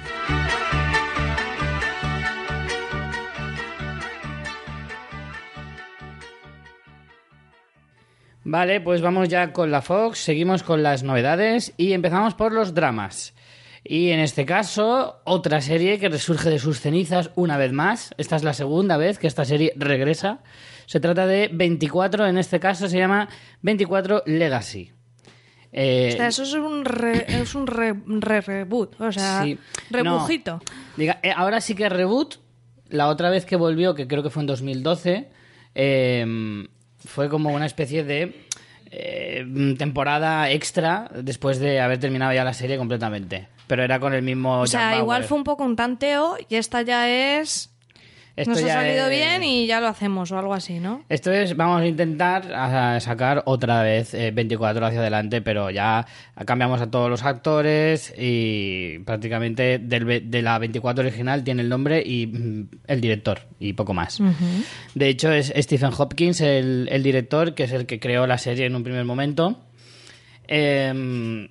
Vale, 8.43 8.81
pues 8.81 9.03
vamos 9.03 9.29
ya 9.29 9.53
con 9.53 9.71
la 9.71 9.83
Fox, 9.83 10.19
seguimos 10.19 10.63
con 10.63 10.83
las 10.83 11.03
novedades 11.03 11.75
y 11.77 11.93
empezamos 11.93 12.35
por 12.35 12.53
los 12.53 12.75
dramas. 12.75 13.35
Y 13.85 14.11
en 14.11 14.21
este 14.21 14.45
caso, 14.45 15.21
otra 15.25 15.61
serie 15.61 15.99
que 15.99 16.09
resurge 16.09 16.51
de 16.51 16.59
sus 16.59 16.81
cenizas 16.81 17.31
una 17.35 17.57
vez 17.57 17.73
más. 17.73 18.15
Esta 18.19 18.37
es 18.37 18.45
la 18.45 18.53
segunda 18.53 18.97
vez 18.99 19.19
que 19.19 19.27
esta 19.27 19.45
serie 19.45 19.73
regresa. 19.77 20.41
Se 20.87 21.01
trata 21.01 21.27
de 21.27 21.49
24, 21.53 22.27
en 22.27 22.37
este 22.37 22.61
caso 22.61 22.89
se 22.89 22.99
llama 22.99 23.29
24 23.63 24.23
Legacy. 24.27 24.93
Eh, 25.73 26.11
O 26.13 26.17
sea, 26.17 26.27
eso 26.29 26.43
es 26.43 26.53
un, 26.55 26.85
re- 26.85 27.25
es 27.29 27.55
un 27.55 27.67
re- 27.67 27.95
re- 28.07 28.41
reboot, 28.41 29.01
o 29.01 29.13
sea, 29.13 29.45
Sí. 29.45 29.57
rebujito. 29.89 30.55
No. 30.55 30.61
Diga, 30.97 31.21
eh, 31.23 31.33
ahora 31.35 31.61
sí 31.61 31.75
que 31.75 31.87
es 31.87 31.93
reboot. 31.93 32.37
La 32.89 33.07
otra 33.09 33.31
vez 33.31 33.45
que 33.47 33.55
volvió, 33.55 33.95
que 33.95 34.09
creo 34.09 34.23
que 34.25 34.31
fue 34.31 34.43
en 34.43 34.49
2012, 34.49 35.31
eh, 35.77 36.67
fue 37.07 37.29
como 37.29 37.51
una 37.55 37.67
especie 37.67 38.03
de 38.05 38.47
eh, 38.91 39.47
temporada 39.79 40.51
extra 40.51 41.09
después 41.15 41.61
de 41.61 41.81
haber 41.81 41.99
terminado 41.99 42.33
ya 42.33 42.43
la 42.43 42.53
serie 42.53 42.77
completamente. 42.77 43.47
Pero 43.71 43.85
era 43.85 44.01
con 44.01 44.13
el 44.15 44.23
mismo. 44.23 44.61
O 44.63 44.67
sea, 44.67 44.99
igual 44.99 45.23
fue 45.25 45.39
un 45.39 45.45
poco 45.45 45.63
un 45.65 45.77
tanteo 45.77 46.37
y 46.49 46.57
esta 46.57 46.83
ya 46.83 47.09
es... 47.09 47.69
Esto 48.37 48.53
Nos 48.53 48.63
ha 48.65 48.69
salido 48.73 49.05
es- 49.07 49.11
bien 49.11 49.43
y 49.45 49.67
ya 49.67 49.81
lo 49.81 49.89
hacemos 49.89 50.33
o 50.33 50.39
algo 50.39 50.55
así, 50.55 50.79
¿no? 50.81 51.03
Esto 51.09 51.31
es, 51.31 51.57
vamos 51.57 51.83
a 51.83 51.87
intentar 51.87 52.53
a- 52.55 52.99
sacar 53.01 53.43
otra 53.45 53.83
vez 53.83 54.15
eh, 54.15 54.31
24 54.33 54.87
hacia 54.87 55.01
adelante, 55.01 55.43
pero 55.43 55.69
ya 55.71 56.07
cambiamos 56.47 56.81
a 56.81 56.91
todos 56.91 57.11
los 57.11 57.23
actores 57.23 58.15
y 58.19 58.99
prácticamente 59.01 59.79
del 59.79 60.31
de 60.31 60.43
la 60.43 60.59
24 60.59 61.05
original 61.05 61.45
tiene 61.45 61.63
el 61.63 61.69
nombre 61.69 62.03
y 62.05 62.27
mm, 62.29 62.69
el 62.87 63.01
director 63.01 63.41
y 63.59 63.75
poco 63.75 63.95
más. 63.95 64.21
De 64.95 65.09
hecho, 65.09 65.31
es 65.33 65.53
Stephen 65.57 65.91
Hopkins 65.97 66.41
el, 66.41 66.89
el 66.91 67.03
director, 67.03 67.55
que 67.55 67.65
es 67.65 67.73
el 67.73 67.85
que 67.87 68.01
creó 68.01 68.27
la 68.27 68.39
serie 68.39 68.65
en 68.67 68.75
un 68.75 68.83
primer 68.85 69.05
momento. 69.05 69.61
Em, 70.49 71.49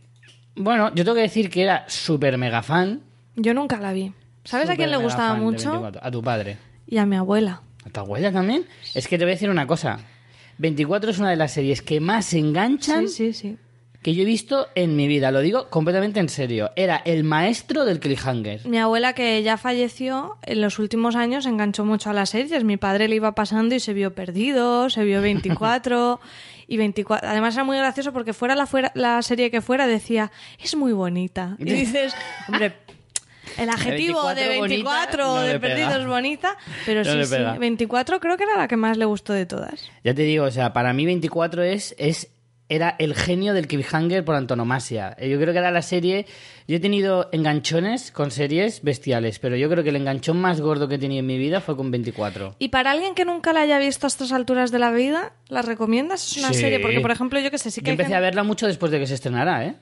bueno, 0.60 0.90
yo 0.94 1.04
tengo 1.04 1.16
que 1.16 1.22
decir 1.22 1.50
que 1.50 1.64
era 1.64 1.86
súper 1.88 2.38
mega 2.38 2.62
fan. 2.62 3.02
Yo 3.36 3.54
nunca 3.54 3.78
la 3.80 3.94
vi. 3.94 4.14
¿Sabes 4.44 4.70
a 4.70 4.76
quién 4.76 4.92
le 4.92 4.98
gustaba 4.98 5.34
mucho? 5.36 5.72
24. 5.72 6.02
A 6.04 6.12
tu 6.12 6.22
padre. 6.22 6.58
Y 6.88 6.98
a 6.98 7.06
mi 7.06 7.16
abuela. 7.16 7.62
¿A 7.86 7.90
tu 7.90 8.00
abuela 8.00 8.32
también? 8.32 8.66
Es 8.94 9.08
que 9.08 9.18
te 9.18 9.24
voy 9.26 9.32
a 9.32 9.36
decir 9.36 9.50
una 9.50 9.68
cosa. 9.68 10.00
24 10.58 11.12
es 11.12 11.20
una 11.20 11.30
de 11.30 11.36
las 11.38 11.54
series 11.54 11.82
que 11.82 12.00
más 12.00 12.26
se 12.26 12.40
enganchan 12.40 13.08
Sí, 13.08 13.32
sí, 13.32 13.34
sí. 13.34 13.58
que 14.02 14.14
yo 14.14 14.24
he 14.24 14.26
visto 14.26 14.68
en 14.76 14.96
mi 14.98 15.08
vida, 15.08 15.32
lo 15.32 15.40
digo 15.40 15.70
completamente 15.70 16.20
en 16.20 16.28
serio. 16.30 16.72
Era 16.76 16.98
el 17.06 17.24
maestro 17.24 17.86
del 17.86 18.00
cliffhanger. 18.00 18.66
Mi 18.68 18.78
abuela, 18.78 19.14
que 19.14 19.42
ya 19.44 19.56
falleció, 19.58 20.38
en 20.42 20.60
los 20.62 20.78
últimos 20.80 21.16
años 21.16 21.46
enganchó 21.46 21.86
mucho 21.86 22.10
a 22.10 22.14
las 22.14 22.32
series. 22.32 22.64
Mi 22.66 22.76
padre 22.78 23.08
le 23.08 23.16
iba 23.16 23.34
pasando 23.36 23.76
y 23.76 23.80
se 23.80 23.94
vio 23.94 24.14
perdido, 24.14 24.90
se 24.90 25.04
vio 25.06 25.22
24 25.22 26.20
y 26.70 26.78
24. 26.78 27.28
Además 27.28 27.56
era 27.56 27.64
muy 27.64 27.78
gracioso 27.78 28.14
porque 28.14 28.32
fuera 28.34 28.56
la, 28.56 28.68
fuera, 28.68 28.92
la 28.94 29.22
serie 29.24 29.50
que 29.50 29.60
fuera 29.60 29.88
decía, 29.88 30.32
es 30.64 30.76
muy 30.76 30.94
bonita. 30.94 31.56
Y 31.58 31.64
dices, 31.74 32.14
hombre, 32.48 32.74
el 33.58 33.70
adjetivo 33.70 34.24
24 34.24 34.36
de 34.36 34.50
24 34.60 35.26
bonita, 35.26 35.34
no 35.34 35.42
de 35.42 35.54
le 35.54 35.60
pega. 35.60 35.76
perdido 35.76 36.00
es 36.00 36.08
bonita, 36.08 36.58
pero 36.86 37.04
No 37.04 37.12
sí, 37.12 37.26
sí, 37.26 37.36
pega. 37.36 37.54
24 37.58 38.20
creo 38.20 38.38
que 38.38 38.44
era 38.44 38.56
la 38.56 38.68
que 38.68 38.78
más 38.78 38.98
le 38.98 39.06
gustó 39.06 39.34
de 39.34 39.48
todas. 39.48 39.90
Ya 40.04 40.14
te 40.14 40.22
digo, 40.22 40.46
o 40.46 40.52
sea, 40.52 40.72
para 40.72 40.94
mí 40.94 41.06
24 41.06 41.64
es, 41.64 41.96
es 41.98 42.30
era 42.70 42.96
el 43.00 43.16
genio 43.16 43.54
del 43.54 43.68
cliffhanger 43.68 44.24
por 44.24 44.36
antonomasia. 44.36 45.16
Eh, 45.20 45.28
Yo 45.30 45.40
creo 45.40 45.52
que 45.54 45.60
era 45.60 45.72
la 45.72 45.82
serie... 45.82 46.26
Yo 46.68 46.76
he 46.76 46.80
tenido 46.80 47.30
enganchones 47.32 48.12
con 48.12 48.30
series 48.30 48.84
bestiales, 48.84 49.40
pero 49.40 49.56
yo 49.56 49.70
creo 49.72 49.84
que 49.84 49.90
el 49.90 49.96
enganchón 49.96 50.40
más 50.40 50.62
gordo 50.62 50.88
que 50.88 50.96
he 50.96 51.00
tenido 51.00 51.22
en 51.22 51.26
mi 51.26 51.40
vida 51.40 51.62
fue 51.62 51.76
con 51.76 51.90
24. 51.90 52.56
Y 52.60 52.70
para 52.70 52.92
alguien 52.92 53.16
que 53.16 53.26
nunca 53.26 53.54
la 53.54 53.62
haya 53.62 53.80
visto 53.80 54.06
a 54.06 54.10
estas 54.10 54.32
alturas 54.32 54.70
de 54.72 54.78
la 54.78 54.92
vida, 54.92 55.34
¿la 55.48 55.64
recomiendas? 55.64 56.32
Es 56.32 56.38
una 56.38 56.54
Sí. 56.54 56.60
serie, 56.62 56.80
porque 56.80 57.02
por 57.02 57.10
ejemplo, 57.10 57.40
yo 57.40 57.50
que 57.50 57.58
sé, 57.58 57.72
sí 57.72 57.82
que 57.82 57.88
Yo 57.88 57.92
empecé 57.94 58.10
gente- 58.10 58.18
a 58.18 58.20
verla 58.22 58.44
mucho 58.44 58.68
después 58.68 58.92
de 58.92 59.00
que 59.00 59.08
se 59.08 59.16
estrenara, 59.16 59.66
¿eh? 59.66 59.76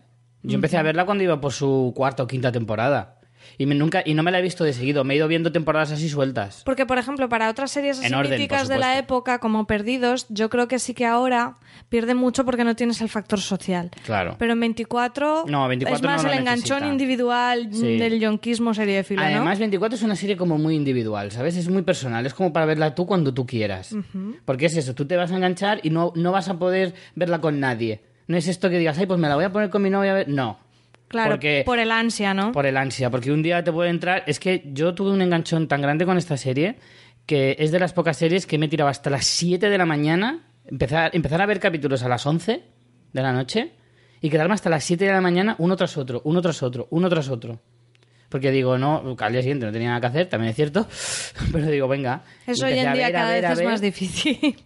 Yo 0.43 0.55
empecé 0.55 0.77
a 0.77 0.81
verla 0.81 1.03
cuando 1.05 1.25
iba 1.25 1.41
por 1.41 1.51
su 1.51 1.91
cuarta 1.93 2.23
o 2.23 2.27
quinta 2.27 2.53
temporada. 2.53 3.15
Y, 3.57 3.65
me, 3.65 3.75
nunca, 3.75 4.03
y 4.05 4.13
no 4.13 4.23
me 4.23 4.31
la 4.31 4.39
he 4.39 4.41
visto 4.41 4.63
de 4.63 4.71
seguido, 4.73 5.03
me 5.03 5.13
he 5.13 5.17
ido 5.17 5.27
viendo 5.27 5.51
temporadas 5.51 5.91
así 5.91 6.07
sueltas. 6.09 6.61
Porque, 6.65 6.85
por 6.85 6.97
ejemplo, 6.99 7.27
para 7.27 7.49
otras 7.49 7.71
series 7.71 7.99
así 7.99 8.13
orden, 8.13 8.31
míticas 8.39 8.67
de 8.67 8.77
la 8.77 8.97
época, 8.97 9.39
como 9.39 9.65
Perdidos, 9.67 10.25
yo 10.29 10.49
creo 10.49 10.67
que 10.67 10.79
sí 10.79 10.93
que 10.93 11.05
ahora 11.05 11.55
pierde 11.89 12.13
mucho 12.15 12.43
porque 12.45 12.63
no 12.63 12.75
tienes 12.75 12.99
el 13.01 13.09
factor 13.09 13.39
social. 13.39 13.89
Claro. 14.05 14.35
Pero 14.37 14.53
en 14.53 14.59
24, 14.59 15.45
No, 15.47 15.67
24 15.67 15.95
es 15.95 16.03
más 16.15 16.23
no 16.23 16.31
el 16.31 16.39
enganchón 16.39 16.79
necesita. 16.81 16.87
individual 16.91 17.69
Sí. 17.71 17.97
del 17.97 18.19
yonquismo 18.19 18.73
seriéfilo, 18.73 19.21
¿no? 19.21 19.27
Además, 19.27 19.59
24 19.59 19.95
es 19.95 20.03
una 20.03 20.15
serie 20.15 20.35
como 20.35 20.57
muy 20.57 20.75
individual, 20.75 21.31
¿sabes? 21.31 21.55
Es 21.55 21.69
muy 21.69 21.83
personal, 21.83 22.25
es 22.25 22.33
como 22.33 22.51
para 22.51 22.65
verla 22.65 22.93
tú 22.93 23.05
cuando 23.05 23.33
tú 23.33 23.45
quieras. 23.45 23.95
Porque 24.45 24.65
es 24.65 24.75
eso, 24.77 24.93
tú 24.95 25.05
te 25.05 25.15
vas 25.15 25.31
a 25.31 25.35
enganchar 25.35 25.79
y 25.83 25.89
no, 25.89 26.11
no 26.15 26.31
vas 26.31 26.49
a 26.49 26.59
poder 26.59 26.93
verla 27.15 27.39
con 27.39 27.59
nadie. 27.59 28.01
No 28.27 28.35
es 28.35 28.47
esto 28.49 28.69
que 28.69 28.77
digas, 28.77 28.97
ay, 28.97 29.05
pues 29.05 29.19
me 29.19 29.29
la 29.29 29.35
voy 29.35 29.45
a 29.45 29.51
poner 29.51 29.69
con 29.69 29.81
mi 29.81 29.89
novia 29.89 30.11
a 30.11 30.15
ver. 30.15 30.27
No. 30.29 30.59
claro, 31.07 31.31
porque- 31.31 31.63
por 31.65 31.79
el 31.79 31.89
ansia, 31.91 32.33
¿no? 32.33 32.51
Por 32.51 32.65
el 32.65 32.75
ansia, 32.75 33.09
porque 33.09 33.31
un 33.31 33.41
día 33.41 33.63
te 33.63 33.71
puede 33.71 33.89
entrar. 33.89 34.23
Es 34.27 34.41
que 34.41 34.63
yo 34.73 34.93
tuve 34.93 35.11
un 35.11 35.21
enganchón 35.21 35.69
tan 35.69 35.81
grande 35.81 36.05
con 36.05 36.17
esta 36.17 36.35
serie 36.35 36.75
que 37.25 37.55
es 37.59 37.71
de 37.71 37.79
las 37.79 37.93
pocas 37.93 38.17
series 38.17 38.45
que 38.45 38.57
me 38.57 38.65
he 38.65 38.69
tirado 38.69 38.89
hasta 38.89 39.09
las 39.09 39.25
7 39.25 39.69
de 39.69 39.77
la 39.77 39.85
mañana, 39.85 40.41
empezar, 40.67 41.11
empezar 41.13 41.41
a 41.41 41.45
ver 41.45 41.59
capítulos 41.59 42.03
a 42.03 42.09
las 42.09 42.25
11 42.25 42.63
de 43.13 43.21
la 43.21 43.33
noche 43.33 43.73
y 44.21 44.29
quedarme 44.29 44.53
hasta 44.53 44.69
las 44.69 44.83
7 44.83 45.05
de 45.05 45.11
la 45.11 45.21
mañana 45.21 45.55
uno 45.59 45.75
tras 45.75 45.97
otro, 45.97 46.21
uno 46.25 46.41
tras 46.41 46.63
otro, 46.63 46.87
uno 46.91 47.09
tras 47.09 47.29
otro. 47.29 47.59
Porque 48.29 48.51
digo, 48.51 48.77
no, 48.77 49.15
al 49.19 49.31
día 49.31 49.41
siguiente 49.41 49.65
no 49.65 49.71
tenía 49.71 49.89
nada 49.89 50.01
que 50.01 50.07
hacer, 50.07 50.27
también 50.27 50.49
es 50.49 50.55
cierto, 50.55 50.87
pero 51.51 51.67
digo, 51.67 51.87
venga. 51.87 52.23
Eso 52.45 52.65
hoy 52.65 52.73
en 52.73 52.93
día 52.93 53.05
ver, 53.05 53.11
cada 53.13 53.29
ver, 53.29 53.47
vez 53.47 53.59
es 53.59 53.65
más 53.65 53.81
difícil. 53.81 54.57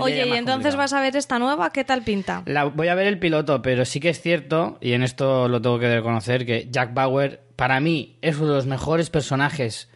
Oye, 0.00 0.26
y 0.26 0.32
entonces 0.32 0.46
complicado. 0.46 0.76
vas 0.76 0.92
a 0.92 1.00
ver 1.00 1.16
esta 1.16 1.38
nueva, 1.38 1.70
¿qué 1.70 1.84
tal 1.84 2.02
pinta? 2.02 2.42
La, 2.46 2.64
voy 2.64 2.88
a 2.88 2.94
ver 2.94 3.06
el 3.06 3.18
piloto, 3.18 3.62
pero 3.62 3.84
sí 3.84 4.00
que 4.00 4.10
es 4.10 4.20
cierto, 4.20 4.78
y 4.80 4.92
en 4.92 5.02
esto 5.02 5.48
lo 5.48 5.60
tengo 5.60 5.78
que 5.78 5.94
reconocer, 5.94 6.44
que 6.44 6.68
Jack 6.70 6.92
Bauer, 6.92 7.42
para 7.56 7.80
mí, 7.80 8.18
es 8.20 8.36
uno 8.36 8.50
de 8.50 8.56
los 8.56 8.66
mejores 8.66 9.10
personajes 9.10 9.88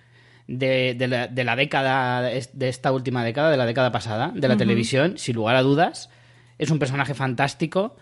de, 0.48 0.94
de 0.94 1.06
la, 1.06 1.28
de 1.28 1.44
la 1.44 1.54
década, 1.54 2.22
de 2.22 2.68
esta 2.68 2.90
última 2.90 3.22
década, 3.22 3.50
de 3.50 3.56
la 3.56 3.66
década 3.66 3.92
pasada, 3.92 4.32
de 4.34 4.48
la 4.48 4.56
televisión, 4.56 5.18
sin 5.18 5.36
lugar 5.36 5.54
a 5.54 5.62
dudas. 5.62 6.10
Es 6.58 6.70
un 6.70 6.78
personaje 6.80 7.14
fantástico, 7.14 7.96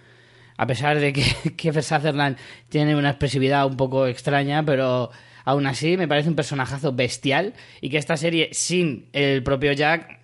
a 0.57 0.67
pesar 0.67 0.99
de 0.99 1.13
que 1.13 1.25
Kiefer 1.57 1.83
Sutherland 1.83 2.39
tiene 2.69 2.97
una 2.97 3.11
expresividad 3.11 3.67
un 3.67 3.77
poco 3.77 4.07
extraña, 4.07 4.65
pero 4.65 5.11
aún 5.45 5.67
así 5.67 5.97
me 5.97 6.09
parece 6.09 6.29
un 6.29 6.37
personajazo 6.37 6.93
bestial 6.93 7.53
y 7.81 7.91
que 7.91 7.99
esta 7.99 8.17
serie, 8.17 8.49
sin 8.53 9.09
el 9.13 9.43
propio 9.43 9.73
Jack, 9.73 10.21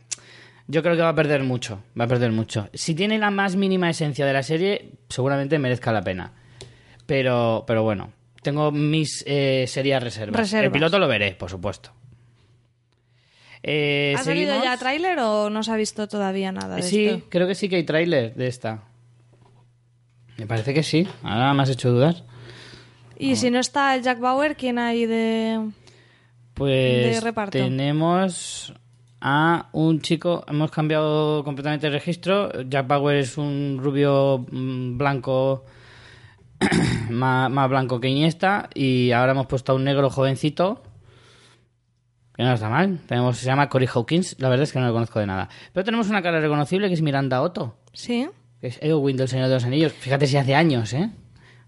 yo 0.68 0.82
creo 0.82 0.94
que 0.94 1.02
va 1.02 1.10
a 1.10 1.14
perder 1.14 1.42
mucho, 1.42 1.82
va 2.00 2.04
a 2.04 2.08
perder 2.08 2.30
mucho. 2.30 2.70
Si 2.72 2.94
tiene 2.94 3.18
la 3.18 3.30
más 3.30 3.56
mínima 3.56 3.90
esencia 3.90 4.24
de 4.24 4.32
la 4.32 4.44
serie, 4.44 4.92
seguramente 5.08 5.58
merezca 5.58 5.92
la 5.92 6.02
pena. 6.02 6.32
Pero, 7.04 7.64
pero 7.66 7.82
bueno, 7.82 8.12
tengo 8.42 8.70
mis 8.70 9.24
eh, 9.26 9.64
serias 9.66 10.00
reservas. 10.02 10.36
Reservas. 10.38 10.66
El 10.66 10.70
piloto 10.70 11.00
lo 11.00 11.08
veré, 11.08 11.32
por 11.32 11.50
supuesto. 11.50 11.92
Eh, 13.62 14.14
¿Ha 14.18 14.24
salido 14.24 14.62
ya 14.62 14.76
tráiler 14.76 15.18
o 15.20 15.48
no 15.50 15.62
se 15.62 15.70
ha 15.70 15.76
visto 15.76 16.08
todavía 16.08 16.50
nada 16.52 16.76
de 16.76 16.82
Sí, 16.82 17.06
esto? 17.06 17.26
creo 17.28 17.46
que 17.46 17.54
sí 17.54 17.68
que 17.68 17.76
hay 17.76 17.84
tráiler 17.84 18.34
de 18.34 18.48
esta. 18.48 18.82
Me 20.36 20.46
parece 20.46 20.74
que 20.74 20.82
sí. 20.82 21.06
Ahora 21.22 21.54
me 21.54 21.62
has 21.62 21.70
hecho 21.70 21.90
dudar. 21.92 22.24
Y 23.18 23.36
si 23.36 23.50
no 23.50 23.60
está 23.60 23.94
el 23.94 24.02
Jack 24.02 24.18
Bauer, 24.18 24.56
¿quién 24.56 24.78
hay 24.78 25.06
de...? 25.06 25.60
Pues 26.54 27.14
De 27.14 27.20
reparto. 27.20 27.52
tenemos 27.56 28.74
a 29.20 29.68
un 29.72 30.00
chico, 30.00 30.44
hemos 30.48 30.70
cambiado 30.72 31.44
completamente 31.44 31.86
el 31.86 31.92
registro. 31.92 32.50
Jack 32.64 32.88
Bauer 32.88 33.16
es 33.18 33.38
un 33.38 33.78
rubio 33.80 34.44
mm, 34.50 34.98
blanco, 34.98 35.64
más, 37.10 37.48
más 37.50 37.70
blanco 37.70 38.00
que 38.00 38.08
Iniesta, 38.08 38.68
y 38.74 39.12
ahora 39.12 39.32
hemos 39.32 39.46
puesto 39.46 39.72
a 39.72 39.74
un 39.76 39.84
negro 39.84 40.10
jovencito. 40.10 40.82
Que 42.34 42.42
no 42.42 42.54
está 42.54 42.68
mal. 42.68 42.98
Tenemos, 43.06 43.36
se 43.38 43.46
llama 43.46 43.68
Cory 43.68 43.86
Hawkins. 43.92 44.36
La 44.38 44.48
verdad 44.48 44.64
es 44.64 44.72
que 44.72 44.78
no 44.80 44.86
lo 44.86 44.92
conozco 44.94 45.20
de 45.20 45.26
nada. 45.26 45.48
Pero 45.72 45.84
tenemos 45.84 46.08
una 46.08 46.22
cara 46.22 46.40
reconocible 46.40 46.88
que 46.88 46.94
es 46.94 47.02
Miranda 47.02 47.42
Otto. 47.42 47.76
¿Sí? 47.92 48.28
Que 48.60 48.68
es 48.68 48.78
Eowyn 48.82 49.16
del 49.16 49.28
Señor 49.28 49.48
de 49.48 49.54
los 49.54 49.64
Anillos. 49.64 49.92
Fíjate 49.92 50.26
si 50.26 50.36
hace 50.38 50.54
años, 50.54 50.92
¿eh? 50.94 51.10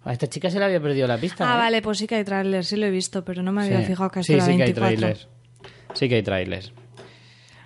A 0.05 0.13
esta 0.13 0.27
chica 0.27 0.51
se 0.51 0.59
le 0.59 0.65
había 0.67 0.81
perdido 0.81 1.07
la 1.07 1.17
pista. 1.19 1.45
Ah, 1.51 1.55
¿eh? 1.57 1.59
vale, 1.59 1.83
pues 1.83 1.99
sí 1.99 2.07
que 2.07 2.15
hay 2.17 2.25
tráiler, 2.25 2.65
sí 2.65 2.77
lo 2.77 2.87
he 2.87 2.91
visto, 2.91 3.25
pero 3.25 3.43
no 3.43 3.53
me 3.53 3.65
había 3.65 3.81
Sí. 3.81 3.87
fijado 3.87 4.11
que 4.11 4.23
sí, 4.23 4.33
sí 4.33 4.39
que 4.39 4.43
hay 4.43 4.57
24. 4.59 4.97
trailers. 4.99 5.29
Sí 5.95 6.09
que 6.09 6.15
hay 6.17 6.23
trailers. 6.23 6.73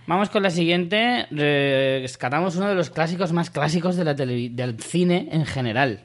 Vamos 0.07 0.31
con 0.31 0.43
la 0.43 0.51
siguiente. 0.51 1.27
Rescatamos 1.31 2.57
uno 2.57 2.69
de 2.69 2.75
los 2.75 2.91
clásicos 2.91 3.33
más 3.33 3.51
clásicos 3.51 3.97
de 3.97 4.05
la 4.05 4.17
televi- 4.17 4.55
del 4.55 4.81
cine 4.81 5.29
en 5.33 5.45
general, 5.47 6.05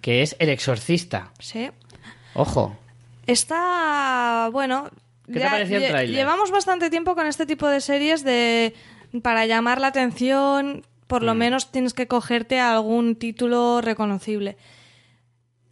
que 0.00 0.22
es 0.22 0.34
El 0.38 0.48
Exorcista. 0.48 1.32
Sí. 1.38 1.70
Ojo. 2.34 2.76
Está, 3.26 4.48
bueno... 4.52 4.90
¿Qué 5.32 5.40
te 5.40 5.46
pareció 5.46 5.76
el 5.78 5.88
tráiler? 5.88 6.14
Llevamos 6.16 6.50
bastante 6.50 6.90
tiempo 6.90 7.14
con 7.14 7.26
este 7.26 7.46
tipo 7.46 7.68
de 7.68 7.80
series 7.80 8.24
de... 8.24 8.74
Para 9.22 9.46
llamar 9.46 9.80
la 9.80 9.86
atención, 9.88 10.84
por 11.06 11.22
Mm. 11.22 11.26
lo 11.26 11.34
menos 11.34 11.70
tienes 11.72 11.94
que 11.94 12.06
cogerte 12.06 12.60
a 12.60 12.72
algún 12.72 13.16
título 13.16 13.80
reconocible. 13.80 14.56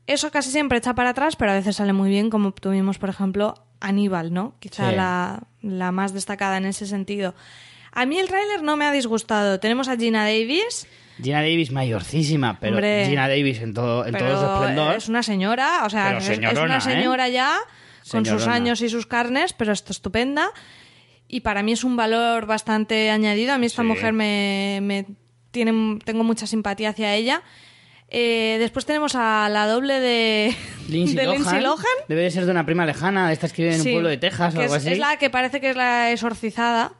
Eso 0.06 0.30
casi 0.30 0.50
siempre 0.50 0.78
echa 0.78 0.94
para 0.94 1.10
atrás, 1.10 1.36
pero 1.36 1.50
a 1.50 1.54
veces 1.54 1.76
sale 1.76 1.92
muy 1.92 2.08
bien, 2.08 2.30
como 2.30 2.52
tuvimos, 2.52 2.98
por 2.98 3.08
ejemplo, 3.08 3.54
Aníbal, 3.80 4.32
¿no? 4.32 4.54
Quizá 4.60 4.90
Sí. 4.90 4.96
la, 4.96 5.42
la 5.62 5.92
más 5.92 6.12
destacada 6.14 6.56
en 6.56 6.64
ese 6.64 6.86
sentido. 6.86 7.34
A 7.92 8.06
mí 8.06 8.18
el 8.18 8.28
tráiler 8.28 8.62
no 8.62 8.76
me 8.76 8.84
ha 8.86 8.92
disgustado. 8.92 9.58
Tenemos 9.60 9.88
a 9.88 9.96
Gina 9.96 10.24
Davis, 10.24 10.86
Gina 11.22 11.40
Davis 11.40 11.72
mayorcísima, 11.72 12.58
pero 12.60 12.74
Hombre. 12.74 13.06
Gina 13.06 13.26
Davis 13.28 13.60
en 13.60 13.74
todo, 13.74 14.06
en 14.06 14.14
todo 14.16 14.38
su 14.38 14.52
esplendor. 14.52 14.96
es 14.96 15.08
una 15.08 15.22
señora, 15.22 15.82
o 15.84 15.90
sea, 15.90 16.18
es, 16.18 16.38
una 16.38 16.76
¿eh? 16.76 16.80
señora 16.80 17.28
con 18.10 18.24
sus 18.26 18.46
años 18.46 18.80
y 18.82 18.88
sus 18.88 19.06
carnes, 19.06 19.52
pero 19.52 19.72
esto 19.72 19.92
estupenda. 19.92 20.50
Y 21.28 21.40
para 21.40 21.62
mí 21.62 21.72
es 21.72 21.82
un 21.84 21.96
valor 21.96 22.46
bastante 22.46 23.10
añadido. 23.10 23.52
A 23.52 23.58
mí 23.58 23.66
esta 23.66 23.82
Sí. 23.82 23.88
mujer 23.88 24.12
me, 24.12 24.78
me 24.82 25.06
tiene, 25.50 25.98
tengo 26.04 26.22
mucha 26.24 26.46
simpatía 26.46 26.90
hacia 26.90 27.14
ella. 27.14 27.42
Eh, 28.08 28.56
después 28.60 28.86
tenemos 28.86 29.16
a 29.16 29.48
la 29.48 29.66
doble 29.66 29.98
de, 29.98 30.54
Lindsay, 30.88 31.16
de 31.16 31.24
Lohan, 31.24 31.36
Lindsay 31.38 31.60
Lohan. 31.60 31.84
Debe 32.08 32.22
de 32.22 32.30
ser 32.30 32.44
de 32.44 32.52
una 32.52 32.64
prima 32.64 32.86
lejana, 32.86 33.26
de 33.26 33.32
estas 33.34 33.52
que 33.52 33.62
viven 33.62 33.78
en 33.78 33.82
Sí, 33.82 33.88
un 33.88 33.94
pueblo 33.94 34.08
de 34.10 34.18
Texas 34.18 34.54
o 34.54 34.60
algo 34.60 34.76
es, 34.76 34.82
así. 34.82 34.92
es 34.92 34.98
la 34.98 35.16
que 35.18 35.28
parece 35.30 35.60
que 35.60 35.70
es 35.70 35.76
la 35.76 36.12
exorcizada. 36.12 36.92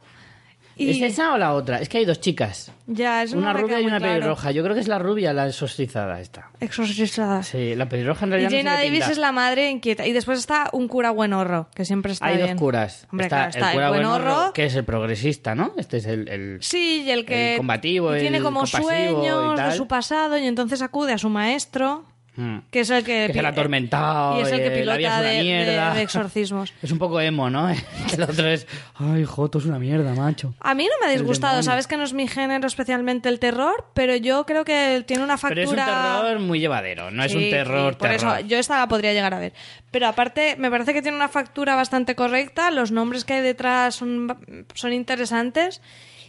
Y 0.77 0.91
¿Es 1.03 1.13
esa 1.13 1.33
o 1.33 1.37
la 1.37 1.53
otra? 1.53 1.79
Es 1.81 1.89
que 1.89 1.97
hay 1.97 2.05
dos 2.05 2.19
chicas. 2.21 2.71
ya, 2.85 3.25
no 3.25 3.37
una 3.39 3.53
me 3.53 3.61
rubia 3.61 3.81
y 3.81 3.85
una 3.85 3.97
claro. 3.97 4.13
pelirroja. 4.13 4.51
Yo 4.51 4.63
creo 4.63 4.75
que 4.75 4.81
es 4.81 4.87
la 4.87 4.99
rubia 4.99 5.33
la 5.33 5.47
exorcizada 5.47 6.19
esta. 6.21 6.49
Exorcizada. 6.59 7.41
Sí, 7.43 7.75
la 7.75 7.89
pelirroja 7.89 8.25
en 8.25 8.29
Y 8.29 8.31
realidad 8.31 8.49
no 8.51 8.57
Jenna 8.57 8.71
se 8.77 8.77
le 8.77 8.83
Davis 8.85 9.07
es 9.09 9.17
la 9.17 9.31
madre 9.31 9.69
inquieta. 9.71 10.05
Y 10.05 10.11
después 10.13 10.39
está 10.39 10.69
un 10.73 10.87
cura 10.87 11.11
buenorro, 11.11 11.69
que 11.73 11.83
siempre 11.85 12.11
está 12.13 12.27
Hay 12.27 12.37
bien. 12.37 12.49
dos 12.51 12.59
curas. 12.59 13.07
Hombre, 13.11 13.25
está 13.25 13.35
claro, 13.37 13.49
está 13.49 13.67
el 13.71 13.73
cura 13.75 13.89
buenorro, 13.89 14.23
buenorro, 14.25 14.53
que 14.53 14.65
es 14.65 14.75
el 14.75 14.85
progresista, 14.85 15.55
¿no? 15.55 15.73
Este 15.77 15.97
es 15.97 16.05
el... 16.05 16.27
el- 16.29 16.57
Sí, 16.61 17.03
y 17.05 17.11
el 17.11 17.25
que 17.25 17.53
El 17.53 17.57
combativo, 17.57 18.15
y 18.15 18.19
tiene 18.19 18.41
como 18.41 18.65
sueños 18.65 19.59
y 19.59 19.61
de 19.61 19.71
su 19.73 19.87
pasado 19.87 20.37
y 20.37 20.45
entonces 20.45 20.81
acude 20.81 21.13
a 21.13 21.17
su 21.17 21.29
maestro, 21.29 22.05
Mm. 22.37 22.59
que 22.71 22.81
es 22.81 22.89
el 22.91 23.03
que, 23.03 23.11
Que 23.11 23.23
es 23.25 23.35
el 23.35 23.41
pi- 23.41 23.45
atormentado, 23.47 24.37
y 24.39 24.43
es 24.43 24.51
el 24.51 24.59
que 24.59 24.85
la 24.85 24.95
pilota 24.95 25.31
es 25.33 25.43
de, 25.43 25.51
de- 25.65 25.93
de 25.95 26.01
exorcismos. 26.03 26.71
Es 26.83 26.91
un 26.91 26.99
poco 26.99 27.19
emo, 27.19 27.49
¿no? 27.49 27.67
el 28.13 28.23
otro 28.23 28.47
es... 28.47 28.67
Ay, 28.95 29.25
Joto, 29.25 29.57
es 29.57 29.65
una 29.65 29.79
mierda, 29.79 30.13
macho. 30.13 30.53
A 30.59 30.73
mí 30.75 30.85
no 30.85 30.91
me 31.01 31.07
ha 31.11 31.13
disgustado, 31.13 31.63
sabes 31.63 31.87
que 31.87 31.97
no 31.97 32.03
es 32.03 32.13
mi 32.13 32.27
género 32.27 32.67
especialmente 32.67 33.27
el 33.29 33.39
terror, 33.39 33.85
pero 33.93 34.15
yo 34.15 34.45
creo 34.45 34.63
que 34.65 35.03
tiene 35.07 35.23
una 35.23 35.37
factura 35.37 35.55
Pero 35.55 35.61
es 35.63 35.69
un 35.71 35.75
terror 36.23 36.39
muy 36.39 36.59
llevadero, 36.59 37.09
no 37.11 37.23
es 37.23 37.31
Sí, 37.31 37.37
un 37.37 37.49
terror 37.49 37.93
sí, 37.93 37.97
por 37.99 38.09
terror. 38.09 38.37
eso 38.39 38.47
yo 38.47 38.57
esta 38.57 38.77
la 38.77 38.87
podría 38.87 39.13
llegar 39.13 39.33
a 39.33 39.39
ver. 39.39 39.53
Pero 39.89 40.07
aparte, 40.07 40.55
me 40.59 40.69
parece 40.69 40.93
que 40.93 41.01
tiene 41.01 41.17
una 41.17 41.29
factura 41.29 41.75
bastante 41.75 42.13
correcta, 42.15 42.69
los 42.71 42.91
nombres 42.91 43.25
que 43.25 43.33
hay 43.33 43.41
detrás 43.41 43.95
son, 43.95 44.37
son 44.75 44.93
interesantes 44.93 45.81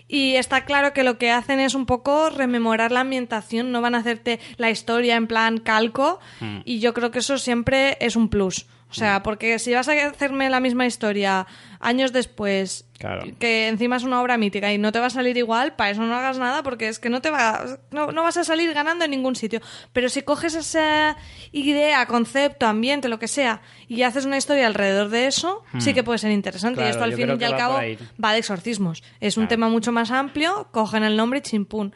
Y 0.08 0.36
está 0.36 0.64
claro 0.64 0.94
que 0.94 1.04
lo 1.04 1.18
que 1.18 1.30
hacen 1.30 1.60
es 1.60 1.74
un 1.74 1.84
poco 1.84 2.30
rememorar 2.30 2.90
la 2.90 3.00
ambientación, 3.00 3.70
no 3.70 3.82
van 3.82 3.94
a 3.94 3.98
hacerte 3.98 4.40
la 4.56 4.70
historia 4.70 5.16
en 5.16 5.26
plan 5.26 5.58
calco. 5.58 6.18
Mm. 6.40 6.60
Y 6.64 6.80
yo 6.80 6.94
creo 6.94 7.10
que 7.10 7.18
eso 7.18 7.36
siempre 7.36 7.98
es 8.00 8.16
un 8.16 8.30
plus. 8.30 8.66
O 8.90 8.94
sea, 8.94 9.22
porque 9.22 9.58
si 9.58 9.74
vas 9.74 9.86
a 9.88 9.92
hacerme 10.06 10.48
la 10.48 10.60
misma 10.60 10.86
historia 10.86 11.46
años 11.78 12.12
después, 12.12 12.86
Claro. 12.98 13.22
que 13.38 13.68
encima 13.68 13.96
es 13.96 14.02
una 14.02 14.20
obra 14.20 14.38
mítica 14.38 14.72
y 14.72 14.78
no 14.78 14.90
te 14.92 14.98
va 14.98 15.06
a 15.06 15.10
salir 15.10 15.36
igual, 15.36 15.76
para 15.76 15.90
eso 15.90 16.02
no 16.02 16.14
hagas 16.16 16.38
nada 16.38 16.62
porque 16.64 16.88
es 16.88 16.98
que 16.98 17.10
no 17.10 17.20
te 17.20 17.30
va 17.30 17.78
no, 17.92 18.10
no 18.10 18.22
vas 18.24 18.38
a 18.38 18.44
salir 18.44 18.72
ganando 18.72 19.04
en 19.04 19.10
ningún 19.12 19.36
sitio. 19.36 19.60
Pero 19.92 20.08
si 20.08 20.22
coges 20.22 20.54
esa 20.54 21.16
idea, 21.52 22.04
concepto, 22.06 22.66
ambiente, 22.66 23.08
lo 23.08 23.18
que 23.18 23.28
sea, 23.28 23.60
y 23.88 24.02
haces 24.02 24.24
una 24.24 24.38
historia 24.38 24.66
alrededor 24.66 25.10
de 25.10 25.26
eso, 25.26 25.62
sí 25.78 25.92
que 25.94 26.02
puede 26.02 26.18
ser 26.18 26.30
interesante. 26.32 26.80
y 26.80 26.84
Hmm. 26.84 26.88
Esto 26.90 27.04
al 27.04 27.12
fin 27.12 27.36
y 27.38 27.44
al 27.44 27.56
cabo 27.56 27.78
va 28.22 28.32
de 28.32 28.38
exorcismos. 28.38 29.02
Es 29.20 29.36
un 29.36 29.48
tema 29.48 29.68
mucho 29.68 29.92
más 29.92 30.10
amplio, 30.10 30.68
cogen 30.72 31.04
el 31.04 31.16
nombre 31.16 31.40
y 31.40 31.42
chimpún. 31.42 31.94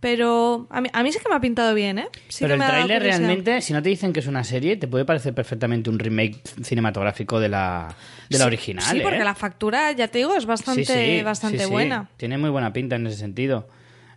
Pero 0.00 0.66
a 0.70 0.80
mí, 0.80 0.88
a 0.92 1.02
mí 1.02 1.12
sí 1.12 1.18
que 1.22 1.28
me 1.28 1.34
ha 1.34 1.40
pintado 1.40 1.74
bien, 1.74 1.98
¿eh? 1.98 2.08
Sí 2.28 2.44
Pero 2.44 2.48
que 2.48 2.52
el 2.54 2.58
me 2.60 2.66
tráiler 2.66 3.02
realmente, 3.02 3.60
si 3.60 3.74
no 3.74 3.82
te 3.82 3.90
dicen 3.90 4.14
que 4.14 4.20
es 4.20 4.26
una 4.26 4.44
serie, 4.44 4.76
te 4.78 4.88
puede 4.88 5.04
parecer 5.04 5.34
perfectamente 5.34 5.90
un 5.90 5.98
remake 5.98 6.40
cinematográfico 6.62 7.38
de 7.38 7.50
la, 7.50 7.94
de 8.30 8.38
la 8.38 8.44
Sí, 8.44 8.46
original. 8.46 8.84
Sí, 8.84 9.00
porque 9.00 9.18
¿eh? 9.18 9.24
la 9.24 9.34
factura, 9.34 9.92
ya 9.92 10.08
te 10.08 10.18
digo, 10.18 10.34
es 10.34 10.46
bastante, 10.46 10.86
Sí, 10.86 11.18
sí, 11.18 11.22
bastante 11.22 11.66
buena. 11.66 12.08
Tiene 12.16 12.38
muy 12.38 12.48
buena 12.48 12.72
pinta 12.72 12.96
en 12.96 13.06
ese 13.06 13.18
sentido. 13.18 13.68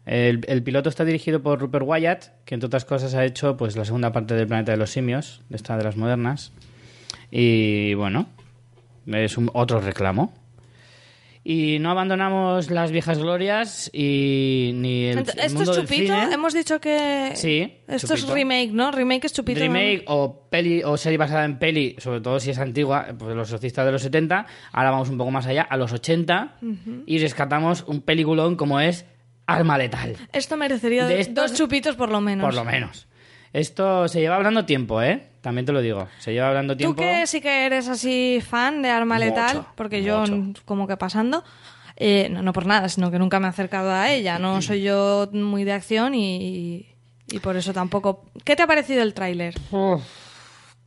El, 0.05 0.45
el 0.47 0.63
piloto 0.63 0.87
está 0.87 1.03
dirigido 1.03 1.41
por 1.41 1.59
Rupert 1.59 1.85
Wyatt, 1.85 2.25
que 2.45 2.55
entre 2.55 2.67
otras 2.67 2.85
cosas 2.85 3.13
ha 3.13 3.25
hecho 3.25 3.57
pues 3.57 3.75
la 3.75 3.83
segunda 3.83 4.13
parte 4.13 4.35
del 4.35 4.47
Planeta 4.47 4.71
de 4.71 4.77
los 4.77 4.89
Simios, 4.89 5.41
esta 5.49 5.77
de 5.77 5.83
las 5.83 5.97
modernas. 5.97 6.53
Y 7.29 7.93
bueno, 7.95 8.27
es 9.07 9.37
un, 9.37 9.49
otro 9.53 9.81
reclamo. 9.81 10.33
Y 11.45 11.77
no 11.79 11.91
abandonamos 11.91 12.71
las 12.71 12.91
viejas 12.91 13.19
glorias 13.19 13.89
y 13.93 14.71
ni 14.75 15.07
el, 15.07 15.17
el 15.19 15.25
¿Esto 15.27 15.55
mundo 15.55 15.71
es 15.71 15.77
del 15.77 15.85
chupito? 15.87 16.13
cine. 16.21 16.33
Hemos 16.33 16.53
dicho 16.53 16.79
que... 16.79 17.31
Sí, 17.35 17.79
Esto 17.85 18.13
es 18.13 18.27
remake, 18.29 18.71
¿no? 18.71 18.91
Remake 18.91 19.25
es 19.25 19.33
chupito. 19.33 19.59
¿no? 19.59 19.65
remake 19.65 20.03
o 20.07 20.47
peli 20.49 20.81
o 20.83 20.95
serie 20.95 21.17
basada 21.17 21.43
en 21.43 21.59
peli, 21.59 21.97
sobre 21.97 22.21
todo 22.21 22.39
si 22.39 22.51
es 22.51 22.59
antigua, 22.59 23.07
pues 23.19 23.35
los 23.35 23.49
exorcistas 23.49 23.85
de 23.85 23.91
los 23.91 24.01
70, 24.03 24.45
ahora 24.71 24.91
vamos 24.91 25.09
un 25.09 25.17
poco 25.17 25.31
más 25.31 25.45
allá, 25.45 25.63
a 25.63 25.75
los 25.75 25.91
80, 25.91 26.59
y 27.05 27.19
rescatamos 27.19 27.83
un 27.87 27.99
peliculón 28.01 28.55
como 28.55 28.79
es 28.79 29.05
Arma 29.45 29.77
Letal, 29.77 30.15
Esto 30.31 30.55
merecería 30.55 31.05
De 31.07 31.19
estos- 31.19 31.49
dos 31.51 31.57
chupitos 31.59 31.97
por 31.97 32.09
lo 32.09 32.21
menos. 32.21 32.45
por 32.45 32.53
lo 32.53 32.63
menos. 32.63 33.07
Esto 33.51 34.07
se 34.07 34.21
lleva 34.21 34.37
hablando 34.37 34.63
tiempo, 34.65 35.01
¿eh? 35.01 35.27
También 35.43 35.65
te 35.65 35.73
lo 35.73 35.81
digo, 35.81 36.07
se 36.19 36.31
lleva 36.31 36.47
hablando 36.47 36.73
Tú 36.73 36.77
tiempo. 36.77 37.01
que 37.01 37.27
sí 37.27 37.41
que 37.41 37.65
eres 37.65 37.89
así 37.89 38.39
fan 38.41 38.81
de 38.81 38.89
Arma 38.89 39.15
Mucho, 39.15 39.25
Letal, 39.27 39.65
porque 39.75 40.01
yo 40.01 40.25
mucho. 40.25 40.61
como 40.63 40.87
que 40.87 40.95
pasando, 40.95 41.43
eh, 41.97 42.29
no, 42.31 42.41
no 42.41 42.53
por 42.53 42.65
nada, 42.65 42.87
sino 42.87 43.11
que 43.11 43.19
nunca 43.19 43.41
me 43.41 43.47
he 43.47 43.49
acercado 43.49 43.91
a 43.91 44.09
ella. 44.09 44.39
No 44.39 44.61
soy 44.61 44.83
yo 44.83 45.29
muy 45.33 45.65
de 45.65 45.73
acción 45.73 46.15
y, 46.15 46.87
y 47.29 47.39
por 47.39 47.57
eso 47.57 47.73
tampoco... 47.73 48.23
¿Qué 48.45 48.55
te 48.55 48.63
ha 48.63 48.67
parecido 48.67 49.03
el 49.03 49.13
tráiler? 49.13 49.53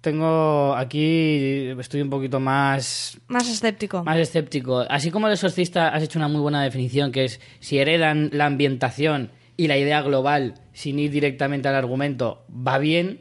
Tengo 0.00 0.74
aquí, 0.74 1.68
estoy 1.78 2.00
un 2.00 2.11
poquito 2.11 2.38
más 2.38 3.18
Más 3.28 3.48
escéptico. 3.50 4.04
Más 4.04 4.18
escéptico. 4.18 4.84
Así 4.88 5.11
como 5.11 5.26
el 5.26 5.32
exorcista 5.32 5.88
has 5.88 6.02
hecho 6.02 6.18
una 6.18 6.28
muy 6.28 6.40
buena 6.40 6.62
definición, 6.62 7.11
que 7.12 7.24
es 7.24 7.40
si 7.61 7.78
heredan 7.78 8.30
la 8.32 8.46
ambientación 8.46 9.32
y 9.57 9.66
la 9.68 9.76
idea 9.76 10.02
global 10.02 10.54
sin 10.72 10.98
ir 10.98 11.11
directamente 11.11 11.66
al 11.68 11.74
argumento, 11.74 12.44
va 12.50 12.78
bien. 12.78 13.20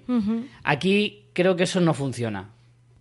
Aquí 0.63 1.24
creo 1.36 1.55
que 1.55 1.65
eso 1.65 1.79
no 1.79 1.93
funciona. 1.93 2.49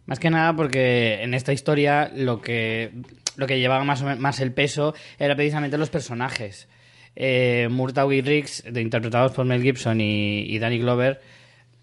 Más 0.04 0.18
que 0.18 0.28
nada 0.28 0.54
porque 0.54 1.22
en 1.22 1.32
esta 1.32 1.54
historia 1.54 2.10
lo 2.14 2.42
que, 2.42 2.90
lo 3.36 3.46
que 3.46 3.58
llevaba 3.58 3.84
más, 3.84 4.02
más 4.18 4.40
el 4.40 4.52
peso 4.52 4.94
era 5.18 5.34
precisamente 5.34 5.78
los 5.78 5.88
personajes. 5.88 6.68
Eh, 7.16 7.68
Murtaugh 7.70 8.12
y 8.12 8.20
Riggs, 8.20 8.64
interpretados 8.66 9.32
por 9.32 9.46
Mel 9.46 9.62
Gibson 9.62 10.00
y, 10.02 10.42
y 10.42 10.58
Danny 10.58 10.78
Glover, 10.78 11.22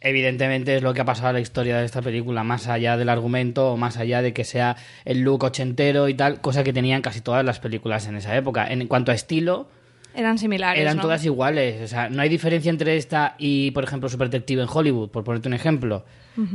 evidentemente 0.02 0.76
es 0.76 0.84
lo 0.84 0.94
que 0.94 1.02
ha 1.02 1.06
pasado 1.06 1.30
a 1.30 1.34
la 1.34 1.40
historia 1.40 1.78
de 1.78 1.86
esta 1.86 2.02
película, 2.02 2.44
más 2.44 2.68
allá 2.68 2.98
del 2.98 3.10
argumento 3.10 3.72
o 3.72 3.78
más 3.78 3.98
allá 3.98 4.22
de 4.22 4.34
que 4.34 4.44
sea 4.44 4.76
el 5.06 5.22
look 5.22 5.44
ochentero 5.44 6.10
y 6.10 6.14
tal, 6.14 6.42
cosa 6.42 6.64
que 6.64 6.74
tenían 6.74 7.02
casi 7.02 7.22
todas 7.22 7.46
las 7.46 7.60
películas 7.60 8.08
en 8.08 8.18
esa 8.18 8.36
época. 8.36 8.68
En 8.68 8.86
cuanto 8.88 9.12
a 9.12 9.16
estilo, 9.16 9.70
Eran 10.14 10.38
similares, 10.38 10.82
eran 10.82 10.98
¿no? 10.98 11.04
todas 11.04 11.24
iguales. 11.26 11.82
O 11.82 11.88
sea, 11.88 12.10
no 12.10 12.22
hay 12.22 12.30
diferencia 12.30 12.70
entre 12.70 12.98
esta 12.98 13.36
y, 13.40 13.72
por 13.72 13.84
ejemplo, 13.84 14.10
Super 14.10 14.30
Detective 14.30 14.64
en 14.64 14.70
Hollywood, 14.72 15.10
por 15.10 15.24
ponerte 15.24 15.48
un 15.48 15.54
ejemplo. 15.54 16.06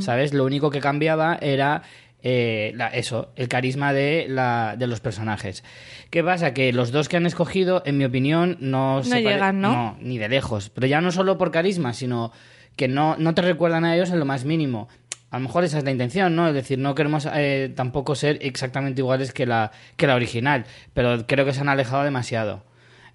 ¿Sabes? 0.01 0.33
Lo 0.35 0.45
único 0.45 0.71
que 0.71 0.81
cambiaba 0.81 1.39
era 1.41 1.83
eh, 2.23 2.73
la- 2.75 2.89
eso, 2.89 3.31
el 3.37 3.49
carisma 3.49 3.93
de, 3.93 4.27
la, 4.29 4.75
de 4.79 4.87
los 4.87 5.01
personajes. 5.01 5.63
¿Qué 6.11 6.25
pasa? 6.25 6.53
Que 6.55 6.73
los 6.73 6.91
dos 6.93 7.09
que 7.09 7.17
han 7.17 7.27
escogido, 7.27 7.83
en 7.87 7.99
mi 7.99 8.05
opinión, 8.05 8.57
no, 8.61 9.03
se 9.05 9.23
llegan, 9.23 9.61
¿no? 9.61 9.97
ni 10.01 10.19
de 10.19 10.29
lejos. 10.29 10.71
Pero 10.71 10.87
ya 10.87 11.01
no 11.01 11.13
solo 11.13 11.39
por 11.39 11.51
carisma, 11.51 11.93
sino 11.93 12.33
que 12.77 12.89
no, 12.89 13.17
no 13.19 13.35
te 13.35 13.43
recuerdan 13.43 13.85
a 13.85 13.95
ellos 13.95 14.11
en 14.11 14.19
lo 14.19 14.25
más 14.25 14.45
mínimo. 14.45 14.89
A 15.31 15.39
lo 15.39 15.45
mejor 15.45 15.65
esa 15.65 15.79
es 15.79 15.85
la 15.85 15.91
intención, 15.91 16.35
¿no? 16.37 16.49
Es 16.49 16.55
decir, 16.55 16.79
no 16.79 16.95
queremos 16.95 17.29
eh, 17.35 17.73
tampoco 17.75 18.15
ser 18.15 18.39
exactamente 18.43 19.01
iguales 19.03 19.33
que 19.33 19.45
la, 19.45 19.73
que 19.97 20.07
la 20.07 20.15
original, 20.15 20.65
pero 20.95 21.27
creo 21.27 21.45
que 21.45 21.53
se 21.53 21.61
han 21.61 21.69
alejado 21.69 22.05
demasiado. 22.05 22.65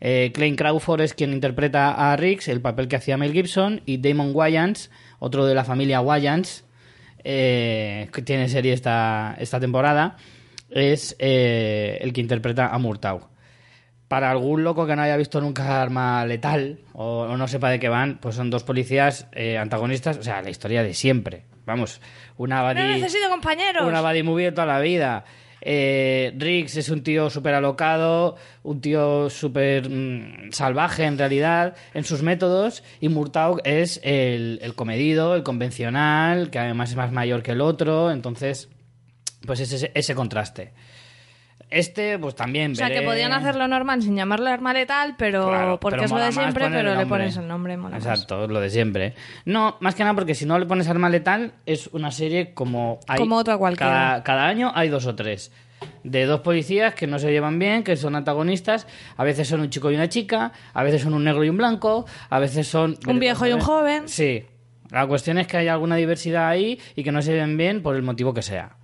Eh, 0.01 0.31
Crawford 0.57 1.01
es 1.01 1.13
quien 1.13 1.31
interpreta 1.31 2.11
a 2.11 2.15
Riggs, 2.17 2.47
el 2.47 2.59
papel 2.59 2.87
que 2.87 2.95
hacía 2.95 3.17
Mel 3.17 3.33
Gibson, 3.33 3.81
y 3.85 3.97
Damon 3.99 4.31
Wayans, 4.33 4.89
otro 5.23 5.45
de 5.45 5.53
la 5.53 5.63
familia 5.63 6.01
Wayans, 6.01 6.65
eh, 7.23 8.09
que 8.11 8.21
tiene 8.23 8.49
serie 8.49 8.73
esta, 8.73 9.35
esta 9.39 9.59
temporada, 9.59 10.17
es 10.71 11.15
eh, 11.19 11.99
el 12.01 12.11
que 12.11 12.21
interpreta 12.21 12.67
a 12.69 12.77
Murtaugh. 12.79 13.29
Para 14.07 14.31
algún 14.31 14.63
loco 14.63 14.85
que 14.87 14.95
no 14.95 15.03
haya 15.03 15.15
visto 15.15 15.39
nunca 15.39 15.81
Arma 15.81 16.25
Letal 16.25 16.79
o, 16.93 17.21
o 17.21 17.37
no 17.37 17.47
sepa 17.47 17.69
de 17.69 17.79
qué 17.79 17.87
van, 17.87 18.17
pues 18.19 18.35
son 18.35 18.49
dos 18.49 18.63
policías 18.63 19.27
eh, 19.31 19.57
antagonistas, 19.57 20.17
o 20.17 20.23
sea, 20.23 20.41
la 20.41 20.49
historia 20.49 20.83
de 20.83 20.93
siempre. 20.93 21.43
Vamos, 21.65 22.01
una 22.37 22.61
¡No 22.73 22.79
buddy- 22.81 22.99
necesito 22.99 23.29
compañeros! 23.29 23.85
una 23.87 24.01
buddy 24.01 24.23
movie 24.23 24.45
de 24.45 24.51
toda 24.51 24.65
la 24.67 24.79
vida. 24.79 25.23
Eh, 25.61 26.33
Riggs 26.37 26.75
es 26.77 26.89
un 26.89 27.03
tío 27.03 27.29
súper 27.29 27.53
alocado, 27.53 28.35
un 28.63 28.81
tío 28.81 29.29
súper 29.29 29.89
mm, 29.89 30.51
salvaje 30.51 31.03
en 31.03 31.17
realidad 31.17 31.75
en 31.93 32.03
sus 32.03 32.23
métodos 32.23 32.83
y 32.99 33.09
Murtaugh 33.09 33.59
es 33.63 33.99
el, 34.03 34.59
el 34.61 34.75
comedido, 34.75 35.35
el 35.35 35.43
convencional, 35.43 36.49
que 36.49 36.59
además 36.59 36.89
es 36.89 36.95
más 36.95 37.11
mayor 37.11 37.43
que 37.43 37.51
el 37.51 37.61
otro, 37.61 38.11
entonces 38.11 38.69
pues 39.45 39.59
es 39.59 39.71
ese, 39.71 39.91
ese 39.93 40.15
contraste. 40.15 40.73
Este 41.71 42.19
pues 42.19 42.35
también 42.35 42.73
O 42.73 42.75
sea, 42.75 42.89
que 42.89 43.01
podían 43.01 43.31
hacerlo 43.31 43.67
normal 43.67 44.01
sin 44.03 44.15
llamarle 44.15 44.49
arma 44.51 44.73
letal, 44.73 45.15
pero 45.17 45.47
Claro, 45.47 45.79
porque 45.79 45.95
pero 45.95 46.05
es 46.05 46.11
lo 46.11 46.17
de 46.19 46.31
siempre, 46.33 46.69
pero 46.69 46.95
le 46.95 47.05
pones 47.05 47.37
el 47.37 47.47
nombre. 47.47 47.77
mola 47.77 47.97
más. 47.97 48.05
Exacto, 48.05 48.45
lo 48.47 48.59
de 48.59 48.69
siempre. 48.69 49.15
No, 49.45 49.77
más 49.79 49.95
que 49.95 50.03
nada 50.03 50.13
porque 50.13 50.35
si 50.35 50.45
no 50.45 50.59
le 50.59 50.65
pones 50.65 50.89
arma 50.89 51.09
letal, 51.09 51.53
es 51.65 51.87
una 51.87 52.11
serie 52.11 52.53
como 52.53 52.99
hay. 53.07 53.17
Como 53.17 53.37
otra 53.37 53.57
cualquiera. 53.57 53.91
Cada, 53.91 54.23
cada 54.23 54.47
año 54.47 54.71
hay 54.75 54.89
dos 54.89 55.05
o 55.05 55.15
tres. 55.15 55.51
De 56.03 56.25
dos 56.25 56.41
policías 56.41 56.93
que 56.93 57.07
no 57.07 57.17
se 57.17 57.31
llevan 57.31 57.57
bien, 57.57 57.83
que 57.83 57.95
son 57.95 58.15
antagonistas. 58.15 58.85
A 59.17 59.23
veces 59.23 59.47
son 59.47 59.61
un 59.61 59.69
chico 59.69 59.89
y 59.91 59.95
una 59.95 60.09
chica, 60.09 60.51
a 60.73 60.83
veces 60.83 61.01
son 61.01 61.13
un 61.13 61.23
negro 61.23 61.43
y 61.43 61.49
un 61.49 61.57
blanco, 61.57 62.05
a 62.29 62.39
veces 62.39 62.67
son. 62.67 62.97
Un 63.07 63.19
viejo 63.19 63.47
y 63.47 63.53
un 63.53 63.61
joven. 63.61 64.09
Sí. 64.09 64.45
La 64.89 65.07
cuestión 65.07 65.37
es 65.37 65.47
que 65.47 65.55
hay 65.55 65.69
alguna 65.69 65.95
diversidad 65.95 66.49
ahí 66.49 66.77
y 66.97 67.03
que 67.03 67.13
no 67.13 67.21
se 67.21 67.33
ven 67.33 67.55
bien 67.55 67.81
por 67.81 67.95
el 67.95 68.01
motivo 68.03 68.33
que 68.33 68.41
sea. 68.41 68.75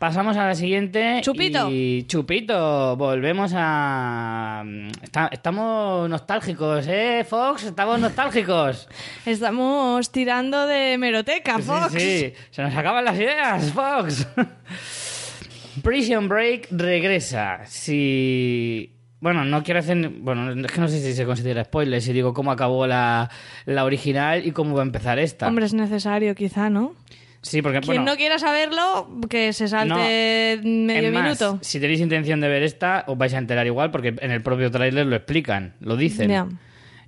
Pasamos 0.00 0.34
a 0.38 0.46
la 0.46 0.54
siguiente. 0.54 1.20
Chupito. 1.20 1.68
Y 1.70 2.04
Chupito, 2.04 2.96
volvemos 2.96 3.52
a. 3.54 4.64
Está- 5.02 5.28
estamos 5.30 6.08
nostálgicos, 6.08 6.86
¿eh, 6.88 7.22
Fox? 7.28 7.64
Estamos 7.64 8.00
nostálgicos. 8.00 8.88
Estamos 9.26 10.10
tirando 10.10 10.66
de 10.66 10.96
meroteca, 10.96 11.58
Fox. 11.58 11.92
Sí, 11.92 12.00
sí, 12.00 12.32
se 12.50 12.62
nos 12.62 12.74
acaban 12.74 13.04
las 13.04 13.16
ideas, 13.18 13.72
Fox. 13.74 14.26
Prison 15.82 16.28
Break 16.30 16.68
regresa. 16.70 17.60
Si. 17.66 18.96
Bueno, 19.20 19.44
no 19.44 19.62
quiero 19.62 19.80
hacer. 19.80 20.08
Bueno, 20.08 20.50
es 20.64 20.72
que 20.72 20.80
no 20.80 20.88
sé 20.88 20.98
si 21.02 21.12
se 21.12 21.26
considera 21.26 21.62
spoiler 21.64 22.00
si 22.00 22.14
digo 22.14 22.32
cómo 22.32 22.50
acabó 22.52 22.86
la, 22.86 23.30
la 23.66 23.84
original 23.84 24.46
y 24.46 24.52
cómo 24.52 24.74
va 24.74 24.80
a 24.80 24.86
empezar 24.86 25.18
esta. 25.18 25.46
Hombre, 25.46 25.66
es 25.66 25.74
necesario, 25.74 26.34
quizá, 26.34 26.70
¿no? 26.70 26.94
Sí, 27.42 27.62
porque. 27.62 27.80
Quien 27.80 27.98
bueno, 27.98 28.12
no 28.12 28.16
quiera 28.16 28.38
saberlo, 28.38 29.08
que 29.28 29.52
se 29.52 29.68
salte 29.68 30.60
medio 30.62 31.12
más, 31.12 31.22
minuto. 31.22 31.58
Si 31.62 31.80
tenéis 31.80 32.00
intención 32.00 32.40
de 32.40 32.48
ver 32.48 32.62
esta, 32.62 33.04
os 33.06 33.16
vais 33.16 33.32
a 33.34 33.38
enterar 33.38 33.66
igual 33.66 33.90
porque 33.90 34.14
en 34.18 34.30
el 34.30 34.42
propio 34.42 34.70
tráiler 34.70 35.06
lo 35.06 35.16
explican, 35.16 35.74
lo 35.80 35.96
dicen. 35.96 36.58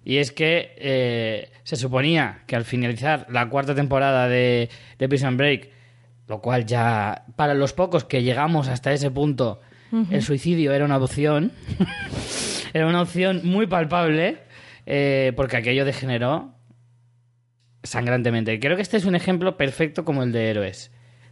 Y 0.04 0.16
es 0.16 0.32
que 0.32 0.74
eh, 0.78 1.50
se 1.62 1.76
suponía 1.76 2.42
que 2.46 2.56
al 2.56 2.64
finalizar 2.64 3.26
la 3.30 3.48
cuarta 3.48 3.74
temporada 3.74 4.28
de, 4.28 4.68
de 4.98 5.08
Prison 5.08 5.36
Break, 5.36 5.70
lo 6.26 6.40
cual 6.40 6.66
ya 6.66 7.24
para 7.36 7.54
los 7.54 7.72
pocos 7.72 8.04
que 8.04 8.22
llegamos 8.22 8.68
hasta 8.68 8.92
ese 8.92 9.10
punto, 9.10 9.60
el 10.10 10.22
suicidio 10.22 10.72
era 10.72 10.86
una 10.86 10.96
opción, 10.96 11.52
era 12.72 12.86
una 12.86 13.02
opción 13.02 13.42
muy 13.44 13.66
palpable, 13.66 14.38
eh, 14.86 15.32
porque 15.36 15.58
aquello 15.58 15.84
degeneró 15.84 16.54
sangrantemente. 17.82 18.58
Creo 18.60 18.76
que 18.76 18.82
este 18.82 18.96
es 18.96 19.04
un 19.04 19.14
ejemplo 19.14 19.56
perfecto 19.56 20.04
como 20.04 20.22
el 20.22 20.32
de 20.32 20.50
Héroes. 20.50 20.90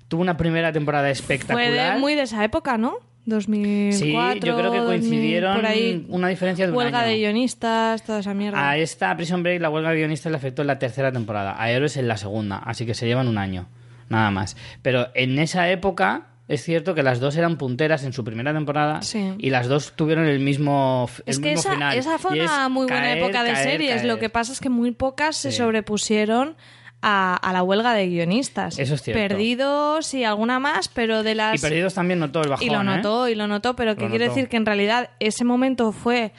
Tuvo 0.09 0.23
una 0.23 0.37
primera 0.37 0.73
temporada 0.73 1.05
Fue 1.05 1.13
espectacular. 1.13 1.95
de- 1.95 2.01
muy 2.01 2.15
de 2.15 2.23
esa 2.23 2.43
época, 2.45 2.77
¿no? 2.79 2.95
2004. 3.27 3.99
Sí, 4.41 4.47
yo 4.47 4.57
creo 4.57 4.73
que 4.73 4.79
2000, 4.79 4.85
coincidieron 4.87 5.55
por 5.57 5.67
ahí. 5.67 6.07
una 6.09 6.29
diferencia 6.29 6.67
de 6.67 6.73
un 6.73 6.79
Huelga 6.79 7.01
año. 7.01 7.09
de 7.11 7.19
guionistas, 7.19 8.03
toda 8.03 8.21
esa 8.21 8.35
mierda. 8.35 8.69
A 8.71 8.77
esta 8.79 9.15
Prison 9.17 9.43
Break 9.43 9.61
la 9.61 9.71
huelga 9.71 9.91
de 9.91 9.97
guionistas 9.99 10.33
le 10.33 10.37
afectó 10.39 10.63
en 10.63 10.69
la 10.69 10.79
tercera 10.79 11.13
temporada, 11.13 11.55
a 11.63 11.71
Héroes 11.71 11.97
en 11.97 12.09
la 12.09 12.17
segunda, 12.17 12.57
así 12.59 12.87
que 12.87 12.95
se 12.95 13.07
llevan 13.07 13.29
un 13.29 13.39
año, 13.39 13.69
nada 14.09 14.31
más. 14.31 14.57
Pero 14.83 15.09
en 15.15 15.39
esa 15.39 15.71
época 15.71 16.29
es 16.51 16.63
cierto 16.63 16.95
que 16.95 17.03
las 17.03 17.21
dos 17.21 17.37
eran 17.37 17.57
punteras 17.57 18.05
en 18.05 18.13
su 18.13 18.25
primera 18.25 18.53
temporada 18.53 19.03
Sí. 19.03 19.35
y 19.39 19.51
las 19.51 19.69
dos 19.69 19.93
tuvieron 19.97 20.27
el 20.27 20.41
mismo, 20.41 21.09
el 21.25 21.31
es 21.31 21.39
que 21.39 21.51
mismo 21.51 21.61
esa, 21.61 21.73
final. 21.73 21.97
esa 21.97 22.19
fue 22.19 22.37
Y 22.37 22.41
es 22.41 22.51
una 22.51 22.69
muy 22.69 22.87
buena 22.87 23.03
caer, 23.03 23.19
época 23.19 23.43
de 23.45 23.53
caer, 23.53 23.71
series. 23.71 23.95
caer. 23.97 24.07
Lo 24.07 24.19
que 24.19 24.29
pasa 24.31 24.53
es 24.53 24.61
que 24.61 24.69
muy 24.69 24.91
pocas 24.91 25.37
se 25.37 25.53
sobrepusieron 25.53 26.57
a, 27.03 27.35
a 27.37 27.53
la 27.55 27.63
huelga 27.63 27.95
de 27.95 28.09
guionistas. 28.09 28.79
Eso 28.79 28.95
es 28.95 29.03
cierto. 29.03 29.19
Perdidos 29.21 30.13
y 30.13 30.25
alguna 30.25 30.59
más, 30.59 30.89
pero 30.89 31.23
de 31.23 31.35
las... 31.35 31.55
Y 31.59 31.59
Perdidos 31.59 31.95
también 31.95 32.19
notó 32.19 32.43
el 32.43 32.51
bajón, 32.51 32.67
Y 32.67 32.71
lo 32.71 32.81
¿eh? 32.83 32.85
notó, 32.85 33.29
y 33.29 33.35
lo 33.35 33.47
notó, 33.47 33.75
pero 33.75 33.97
que 33.97 34.09
quiere 34.09 34.29
decir 34.29 34.49
que 34.49 34.57
en 34.59 34.67
realidad 34.67 35.11
ese 35.19 35.45
momento 35.45 35.93
fue. 35.93 36.33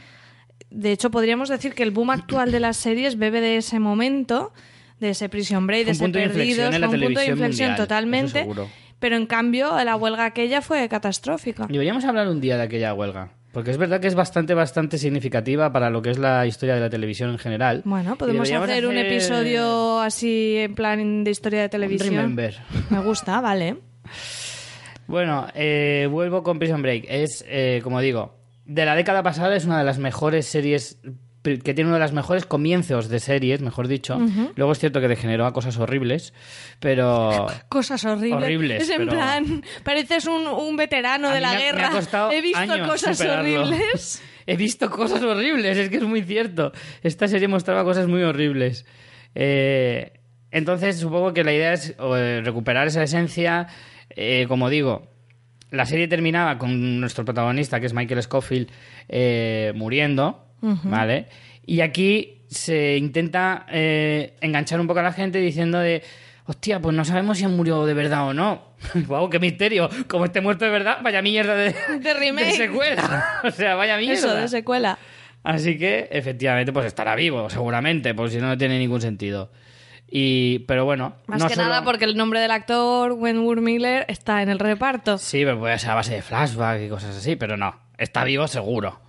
De 0.70 0.92
hecho, 0.92 1.10
podríamos 1.10 1.50
decir 1.50 1.74
que 1.74 1.84
el 1.84 1.92
boom 1.92 2.12
actual 2.12 2.52
de 2.52 2.60
las 2.60 2.78
series 2.78 3.18
bebe 3.18 3.42
de 3.42 3.58
ese 3.58 3.80
momento, 3.80 4.54
de 5.00 5.10
ese 5.10 5.28
Prison 5.30 5.66
Break, 5.68 5.86
de 5.88 5.96
Fue 5.96 6.06
un 6.06 6.12
ese 6.12 6.20
punto 6.20 6.20
de 6.20 6.26
inflexión 6.26 6.70
Perdidos, 6.72 6.90
fue 6.90 6.98
un 7.00 7.04
punto 7.06 7.20
de 7.20 7.26
inflexión 7.26 7.70
mundial, 7.70 7.74
eso 7.74 7.84
totalmente. 7.84 8.48
Pero 9.02 9.16
en 9.16 9.26
cambio, 9.26 9.84
la 9.84 9.96
huelga 9.96 10.26
aquella 10.26 10.62
fue 10.62 10.88
catastrófica. 10.88 11.66
Deberíamos 11.68 12.06
hablar 12.06 12.28
un 12.28 12.40
día 12.40 12.56
de 12.56 12.64
aquella 12.64 12.94
huelga. 12.94 13.32
Porque 13.52 13.72
es 13.72 13.78
verdad 13.78 14.00
que 14.00 14.08
es 14.08 14.14
bastante, 14.16 14.54
bastante 14.54 15.00
significativa 15.00 15.74
para 15.74 15.90
lo 15.90 16.04
que 16.04 16.12
es 16.12 16.20
la 16.20 16.46
historia 16.46 16.76
de 16.76 16.82
la 16.82 16.90
televisión 16.90 17.32
en 17.32 17.40
general. 17.40 17.82
Bueno, 17.84 18.14
Y 18.14 18.16
podemos 18.16 18.50
hacer 18.50 18.86
un 18.86 18.98
episodio 18.98 20.00
así 20.00 20.56
en 20.58 20.76
plan 20.76 21.24
de 21.24 21.32
historia 21.32 21.62
de 21.62 21.70
televisión. 21.70 22.16
Remember. 22.16 22.56
Me 22.92 23.00
gusta, 23.00 23.42
vale. 23.42 23.78
Bueno, 25.08 25.48
eh, 25.56 26.08
vuelvo 26.10 26.44
con 26.44 26.60
Prison 26.60 26.84
Break. 26.84 27.06
Es, 27.10 27.44
eh, 27.48 27.82
como 27.84 28.00
digo, 28.02 28.36
de 28.66 28.86
la 28.86 28.96
década 28.96 29.24
pasada 29.24 29.56
es 29.56 29.66
una 29.66 29.80
de 29.80 29.84
las 29.84 29.98
mejores 29.98 30.46
series 30.46 31.00
que 31.44 31.74
tiene 31.74 31.86
uno 31.90 31.96
de 31.96 32.00
los 32.02 32.14
mejores 32.14 32.46
comienzos 32.46 33.10
de 33.10 33.20
series, 33.20 33.62
mejor 33.62 33.88
dicho. 33.88 34.20
Luego 34.56 34.72
es 34.74 34.80
cierto 34.80 35.02
que 35.02 35.08
degeneró 35.08 35.46
a 35.46 35.54
cosas 35.54 35.78
horribles, 35.78 36.34
pero... 36.80 37.48
Cosas 37.70 38.06
horribles. 38.06 38.44
Horribles, 38.44 38.84
Es 38.84 38.90
en 38.92 38.98
pero- 39.00 39.12
plan, 39.12 39.64
pareces 39.84 40.26
un, 40.28 40.48
un 40.48 40.76
veterano 40.78 41.30
A 41.30 41.34
de 41.34 41.42
la 41.42 41.50
me 41.50 41.56
ha- 41.56 41.60
me 41.60 41.64
ha 41.82 41.90
guerra. 41.90 42.32
He 42.32 42.42
visto 42.42 42.68
cosas 42.88 43.18
superarlo. 43.18 43.62
horribles. 43.68 44.24
He 44.48 44.56
visto 44.58 44.90
cosas 44.90 45.22
horribles, 45.22 45.78
es 45.78 45.90
que 45.90 45.98
es 45.98 46.04
muy 46.04 46.22
cierto. 46.24 46.72
Esta 47.04 47.28
serie 47.28 47.48
mostraba 47.48 47.84
cosas 47.84 48.08
muy 48.08 48.24
horribles. 48.24 48.86
Eh, 49.36 50.14
entonces, 50.52 50.98
supongo 51.00 51.34
que 51.34 51.44
la 51.44 51.54
idea 51.54 51.74
es 51.74 51.96
eh, 52.00 52.42
recuperar 52.44 52.88
esa 52.88 53.04
esencia. 53.04 53.68
Eh, 54.10 54.46
como 54.48 54.70
digo, 54.70 55.08
la 55.70 55.86
serie 55.86 56.08
terminaba 56.08 56.58
con 56.58 57.00
nuestro 57.00 57.24
protagonista, 57.24 57.80
que 57.80 57.86
es 57.86 57.94
Michael 57.94 58.22
Scofield, 58.24 58.70
eh, 59.08 59.72
muriendo, 59.76 60.46
¿vale? 60.62 61.28
Y 61.66 61.82
aquí 61.82 62.44
se 62.50 62.98
intenta 62.98 63.66
eh, 63.70 64.36
enganchar 64.42 64.80
un 64.80 64.88
poco 64.88 65.00
a 65.00 65.04
la 65.04 65.14
gente 65.14 65.40
diciendo 65.40 65.80
de... 65.80 66.04
Hostia, 66.46 66.80
pues 66.82 66.96
no 66.96 67.06
sabemos 67.06 67.38
si 67.38 67.48
murió 67.48 67.86
de 67.86 67.94
verdad 67.94 68.28
o 68.28 68.34
no. 68.34 68.72
¡Wow, 69.08 69.30
qué 69.30 69.40
misterio! 69.40 69.90
Como 70.08 70.26
esté 70.26 70.42
muerto 70.42 70.66
de 70.66 70.72
verdad, 70.72 70.98
vaya 71.02 71.22
mierda 71.22 71.56
de, 71.56 71.74
De 72.02 72.14
remake. 72.14 72.48
de 72.48 72.52
secuela. 72.54 73.40
O 73.44 73.52
sea, 73.52 73.76
vaya 73.76 73.96
mierda. 73.98 74.14
Eso, 74.16 74.34
de 74.36 74.48
secuela. 74.48 74.98
Así 75.44 75.78
que, 75.78 76.10
efectivamente, 76.12 76.74
pues 76.74 76.86
estará 76.88 77.16
vivo, 77.16 77.50
seguramente, 77.50 78.14
por 78.14 78.30
si 78.30 78.38
no, 78.38 78.48
no 78.48 78.58
tiene 78.58 78.78
ningún 78.80 79.02
sentido. 79.02 79.52
Y, 80.10 80.60
pero 80.68 80.84
bueno, 80.84 81.16
Más 81.28 81.40
no 81.40 81.48
que 81.48 81.56
solo- 81.56 81.68
nada 81.70 81.84
porque 81.86 82.06
el 82.06 82.18
nombre 82.18 82.40
del 82.42 82.52
actor, 82.52 83.14
Wentworth 83.14 83.62
Miller, 83.62 84.04
está 84.10 84.42
en 84.42 84.50
el 84.50 84.60
reparto. 84.60 85.18
Sí, 85.18 85.44
pero 85.46 85.58
puede 85.60 85.80
ser 85.80 85.92
a 85.92 85.96
base 85.96 86.16
de 86.16 86.22
flashback 86.22 86.82
y 86.82 86.90
cosas 86.90 87.16
así, 87.16 87.36
pero 87.38 87.56
no, 87.56 87.74
está 87.98 88.24
vivo 88.26 88.48
seguro. 88.48 89.00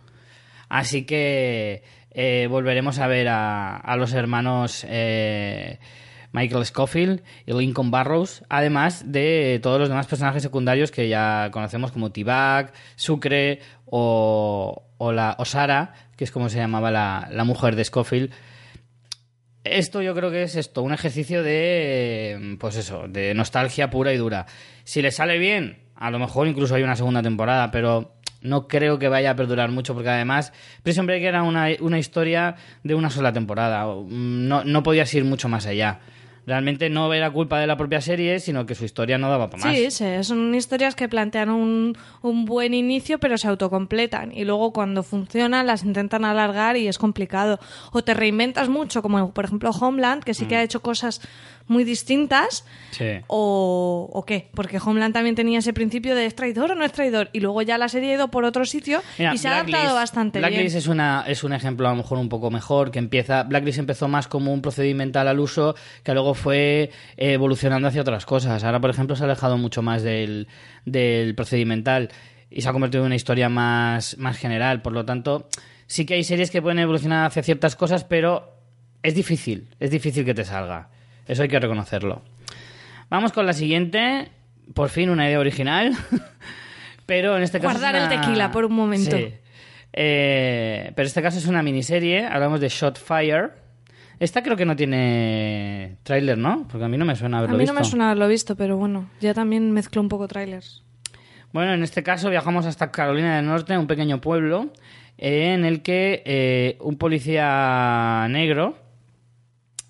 Así 0.72 1.04
que 1.04 1.82
eh, 2.12 2.46
volveremos 2.48 2.98
a 2.98 3.06
ver 3.06 3.28
a, 3.28 3.94
los 3.98 4.14
hermanos 4.14 4.86
eh, 4.88 5.78
Michael 6.32 6.64
Scofield 6.64 7.22
y 7.44 7.52
Lincoln 7.52 7.90
Barrows, 7.90 8.42
además 8.48 9.12
de 9.12 9.60
todos 9.62 9.78
los 9.78 9.90
demás 9.90 10.06
personajes 10.06 10.42
secundarios 10.42 10.90
que 10.90 11.10
ya 11.10 11.50
conocemos 11.52 11.92
como 11.92 12.10
T-Bag, 12.10 12.72
Sucre 12.96 13.60
o, 13.84 14.82
o, 14.96 15.12
la, 15.12 15.36
Sara, 15.44 15.92
que 16.16 16.24
es 16.24 16.32
como 16.32 16.48
se 16.48 16.56
llamaba 16.56 16.90
la, 16.90 17.28
la 17.30 17.44
mujer 17.44 17.76
de 17.76 17.84
Scofield. 17.84 18.32
Esto 19.64 20.00
yo 20.00 20.14
creo 20.14 20.30
que 20.30 20.44
es 20.44 20.56
esto, 20.56 20.82
un 20.82 20.94
ejercicio 20.94 21.42
de, 21.42 22.56
pues 22.58 22.76
eso, 22.76 23.08
de 23.08 23.34
nostalgia 23.34 23.90
pura 23.90 24.14
y 24.14 24.16
dura. 24.16 24.46
Si 24.84 25.02
le 25.02 25.10
sale 25.10 25.36
bien, 25.36 25.82
a 25.96 26.10
lo 26.10 26.18
mejor 26.18 26.48
incluso 26.48 26.74
hay 26.74 26.82
una 26.82 26.96
segunda 26.96 27.20
temporada, 27.20 27.70
pero 27.70 28.21
no 28.42 28.68
creo 28.68 28.98
que 28.98 29.08
vaya 29.08 29.30
a 29.30 29.36
perdurar 29.36 29.70
mucho, 29.70 29.94
porque 29.94 30.10
además 30.10 30.52
Prison 30.82 31.06
Break 31.06 31.22
era 31.22 31.42
una, 31.42 31.68
una 31.80 31.98
historia 31.98 32.56
de 32.82 32.94
una 32.94 33.10
sola 33.10 33.32
temporada, 33.32 33.84
no, 34.06 34.64
no 34.64 34.82
podías 34.82 35.12
ir 35.14 35.24
mucho 35.24 35.48
más 35.48 35.66
allá. 35.66 36.00
Realmente 36.44 36.90
no 36.90 37.14
era 37.14 37.30
culpa 37.30 37.60
de 37.60 37.68
la 37.68 37.76
propia 37.76 38.00
serie, 38.00 38.40
sino 38.40 38.66
que 38.66 38.74
su 38.74 38.84
historia 38.84 39.16
no 39.16 39.30
daba 39.30 39.48
para 39.48 39.64
más. 39.64 39.76
Sí, 39.76 39.92
sí, 39.92 40.04
son 40.22 40.52
historias 40.56 40.96
que 40.96 41.08
plantean 41.08 41.50
un, 41.50 41.96
un 42.20 42.44
buen 42.46 42.74
inicio, 42.74 43.20
pero 43.20 43.38
se 43.38 43.46
autocompletan. 43.46 44.32
Y 44.36 44.44
luego, 44.44 44.72
cuando 44.72 45.04
funcionan, 45.04 45.68
las 45.68 45.84
intentan 45.84 46.24
alargar 46.24 46.76
y 46.76 46.88
es 46.88 46.98
complicado. 46.98 47.60
O 47.92 48.02
te 48.02 48.12
reinventas 48.12 48.68
mucho, 48.68 49.02
como 49.02 49.32
por 49.32 49.44
ejemplo 49.44 49.70
Homeland, 49.70 50.24
que 50.24 50.34
sí 50.34 50.46
Mm. 50.46 50.48
que 50.48 50.56
ha 50.56 50.62
hecho 50.64 50.82
cosas 50.82 51.20
muy 51.66 51.84
distintas. 51.84 52.64
Sí. 52.90 53.20
O, 53.26 54.08
o 54.12 54.24
qué, 54.24 54.50
porque 54.54 54.78
Homeland 54.84 55.14
también 55.14 55.34
tenía 55.34 55.58
ese 55.58 55.72
principio 55.72 56.14
de 56.14 56.26
es 56.26 56.34
traidor 56.34 56.72
o 56.72 56.74
no 56.74 56.84
es 56.84 56.92
traidor. 56.92 57.30
Y 57.32 57.40
luego 57.40 57.62
ya 57.62 57.78
la 57.78 57.88
serie 57.88 58.12
ha 58.12 58.14
ido 58.14 58.28
por 58.28 58.44
otro 58.44 58.64
sitio 58.64 59.02
Mira, 59.18 59.34
y 59.34 59.38
se 59.38 59.48
ha 59.48 59.54
adaptado 59.60 59.94
bastante 59.94 60.38
Blacklist 60.38 60.74
bien. 60.74 60.78
es 60.78 60.86
una 60.86 61.24
es 61.26 61.44
un 61.44 61.52
ejemplo 61.52 61.86
a 61.88 61.90
lo 61.90 61.96
mejor 61.96 62.18
un 62.18 62.28
poco 62.28 62.50
mejor 62.50 62.90
que 62.90 62.98
empieza 62.98 63.42
Blacklist 63.44 63.78
empezó 63.78 64.08
más 64.08 64.28
como 64.28 64.52
un 64.52 64.62
procedimental 64.62 65.28
al 65.28 65.38
uso 65.40 65.74
que 66.02 66.12
luego 66.12 66.34
fue 66.34 66.90
evolucionando 67.16 67.88
hacia 67.88 68.02
otras 68.02 68.26
cosas 68.26 68.64
ahora 68.64 68.80
por 68.80 68.90
ejemplo 68.90 69.16
se 69.16 69.22
ha 69.22 69.26
alejado 69.26 69.58
mucho 69.58 69.82
más 69.82 70.02
del, 70.02 70.48
del 70.84 71.34
procedimental 71.34 72.10
y 72.50 72.62
se 72.62 72.68
ha 72.68 72.72
convertido 72.72 73.02
en 73.02 73.06
una 73.06 73.16
historia 73.16 73.48
más 73.48 74.16
más 74.18 74.36
general 74.36 74.82
por 74.82 74.92
lo 74.92 75.04
tanto 75.04 75.48
sí 75.86 76.06
que 76.06 76.14
hay 76.14 76.24
series 76.24 76.50
que 76.50 76.62
pueden 76.62 76.78
evolucionar 76.78 77.26
hacia 77.26 77.42
ciertas 77.42 77.76
cosas 77.76 78.04
pero 78.04 78.56
es 79.02 79.14
difícil 79.14 79.68
es 79.80 79.90
difícil 79.90 80.24
que 80.24 80.34
te 80.34 80.44
salga 80.44 80.88
eso 81.26 81.42
hay 81.42 81.48
que 81.48 81.60
reconocerlo 81.60 82.22
vamos 83.10 83.32
con 83.32 83.46
la 83.46 83.52
siguiente 83.52 84.30
por 84.74 84.88
fin 84.88 85.10
una 85.10 85.26
idea 85.26 85.38
original 85.38 85.96
pero 87.06 87.36
en 87.36 87.42
este 87.42 87.60
caso 87.60 87.74
es 87.74 87.80
Guardar 87.80 88.00
el 88.00 88.08
tequila 88.08 88.50
por 88.50 88.64
un 88.64 88.74
momento. 88.74 89.16
Sí. 89.16 89.34
Eh, 89.92 90.92
pero 90.94 91.06
este 91.06 91.20
caso 91.20 91.38
es 91.38 91.46
una 91.46 91.62
miniserie, 91.62 92.24
hablamos 92.26 92.60
de 92.60 92.68
Shotfire. 92.68 93.50
Esta 94.18 94.42
creo 94.42 94.56
que 94.56 94.64
no 94.64 94.76
tiene 94.76 95.96
tráiler, 96.04 96.38
¿no? 96.38 96.66
Porque 96.68 96.84
a 96.84 96.88
mí 96.88 96.96
no 96.96 97.04
me 97.04 97.16
suena 97.16 97.38
A 97.38 97.40
haberlo 97.40 97.58
mí 97.58 97.64
no 97.64 97.72
visto. 97.72 97.84
me 97.84 97.90
suena 97.90 98.06
haberlo 98.06 98.28
visto, 98.28 98.56
pero 98.56 98.76
bueno, 98.76 99.10
ya 99.20 99.34
también 99.34 99.72
mezclo 99.72 100.00
un 100.00 100.08
poco 100.08 100.28
trailers. 100.28 100.84
Bueno, 101.52 101.74
en 101.74 101.82
este 101.82 102.02
caso 102.02 102.30
viajamos 102.30 102.64
hasta 102.66 102.90
Carolina 102.90 103.36
del 103.36 103.46
Norte, 103.46 103.76
un 103.76 103.86
pequeño 103.86 104.20
pueblo, 104.20 104.72
eh, 105.18 105.52
en 105.52 105.64
el 105.64 105.82
que 105.82 106.22
eh, 106.24 106.78
un 106.80 106.96
policía 106.96 108.26
negro 108.30 108.78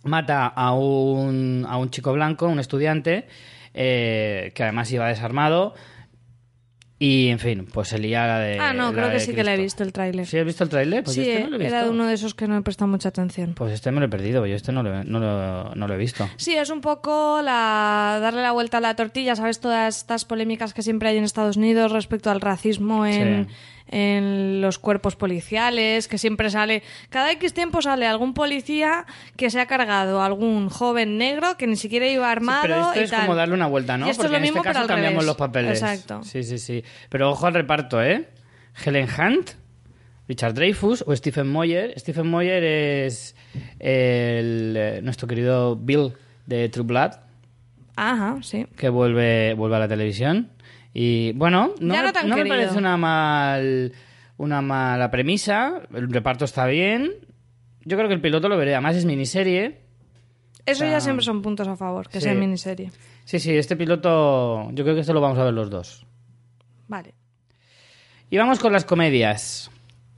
mata 0.05 0.47
a 0.47 0.73
un, 0.75 1.67
a 1.69 1.77
un 1.77 1.91
chico 1.91 2.13
blanco, 2.13 2.47
un 2.49 2.59
estudiante, 2.61 3.27
eh, 3.75 4.53
que 4.55 4.63
además 4.63 4.91
iba 4.93 5.09
desarmado. 5.09 5.75
Y, 6.99 7.31
en 7.31 7.41
fin, 7.41 7.67
pues 7.67 7.89
se 7.89 7.99
lía 7.99 8.25
la 8.29 8.39
de. 8.39 8.61
ah, 8.61 8.73
no, 8.73 8.93
creo 8.93 9.09
que 9.09 9.15
de 9.15 9.21
sí 9.21 9.35
que 9.35 9.43
le 9.43 9.55
he 9.55 9.57
visto 9.57 9.83
el 9.83 9.93
tráiler. 9.93 10.25
¿Sí 10.25 10.39
has 10.39 10.47
visto 10.47 10.63
el 10.63 10.71
tráiler? 10.71 11.03
Pues 11.03 11.17
sí, 11.17 11.25
yo 11.25 11.33
este 11.33 11.45
no 11.45 11.51
lo 11.51 11.57
he 11.65 11.67
era 11.67 11.79
visto. 11.81 11.93
uno 11.93 12.07
de 12.07 12.15
esos 12.15 12.35
que 12.35 12.47
no 12.47 12.57
he 12.57 12.63
prestado 12.63 12.89
mucha 12.89 13.09
atención. 13.09 13.55
Pues 13.55 13.73
este 13.73 13.91
me 13.91 13.99
lo 13.99 14.07
he 14.07 14.09
perdido, 14.09 14.47
yo 14.47 14.55
este 14.55 14.71
no 14.71 14.85
lo, 14.85 15.03
no 15.03 15.19
lo, 15.19 15.75
no 15.75 15.89
lo 15.89 15.95
he 15.95 15.97
visto. 15.97 16.29
Sí, 16.37 16.55
es 16.55 16.71
un 16.71 16.81
poco 16.81 17.41
la 17.43 18.19
darle 18.21 18.43
la 18.43 18.53
vuelta 18.53 18.77
a 18.79 18.81
la 18.81 18.95
tortilla, 18.95 19.35
¿sabes? 19.35 19.59
Todas 19.59 19.97
estas 19.97 20.25
polémicas 20.25 20.75
que 20.75 20.83
siempre 20.83 21.09
hay 21.09 21.17
en 21.17 21.25
Estados 21.25 21.57
Unidos 21.57 21.91
respecto 21.91 22.31
al 22.31 22.41
racismo 22.41 23.05
en, 23.05 23.49
Sí. 23.49 23.55
En 23.93 24.61
los 24.63 24.79
cuerpos 24.79 25.15
policiales, 25.17 26.09
que 26.09 26.17
siempre 26.19 26.49
sale, 26.51 26.83
cada 27.11 27.31
X 27.33 27.53
tiempo 27.53 27.83
sale 27.83 28.07
algún 28.07 28.33
policía 28.35 29.05
que 29.37 29.51
se 29.51 29.61
ha 29.61 29.67
cargado 29.67 30.21
a 30.23 30.27
algún 30.27 30.71
joven 30.71 31.19
negro 31.19 31.57
que 31.59 31.67
ni 31.67 31.77
siquiera 31.77 32.07
iba 32.09 32.31
armado 32.31 32.63
pero 32.63 32.81
esto 32.89 33.01
y 33.01 33.03
es 33.05 33.11
tal. 33.11 33.21
como 33.21 33.35
darle 33.37 33.55
una 33.55 33.67
vuelta, 33.67 33.99
¿no? 33.99 34.07
Y 34.07 34.11
esto 34.11 34.23
Porque 34.23 34.27
es 34.29 34.33
lo 34.33 34.37
en 34.39 34.43
mismo, 34.43 34.63
este 34.63 34.73
caso 34.73 34.87
cambiamos 34.89 35.13
revés. 35.17 35.27
los 35.27 35.37
papeles. 35.37 35.83
Exacto. 35.83 36.23
Sí, 36.25 36.43
sí, 36.43 36.59
sí. 36.59 36.83
Pero 37.11 37.31
ojo 37.31 37.47
al 37.47 37.55
reparto, 37.55 38.03
¿eh? 38.03 38.29
Helen 38.85 39.07
Hunt, 39.19 39.51
Richard 40.27 40.55
Dreyfus 40.55 41.05
o 41.07 41.15
Stephen 41.15 41.49
Moyer. 41.51 41.93
Stephen 41.99 42.27
Moyer 42.29 42.65
es 42.65 43.37
el, 43.79 44.75
eh, 44.77 45.01
nuestro 45.03 45.29
querido 45.29 45.77
Bill 45.77 46.15
de 46.47 46.69
True 46.71 46.87
Blood, 46.87 47.13
Ajá, 47.97 48.39
sí. 48.43 48.67
que 48.77 48.89
vuelve, 48.89 49.53
vuelve 49.55 49.77
a 49.77 49.81
la 49.81 49.89
televisión. 49.89 50.51
Y 50.95 51.33
bueno, 51.33 51.73
no, 51.81 51.95
Ya 51.95 52.03
me, 52.03 52.29
no 52.29 52.37
me 52.37 52.47
parece 52.47 52.77
una 52.79 52.97
mal 52.97 53.93
una 54.37 54.61
mala 54.63 55.11
premisa. 55.11 55.81
El 55.95 56.13
reparto 56.13 56.45
está 56.45 56.67
bien. 56.67 57.13
Yo 57.85 57.97
creo 57.97 58.09
que 58.09 58.15
el 58.15 58.21
piloto 58.21 58.49
lo 58.49 58.57
veré. 58.57 58.75
Además 58.75 58.97
es 58.97 59.05
miniserie. 59.05 59.81
Eso 60.67 60.81
sea, 60.81 60.91
ya 60.91 61.01
siempre 61.01 61.25
son 61.25 61.43
puntos 61.43 61.67
a 61.67 61.77
favor, 61.77 62.09
que 62.09 62.19
sí. 62.21 62.25
sea 62.25 62.35
miniserie. 62.35 62.91
Sí, 63.25 63.39
sí, 63.41 63.57
este 63.57 63.77
piloto, 63.77 64.71
yo 64.73 64.85
creo 64.85 64.95
que 64.95 65.01
esto 65.01 65.13
lo 65.13 65.21
vamos 65.21 65.39
a 65.39 65.45
ver 65.45 65.55
los 65.55 65.71
dos. 65.71 66.07
Vale. 66.89 67.15
Y 68.31 68.37
vamos 68.37 68.59
con 68.61 68.73
las 68.73 68.85
comedias. 68.85 69.71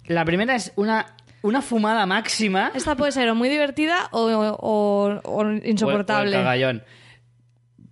La 0.06 0.24
primera 0.24 0.54
es 0.54 0.72
una, 0.76 1.06
una 1.42 1.62
fumada 1.62 2.04
máxima. 2.06 2.72
Esta 2.74 2.94
puede 2.94 3.12
ser 3.12 3.28
o 3.30 3.34
muy 3.34 3.48
divertida 3.48 4.08
o, 4.12 4.26
o- 4.60 5.20
o 5.24 5.50
insoportable. 5.64 6.36
O- 6.44 6.44
el. 6.44 6.82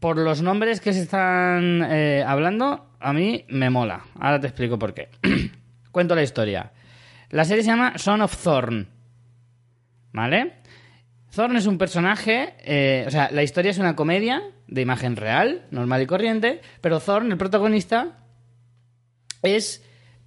Por 0.02 0.18
los 0.18 0.42
nombres 0.42 0.80
que 0.80 0.92
se 0.92 1.02
están 1.02 1.86
eh, 1.88 2.24
hablando, 2.26 2.88
a 2.98 3.12
mí 3.12 3.44
me 3.46 3.70
mola. 3.70 4.04
Ahora 4.18 4.40
te 4.40 4.48
explico 4.48 4.76
por 4.76 4.94
qué. 4.94 5.10
Cuento 5.92 6.16
la 6.16 6.24
historia. 6.24 6.72
La 7.30 7.44
serie 7.44 7.62
se 7.62 7.70
llama 7.70 7.96
Son 7.98 8.20
of 8.20 8.36
Thorn. 8.36 8.88
¿Vale? 10.12 10.54
Thorn 11.32 11.54
es 11.54 11.66
un 11.66 11.78
personaje, 11.78 12.54
eh, 12.64 13.04
o 13.06 13.12
sea, 13.12 13.30
la 13.30 13.44
historia 13.44 13.70
es 13.70 13.78
una 13.78 13.94
comedia 13.94 14.42
de 14.66 14.80
imagen 14.80 15.14
real, 15.14 15.66
normal 15.70 16.02
y 16.02 16.06
corriente, 16.06 16.60
pero 16.80 16.98
Thorn, 16.98 17.30
el 17.30 17.38
protagonista, 17.38 18.18
es 19.40 19.84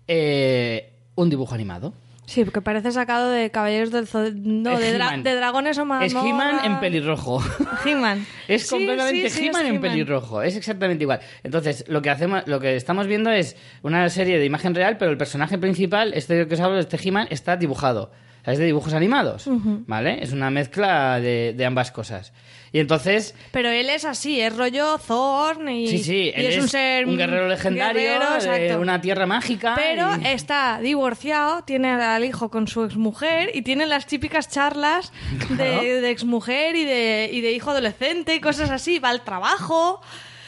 eh, 0.07 0.93
un 1.15 1.29
dibujo 1.29 1.53
animado. 1.53 1.93
Sí, 2.25 2.43
porque 2.43 2.61
parece 2.61 2.91
sacado 2.91 3.29
de 3.29 3.51
Caballeros 3.51 3.91
del 3.91 4.07
Zod... 4.07 4.33
No, 4.33 4.77
de, 4.79 4.97
dra- 4.99 5.21
de 5.21 5.35
Dragones 5.35 5.77
o 5.77 5.85
más. 5.85 6.03
Es 6.03 6.13
He-Man 6.15 6.65
en 6.65 6.79
pelirrojo. 6.79 7.41
He-Man. 7.85 8.25
Es 8.47 8.63
Sí, 8.63 8.69
completamente 8.75 9.29
sí, 9.29 9.37
sí, 9.39 9.45
He-Man 9.47 9.65
en 9.67 9.81
pelirrojo. 9.81 10.41
Es 10.41 10.55
exactamente 10.55 11.03
igual. 11.03 11.19
Entonces, 11.43 11.85
lo 11.87 12.01
que 12.01 12.09
hacemos, 12.09 12.47
lo 12.47 12.59
que 12.59 12.75
estamos 12.75 13.05
viendo 13.07 13.29
es 13.31 13.55
una 13.83 14.09
serie 14.09 14.39
de 14.39 14.45
imagen 14.45 14.73
real, 14.75 14.97
pero 14.97 15.11
el 15.11 15.17
personaje 15.17 15.57
principal, 15.57 16.13
este 16.13 16.33
del 16.35 16.47
que 16.47 16.55
os 16.55 16.61
hablo, 16.61 16.79
este 16.79 16.97
He-Man, 17.01 17.27
está 17.29 17.57
dibujado. 17.57 18.11
Es 18.45 18.59
de 18.59 18.65
dibujos 18.65 18.93
animados. 18.93 19.45
¿Vale? 19.87 20.19
Es 20.23 20.31
una 20.31 20.51
mezcla 20.51 21.19
de, 21.19 21.53
de 21.57 21.65
ambas 21.65 21.91
cosas. 21.91 22.31
Y 22.75 22.79
entonces, 22.81 23.33
Pero 23.53 23.69
él 23.69 23.89
es 23.89 24.03
así, 24.03 24.41
es 24.41 24.53
rollo 24.53 24.97
Thorn 24.97 25.69
y, 25.69 25.87
sí, 25.87 25.99
sí, 25.99 26.33
y 26.35 26.39
él 26.41 26.45
es, 26.47 26.57
un 26.61 26.67
ser 26.67 27.05
guerrero 27.07 27.47
legendario 27.47 28.01
guerrero, 28.19 28.57
de 28.73 28.75
una 28.75 28.99
tierra 28.99 29.25
mágica. 29.25 29.75
Pero 29.77 30.09
y- 30.21 30.27
está 30.27 30.79
divorciado, 30.81 31.63
tiene 31.63 31.91
al 31.91 32.25
hijo 32.25 32.49
con 32.49 32.67
su 32.67 32.83
exmujer 32.83 33.49
y 33.53 33.61
tiene 33.61 33.85
las 33.85 34.07
típicas 34.07 34.49
charlas 34.49 35.13
Claro. 35.47 35.81
de, 35.83 36.01
de 36.01 36.09
exmujer 36.09 36.75
y 36.75 36.83
de, 36.83 37.29
y 37.31 37.39
de 37.39 37.53
hijo 37.53 37.71
adolescente 37.71 38.35
y 38.35 38.41
cosas 38.41 38.69
así. 38.69 38.99
Va 38.99 39.07
al 39.07 39.23
trabajo. 39.23 40.01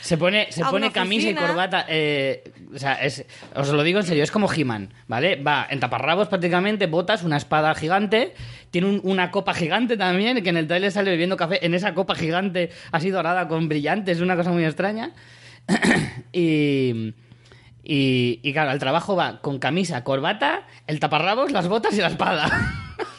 Se 0.08 0.18
pone, 0.18 0.48
se 0.52 0.62
pone 0.72 0.88
camisa 0.94 1.30
y 1.30 1.34
corbata. 1.48 1.86
eh, 1.90 2.44
o 2.74 2.80
sea, 2.80 2.94
es- 3.04 3.26
os 3.56 3.68
lo 3.70 3.84
digo 3.84 4.00
en 4.00 4.06
serio, 4.06 4.24
es 4.24 4.32
como 4.32 4.52
He-Man, 4.52 4.94
¿vale? 5.08 5.36
Va 5.36 5.68
en 5.70 5.80
taparrabos 5.82 6.30
prácticamente, 6.30 6.88
botas, 6.88 7.24
una 7.24 7.36
espada 7.36 7.76
gigante, 7.76 8.34
tiene 8.72 8.88
un- 8.88 9.02
una 9.04 9.32
copa 9.32 9.54
gigante 9.54 9.98
también, 9.98 10.42
que 10.42 10.50
en 10.50 10.58
el 10.58 10.68
trailer 10.68 10.92
sale 10.94 11.12
bebiendo 11.12 11.36
café 11.36 11.66
en 11.66 11.74
esa 11.74 11.94
copa 11.94 12.16
gigante 12.16 12.70
así 12.94 13.10
dorada 13.10 13.50
con 13.50 13.68
brillantes, 13.68 14.22
una 14.22 14.38
cosa 14.38 14.52
muy 14.52 14.64
extraña. 14.64 15.12
y, 16.32 17.14
y, 17.84 18.40
y 18.44 18.54
claro, 18.54 18.72
al 18.72 18.80
trabajo 18.80 19.16
va 19.16 19.42
con 19.42 19.60
camisa, 19.60 20.04
corbata, 20.06 20.66
el 20.88 21.00
taparrabos, 21.02 21.52
las 21.52 21.68
botas 21.68 21.94
y 21.98 22.02
la 22.02 22.08
espada. 22.08 22.50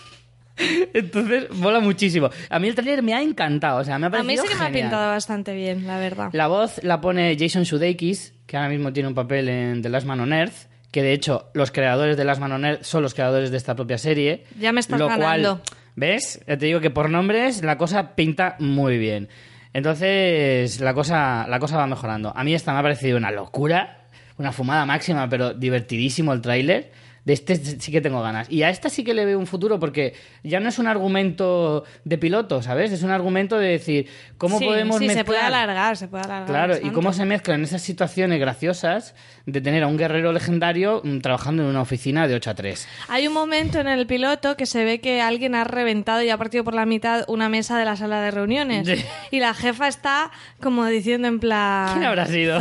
Entonces, 0.95 1.51
mola 1.51 1.81
muchísimo. 1.81 2.31
A 2.51 2.59
mí 2.59 2.69
el 2.69 2.75
trailer 2.75 3.03
me 3.03 3.15
ha 3.15 3.23
encantado, 3.23 3.81
o 3.81 3.85
sea, 3.85 3.99
me 3.99 4.07
ha 4.07 4.09
A 4.09 4.23
mí 4.23 4.37
parecido 4.37 4.43
sí 4.45 4.49
que 4.49 4.55
me 4.57 4.65
ha 4.65 4.73
pintado 4.73 5.11
bastante 5.11 5.55
bien, 5.55 5.87
la 5.87 5.99
verdad. 5.99 6.31
La 6.33 6.47
voz 6.47 6.83
la 6.83 7.01
pone 7.01 7.37
Jason 7.39 7.65
Sudeikis, 7.65 8.35
que 8.47 8.57
ahora 8.57 8.69
mismo 8.69 8.93
tiene 8.93 9.09
un 9.09 9.15
papel 9.15 9.49
en 9.49 9.83
The 9.83 9.89
Last 9.89 10.07
Man 10.07 10.21
on 10.21 10.33
Earth, 10.33 10.69
que 10.91 11.03
de 11.03 11.13
hecho 11.13 11.51
los 11.55 11.71
creadores 11.71 12.17
de 12.17 12.25
Last 12.25 12.41
Man 12.41 12.53
on 12.53 12.65
Earth 12.65 12.83
son 12.83 13.03
los 13.03 13.15
creadores 13.15 13.51
de 13.51 13.57
esta 13.57 13.75
propia 13.77 13.99
serie. 13.99 14.45
Ya 14.59 14.73
me 14.73 14.81
estás 14.81 14.99
lo 14.99 15.09
ganando. 15.09 15.59
Cual, 15.59 15.79
¿Ves? 15.97 16.41
Ya 16.47 16.57
te 16.57 16.67
digo 16.67 16.81
que 16.81 16.91
por 16.91 17.11
nombres 17.11 17.63
la 17.65 17.77
cosa 17.77 18.15
pinta 18.15 18.57
muy 18.59 18.99
bien. 18.99 19.29
Entonces 19.73 20.81
la 20.81 20.95
cosa, 20.95 21.47
la 21.49 21.59
cosa 21.59 21.77
va 21.77 21.87
mejorando. 21.87 22.33
A 22.35 22.45
mí 22.45 22.55
esta 22.55 22.73
me 22.73 22.79
ha 22.79 22.83
parecido 22.83 23.17
una 23.17 23.31
locura, 23.31 24.07
una 24.39 24.53
fumada 24.53 24.87
máxima, 24.87 25.29
pero 25.29 25.55
divertidísimo 25.55 26.33
el 26.33 26.41
tráiler. 26.41 26.93
De 27.29 27.35
este 27.35 27.57
sí 27.57 27.93
que 27.93 28.01
tengo 28.01 28.23
ganas. 28.23 28.51
Y 28.51 28.63
a 28.63 28.71
esta 28.71 28.89
sí 28.89 29.05
que 29.05 29.13
le 29.13 29.27
veo 29.27 29.39
un 29.39 29.47
futuro 29.47 29.79
porque 29.79 30.15
ya 30.43 30.61
no 30.61 30.71
es 30.71 30.79
un 30.79 30.87
argumento 30.87 31.85
de 32.05 32.17
piloto, 32.17 32.63
¿sabes? 32.63 32.91
Es 32.91 33.03
un 33.03 33.11
argumento 33.11 33.59
de 33.59 33.69
decir, 33.69 34.09
¿cómo 34.39 34.59
sí, 34.59 34.65
podemos 34.65 34.97
sí, 34.97 35.09
mezclar? 35.09 35.19
se 35.19 35.27
puede 35.27 35.41
alargar, 35.41 35.97
se 35.99 36.09
puede 36.09 36.25
alargar. 36.25 36.47
Claro, 36.47 36.77
y 36.83 36.89
cómo 36.89 37.13
se 37.13 37.27
mezclan 37.27 37.63
esas 37.63 37.83
situaciones 37.83 38.41
graciosas 38.41 39.15
de 39.45 39.61
tener 39.61 39.83
a 39.83 39.89
un 39.89 39.99
guerrero 39.99 40.33
legendario 40.33 41.03
mm, 41.05 41.19
trabajando 41.19 41.65
en 41.65 41.69
una 41.69 41.83
oficina 41.83 42.27
de 42.27 42.35
8 42.35 42.49
a 42.49 42.55
3. 42.55 42.89
Hay 43.09 43.29
un 43.29 43.35
momento 43.35 43.79
en 43.79 43.89
el 43.89 44.07
piloto 44.07 44.57
que 44.57 44.65
se 44.65 44.87
ve 44.87 45.03
que 45.03 45.21
alguien 45.21 45.55
ha 45.55 45.65
reventado 45.65 46.23
y 46.23 46.31
ha 46.31 46.39
partido 46.39 46.65
por 46.65 46.73
la 46.73 46.87
mitad 46.87 47.27
una 47.29 47.51
mesa 47.51 47.79
de 47.79 47.85
la 47.85 47.97
sala 47.97 48.23
de 48.23 48.31
reuniones. 48.31 48.89
Sí. 48.89 49.05
Y 49.33 49.41
la 49.41 49.53
jefa 49.53 49.87
está 49.87 50.31
como 50.63 50.87
diciendo 50.87 51.29
en 51.29 51.41
plan... 51.41 51.93
¿Quién 51.93 52.05
habrá 52.05 52.25
sido? 52.25 52.59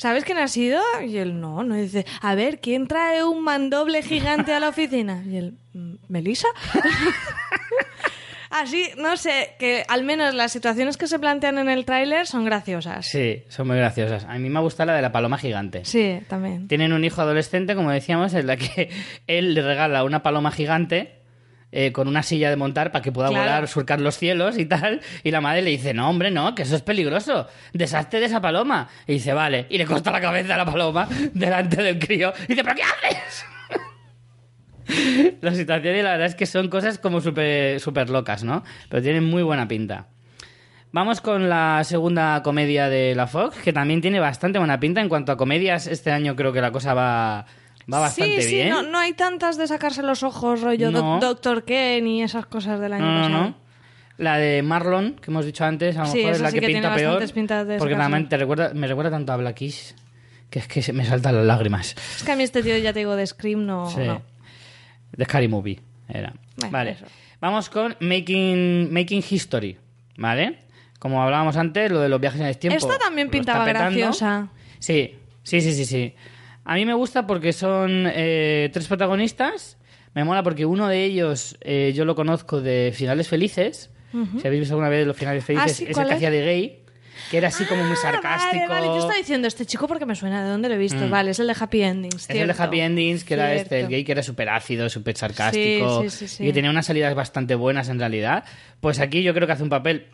¿Sabes 0.00 0.24
quién 0.24 0.38
ha 0.38 0.48
sido? 0.48 0.80
Y 1.06 1.18
él, 1.18 1.38
no, 1.42 1.62
no. 1.62 1.76
Y 1.78 1.82
dice, 1.82 2.06
a 2.22 2.34
ver, 2.34 2.58
¿quién 2.60 2.86
trae 2.86 3.22
un 3.22 3.44
mandoble 3.44 4.02
gigante 4.02 4.54
a 4.54 4.58
la 4.58 4.70
oficina? 4.70 5.22
Y 5.26 5.36
él, 5.36 5.54
"Mm, 5.74 5.96
¿Melissa? 6.08 6.48
Así, 8.48 8.88
no 8.96 9.18
sé, 9.18 9.54
que 9.58 9.84
al 9.88 10.02
menos 10.02 10.34
las 10.34 10.52
situaciones 10.52 10.96
que 10.96 11.06
se 11.06 11.18
plantean 11.18 11.58
en 11.58 11.68
el 11.68 11.84
tráiler 11.84 12.26
son 12.26 12.46
graciosas. 12.46 13.06
Sí, 13.06 13.44
son 13.48 13.68
muy 13.68 13.76
graciosas. 13.76 14.24
A 14.24 14.38
mí 14.38 14.48
me 14.48 14.58
gusta 14.60 14.86
la 14.86 14.94
de 14.94 15.02
la 15.02 15.12
paloma 15.12 15.36
gigante. 15.36 15.84
Sí, 15.84 16.18
también. 16.28 16.66
Tienen 16.66 16.94
un 16.94 17.04
hijo 17.04 17.20
adolescente, 17.20 17.74
como 17.76 17.90
decíamos, 17.92 18.32
en 18.32 18.46
la 18.46 18.56
que 18.56 18.88
él 19.26 19.52
le 19.54 19.60
regala 19.60 20.02
una 20.02 20.22
paloma 20.22 20.50
gigante 20.50 21.19
eh, 21.72 21.92
con 21.92 22.08
una 22.08 22.22
silla 22.22 22.50
de 22.50 22.56
montar 22.56 22.90
para 22.92 23.02
que 23.02 23.12
pueda 23.12 23.28
Claro. 23.28 23.44
volar, 23.44 23.68
surcar 23.68 24.00
los 24.00 24.16
cielos 24.16 24.58
y 24.58 24.66
tal. 24.66 25.00
Y 25.22 25.30
la 25.30 25.40
madre 25.40 25.62
le 25.62 25.70
dice, 25.70 25.94
no, 25.94 26.08
hombre, 26.10 26.30
no, 26.30 26.54
que 26.54 26.62
eso 26.62 26.74
es 26.76 26.82
peligroso. 26.82 27.46
Deshazte 27.72 28.18
de 28.20 28.26
esa 28.26 28.40
paloma. 28.40 28.88
Y 29.06 29.14
dice, 29.14 29.32
vale. 29.32 29.66
Y 29.70 29.78
le 29.78 29.86
corta 29.86 30.10
la 30.10 30.20
cabeza 30.20 30.54
a 30.54 30.58
la 30.58 30.64
paloma 30.64 31.08
delante 31.34 31.82
del 31.82 31.98
crío. 31.98 32.32
Y 32.44 32.48
dice, 32.54 32.64
¿pero 32.64 32.74
qué 32.76 32.82
haces? 32.82 33.44
la 35.40 35.54
situación 35.54 35.96
y 35.96 36.02
la 36.02 36.12
verdad 36.12 36.26
es 36.26 36.34
que 36.34 36.46
son 36.46 36.68
cosas 36.68 36.98
como 36.98 37.20
súper 37.20 37.78
súper 37.80 38.10
locas, 38.10 38.42
¿no? 38.42 38.64
Pero 38.88 39.02
tienen 39.02 39.24
muy 39.24 39.42
buena 39.42 39.68
pinta. 39.68 40.08
Vamos 40.92 41.20
con 41.20 41.48
la 41.48 41.84
segunda 41.84 42.42
comedia 42.42 42.88
de 42.88 43.14
la 43.14 43.28
Fox, 43.28 43.58
que 43.58 43.72
también 43.72 44.00
tiene 44.00 44.18
bastante 44.18 44.58
buena 44.58 44.80
pinta. 44.80 45.00
En 45.00 45.08
cuanto 45.08 45.30
a 45.30 45.36
comedias, 45.36 45.86
este 45.86 46.10
año 46.10 46.34
creo 46.34 46.52
que 46.52 46.60
la 46.60 46.72
cosa 46.72 46.94
va, 46.94 47.46
va 47.92 48.00
bastante 48.00 48.42
sí, 48.42 48.48
sí, 48.48 48.54
bien. 48.56 48.68
no, 48.70 48.82
no 48.82 48.98
hay 48.98 49.12
tantas 49.14 49.56
de 49.56 49.66
sacarse 49.66 50.02
los 50.02 50.22
ojos, 50.22 50.60
rollo 50.60 50.90
No. 50.90 51.00
Doc- 51.00 51.20
Doctor 51.20 51.64
Ken 51.64 52.06
y 52.06 52.22
esas 52.22 52.46
cosas 52.46 52.78
del 52.80 52.92
año 52.92 53.04
No, 53.04 53.14
no, 53.14 53.22
pasado. 53.28 53.42
no. 53.44 53.54
La 54.18 54.36
de 54.36 54.62
Marlon, 54.62 55.14
que 55.14 55.30
hemos 55.30 55.46
dicho 55.46 55.64
antes, 55.64 55.96
a 55.96 56.00
lo 56.00 56.06
Sí, 56.06 56.18
mejor 56.18 56.32
es 56.34 56.40
la 56.40 56.50
sí 56.50 56.54
que, 56.56 56.60
que 56.60 56.66
pinta 56.74 56.94
peor. 56.94 57.20
de 57.20 57.26
porque 57.32 57.66
sacarse. 57.76 57.96
nada 57.96 58.08
más 58.08 58.28
te 58.28 58.36
recuerda, 58.36 58.72
me 58.74 58.86
recuerda 58.86 59.10
tanto 59.10 59.32
a 59.32 59.36
Blackish 59.38 59.94
que 60.50 60.58
es 60.58 60.66
que 60.68 60.82
se 60.82 60.92
me 60.92 61.04
saltan 61.06 61.36
las 61.36 61.46
lágrimas. 61.46 61.94
Es 62.16 62.22
que 62.24 62.32
a 62.32 62.36
mí 62.36 62.42
este 62.42 62.62
tío, 62.62 62.76
ya 62.76 62.92
te 62.92 62.98
digo, 62.98 63.16
de 63.16 63.26
Scream 63.26 63.64
no... 63.66 63.88
Sí. 63.88 64.00
no. 64.00 64.20
The 65.16 65.24
Scary 65.24 65.48
Movie 65.48 65.80
era. 66.08 66.34
Bueno, 66.56 66.72
vale. 66.72 66.90
eso. 66.92 67.06
Vamos 67.40 67.70
con 67.70 67.96
Making, 68.00 68.92
Making 68.92 69.24
History. 69.30 69.78
¿Vale? 70.16 70.58
Como 70.98 71.22
hablábamos 71.22 71.56
antes, 71.56 71.90
lo 71.90 72.00
de 72.00 72.08
los 72.10 72.20
viajes 72.20 72.40
en 72.42 72.46
el 72.48 72.58
tiempo. 72.58 72.76
Esta 72.76 72.98
también 72.98 73.30
pintaba 73.30 73.64
graciosa. 73.64 74.48
Sí, 74.78 75.14
sí, 75.42 75.60
sí, 75.62 75.72
sí, 75.72 75.84
sí. 75.86 76.14
A 76.64 76.74
mí 76.74 76.84
me 76.84 76.94
gusta 76.94 77.26
porque 77.26 77.52
son 77.52 78.04
eh, 78.12 78.70
tres 78.72 78.86
protagonistas. 78.86 79.78
Me 80.14 80.24
mola 80.24 80.42
porque 80.42 80.66
uno 80.66 80.88
de 80.88 81.04
ellos 81.04 81.56
eh, 81.60 81.92
yo 81.94 82.04
lo 82.04 82.14
conozco 82.14 82.60
de 82.60 82.92
Finales 82.94 83.28
Felices. 83.28 83.90
Si 84.12 84.44
habéis 84.46 84.60
visto 84.62 84.74
alguna 84.74 84.88
vez 84.88 85.06
los 85.06 85.16
Finales 85.16 85.44
Felices, 85.44 85.70
Ah, 85.70 85.74
sí, 85.74 85.84
es 85.84 85.88
el 85.90 85.94
¿cuál 85.94 86.08
que 86.08 86.14
hacía 86.14 86.30
de 86.32 86.44
gay. 86.44 86.76
Que 87.30 87.36
era 87.38 87.48
así 87.48 87.64
como 87.64 87.84
muy 87.84 87.92
Ah, 87.92 88.02
sarcástico. 88.02 88.64
Vale, 88.68 88.68
vale, 88.68 88.86
yo 88.86 88.96
estaba 88.98 89.16
diciendo 89.16 89.46
este 89.46 89.64
chico 89.66 89.86
porque 89.86 90.04
me 90.06 90.16
suena, 90.16 90.42
¿de 90.42 90.50
dónde 90.50 90.68
lo 90.68 90.74
he 90.74 90.78
visto? 90.78 91.08
Vale, 91.08 91.30
es 91.30 91.38
el 91.38 91.46
de 91.46 91.54
Happy 91.58 91.82
Endings, 91.82 92.14
Mm. 92.14 92.18
Es 92.18 92.30
el 92.30 92.36
de 92.38 92.44
cierto. 92.54 92.62
Happy 92.64 92.80
Endings, 92.80 93.24
que 93.24 93.34
era 93.34 93.54
este, 93.54 93.60
el 93.62 93.68
Cierto. 93.82 93.90
gay 93.90 94.04
que 94.04 94.12
era 94.12 94.22
súper 94.24 94.48
ácido, 94.48 94.88
súper 94.88 95.16
sarcástico. 95.16 96.02
Sí, 96.02 96.10
sí, 96.10 96.28
sí, 96.28 96.36
sí. 96.36 96.42
Y 96.42 96.46
que 96.48 96.52
tenía 96.54 96.70
unas 96.70 96.86
salidas 96.86 97.14
bastante 97.14 97.54
buenas 97.54 97.88
en 97.88 98.00
realidad. 98.00 98.44
Pues 98.80 98.98
aquí 98.98 99.22
yo 99.22 99.32
creo 99.32 99.46
que 99.46 99.52
hace 99.52 99.62
un 99.62 99.68
papel 99.68 100.06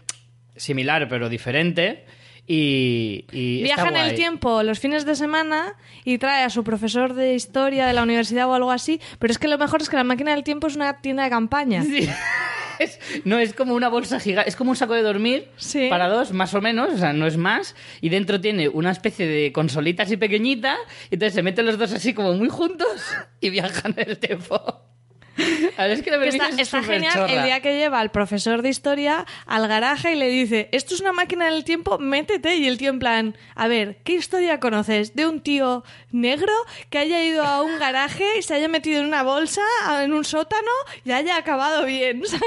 similar, 0.57 1.09
pero 1.09 1.29
diferente. 1.31 2.05
Y, 2.47 3.25
Viaja 3.63 3.89
en 3.89 3.97
el 3.97 4.15
tiempo 4.15 4.63
los 4.63 4.79
fines 4.79 5.05
de 5.05 5.17
semana 5.17 5.75
y 6.05 6.19
trae 6.19 6.45
a 6.45 6.51
su 6.51 6.63
profesor 6.65 7.15
de 7.15 7.35
historia 7.35 7.87
de 7.87 7.93
la 7.93 8.03
universidad 8.03 8.49
o 8.49 8.55
algo 8.55 8.71
así, 8.71 9.01
pero 9.19 9.33
es 9.33 9.39
que 9.39 9.49
lo 9.49 9.59
mejor 9.59 9.83
es 9.83 9.89
que 9.89 9.97
la 9.97 10.05
máquina 10.05 10.33
del 10.35 10.45
tiempo 10.45 10.69
es 10.69 10.77
una 10.77 11.01
tienda 11.01 11.25
de 11.25 11.31
campaña. 11.31 11.83
Sí. 11.83 12.09
Es- 12.79 13.01
no, 13.25 13.39
es 13.39 13.55
como 13.55 13.73
una 13.75 13.89
bolsa 13.89 14.21
gigante, 14.21 14.51
es 14.51 14.55
como 14.55 14.69
un 14.69 14.77
saco 14.77 14.93
de 14.93 15.01
dormir 15.01 15.49
Sí. 15.57 15.87
para 15.89 16.09
dos, 16.09 16.33
más 16.35 16.53
o 16.53 16.61
menos, 16.61 16.93
o 16.93 16.99
sea, 16.99 17.15
no 17.15 17.27
es 17.27 17.39
más. 17.39 17.75
Y 18.03 18.11
dentro 18.11 18.39
tiene 18.39 18.69
una 18.69 18.91
especie 18.91 19.27
de 19.27 19.51
consolita 19.51 20.03
así 20.03 20.19
pequeñita, 20.19 20.77
y 21.11 21.15
entonces 21.15 21.33
se 21.33 21.43
meten 21.43 21.65
los 21.65 21.79
dos 21.79 21.93
así 21.95 22.13
como 22.13 22.35
muy 22.35 22.51
juntos 22.51 22.87
y 23.41 23.49
viajan 23.49 23.95
en 23.97 24.11
el 24.11 24.19
tiempo. 24.19 24.61
A 25.77 25.83
ver, 25.83 25.91
es 25.93 26.03
que 26.03 26.11
la 26.11 26.17
Que 26.19 26.23
premisa 26.29 26.45
está, 26.49 26.55
es 26.63 26.69
está 26.69 26.81
súper 26.81 26.95
genial 26.97 27.13
chorra. 27.15 27.33
el 27.33 27.43
día 27.45 27.61
que 27.61 27.77
lleva 27.77 28.01
al 28.01 28.11
profesor 28.11 28.63
de 28.63 28.69
historia 28.71 29.27
al 29.47 29.69
garaje 29.69 30.13
y 30.13 30.15
le 30.17 30.29
dice, 30.29 30.69
esto 30.73 30.95
es 30.95 31.01
una 31.01 31.13
máquina 31.13 31.51
del 31.51 31.65
tiempo, 31.65 31.99
métete. 31.99 32.57
Y 32.57 32.67
el 32.67 32.79
tío 32.79 32.91
en 32.91 32.99
plan, 32.99 33.37
a 33.55 33.69
ver, 33.69 33.99
¿qué 34.05 34.15
historia 34.15 34.61
conoces 34.61 35.15
de 35.15 35.27
un 35.27 35.41
tío 35.41 35.85
negro 36.11 36.53
que 36.91 36.99
haya 36.99 37.23
ido 37.23 37.45
a 37.45 37.63
un 37.63 37.79
garaje 37.79 38.25
y 38.39 38.43
se 38.43 38.55
haya 38.55 38.69
metido 38.69 39.01
en 39.01 39.07
una 39.07 39.23
bolsa, 39.23 39.61
en 40.03 40.13
un 40.13 40.25
sótano 40.25 40.71
y 41.05 41.13
haya 41.13 41.37
acabado 41.37 41.85
bien? 41.85 42.23
¿sabes? 42.25 42.45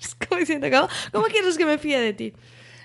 Es 0.00 0.14
como 0.14 0.40
diciendo, 0.40 0.68
¿cómo, 0.70 0.88
cómo 1.12 1.24
quieres 1.26 1.56
que 1.58 1.66
me 1.66 1.78
fíe 1.78 1.98
de 2.00 2.12
ti? 2.12 2.32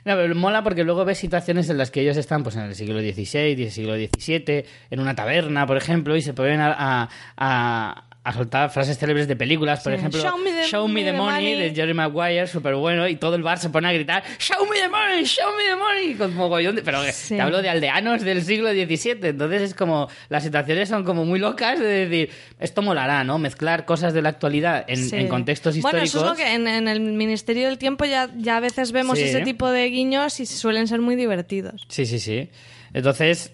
No, 0.05 0.15
pero 0.15 0.33
mola 0.33 0.63
porque 0.63 0.85
luego 0.85 1.03
ves 1.03 1.17
situaciones 1.17 1.69
en 1.69 1.77
las 1.77 1.91
que 1.91 1.99
ellos 2.01 2.15
están 2.15 2.41
pues 2.41 2.55
en 2.55 2.61
el 2.63 2.73
siglo 2.75 2.99
XVI, 3.01 3.63
el 3.63 3.71
siglo 3.71 3.95
XVII, 3.95 4.65
en 4.89 4.99
una 5.01 5.13
taberna, 5.13 5.67
por 5.67 5.75
ejemplo, 5.75 6.15
y 6.15 6.21
se 6.21 6.33
ponen 6.33 6.61
a, 6.61 6.73
a- 6.77 7.09
a- 7.37 8.05
a 8.29 8.33
soltar 8.33 8.69
frases 8.69 8.97
célebres 8.97 9.27
de 9.27 9.35
películas, 9.35 9.81
por 9.81 9.91
Sí. 9.93 9.97
ejemplo, 9.99 10.21
Show 10.21 10.37
me 10.37 10.51
the- 10.51 10.93
me 10.93 11.01
the 11.03 11.11
the 11.11 11.17
money, 11.17 11.53
money. 11.53 11.55
de 11.55 11.75
Jerry 11.75 11.93
Maguire, 11.93 12.47
súper 12.47 12.75
bueno, 12.75 13.07
y 13.07 13.15
todo 13.15 13.35
el 13.35 13.43
bar 13.43 13.57
se 13.59 13.69
pone 13.69 13.87
a 13.87 13.93
gritar 13.93 14.23
Show 14.39 14.65
me 14.69 14.79
the 14.79 14.89
money, 14.89 15.23
show 15.25 15.49
me 15.57 15.63
the 15.63 15.75
money, 15.75 16.15
con 16.15 16.35
mogollón 16.35 16.75
de... 16.75 16.81
Pero 16.83 17.01
Sí. 17.11 17.35
te 17.35 17.41
hablo 17.41 17.61
de 17.61 17.69
aldeanos 17.69 18.21
del 18.21 18.43
siglo 18.43 18.69
XVII, 18.71 19.17
entonces 19.29 19.61
es 19.61 19.73
como, 19.73 20.07
las 20.29 20.43
situaciones 20.43 20.89
son 20.89 21.03
como 21.03 21.25
muy 21.25 21.39
locas 21.39 21.79
de 21.79 22.07
decir, 22.07 22.29
esto 22.59 22.81
molará, 22.81 23.23
¿no? 23.23 23.37
Mezclar 23.39 23.85
cosas 23.85 24.13
de 24.13 24.21
la 24.21 24.29
actualidad 24.29 24.85
en, 24.87 24.97
Sí. 25.09 25.15
en 25.15 25.27
contextos 25.27 25.79
Bueno, 25.81 26.03
históricos. 26.03 26.15
eso 26.15 26.33
es 26.33 26.39
lo 26.39 26.45
que 26.45 26.53
en, 26.53 26.67
en 26.67 26.87
el 26.87 26.99
Ministerio 27.01 27.67
del 27.67 27.77
Tiempo 27.77 28.05
ya, 28.05 28.29
ya 28.37 28.57
a 28.57 28.59
veces 28.59 28.91
vemos 28.91 29.17
ese 29.19 29.41
tipo 29.41 29.69
de 29.69 29.85
guiños 29.89 30.39
y 30.39 30.45
suelen 30.45 30.87
ser 30.87 30.99
muy 31.01 31.15
divertidos. 31.15 31.85
Sí, 31.89 32.05
sí, 32.05 32.19
sí. 32.19 32.49
Entonces, 32.93 33.51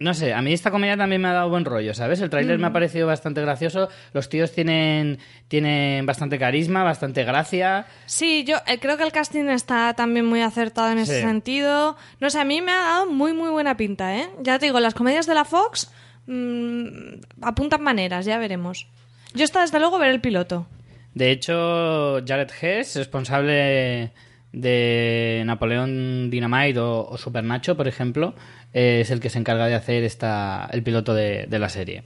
no 0.00 0.12
sé, 0.12 0.34
a 0.34 0.42
mí 0.42 0.52
esta 0.52 0.70
comedia 0.70 0.96
también 0.96 1.22
me 1.22 1.28
ha 1.28 1.32
dado 1.32 1.48
buen 1.48 1.64
rollo, 1.64 1.94
¿sabes? 1.94 2.20
El 2.20 2.28
tráiler 2.28 2.58
me 2.58 2.66
ha 2.66 2.72
parecido 2.72 3.06
bastante 3.06 3.40
gracioso, 3.40 3.88
los 4.12 4.28
tíos 4.28 4.52
tienen, 4.52 5.18
tienen 5.46 6.04
bastante 6.04 6.38
carisma, 6.38 6.82
bastante 6.82 7.22
gracia. 7.24 7.86
Sí, 8.06 8.44
yo 8.44 8.56
eh, 8.66 8.78
creo 8.80 8.96
que 8.96 9.04
el 9.04 9.12
casting 9.12 9.44
está 9.44 9.94
también 9.94 10.26
muy 10.26 10.42
acertado 10.42 10.90
en 10.90 10.98
ese 10.98 11.20
sentido. 11.20 11.96
No 12.20 12.28
sé, 12.28 12.40
a 12.40 12.44
mí 12.44 12.60
me 12.60 12.72
ha 12.72 12.80
dado 12.80 13.06
muy, 13.06 13.32
muy 13.32 13.50
buena 13.50 13.76
pinta, 13.76 14.16
¿eh? 14.16 14.28
Ya 14.42 14.58
te 14.58 14.66
digo, 14.66 14.80
las 14.80 14.94
comedias 14.94 15.26
de 15.26 15.34
la 15.34 15.44
Fox 15.44 15.90
mm, 16.26 17.20
apuntan 17.42 17.82
maneras, 17.82 18.26
ya 18.26 18.38
veremos. 18.38 18.88
Yo 19.32 19.44
hasta 19.44 19.60
desde 19.60 19.78
luego 19.78 19.98
veré 19.98 20.12
el 20.12 20.20
piloto. 20.20 20.66
De 21.14 21.30
hecho, 21.30 22.20
Jared 22.26 22.50
Hess, 22.60 22.96
responsable 22.96 24.10
de 24.54 25.42
Napoleón 25.44 26.30
Dynamite 26.30 26.78
o, 26.78 27.06
o 27.06 27.18
Super 27.18 27.44
Nacho, 27.44 27.76
por 27.76 27.88
ejemplo, 27.88 28.34
eh, 28.72 29.00
es 29.02 29.10
el 29.10 29.20
que 29.20 29.28
se 29.30 29.38
encarga 29.38 29.66
de 29.66 29.74
hacer 29.74 30.04
esta, 30.04 30.68
el 30.72 30.82
piloto 30.82 31.12
de, 31.14 31.46
de 31.48 31.58
la 31.58 31.68
serie. 31.68 32.04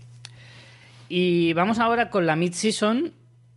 Y 1.09 1.53
vamos 1.53 1.79
ahora 1.79 2.11
con 2.11 2.27
la 2.27 2.37
mid-season. 2.37 3.13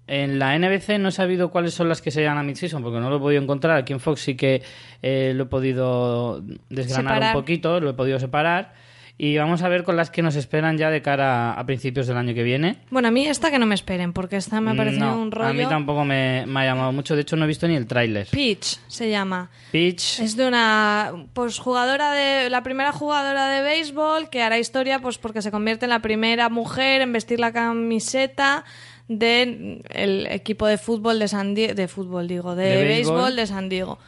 En 0.07 0.39
la 0.39 0.57
NBC 0.57 0.99
no 0.99 1.09
he 1.09 1.11
sabido 1.11 1.51
cuáles 1.51 1.73
son 1.73 1.87
las 1.87 2.01
que 2.01 2.11
se 2.11 2.21
llaman 2.21 2.39
a 2.39 2.43
mid-season 2.43 2.83
porque 2.83 2.99
no 2.99 3.09
lo 3.09 3.17
he 3.17 3.19
podido 3.19 3.41
encontrar. 3.41 3.77
Aquí 3.77 3.93
en 3.93 3.99
Fox 3.99 4.21
sí 4.21 4.35
que 4.35 4.61
eh, 5.01 5.31
lo 5.35 5.43
he 5.43 5.45
podido 5.47 6.43
desgranar 6.69 7.15
Separar. 7.15 7.35
un 7.35 7.41
poquito, 7.41 7.79
lo 7.79 7.91
he 7.91 7.93
podido 7.93 8.19
separar. 8.19 8.73
Y 9.17 9.37
vamos 9.37 9.61
a 9.61 9.69
ver 9.69 9.83
con 9.83 9.95
las 9.95 10.09
que 10.09 10.23
nos 10.23 10.35
esperan 10.35 10.77
ya 10.79 10.89
de 10.89 11.01
cara 11.03 11.53
a 11.53 11.65
principios 11.67 12.07
del 12.07 12.17
año 12.17 12.33
que 12.33 12.41
viene. 12.41 12.77
Bueno, 12.89 13.09
a 13.09 13.11
mí 13.11 13.27
esta 13.27 13.51
que 13.51 13.59
no 13.59 13.67
me 13.67 13.75
esperen, 13.75 14.13
porque 14.13 14.35
esta 14.37 14.59
me 14.61 14.71
ha 14.71 14.75
parecido 14.75 15.05
No, 15.05 15.21
un 15.21 15.31
rollo. 15.31 15.49
A 15.49 15.53
mí 15.53 15.63
tampoco 15.67 16.03
me, 16.05 16.45
me 16.47 16.61
ha 16.61 16.65
llamado 16.65 16.91
mucho. 16.91 17.15
De 17.15 17.21
hecho, 17.21 17.35
no 17.35 17.45
he 17.45 17.47
visto 17.47 17.67
ni 17.67 17.75
el 17.75 17.85
tráiler. 17.85 18.27
Peach 18.31 18.79
se 18.87 19.09
llama. 19.11 19.51
Peach. 19.71 20.19
Es 20.19 20.35
de 20.35 20.47
una 20.47 21.13
pues 21.33 21.59
jugadora 21.59 22.11
de 22.13 22.49
la 22.49 22.63
primera 22.63 22.91
jugadora 22.91 23.47
de 23.49 23.61
béisbol 23.61 24.29
que 24.31 24.41
hará 24.41 24.57
historia 24.57 24.99
pues 24.99 25.19
porque 25.19 25.43
se 25.43 25.51
convierte 25.51 25.85
en 25.85 25.89
la 25.91 25.99
primera 26.01 26.49
mujer 26.49 27.01
en 27.01 27.13
vestir 27.13 27.39
la 27.39 27.51
camiseta 27.53 28.63
del 29.07 30.27
equipo 30.29 30.65
de 30.67 30.77
fútbol 30.77 31.19
de 31.19 31.27
San 31.27 31.53
Diego, 31.53 31.73
de 31.75 31.87
fútbol 31.87 32.27
digo, 32.27 32.55
de, 32.55 32.63
De 32.77 32.83
béisbol. 32.85 33.15
béisbol. 33.15 33.35
de 33.35 33.47
San 33.47 33.69
Diego. 33.69 33.99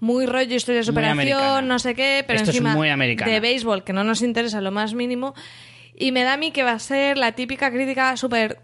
Muy 0.00 0.26
rollo, 0.26 0.54
historia 0.54 0.80
de 0.80 0.84
superación, 0.86 1.66
no 1.68 1.78
sé 1.78 1.94
qué, 1.94 2.22
pero 2.26 2.38
Esto 2.38 2.50
es 2.50 2.56
encima 2.56 2.74
muy 2.74 2.90
americana. 2.90 3.30
de 3.32 3.40
béisbol 3.40 3.82
que 3.82 3.92
no 3.94 4.04
nos 4.04 4.20
interesa 4.22 4.60
lo 4.60 4.70
más 4.70 4.92
mínimo. 4.94 5.34
Y 5.94 6.12
me 6.12 6.22
da 6.22 6.34
a 6.34 6.36
mí 6.36 6.50
que 6.50 6.62
va 6.62 6.72
a 6.72 6.78
ser 6.78 7.16
la 7.16 7.32
típica 7.32 7.70
crítica 7.70 8.16
súper 8.18 8.60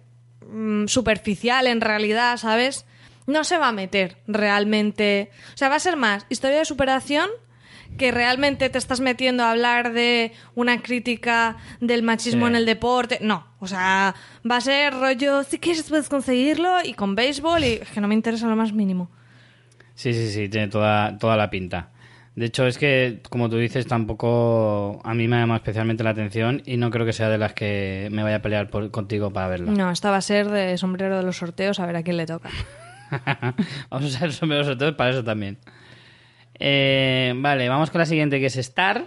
mm, 0.46 0.86
superficial 0.88 1.66
en 1.66 1.80
realidad, 1.80 2.36
¿sabes? 2.36 2.84
No 3.26 3.44
se 3.44 3.56
va 3.56 3.68
a 3.68 3.72
meter 3.72 4.18
realmente. 4.26 5.30
O 5.54 5.56
sea, 5.56 5.68
va 5.70 5.76
a 5.76 5.80
ser 5.80 5.96
más 5.96 6.26
historia 6.28 6.58
de 6.58 6.64
superación 6.66 7.30
que 7.96 8.10
realmente 8.10 8.68
te 8.70 8.78
estás 8.78 9.00
metiendo 9.00 9.42
a 9.44 9.50
hablar 9.50 9.92
de 9.92 10.32
una 10.54 10.80
crítica 10.82 11.56
del 11.80 12.02
machismo 12.02 12.46
Sí. 12.46 12.50
en 12.50 12.56
el 12.56 12.66
deporte. 12.66 13.18
No, 13.22 13.46
o 13.58 13.66
sea, 13.66 14.14
va 14.50 14.56
a 14.56 14.60
ser 14.60 14.94
rollo, 14.94 15.44
si 15.44 15.58
quieres 15.58 15.84
puedes 15.88 16.08
conseguirlo 16.08 16.78
y 16.84 16.94
con 16.94 17.14
béisbol 17.14 17.64
y 17.64 17.72
es 17.82 17.88
que 17.90 18.00
no 18.00 18.08
me 18.08 18.14
interesa 18.14 18.46
lo 18.48 18.56
más 18.56 18.72
mínimo. 18.72 19.10
Sí, 19.94 20.12
sí, 20.14 20.30
sí, 20.30 20.48
tiene 20.48 20.68
toda, 20.68 21.16
toda 21.18 21.36
la 21.36 21.50
pinta. 21.50 21.88
De 22.34 22.46
hecho, 22.46 22.66
es 22.66 22.78
que, 22.78 23.20
como 23.28 23.50
tú 23.50 23.58
dices, 23.58 23.86
tampoco 23.86 25.00
a 25.04 25.12
mí 25.12 25.28
me 25.28 25.36
ha 25.36 25.40
llamado 25.40 25.56
especialmente 25.58 26.02
la 26.02 26.10
atención 26.10 26.62
y 26.64 26.78
no 26.78 26.90
creo 26.90 27.04
que 27.04 27.12
sea 27.12 27.28
de 27.28 27.36
las 27.36 27.52
que 27.52 28.08
me 28.10 28.22
vaya 28.22 28.36
a 28.36 28.42
pelear 28.42 28.70
por- 28.70 28.90
contigo 28.90 29.30
para 29.32 29.48
verla. 29.48 29.70
No, 29.70 29.90
esta 29.90 30.10
va 30.10 30.16
a 30.16 30.22
ser 30.22 30.48
de 30.48 30.78
sombrero 30.78 31.18
de 31.18 31.22
los 31.24 31.36
sorteos, 31.36 31.78
a 31.78 31.84
ver 31.86 31.96
a 31.96 32.02
quién 32.02 32.16
le 32.16 32.24
toca. 32.24 32.48
vamos 33.90 34.04
a 34.14 34.16
usar 34.16 34.32
sombreros 34.32 34.66
sobre 34.66 34.78
todo 34.78 34.96
para 34.96 35.10
eso 35.10 35.22
también. 35.22 35.58
Eh, 36.58 37.34
vale, 37.36 37.68
vamos 37.68 37.90
con 37.90 37.98
la 37.98 38.06
siguiente, 38.06 38.40
que 38.40 38.46
es 38.46 38.56
Star. 38.56 39.04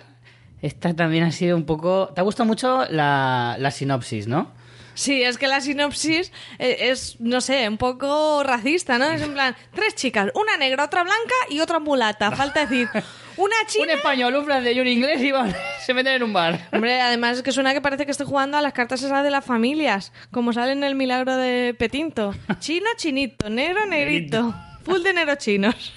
Esta 0.62 0.94
también 0.96 1.24
ha 1.24 1.32
sido 1.32 1.56
un 1.58 1.66
poco... 1.66 2.12
¿Te 2.14 2.22
ha 2.22 2.24
gustado 2.24 2.48
mucho 2.48 2.86
la, 2.90 3.56
la 3.60 3.72
sinopsis, 3.72 4.28
no? 4.28 4.52
Sí, 4.96 5.22
es 5.22 5.38
que 5.38 5.48
la 5.48 5.62
sinopsis 5.62 6.32
eh, 6.58 6.78
es, 6.90 7.18
no 7.20 7.42
sé, 7.42 7.68
un 7.70 7.78
poco 7.78 8.42
racista, 8.44 8.98
¿no? 8.98 9.06
Es 9.12 9.22
en 9.22 9.34
plan, 9.34 9.56
tres 9.74 9.94
chicas, 9.94 10.32
una 10.34 10.58
negra, 10.58 10.86
otra 10.86 11.04
blanca 11.04 11.36
y 11.50 11.60
otra 11.60 11.80
mulata. 11.80 12.32
Falta 12.32 12.62
decir, 12.66 12.90
una 12.94 13.04
Un 13.38 13.68
china... 13.68 13.94
español, 13.94 14.34
un 14.36 14.46
francés 14.46 14.76
y 14.76 14.80
un 14.80 14.88
inglés 14.88 15.22
y 15.22 15.32
van- 15.32 15.54
se 15.86 15.94
meten 15.94 16.14
en 16.14 16.24
un 16.24 16.34
bar. 16.34 16.68
Hombre, 16.72 17.00
además 17.02 17.38
es 17.38 17.44
que 17.44 17.52
suena 17.52 17.74
que 17.74 17.82
parece 17.82 18.06
que 18.06 18.12
estoy 18.12 18.26
jugando 18.26 18.58
a 18.58 18.62
las 18.62 18.74
cartas 18.74 19.04
esas 19.04 19.24
de 19.24 19.32
las 19.32 19.44
familias, 19.46 20.14
como 20.32 20.54
sale 20.54 20.72
en 20.72 20.84
el 20.84 20.96
milagro 20.96 21.36
de 21.38 21.76
Petinto. 21.78 22.34
Chino, 22.60 22.88
chinito, 22.96 23.50
negro, 23.50 23.86
negrito. 23.90 24.56
Full 24.86 25.02
de 25.04 25.14
negros 25.14 25.38
chinos. 25.40 25.94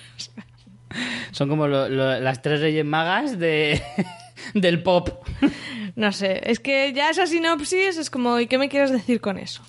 Son 1.31 1.49
como 1.49 1.69
lo- 1.69 1.89
lo- 1.89 2.19
las 2.19 2.43
tres 2.43 2.61
reyes 2.61 2.85
magas 2.85 3.39
de, 3.39 3.81
del 4.55 4.83
pop. 4.83 5.11
No 5.97 6.13
sé, 6.13 6.41
es 6.45 6.61
que 6.61 6.93
ya 6.93 7.11
esa 7.11 7.27
sinopsis 7.27 7.97
es 7.99 8.11
como, 8.11 8.39
¿y 8.39 8.47
qué 8.47 8.59
me 8.59 8.69
quieres 8.69 8.91
decir 8.93 9.21
con 9.21 9.39
eso? 9.39 9.63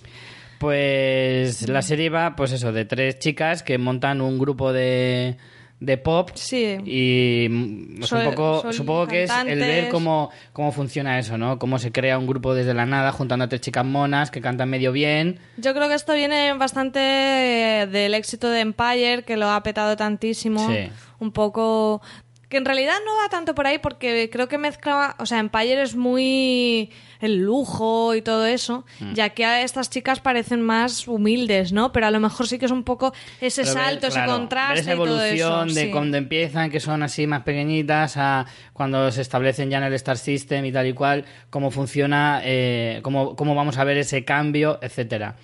Pues 0.59 1.67
la 1.69 1.81
serie 1.81 2.09
va, 2.09 2.35
pues 2.35 2.51
eso, 2.51 2.71
de 2.71 2.85
tres 2.85 3.17
chicas 3.19 3.63
que 3.63 3.77
montan 3.77 4.19
un 4.19 4.37
grupo 4.37 4.73
de, 4.73 5.37
de 5.79 5.97
pop. 5.97 6.31
Sí. 6.33 6.77
Y 6.85 7.47
mm, 7.49 7.99
pues, 7.99 8.11
un 8.11 8.23
poco, 8.25 8.73
supongo 8.73 9.07
que 9.07 9.23
es 9.23 9.31
el 9.45 9.59
ver 9.59 9.89
cómo, 9.89 10.29
cómo 10.51 10.71
funciona 10.71 11.17
eso, 11.17 11.37
¿no? 11.37 11.57
Cómo 11.59 11.79
se 11.79 11.91
crea 11.91 12.17
un 12.17 12.27
grupo 12.27 12.53
desde 12.53 12.73
la 12.73 12.85
nada 12.85 13.11
juntando 13.11 13.45
a 13.45 13.47
tres 13.49 13.61
chicas 13.61 13.85
monas 13.85 14.31
que 14.31 14.41
cantan 14.41 14.69
medio 14.69 14.91
bien. 14.91 15.39
Yo 15.57 15.73
creo 15.73 15.87
que 15.87 15.95
esto 15.95 16.13
viene 16.13 16.53
bastante 16.53 16.99
del 16.99 18.13
éxito 18.13 18.49
de 18.49 18.59
Empire, 18.59 19.23
que 19.23 19.37
lo 19.37 19.49
ha 19.49 19.63
petado 19.63 19.95
tantísimo. 19.95 20.67
Sí. 20.69 20.89
Un 21.19 21.31
poco. 21.31 22.01
Que 22.49 22.57
en 22.57 22.65
realidad 22.65 22.95
no 23.05 23.11
va 23.23 23.29
tanto 23.29 23.53
por 23.53 23.67
ahí 23.67 23.77
porque 23.77 24.27
creo 24.31 24.47
que 24.47 24.57
mezcla. 24.57 25.15
O 25.19 25.25
sea, 25.27 25.37
Empire 25.39 25.81
es 25.83 25.95
muy. 25.95 26.89
el 27.21 27.35
lujo 27.39 28.15
y 28.15 28.21
todo 28.21 28.45
eso, 28.45 28.85
Mm. 29.01 29.13
ya 29.13 29.29
que 29.31 29.43
a 29.43 29.61
estas 29.61 29.89
chicas 29.89 30.21
parecen 30.21 30.61
más 30.61 31.05
humildes, 31.05 31.73
¿no? 31.73 31.91
Pero 31.91 32.07
a 32.07 32.11
lo 32.11 32.19
mejor 32.21 32.47
sí 32.47 32.57
que 32.57 32.65
es 32.65 32.71
un 32.71 32.83
poco 32.85 33.13
ese 33.41 33.63
Pero 33.63 33.75
ver, 33.75 33.83
salto, 33.83 34.07
ese 34.07 34.15
claro, 34.15 34.31
contraste. 34.31 34.73
ver 34.75 34.79
esa 34.83 34.93
y 34.93 34.95
todo 34.95 35.05
evolución 35.21 35.67
eso, 35.67 35.75
de 35.79 35.85
sí. 35.87 35.91
cuando 35.91 36.15
empiezan, 36.17 36.69
que 36.71 36.79
son 36.79 37.03
así 37.03 37.27
más 37.27 37.43
pequeñitas, 37.43 38.15
a 38.15 38.45
cuando 38.71 39.11
se 39.11 39.21
establecen 39.21 39.69
ya 39.69 39.79
en 39.79 39.83
el 39.83 39.93
Star 39.95 40.17
System 40.17 40.63
y 40.65 40.71
tal 40.71 40.87
y 40.87 40.93
cual, 40.93 41.25
cómo 41.49 41.71
funciona, 41.71 42.39
eh, 42.45 42.99
cómo, 43.03 43.35
cómo 43.35 43.53
vamos 43.53 43.77
a 43.77 43.83
ver 43.83 43.97
ese 43.97 44.23
cambio, 44.23 44.79
etcétera. 44.81 45.35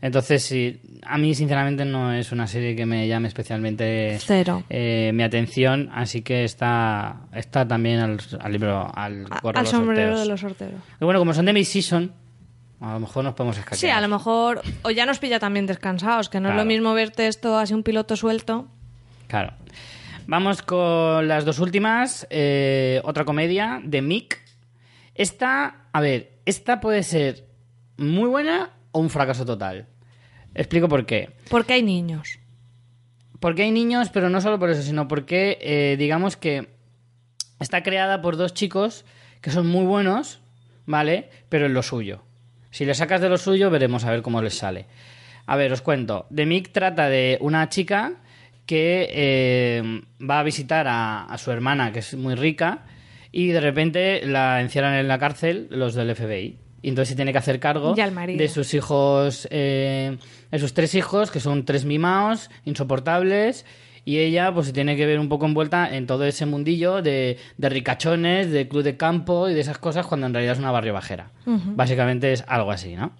Entonces, 0.00 0.44
sí, 0.44 0.80
a 1.02 1.18
mí 1.18 1.34
sinceramente 1.34 1.84
no 1.84 2.12
es 2.12 2.30
una 2.30 2.46
serie 2.46 2.76
que 2.76 2.86
me 2.86 3.08
llame 3.08 3.26
especialmente 3.26 4.16
Cero. 4.20 4.62
eh, 4.70 5.10
mi 5.12 5.24
atención, 5.24 5.90
así 5.92 6.22
que 6.22 6.44
está, 6.44 7.22
está 7.34 7.66
también 7.66 7.98
al, 7.98 8.20
al 8.38 8.52
libro, 8.52 8.90
al, 8.94 9.26
A- 9.28 9.40
al 9.42 9.54
los 9.64 9.68
sombrero 9.70 10.10
sorteos. 10.16 10.20
de 10.20 10.26
los 10.26 10.40
sorteos. 10.40 10.80
Y 11.00 11.04
bueno, 11.04 11.18
como 11.18 11.34
son 11.34 11.46
de 11.46 11.52
mid-season, 11.52 12.12
a 12.80 12.92
lo 12.92 13.00
mejor 13.00 13.24
nos 13.24 13.34
podemos 13.34 13.58
escaquear. 13.58 13.78
Sí, 13.80 13.88
a 13.90 14.00
lo 14.00 14.06
mejor. 14.06 14.62
O 14.82 14.90
ya 14.90 15.04
nos 15.04 15.18
pilla 15.18 15.40
también 15.40 15.66
descansados, 15.66 16.28
que 16.28 16.38
no 16.38 16.50
es 16.50 16.54
lo 16.54 16.64
mismo 16.64 16.94
verte 16.94 17.26
esto 17.26 17.58
así 17.58 17.74
un 17.74 17.82
piloto 17.82 18.14
suelto. 18.14 18.68
Claro. 19.26 19.52
Vamos 20.28 20.62
con 20.62 21.26
las 21.26 21.44
dos 21.44 21.58
últimas. 21.58 22.24
Eh, 22.30 23.00
otra 23.02 23.24
comedia 23.24 23.80
de 23.82 24.00
Mick. 24.00 24.38
Esta, 25.16 25.88
a 25.92 26.00
ver, 26.00 26.34
esta 26.46 26.78
puede 26.78 27.02
ser 27.02 27.46
muy 27.96 28.28
buena 28.28 28.70
o 28.92 29.00
un 29.00 29.10
fracaso 29.10 29.44
total. 29.44 29.86
Explico 30.54 30.88
por 30.88 31.06
qué. 31.06 31.30
Porque 31.50 31.74
hay 31.74 31.82
niños. 31.82 32.38
Porque 33.40 33.62
hay 33.62 33.70
niños, 33.70 34.10
pero 34.10 34.30
no 34.30 34.40
solo 34.40 34.58
por 34.58 34.70
eso, 34.70 34.82
sino 34.82 35.06
porque 35.06 35.58
eh, 35.60 35.96
digamos 35.98 36.36
que 36.36 36.68
está 37.60 37.82
creada 37.82 38.20
por 38.20 38.36
dos 38.36 38.54
chicos 38.54 39.04
que 39.40 39.50
son 39.50 39.66
muy 39.68 39.84
buenos, 39.84 40.40
¿vale? 40.86 41.30
Pero 41.48 41.66
en 41.66 41.74
lo 41.74 41.82
suyo. 41.82 42.22
Si 42.70 42.84
le 42.84 42.94
sacas 42.94 43.20
de 43.20 43.28
lo 43.28 43.38
suyo, 43.38 43.70
veremos 43.70 44.04
a 44.04 44.10
ver 44.10 44.22
cómo 44.22 44.42
les 44.42 44.54
sale. 44.54 44.86
A 45.46 45.56
ver, 45.56 45.72
os 45.72 45.80
cuento. 45.80 46.26
The 46.34 46.46
Mick 46.46 46.72
trata 46.72 47.08
de 47.08 47.38
una 47.40 47.68
chica 47.68 48.14
que 48.66 49.08
eh, 49.10 50.02
va 50.20 50.40
a 50.40 50.42
visitar 50.42 50.86
a, 50.88 51.24
a 51.24 51.38
su 51.38 51.50
hermana, 51.50 51.92
que 51.92 52.00
es 52.00 52.14
muy 52.14 52.34
rica, 52.34 52.84
y 53.32 53.48
de 53.48 53.60
repente 53.60 54.26
la 54.26 54.60
encierran 54.60 54.94
en 54.94 55.08
la 55.08 55.18
cárcel 55.18 55.68
los 55.70 55.94
del 55.94 56.14
FBI. 56.14 56.58
Y 56.80 56.90
entonces 56.90 57.10
se 57.10 57.16
tiene 57.16 57.32
que 57.32 57.38
hacer 57.38 57.58
cargo 57.58 57.94
de 57.94 58.48
sus 58.48 58.72
hijos, 58.74 59.48
eh, 59.50 60.16
de 60.50 60.58
sus 60.58 60.74
tres 60.74 60.94
hijos, 60.94 61.30
que 61.30 61.40
son 61.40 61.64
tres 61.64 61.84
mimaos, 61.84 62.50
insoportables, 62.64 63.66
y 64.04 64.18
ella 64.18 64.54
pues 64.54 64.68
se 64.68 64.72
tiene 64.72 64.96
que 64.96 65.04
ver 65.04 65.18
un 65.18 65.28
poco 65.28 65.44
envuelta 65.46 65.94
en 65.94 66.06
todo 66.06 66.24
ese 66.24 66.46
mundillo 66.46 67.02
de, 67.02 67.36
de 67.56 67.68
ricachones, 67.68 68.50
de 68.50 68.68
club 68.68 68.82
de 68.82 68.96
campo 68.96 69.48
y 69.48 69.54
de 69.54 69.60
esas 69.60 69.78
cosas 69.78 70.06
cuando 70.06 70.26
en 70.26 70.32
realidad 70.32 70.54
es 70.54 70.60
una 70.60 70.70
barrio 70.70 70.94
bajera. 70.94 71.32
Básicamente 71.44 72.32
es 72.32 72.44
algo 72.46 72.70
así, 72.70 72.94
¿no? 72.94 73.12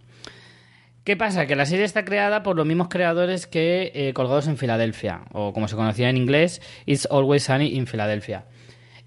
¿Qué 1.04 1.16
pasa? 1.16 1.46
Que 1.46 1.56
la 1.56 1.66
serie 1.66 1.84
está 1.84 2.04
creada 2.04 2.42
por 2.42 2.54
los 2.54 2.66
mismos 2.66 2.88
creadores 2.88 3.46
que 3.46 3.92
eh, 3.94 4.12
Colgados 4.12 4.46
en 4.46 4.58
Filadelfia, 4.58 5.22
o 5.32 5.52
como 5.52 5.66
se 5.66 5.74
conocía 5.74 6.10
en 6.10 6.16
inglés, 6.16 6.60
It's 6.86 7.08
Always 7.10 7.44
Sunny 7.44 7.74
in 7.76 7.86
Philadelphia. 7.86 8.44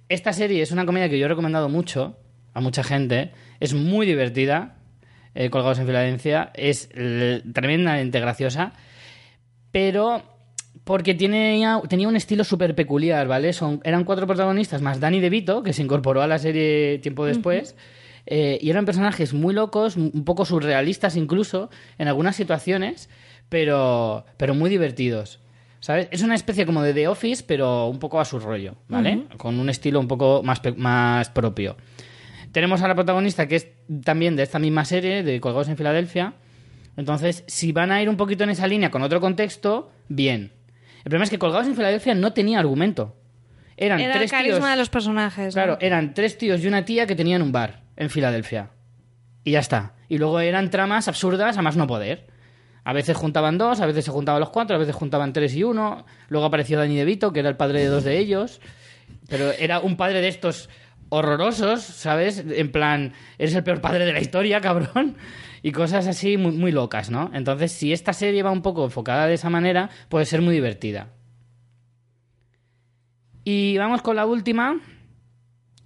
Esta 0.09 0.33
serie 0.33 0.61
es 0.61 0.71
una 0.71 0.85
comedia 0.85 1.09
que 1.09 1.17
yo 1.17 1.25
he 1.25 1.29
recomendado 1.29 1.69
mucho 1.69 2.17
a 2.53 2.59
mucha 2.59 2.83
gente, 2.83 3.31
es 3.61 3.73
muy 3.73 4.05
divertida, 4.05 4.75
eh, 5.33 5.49
Colgados 5.49 5.79
en 5.79 5.85
Filadelfia, 5.85 6.51
es 6.53 6.89
tremendamente 6.89 8.19
graciosa, 8.19 8.73
pero 9.71 10.23
porque 10.83 11.13
tenía, 11.13 11.81
tenía 11.87 12.07
un 12.07 12.15
estilo 12.15 12.43
súper 12.43 12.75
peculiar, 12.75 13.27
¿vale? 13.27 13.53
Son, 13.53 13.79
eran 13.83 14.03
cuatro 14.03 14.27
protagonistas 14.27 14.81
más 14.81 14.99
Danny 14.99 15.21
DeVito, 15.21 15.63
que 15.63 15.73
se 15.73 15.83
incorporó 15.83 16.21
a 16.21 16.27
la 16.27 16.39
serie 16.39 16.99
tiempo 16.99 17.23
después. 17.25 17.75
eh, 18.25 18.57
y 18.61 18.69
eran 18.69 18.85
personajes 18.85 19.33
muy 19.33 19.53
locos, 19.53 19.95
un 19.95 20.25
poco 20.25 20.43
surrealistas 20.43 21.15
incluso, 21.15 21.69
en 21.97 22.07
algunas 22.07 22.35
situaciones, 22.35 23.09
pero, 23.47 24.25
pero 24.37 24.55
muy 24.55 24.69
divertidos. 24.69 25.39
¿Sabes? 25.79 26.07
Es 26.11 26.21
una 26.21 26.35
especie 26.35 26.67
como 26.67 26.83
de 26.83 26.93
The 26.93 27.07
Office, 27.07 27.43
pero 27.47 27.87
un 27.87 27.97
poco 27.97 28.19
a 28.19 28.25
su 28.25 28.39
rollo, 28.39 28.75
¿vale? 28.87 29.23
Con 29.37 29.59
un 29.59 29.67
estilo 29.67 29.99
un 29.99 30.07
poco 30.07 30.43
más, 30.43 30.61
más 30.77 31.29
propio. 31.29 31.75
Tenemos 32.51 32.81
a 32.81 32.87
la 32.87 32.95
protagonista 32.95 33.47
que 33.47 33.55
es 33.55 33.67
también 34.03 34.35
de 34.35 34.43
esta 34.43 34.59
misma 34.59 34.85
serie, 34.85 35.23
de 35.23 35.39
Colgados 35.39 35.69
en 35.69 35.77
Filadelfia. 35.77 36.33
Entonces, 36.97 37.43
si 37.47 37.71
van 37.71 37.91
a 37.91 38.01
ir 38.01 38.09
un 38.09 38.17
poquito 38.17 38.43
en 38.43 38.49
esa 38.49 38.67
línea 38.67 38.91
con 38.91 39.01
otro 39.01 39.21
contexto, 39.21 39.91
bien. 40.09 40.51
El 40.97 41.03
problema 41.03 41.23
es 41.23 41.29
que 41.29 41.39
Colgados 41.39 41.67
en 41.67 41.75
Filadelfia 41.75 42.13
no 42.13 42.33
tenía 42.33 42.59
argumento. 42.59 43.15
Eran 43.77 43.99
Era 43.99 44.13
el 44.13 44.19
tres 44.19 44.31
carisma 44.31 44.57
tíos, 44.59 44.69
de 44.69 44.75
los 44.75 44.89
personajes. 44.89 45.55
¿no? 45.55 45.61
Claro, 45.61 45.77
eran 45.81 46.13
tres 46.13 46.37
tíos 46.37 46.61
y 46.63 46.67
una 46.67 46.85
tía 46.85 47.07
que 47.07 47.15
tenían 47.15 47.41
un 47.41 47.51
bar 47.51 47.81
en 47.95 48.09
Filadelfia. 48.09 48.69
Y 49.43 49.51
ya 49.51 49.59
está. 49.59 49.93
Y 50.09 50.17
luego 50.17 50.39
eran 50.39 50.69
tramas 50.69 51.07
absurdas 51.07 51.57
a 51.57 51.61
más 51.61 51.77
no 51.77 51.87
poder. 51.87 52.27
A 52.83 52.93
veces 52.93 53.15
juntaban 53.15 53.57
dos, 53.57 53.79
a 53.79 53.85
veces 53.85 54.05
se 54.05 54.11
juntaban 54.11 54.39
los 54.39 54.49
cuatro, 54.49 54.75
a 54.75 54.79
veces 54.79 54.93
juntaban 54.93 55.33
tres 55.33 55.55
y 55.55 55.63
uno. 55.63 56.05
Luego 56.27 56.45
apareció 56.45 56.77
Danny 56.77 56.95
DeVito, 56.95 57.31
que 57.31 57.39
era 57.39 57.49
el 57.49 57.55
padre 57.55 57.79
de 57.79 57.87
dos 57.87 58.03
de 58.03 58.17
ellos. 58.17 58.59
Pero 59.29 59.51
era 59.51 59.79
un 59.79 59.97
padre 59.97 60.21
de 60.21 60.27
estos 60.27 60.69
horrorosos, 61.13 61.81
¿sabes? 61.83 62.43
En 62.47 62.71
plan, 62.71 63.13
eres 63.37 63.53
el 63.53 63.63
peor 63.63 63.81
padre 63.81 64.05
de 64.05 64.13
la 64.13 64.19
historia, 64.21 64.59
cabrón. 64.61 65.17
Y 65.61 65.71
cosas 65.73 66.07
así 66.07 66.37
muy, 66.37 66.53
muy 66.53 66.71
locas, 66.71 67.11
¿no? 67.11 67.29
Entonces, 67.33 67.71
si 67.71 67.93
esta 67.93 68.13
serie 68.13 68.41
va 68.41 68.49
un 68.49 68.63
poco 68.63 68.83
enfocada 68.83 69.27
de 69.27 69.35
esa 69.35 69.49
manera, 69.51 69.89
puede 70.09 70.25
ser 70.25 70.41
muy 70.41 70.53
divertida. 70.55 71.09
Y 73.43 73.77
vamos 73.77 74.01
con 74.01 74.15
la 74.15 74.25
última, 74.25 74.79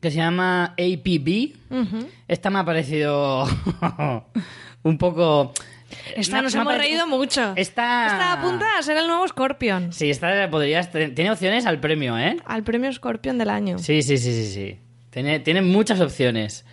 que 0.02 0.12
se 0.12 0.18
llama 0.18 0.76
APB. 0.78 1.56
Ujú. 1.70 2.08
Esta 2.28 2.50
me 2.50 2.60
ha 2.60 2.66
parecido 2.66 3.46
un 4.84 4.98
poco... 4.98 5.54
Esta 6.16 6.42
nos 6.42 6.54
hemos 6.54 6.68
parecido- 6.68 6.78
reído 6.82 7.08
mucho. 7.08 7.54
Esta... 7.56 8.08
Está 8.08 8.34
a 8.34 8.42
punto 8.42 8.66
de 8.66 8.84
ser 8.84 8.98
el 8.98 9.08
nuevo 9.08 9.28
Scorpion. 9.28 9.94
Sí, 9.94 10.10
esta 10.10 10.50
podría... 10.50 10.84
Tiene 10.90 11.32
opciones 11.32 11.66
al 11.66 11.80
premio, 11.80 12.18
¿eh? 12.18 12.38
Al 12.46 12.64
premio 12.64 12.92
Scorpion 12.92 13.38
del 13.38 13.50
año. 13.50 13.78
Sí, 13.80 14.02
sí, 14.02 14.18
sí, 14.18 14.34
sí, 14.34 14.46
sí. 14.54 14.80
Tiene, 15.16 15.40
tiene 15.40 15.62
muchas 15.62 16.02
opciones. 16.02 16.66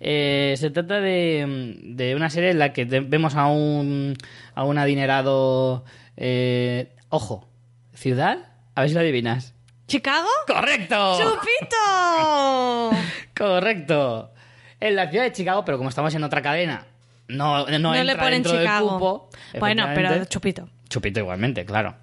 Eh, 0.00 0.56
se 0.58 0.70
trata 0.70 1.00
de, 1.00 1.76
de 1.84 2.16
una 2.16 2.28
serie 2.28 2.50
en 2.50 2.58
la 2.58 2.72
que 2.72 2.84
vemos 2.86 3.36
a 3.36 3.46
un, 3.46 4.16
a 4.56 4.64
un 4.64 4.78
adinerado... 4.78 5.84
eh, 6.16 6.88
ojo, 7.08 7.48
ciudad, 7.94 8.38
a 8.74 8.80
ver 8.80 8.90
si 8.90 8.94
lo 8.96 9.00
adivinas. 9.00 9.54
¿Chicago? 9.86 10.26
¡Correcto! 10.48 11.18
¡Chupito! 11.20 12.90
Correcto. 13.36 14.32
En 14.80 14.96
la 14.96 15.08
ciudad 15.08 15.22
de 15.24 15.32
Chicago, 15.32 15.64
pero 15.64 15.78
como 15.78 15.88
estamos 15.90 16.12
en 16.16 16.24
otra 16.24 16.42
cadena, 16.42 16.86
no, 17.28 17.64
no, 17.66 17.78
No, 17.78 17.94
entra 17.94 18.02
le 18.04 18.16
ponen 18.16 18.32
dentro 18.42 18.52
del 18.54 18.62
Chicago. 18.62 18.90
cupo. 18.98 19.30
bueno, 19.60 19.86
pero. 19.94 20.24
Chupito. 20.24 20.68
Chupito 20.88 21.20
igualmente, 21.20 21.64
claro. 21.64 21.94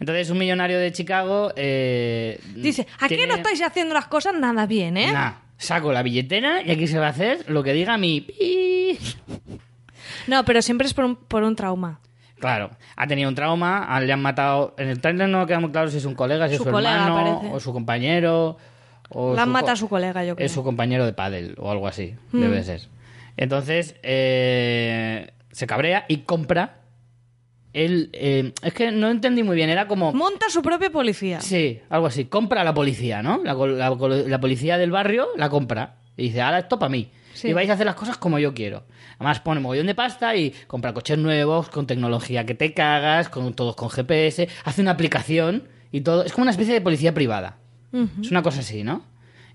Entonces, 0.00 0.30
un 0.30 0.38
millonario 0.38 0.78
de 0.78 0.92
Chicago... 0.92 1.52
eh, 1.56 2.40
Dice, 2.54 2.86
aquí 3.00 3.16
tiene- 3.16 3.26
no 3.32 3.36
estáis 3.36 3.60
haciendo 3.62 3.94
las 3.94 4.06
cosas 4.06 4.34
nada 4.34 4.66
bien, 4.66 4.96
¿eh? 4.96 5.10
Nah, 5.12 5.32
saco 5.56 5.92
la 5.92 6.02
billetera 6.02 6.62
y 6.62 6.70
aquí 6.70 6.86
se 6.86 6.98
va 6.98 7.06
a 7.06 7.10
hacer 7.10 7.44
lo 7.48 7.62
que 7.64 7.72
diga 7.72 7.98
mi... 7.98 8.26
No, 10.26 10.44
pero 10.44 10.62
siempre 10.62 10.86
es 10.86 10.94
por 10.94 11.04
un, 11.04 11.16
por 11.16 11.42
un 11.42 11.56
trauma. 11.56 12.00
Claro, 12.38 12.70
ha 12.96 13.06
tenido 13.06 13.28
un 13.28 13.34
trauma, 13.34 13.98
le 14.00 14.12
han 14.12 14.22
matado... 14.22 14.74
En 14.78 14.88
el 14.88 15.00
trailer 15.00 15.28
no 15.28 15.44
queda 15.46 15.58
muy 15.60 15.70
claro 15.72 15.90
si 15.90 15.96
es 15.96 16.04
un 16.04 16.14
colega, 16.14 16.48
si 16.48 16.56
Su 16.56 16.62
es 16.62 16.66
su 16.66 16.72
colega, 16.72 17.06
hermano 17.06 17.38
parece. 17.40 17.54
o 17.56 17.60
su 17.60 17.72
compañero... 17.72 18.56
O 19.10 19.34
La 19.34 19.42
han 19.42 19.48
su 19.48 19.52
matado 19.52 19.72
a 19.72 19.76
su 19.76 19.88
colega, 19.88 20.22
yo 20.24 20.36
creo. 20.36 20.44
Es 20.46 20.52
su 20.52 20.62
compañero 20.62 21.06
de 21.06 21.14
pádel 21.14 21.54
o 21.58 21.70
algo 21.70 21.88
así, 21.88 22.14
Mm. 22.30 22.40
debe 22.40 22.62
ser. 22.62 22.82
Entonces, 23.38 23.96
eh, 24.02 25.32
se 25.50 25.66
cabrea 25.66 26.04
y 26.08 26.18
compra... 26.18 26.76
Él, 27.72 28.10
eh, 28.12 28.52
es 28.62 28.72
que 28.72 28.90
no 28.90 29.10
entendí 29.10 29.42
muy 29.42 29.56
bien, 29.56 29.70
era 29.70 29.86
como... 29.86 30.12
Monta 30.12 30.48
su 30.48 30.62
propia 30.62 30.90
policía. 30.90 31.40
Sí, 31.40 31.80
algo 31.90 32.06
así. 32.06 32.24
Compra 32.24 32.62
a 32.62 32.64
la 32.64 32.74
policía, 32.74 33.22
¿no? 33.22 33.42
La, 33.44 33.54
la 33.54 34.40
policía 34.40 34.78
del 34.78 34.90
barrio 34.90 35.28
la 35.36 35.50
compra. 35.50 35.96
Y 36.16 36.24
dice, 36.24 36.40
ahora 36.40 36.58
esto 36.58 36.78
para 36.78 36.90
mí. 36.90 37.10
Sí. 37.34 37.48
Y 37.48 37.52
vais 37.52 37.70
a 37.70 37.74
hacer 37.74 37.86
las 37.86 37.94
cosas 37.94 38.16
como 38.16 38.38
yo 38.38 38.54
quiero. 38.54 38.84
Además 39.18 39.40
pone 39.40 39.60
mogollón 39.60 39.86
de 39.86 39.94
pasta 39.94 40.34
y 40.34 40.52
compra 40.66 40.92
coches 40.92 41.18
nuevos, 41.18 41.68
con 41.68 41.86
tecnología 41.86 42.44
que 42.46 42.54
te 42.54 42.74
cagas, 42.74 43.28
con 43.28 43.54
todos 43.54 43.76
con 43.76 43.90
GPS. 43.90 44.48
Hace 44.64 44.80
una 44.80 44.92
aplicación 44.92 45.68
y 45.92 46.00
todo. 46.00 46.24
Es 46.24 46.32
como 46.32 46.42
una 46.42 46.50
especie 46.50 46.74
de 46.74 46.80
policía 46.80 47.14
privada. 47.14 47.58
Es 48.20 48.30
una 48.30 48.42
cosa 48.42 48.60
así, 48.60 48.82
¿no? 48.82 49.02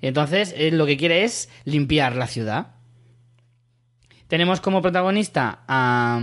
Y 0.01 0.07
entonces 0.07 0.53
él 0.57 0.77
lo 0.77 0.85
que 0.85 0.97
quiere 0.97 1.23
es 1.23 1.49
limpiar 1.65 2.15
la 2.15 2.27
ciudad. 2.27 2.75
Tenemos 4.27 4.59
como 4.59 4.81
protagonista 4.81 5.63
a... 5.67 6.19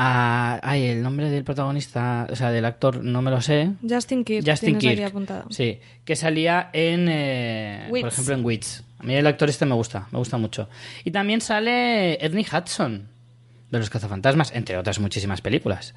a 0.00 0.60
ay, 0.62 0.84
el 0.84 1.02
nombre 1.02 1.28
del 1.28 1.42
protagonista, 1.42 2.28
o 2.30 2.36
sea, 2.36 2.52
del 2.52 2.64
actor, 2.64 3.02
no 3.02 3.20
me 3.20 3.32
lo 3.32 3.40
sé. 3.40 3.72
Justin 3.82 4.24
Kirk. 4.24 4.48
Justin 4.48 4.78
Kirk. 4.78 5.02
apuntado. 5.02 5.46
Sí, 5.50 5.80
que 6.04 6.14
salía 6.14 6.70
en, 6.72 7.08
eh, 7.10 7.88
por 7.90 8.06
ejemplo, 8.06 8.34
en 8.34 8.44
Wits. 8.44 8.84
A 9.00 9.02
mí 9.02 9.14
el 9.16 9.26
actor 9.26 9.48
este 9.48 9.66
me 9.66 9.74
gusta, 9.74 10.06
me 10.12 10.18
gusta 10.18 10.38
mucho. 10.38 10.68
Y 11.02 11.10
también 11.10 11.40
sale 11.40 12.24
Ernie 12.24 12.46
Hudson, 12.46 13.08
de 13.72 13.78
Los 13.78 13.90
Cazafantasmas, 13.90 14.52
entre 14.54 14.76
otras 14.76 15.00
muchísimas 15.00 15.40
películas. 15.40 15.96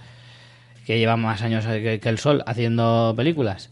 Que 0.88 0.98
lleva 0.98 1.16
más 1.16 1.44
años 1.44 1.68
que, 1.68 2.00
que 2.00 2.10
el 2.10 2.18
sol 2.18 2.44
haciendo 2.48 3.14
películas. 3.16 3.70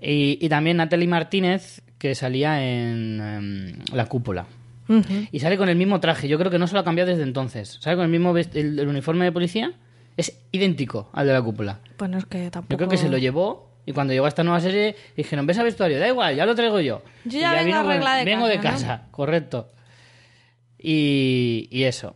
Y, 0.00 0.38
y 0.40 0.48
también 0.48 0.76
Natalie 0.76 1.08
Martínez, 1.08 1.82
que 1.98 2.14
salía 2.14 2.62
en 2.62 3.20
em, 3.20 3.78
La 3.92 4.06
Cúpula. 4.06 4.46
Ujú. 4.88 5.26
Y 5.32 5.40
sale 5.40 5.56
con 5.56 5.68
el 5.68 5.76
mismo 5.76 6.00
traje. 6.00 6.28
Yo 6.28 6.38
creo 6.38 6.50
que 6.50 6.58
no 6.58 6.66
se 6.66 6.74
lo 6.74 6.80
ha 6.80 6.84
cambiado 6.84 7.10
desde 7.10 7.22
entonces. 7.24 7.78
Sale 7.80 7.96
con 7.96 8.04
el 8.04 8.10
mismo 8.10 8.36
el, 8.36 8.78
el 8.78 8.88
uniforme 8.88 9.24
de 9.24 9.32
policía. 9.32 9.72
Es 10.16 10.38
idéntico 10.52 11.10
al 11.12 11.26
de 11.26 11.32
la 11.32 11.42
cúpula. 11.42 11.80
Bueno, 11.98 12.16
es 12.18 12.24
que 12.26 12.50
tampoco... 12.50 12.70
Yo 12.72 12.76
creo 12.78 12.88
que 12.88 12.96
se 12.96 13.08
lo 13.08 13.18
llevó 13.18 13.70
y 13.84 13.92
cuando 13.92 14.12
llegó 14.14 14.24
a 14.24 14.28
esta 14.28 14.42
nueva 14.44 14.60
serie 14.60 14.96
dijeron, 15.16 15.46
ves 15.46 15.58
a 15.58 15.62
vestuario, 15.62 15.98
da 16.00 16.08
igual, 16.08 16.34
ya 16.34 16.46
lo 16.46 16.54
traigo 16.54 16.80
yo. 16.80 17.02
Yo 17.24 17.38
Y 17.38 17.40
ya 17.42 17.52
vengo 17.52 17.76
arreglada 17.76 18.16
de 18.18 18.24
vengo 18.24 18.46
de 18.48 18.56
casa, 18.58 18.70
¿no? 18.70 18.72
casa, 18.78 19.08
correcto. 19.10 19.70
Y, 20.78 21.68
y 21.70 21.84
eso. 21.84 22.14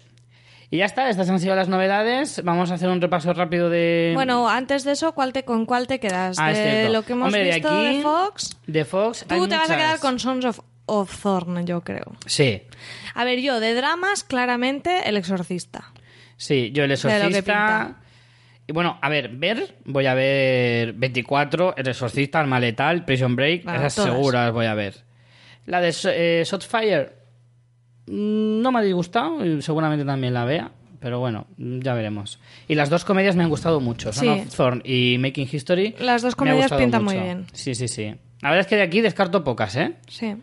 Y 0.73 0.77
ya 0.79 0.85
está, 0.85 1.09
estas 1.11 1.29
han 1.29 1.41
sido 1.41 1.57
las 1.57 1.69
novedades. 1.69 2.43
Vamos 2.45 2.71
a 2.71 2.75
hacer 2.75 2.89
un 2.89 3.01
repaso 3.01 3.33
rápido 3.33 3.69
de... 3.71 4.13
Bueno, 4.15 4.49
antes 4.49 4.85
de 4.85 4.93
eso, 4.93 5.13
¿cuál 5.13 5.33
te, 5.33 5.45
¿con 5.45 5.67
cuál 5.67 5.87
te 5.89 5.99
quedas? 5.99 6.39
Ah, 6.39 6.53
de 6.53 6.89
lo 6.91 7.03
que 7.03 7.15
hemos 7.15 7.27
Hombre, 7.27 7.45
de 7.45 7.53
visto 7.55 7.69
aquí- 7.69 7.97
de 7.97 8.03
Fox. 8.03 8.57
de 8.67 8.85
Fox. 8.85 9.21
Tú 9.29 9.49
te 9.49 9.57
vas 9.57 9.69
a 9.69 9.73
muchas. 9.73 9.77
quedar 9.77 9.99
con 9.99 10.19
Sons 10.21 10.45
of, 10.45 10.61
of 10.86 11.23
Thorn, 11.23 11.66
yo 11.66 11.82
creo. 11.82 12.12
Sí, 12.27 12.62
A 13.15 13.24
ver, 13.24 13.40
yo, 13.40 13.61
de 13.61 13.74
dramas, 13.74 14.24
claramente, 14.24 15.09
El 15.09 15.16
Exorcista. 15.16 15.93
sí, 16.36 16.70
yo 16.73 16.85
el 16.85 16.93
exorcista... 16.93 17.97
Y 18.66 18.73
bueno, 18.73 18.98
a 19.02 19.09
ver, 19.09 19.31
ver, 19.31 19.74
voy 19.85 20.07
a 20.07 20.15
ver 20.15 20.93
24, 20.93 21.74
El 21.77 21.89
Exorcista, 21.89 22.39
Alma 22.40 22.61
Letal, 22.61 23.05
Prison 23.05 23.35
Break, 23.35 23.65
Bueno, 23.65 23.81
esas 23.81 23.97
todas. 23.97 24.12
seguras 24.12 24.52
voy 24.52 24.66
a 24.66 24.74
ver. 24.74 24.94
La 25.66 25.81
de 25.81 25.93
eh, 26.05 26.44
Shotfire 26.47 27.12
mm, 28.07 28.61
no 28.62 28.70
me 28.70 28.78
ha 28.78 28.82
disgustado, 28.82 29.39
seguramente 29.61 30.05
también 30.05 30.35
la 30.35 30.44
vea, 30.44 30.70
pero 31.01 31.19
bueno, 31.19 31.47
ya 31.59 31.94
veremos. 31.94 32.39
Y 32.69 32.77
las 32.77 32.90
dos 32.90 33.05
comedias 33.05 33.35
me 33.35 33.43
han 33.43 33.48
gustado 33.51 33.81
mucho, 33.81 34.12
Son 34.12 34.24
Sí. 34.24 34.28
of 34.47 34.55
Thorn 34.55 34.82
y 34.85 35.16
Making 35.19 35.48
History. 35.51 35.97
Las 35.98 36.23
dos 36.23 36.36
comedias 36.36 36.73
pintan 36.73 37.02
muy 37.05 37.16
bien. 37.19 37.47
Sí, 37.52 37.74
sí, 37.74 37.89
sí. 37.89 38.15
La 38.40 38.51
verdad 38.51 38.61
es 38.61 38.66
que 38.69 38.77
de 38.77 38.82
aquí 38.82 39.01
descarto 39.01 39.43
pocas, 39.43 39.74
¿eh? 39.77 39.94
Sí. 40.09 40.36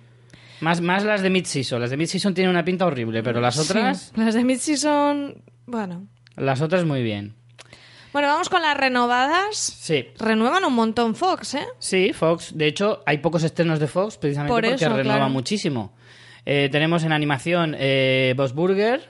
Más, 0.61 0.81
más 0.81 1.03
las 1.03 1.21
de 1.21 1.29
Mid-Season. 1.29 1.79
Las 1.79 1.89
de 1.91 1.97
Mid-Season 1.97 2.33
tienen 2.33 2.49
una 2.51 2.65
pinta 2.65 2.85
horrible, 2.85 3.21
pero 3.23 3.39
las 3.39 3.57
otras, 3.57 4.11
Sí. 4.13 4.13
Las 4.21 4.33
de 4.33 4.43
Mid-Season, 4.43 5.41
bueno. 5.65 6.07
las 6.35 6.61
otras 6.61 6.85
muy 6.85 7.03
bien. 7.03 7.35
Bueno, 8.13 8.29
vamos 8.29 8.49
con 8.49 8.61
las 8.61 8.75
renovadas. 8.75 9.55
Sí. 9.57 10.07
Renuevan 10.17 10.63
un 10.65 10.73
montón 10.73 11.13
Fox, 11.13 11.55
¿eh? 11.55 11.65
Sí, 11.77 12.13
Fox. 12.13 12.57
De 12.57 12.65
hecho, 12.65 13.03
hay 13.05 13.19
pocos 13.19 13.43
estrenos 13.43 13.79
de 13.79 13.87
Fox 13.87 14.17
precisamente 14.17 14.51
Por 14.53 14.63
porque 14.63 14.75
eso, 14.83 14.89
renueva 14.95 15.19
claro. 15.19 15.29
muchísimo. 15.29 15.93
Eh, 16.45 16.69
tenemos 16.71 17.03
en 17.03 17.11
animación 17.11 17.75
eh, 17.77 18.33
Boss 18.35 18.53
Burger, 18.53 19.01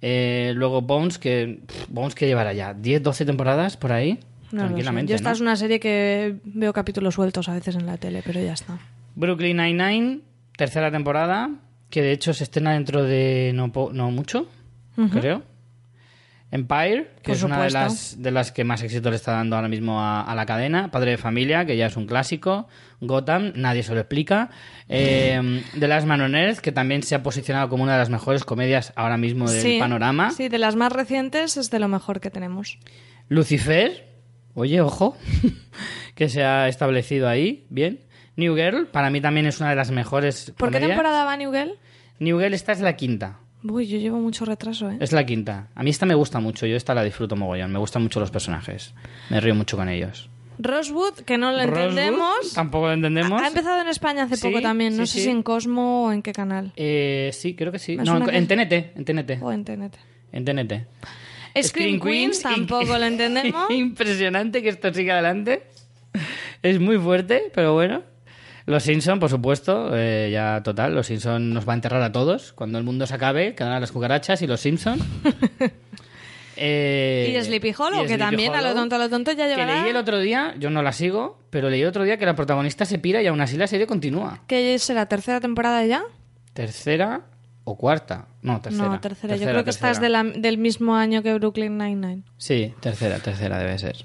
eh, 0.00 0.52
luego 0.56 0.80
Bones, 0.82 1.18
que 1.18 1.60
pff, 1.66 1.88
Bones 1.88 2.14
que 2.14 2.26
llevará 2.26 2.52
ya 2.52 2.74
10, 2.74 3.02
12 3.02 3.24
temporadas 3.26 3.76
por 3.76 3.92
ahí. 3.92 4.18
No 4.50 4.64
tranquilamente. 4.64 5.10
Yo 5.10 5.16
esta 5.16 5.28
¿no? 5.28 5.34
es 5.34 5.40
una 5.40 5.54
serie 5.54 5.78
que 5.78 6.36
veo 6.44 6.72
capítulos 6.72 7.14
sueltos 7.14 7.48
a 7.48 7.54
veces 7.54 7.76
en 7.76 7.86
la 7.86 7.98
tele, 7.98 8.22
pero 8.24 8.40
ya 8.42 8.54
está. 8.54 8.78
Brooklyn 9.14 9.56
Nine-Nine, 9.58 10.20
tercera 10.60 10.90
temporada, 10.90 11.48
que 11.88 12.02
de 12.02 12.12
hecho 12.12 12.34
se 12.34 12.44
estrena 12.44 12.74
dentro 12.74 13.02
de 13.02 13.52
no, 13.54 13.70
mucho, 14.10 14.46
creo. 15.10 15.42
Empire, 16.50 17.12
que 17.22 17.30
Por 17.30 17.36
es 17.36 17.42
una 17.44 17.62
de 17.62 17.70
las, 17.70 18.20
de 18.20 18.30
las 18.30 18.52
que 18.52 18.62
más 18.62 18.82
éxito 18.82 19.08
le 19.08 19.16
está 19.16 19.32
dando 19.32 19.56
ahora 19.56 19.68
mismo 19.68 20.02
a, 20.02 20.20
a 20.20 20.34
la 20.34 20.44
cadena. 20.44 20.90
Padre 20.90 21.12
de 21.12 21.16
Familia, 21.16 21.64
que 21.64 21.78
ya 21.78 21.86
es 21.86 21.96
un 21.96 22.04
clásico. 22.06 22.68
Gotham, 23.00 23.52
nadie 23.54 23.82
se 23.82 23.94
lo 23.94 24.00
explica. 24.00 24.50
Eh, 24.86 25.62
The 25.78 25.88
Last 25.88 26.06
Man 26.06 26.20
on 26.20 26.34
Earth, 26.34 26.58
que 26.58 26.72
también 26.72 27.02
se 27.04 27.14
ha 27.14 27.22
posicionado 27.22 27.70
como 27.70 27.84
una 27.84 27.92
de 27.92 28.00
las 28.00 28.10
mejores 28.10 28.44
comedias 28.44 28.92
ahora 28.96 29.16
mismo 29.16 29.48
del 29.50 29.62
Sí, 29.62 29.78
panorama. 29.78 30.32
Sí, 30.32 30.50
de 30.50 30.58
las 30.58 30.76
más 30.76 30.92
recientes 30.92 31.56
es 31.56 31.70
de 31.70 31.78
lo 31.78 31.88
mejor 31.88 32.20
que 32.20 32.30
tenemos. 32.30 32.78
Lucifer, 33.28 34.08
oye, 34.52 34.82
ojo, 34.82 35.16
que 36.14 36.28
se 36.28 36.44
ha 36.44 36.68
establecido 36.68 37.28
ahí, 37.28 37.64
bien. 37.70 38.00
New 38.36 38.54
Girl, 38.56 38.86
para 38.86 39.10
mí 39.10 39.20
también 39.20 39.46
es 39.46 39.60
una 39.60 39.70
de 39.70 39.76
las 39.76 39.90
mejores 39.90 40.52
¿Por 40.56 40.68
qué 40.70 40.74
comedias. 40.74 40.88
temporada 40.90 41.24
va 41.24 41.36
New 41.36 41.52
Girl? 41.52 41.72
New 42.18 42.38
Girl, 42.40 42.54
esta 42.54 42.72
es 42.72 42.80
la 42.80 42.96
quinta. 42.96 43.38
Uy, 43.62 43.86
yo 43.86 43.98
llevo 43.98 44.18
mucho 44.18 44.44
retraso, 44.46 44.90
¿eh? 44.90 44.96
Es 45.00 45.12
la 45.12 45.24
quinta. 45.26 45.68
A 45.74 45.82
mí 45.82 45.90
esta 45.90 46.06
me 46.06 46.14
gusta 46.14 46.40
mucho, 46.40 46.64
yo 46.66 46.76
esta 46.76 46.94
la 46.94 47.02
disfruto 47.04 47.36
mogollón. 47.36 47.70
Me 47.72 47.78
gustan 47.78 48.02
mucho 48.02 48.18
los 48.20 48.30
personajes. 48.30 48.94
Me 49.28 49.38
río 49.40 49.54
mucho 49.54 49.76
con 49.76 49.88
ellos. 49.90 50.30
Rosewood, 50.58 51.20
que 51.26 51.36
no 51.38 51.52
lo 51.52 51.58
Rosewood, 51.66 51.88
entendemos. 51.90 52.52
Tampoco 52.54 52.86
lo 52.86 52.92
entendemos. 52.94 53.40
Ha 53.42 53.48
empezado 53.48 53.80
en 53.82 53.88
España 53.88 54.22
hace 54.24 54.36
Sí, 54.36 54.48
poco 54.48 54.60
también. 54.62 54.96
No 54.96 55.04
sí, 55.06 55.12
sé 55.12 55.18
sí. 55.18 55.24
si 55.24 55.30
en 55.30 55.42
Cosmo 55.42 56.04
o 56.06 56.12
en 56.12 56.22
qué 56.22 56.32
canal. 56.32 56.72
Eh, 56.76 57.30
sí, 57.32 57.54
creo 57.54 57.72
que 57.72 57.78
sí. 57.78 57.96
No, 57.96 58.16
en, 58.18 58.24
que- 58.26 58.36
en 58.36 58.46
TNT, 58.46 58.72
en 58.96 59.04
TNT. 59.04 59.42
O 59.42 59.52
en 59.52 59.64
TNT. 59.64 59.96
En 60.32 60.44
TNT. 60.44 60.72
Scream 61.62 62.00
Queens 62.00 62.40
tampoco 62.42 62.96
lo 62.98 63.04
entendemos. 63.04 63.70
Impresionante 63.70 64.62
que 64.62 64.68
esto 64.70 64.92
siga 64.94 65.14
adelante. 65.14 65.64
Es 66.62 66.78
muy 66.78 66.98
fuerte, 66.98 67.50
pero 67.54 67.74
bueno. 67.74 68.02
Los 68.70 68.84
Simpson, 68.84 69.18
por 69.18 69.28
supuesto, 69.30 69.90
eh, 69.94 70.30
ya 70.32 70.62
total. 70.62 70.94
Los 70.94 71.08
Simpson 71.08 71.52
nos 71.52 71.68
va 71.68 71.72
a 71.72 71.76
enterrar 71.76 72.02
a 72.02 72.12
todos. 72.12 72.52
Cuando 72.52 72.78
el 72.78 72.84
mundo 72.84 73.06
se 73.06 73.14
acabe, 73.14 73.54
quedarán 73.54 73.80
las 73.80 73.90
cucarachas 73.92 74.40
y 74.42 74.46
los 74.46 74.60
Simpson. 74.60 74.98
Eh, 76.62 77.34
Y 77.40 77.42
Sleepy 77.44 77.72
Hollow, 77.78 78.00
y 78.00 78.02
que 78.02 78.08
Sleepy 78.08 78.18
también 78.22 78.54
a 78.54 78.60
lo 78.60 78.68
Hollow, 78.68 78.74
tonto, 78.80 78.96
a 78.96 78.98
lo 78.98 79.08
tonto 79.08 79.32
ya 79.32 79.44
Que 79.44 79.50
llevará... 79.54 79.80
leí 79.80 79.90
el 79.90 79.96
otro 79.96 80.18
día, 80.18 80.54
yo 80.58 80.68
no 80.68 80.82
la 80.82 80.92
sigo, 80.92 81.38
pero 81.48 81.70
leí 81.70 81.80
el 81.80 81.88
otro 81.88 82.04
día 82.04 82.18
que 82.18 82.26
la 82.26 82.34
protagonista 82.36 82.84
se 82.84 82.98
pira 82.98 83.22
y 83.22 83.26
aún 83.28 83.40
así 83.40 83.56
la 83.56 83.66
serie 83.66 83.86
continúa. 83.86 84.42
¿Qué 84.46 84.78
será? 84.78 85.06
¿Tercera 85.06 85.40
temporada 85.40 85.86
ya? 85.86 86.02
¿Tercera 86.52 87.22
o 87.64 87.78
cuarta? 87.78 88.26
No, 88.42 88.60
tercera. 88.60 88.88
no, 88.88 89.00
tercera. 89.00 89.36
Yo 89.36 89.46
creo 89.46 89.64
que 89.64 89.70
esta 89.70 89.90
es 89.90 90.00
tercera. 90.00 90.22
de 90.24 90.30
la- 90.32 90.38
del 90.38 90.58
mismo 90.58 90.96
año 90.96 91.22
que 91.22 91.32
Brooklyn 91.32 91.78
Nine-Nine. 91.78 92.24
Sí, 92.36 92.74
tercera, 92.80 93.20
tercera 93.20 93.58
debe 93.58 93.78
ser. 93.78 93.96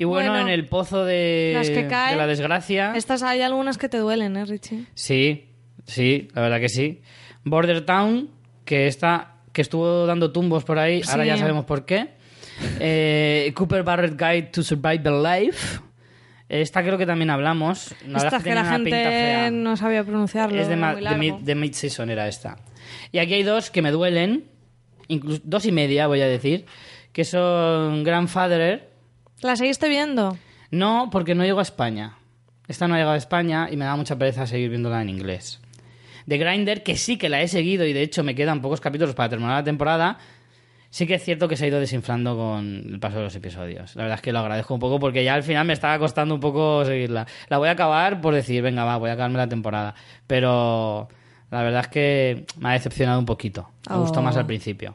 Y 0.00 0.04
bueno, 0.04 0.30
Bueno, 0.30 0.48
en 0.48 0.54
el 0.54 0.66
pozo 0.66 1.04
de, 1.04 1.52
las 1.54 1.68
que 1.68 1.86
caen, 1.86 2.12
de 2.12 2.16
la 2.16 2.26
desgracia. 2.26 2.94
Estas 2.96 3.22
hay 3.22 3.42
algunas 3.42 3.76
que 3.76 3.90
te 3.90 3.98
duelen, 3.98 4.34
¿eh, 4.34 4.46
Richie? 4.46 4.86
Sí, 4.94 5.50
sí, 5.86 6.28
la 6.34 6.40
verdad 6.40 6.58
que 6.58 6.70
sí. 6.70 7.02
Border 7.44 7.84
Town, 7.84 8.30
que 8.64 8.86
está, 8.86 9.34
que 9.52 9.60
estuvo 9.60 10.06
dando 10.06 10.32
tumbos 10.32 10.64
por 10.64 10.78
ahí, 10.78 11.02
ahora 11.06 11.26
ya 11.26 11.36
sabemos 11.36 11.66
por 11.66 11.84
qué. 11.84 12.08
Eh, 12.78 13.52
Cooper 13.54 13.82
Barrett 13.82 14.18
Guide 14.18 14.44
to 14.44 14.62
Survival 14.62 15.22
Life. 15.22 15.80
Esta 16.48 16.82
creo 16.82 16.96
que 16.96 17.04
también 17.04 17.28
hablamos. 17.28 17.94
La 18.06 18.14
verdad 18.22 18.24
Esta 18.24 18.36
es 18.38 18.42
que 18.42 18.54
la 18.54 18.64
gente 18.64 19.50
no 19.52 19.76
sabía 19.76 20.02
pronunciarlo. 20.02 20.58
Es 20.58 20.66
de, 20.68 20.76
ma- 20.76 20.94
de 20.94 21.14
mid, 21.16 21.34
de 21.34 21.54
mid-season 21.54 22.08
era 22.08 22.26
esta. 22.26 22.56
Y 23.12 23.18
aquí 23.18 23.34
hay 23.34 23.42
dos 23.42 23.70
que 23.70 23.82
me 23.82 23.90
duelen, 23.90 24.44
incluso 25.08 25.42
dos 25.44 25.66
y 25.66 25.72
media 25.72 26.06
voy 26.06 26.22
a 26.22 26.26
decir, 26.26 26.64
que 27.12 27.24
son 27.26 28.02
Grandfather. 28.02 28.88
¿La 29.42 29.56
seguiste 29.56 29.88
viendo? 29.88 30.36
No, 30.70 31.08
porque 31.10 31.34
no 31.34 31.44
llego 31.44 31.58
a 31.58 31.62
España. 31.62 32.16
Esta 32.68 32.86
no 32.86 32.94
ha 32.94 32.98
llegado 32.98 33.14
a 33.14 33.18
España 33.18 33.68
y 33.70 33.76
me 33.76 33.84
da 33.84 33.96
mucha 33.96 34.16
pereza 34.16 34.46
seguir 34.46 34.70
viéndola 34.70 35.02
en 35.02 35.08
inglés. 35.08 35.60
The 36.28 36.38
Grinder, 36.38 36.82
que 36.82 36.96
sí 36.96 37.16
que 37.16 37.28
la 37.28 37.40
he 37.42 37.48
seguido 37.48 37.84
y 37.86 37.92
de 37.92 38.02
hecho 38.02 38.22
me 38.22 38.34
quedan 38.34 38.60
pocos 38.60 38.80
capítulos 38.80 39.14
para 39.14 39.28
terminar 39.30 39.56
la 39.56 39.64
temporada, 39.64 40.18
sí 40.90 41.06
que 41.06 41.14
es 41.14 41.24
cierto 41.24 41.48
que 41.48 41.56
se 41.56 41.64
ha 41.64 41.68
ido 41.68 41.80
desinflando 41.80 42.36
con 42.36 42.84
el 42.92 43.00
paso 43.00 43.16
de 43.16 43.24
los 43.24 43.34
episodios. 43.34 43.96
La 43.96 44.02
verdad 44.04 44.16
es 44.18 44.22
que 44.22 44.32
lo 44.32 44.38
agradezco 44.38 44.74
un 44.74 44.80
poco 44.80 45.00
porque 45.00 45.24
ya 45.24 45.34
al 45.34 45.42
final 45.42 45.66
me 45.66 45.72
estaba 45.72 45.98
costando 45.98 46.34
un 46.34 46.40
poco 46.40 46.84
seguirla. 46.84 47.26
La 47.48 47.58
voy 47.58 47.68
a 47.68 47.72
acabar 47.72 48.20
por 48.20 48.34
decir, 48.34 48.62
venga, 48.62 48.84
va, 48.84 48.98
voy 48.98 49.10
a 49.10 49.14
acabarme 49.14 49.38
la 49.38 49.48
temporada. 49.48 49.94
Pero 50.26 51.08
la 51.50 51.62
verdad 51.64 51.80
es 51.80 51.88
que 51.88 52.44
me 52.58 52.68
ha 52.68 52.72
decepcionado 52.72 53.18
un 53.18 53.26
poquito. 53.26 53.70
Me 53.88 53.96
gustó 53.96 54.20
Oh. 54.20 54.22
más 54.22 54.36
al 54.36 54.46
principio. 54.46 54.94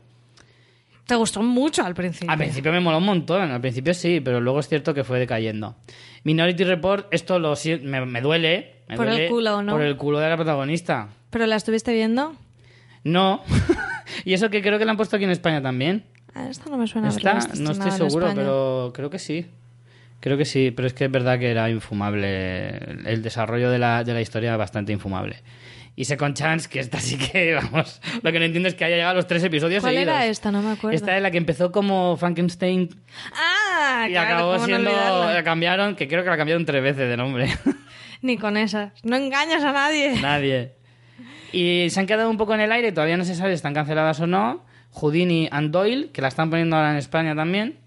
Te 1.05 1.15
gustó 1.15 1.43
mucho 1.43 1.85
al 1.85 1.93
principio. 1.93 2.31
Al 2.31 2.37
principio 2.37 2.71
me 2.71 2.79
moló 2.79 2.97
un 2.97 3.05
montón, 3.05 3.51
al 3.51 3.61
principio 3.61 3.93
sí, 3.93 4.21
pero 4.21 4.41
luego 4.41 4.59
es 4.59 4.67
cierto 4.67 4.93
que 4.93 5.03
fue 5.03 5.19
decayendo. 5.19 5.75
Minority 6.23 6.63
Report, 6.63 7.07
esto 7.11 7.37
lo 7.37 7.53
me, 7.83 8.05
me 8.05 8.21
duele. 8.21 8.77
me 8.87 8.97
Por 8.97 9.07
el 9.07 9.11
duele 9.13 9.29
culo, 9.29 9.61
¿no? 9.61 9.73
Por 9.73 9.81
el 9.83 9.97
culo 9.97 10.19
de 10.19 10.29
la 10.29 10.35
protagonista. 10.35 11.09
¿Pero 11.29 11.45
la 11.45 11.57
estuviste 11.57 11.93
viendo? 11.93 12.35
No. 13.03 13.43
y 14.25 14.33
eso 14.33 14.49
que 14.49 14.63
creo 14.63 14.79
que 14.79 14.85
la 14.85 14.91
han 14.91 14.97
puesto 14.97 15.15
aquí 15.15 15.25
en 15.25 15.31
España 15.31 15.61
también. 15.61 16.05
Ah, 16.33 16.47
Esta 16.49 16.69
no 16.69 16.77
me 16.77 16.87
suena 16.87 17.09
visto 17.09 17.29
no 17.61 17.71
estoy 17.71 17.91
seguro, 17.91 18.31
pero 18.33 18.91
creo 18.93 19.09
que 19.09 19.19
sí. 19.19 19.45
Creo 20.19 20.37
que 20.37 20.45
sí, 20.45 20.71
pero 20.71 20.87
es 20.87 20.93
que 20.93 21.05
es 21.05 21.11
verdad 21.11 21.37
que 21.37 21.51
era 21.51 21.69
infumable. 21.69 22.77
El 23.05 23.21
desarrollo 23.21 23.69
de 23.69 23.77
la, 23.77 24.03
de 24.03 24.13
la 24.13 24.21
historia 24.21 24.49
era 24.49 24.57
bastante 24.57 24.91
infumable. 24.91 25.37
Y 25.97 26.05
Second 26.05 26.35
Chance, 26.35 26.67
que 26.69 26.79
esta 26.79 26.99
sí 26.99 27.17
que, 27.17 27.53
vamos, 27.71 28.01
lo 28.21 28.31
que 28.31 28.39
no 28.39 28.45
entiendo 28.45 28.67
es 28.67 28.75
que 28.75 28.83
haya 28.85 28.95
llegado 28.95 29.11
a 29.11 29.15
los 29.15 29.27
tres 29.27 29.43
episodios 29.43 29.81
¿Cuál 29.81 29.93
seguidos. 29.93 30.13
era 30.15 30.25
esta? 30.27 30.51
No 30.51 30.61
me 30.61 30.71
acuerdo. 30.71 30.95
Esta 30.95 31.15
es 31.15 31.21
la 31.23 31.31
que 31.31 31.37
empezó 31.37 31.71
como 31.71 32.17
Frankenstein 32.17 32.89
Ah, 33.33 34.05
y 34.07 34.11
claro, 34.11 34.35
acabó 34.35 34.57
no 34.57 34.65
siendo. 34.65 34.91
la 34.91 35.41
cambiaron, 35.43 35.95
que 35.95 36.07
creo 36.07 36.23
que 36.23 36.29
la 36.29 36.37
cambiaron 36.37 36.65
tres 36.65 36.83
veces 36.83 37.07
de 37.09 37.15
nombre. 37.17 37.47
Ni 38.21 38.37
con 38.37 38.57
esas. 38.57 38.91
No 39.03 39.15
engañas 39.15 39.63
a 39.63 39.71
nadie. 39.71 40.19
Nadie. 40.21 40.73
Y 41.53 41.87
se 41.89 41.99
han 41.99 42.07
quedado 42.07 42.29
un 42.29 42.37
poco 42.37 42.53
en 42.55 42.61
el 42.61 42.71
aire, 42.71 42.91
todavía 42.91 43.15
no 43.17 43.23
se 43.23 43.35
sabe 43.35 43.51
si 43.51 43.55
están 43.55 43.73
canceladas 43.73 44.19
o 44.19 44.27
no. 44.27 44.65
Houdini 44.91 45.47
and 45.51 45.71
Doyle, 45.71 46.09
que 46.11 46.21
la 46.21 46.27
están 46.29 46.49
poniendo 46.49 46.75
ahora 46.75 46.91
en 46.91 46.97
España 46.97 47.35
también. 47.35 47.79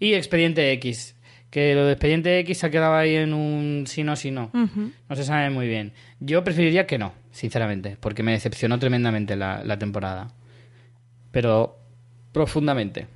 Y 0.00 0.14
Expediente 0.14 0.70
X, 0.72 1.13
que 1.54 1.72
lo 1.76 1.86
de 1.86 1.92
Expediente 1.92 2.36
X 2.40 2.58
se 2.58 2.66
ha 2.66 2.70
quedado 2.70 2.96
ahí 2.96 3.14
en 3.14 3.32
un 3.32 3.84
sí 3.86 4.02
no, 4.02 4.16
sí 4.16 4.32
no. 4.32 4.50
No 4.52 5.14
se 5.14 5.22
sabe 5.22 5.50
muy 5.50 5.68
bien. 5.68 5.92
Yo 6.18 6.42
preferiría 6.42 6.84
que 6.84 6.98
no, 6.98 7.12
sinceramente, 7.30 7.96
porque 8.00 8.24
me 8.24 8.32
decepcionó 8.32 8.80
tremendamente 8.80 9.36
la, 9.36 9.62
la 9.62 9.78
temporada. 9.78 10.32
Pero 11.30 11.78
profundamente. 12.32 13.06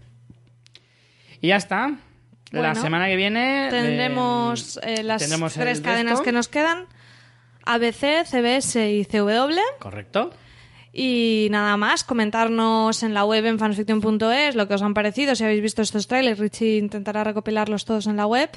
Y 1.40 1.48
ya 1.48 1.56
está. 1.56 1.96
la 2.52 2.76
semana 2.76 3.08
que 3.08 3.16
viene 3.16 3.70
Tendremos 3.72 4.76
eh, 4.84 5.00
eh, 5.00 5.02
las 5.02 5.20
tendremos 5.20 5.54
tres 5.54 5.80
cadenas 5.80 6.20
que 6.20 6.30
nos 6.30 6.46
quedan. 6.46 6.86
ABC, 7.64 8.24
CBS 8.24 8.88
y 8.88 9.04
CW. 9.04 9.58
Correcto. 9.80 10.30
Y 10.92 11.48
nada 11.50 11.76
más, 11.76 12.02
comentarnos 12.04 13.02
en 13.02 13.14
la 13.14 13.24
web 13.24 13.44
en 13.46 13.58
fansfiction.es 13.58 14.54
lo 14.54 14.66
que 14.66 14.74
os 14.74 14.82
han 14.82 14.94
parecido, 14.94 15.34
si 15.34 15.44
habéis 15.44 15.62
visto 15.62 15.82
estos 15.82 16.06
trailers, 16.08 16.38
Richie 16.38 16.78
intentará 16.78 17.24
recopilarlos 17.24 17.84
todos 17.84 18.06
en 18.06 18.16
la 18.16 18.26
web, 18.26 18.50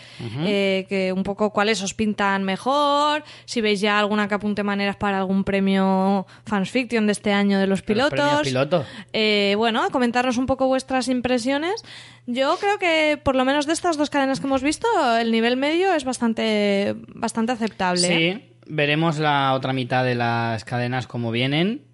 eh, 0.45 0.85
que 0.87 1.11
un 1.11 1.23
poco 1.23 1.51
cuáles 1.51 1.81
os 1.83 1.93
pintan 1.93 2.43
mejor, 2.43 3.23
si 3.45 3.61
veis 3.61 3.81
ya 3.81 3.99
alguna 3.99 4.27
que 4.27 4.35
apunte 4.35 4.63
maneras 4.63 4.95
para 4.95 5.17
algún 5.17 5.43
premio 5.43 6.25
fansfiction 6.45 7.05
de 7.05 7.11
este 7.11 7.33
año 7.33 7.59
de 7.59 7.67
los 7.67 7.81
pilotos. 7.81 8.41
piloto. 8.43 8.85
Eh, 9.13 9.55
bueno, 9.57 9.89
comentarnos 9.91 10.37
un 10.37 10.45
poco 10.45 10.67
vuestras 10.67 11.07
impresiones. 11.09 11.83
Yo 12.27 12.57
creo 12.59 12.77
que 12.77 13.19
por 13.21 13.35
lo 13.35 13.45
menos 13.45 13.65
de 13.67 13.73
estas 13.73 13.97
dos 13.97 14.09
cadenas 14.09 14.39
que 14.39 14.47
hemos 14.47 14.63
visto, 14.63 14.87
el 15.17 15.31
nivel 15.31 15.57
medio 15.57 15.93
es 15.93 16.05
bastante, 16.05 16.95
bastante 17.07 17.51
aceptable. 17.51 18.07
¿eh? 18.07 18.33
Sí, 18.33 18.63
veremos 18.67 19.17
la 19.19 19.53
otra 19.53 19.73
mitad 19.73 20.03
de 20.05 20.15
las 20.15 20.63
cadenas 20.63 21.07
como 21.07 21.31
vienen. 21.31 21.90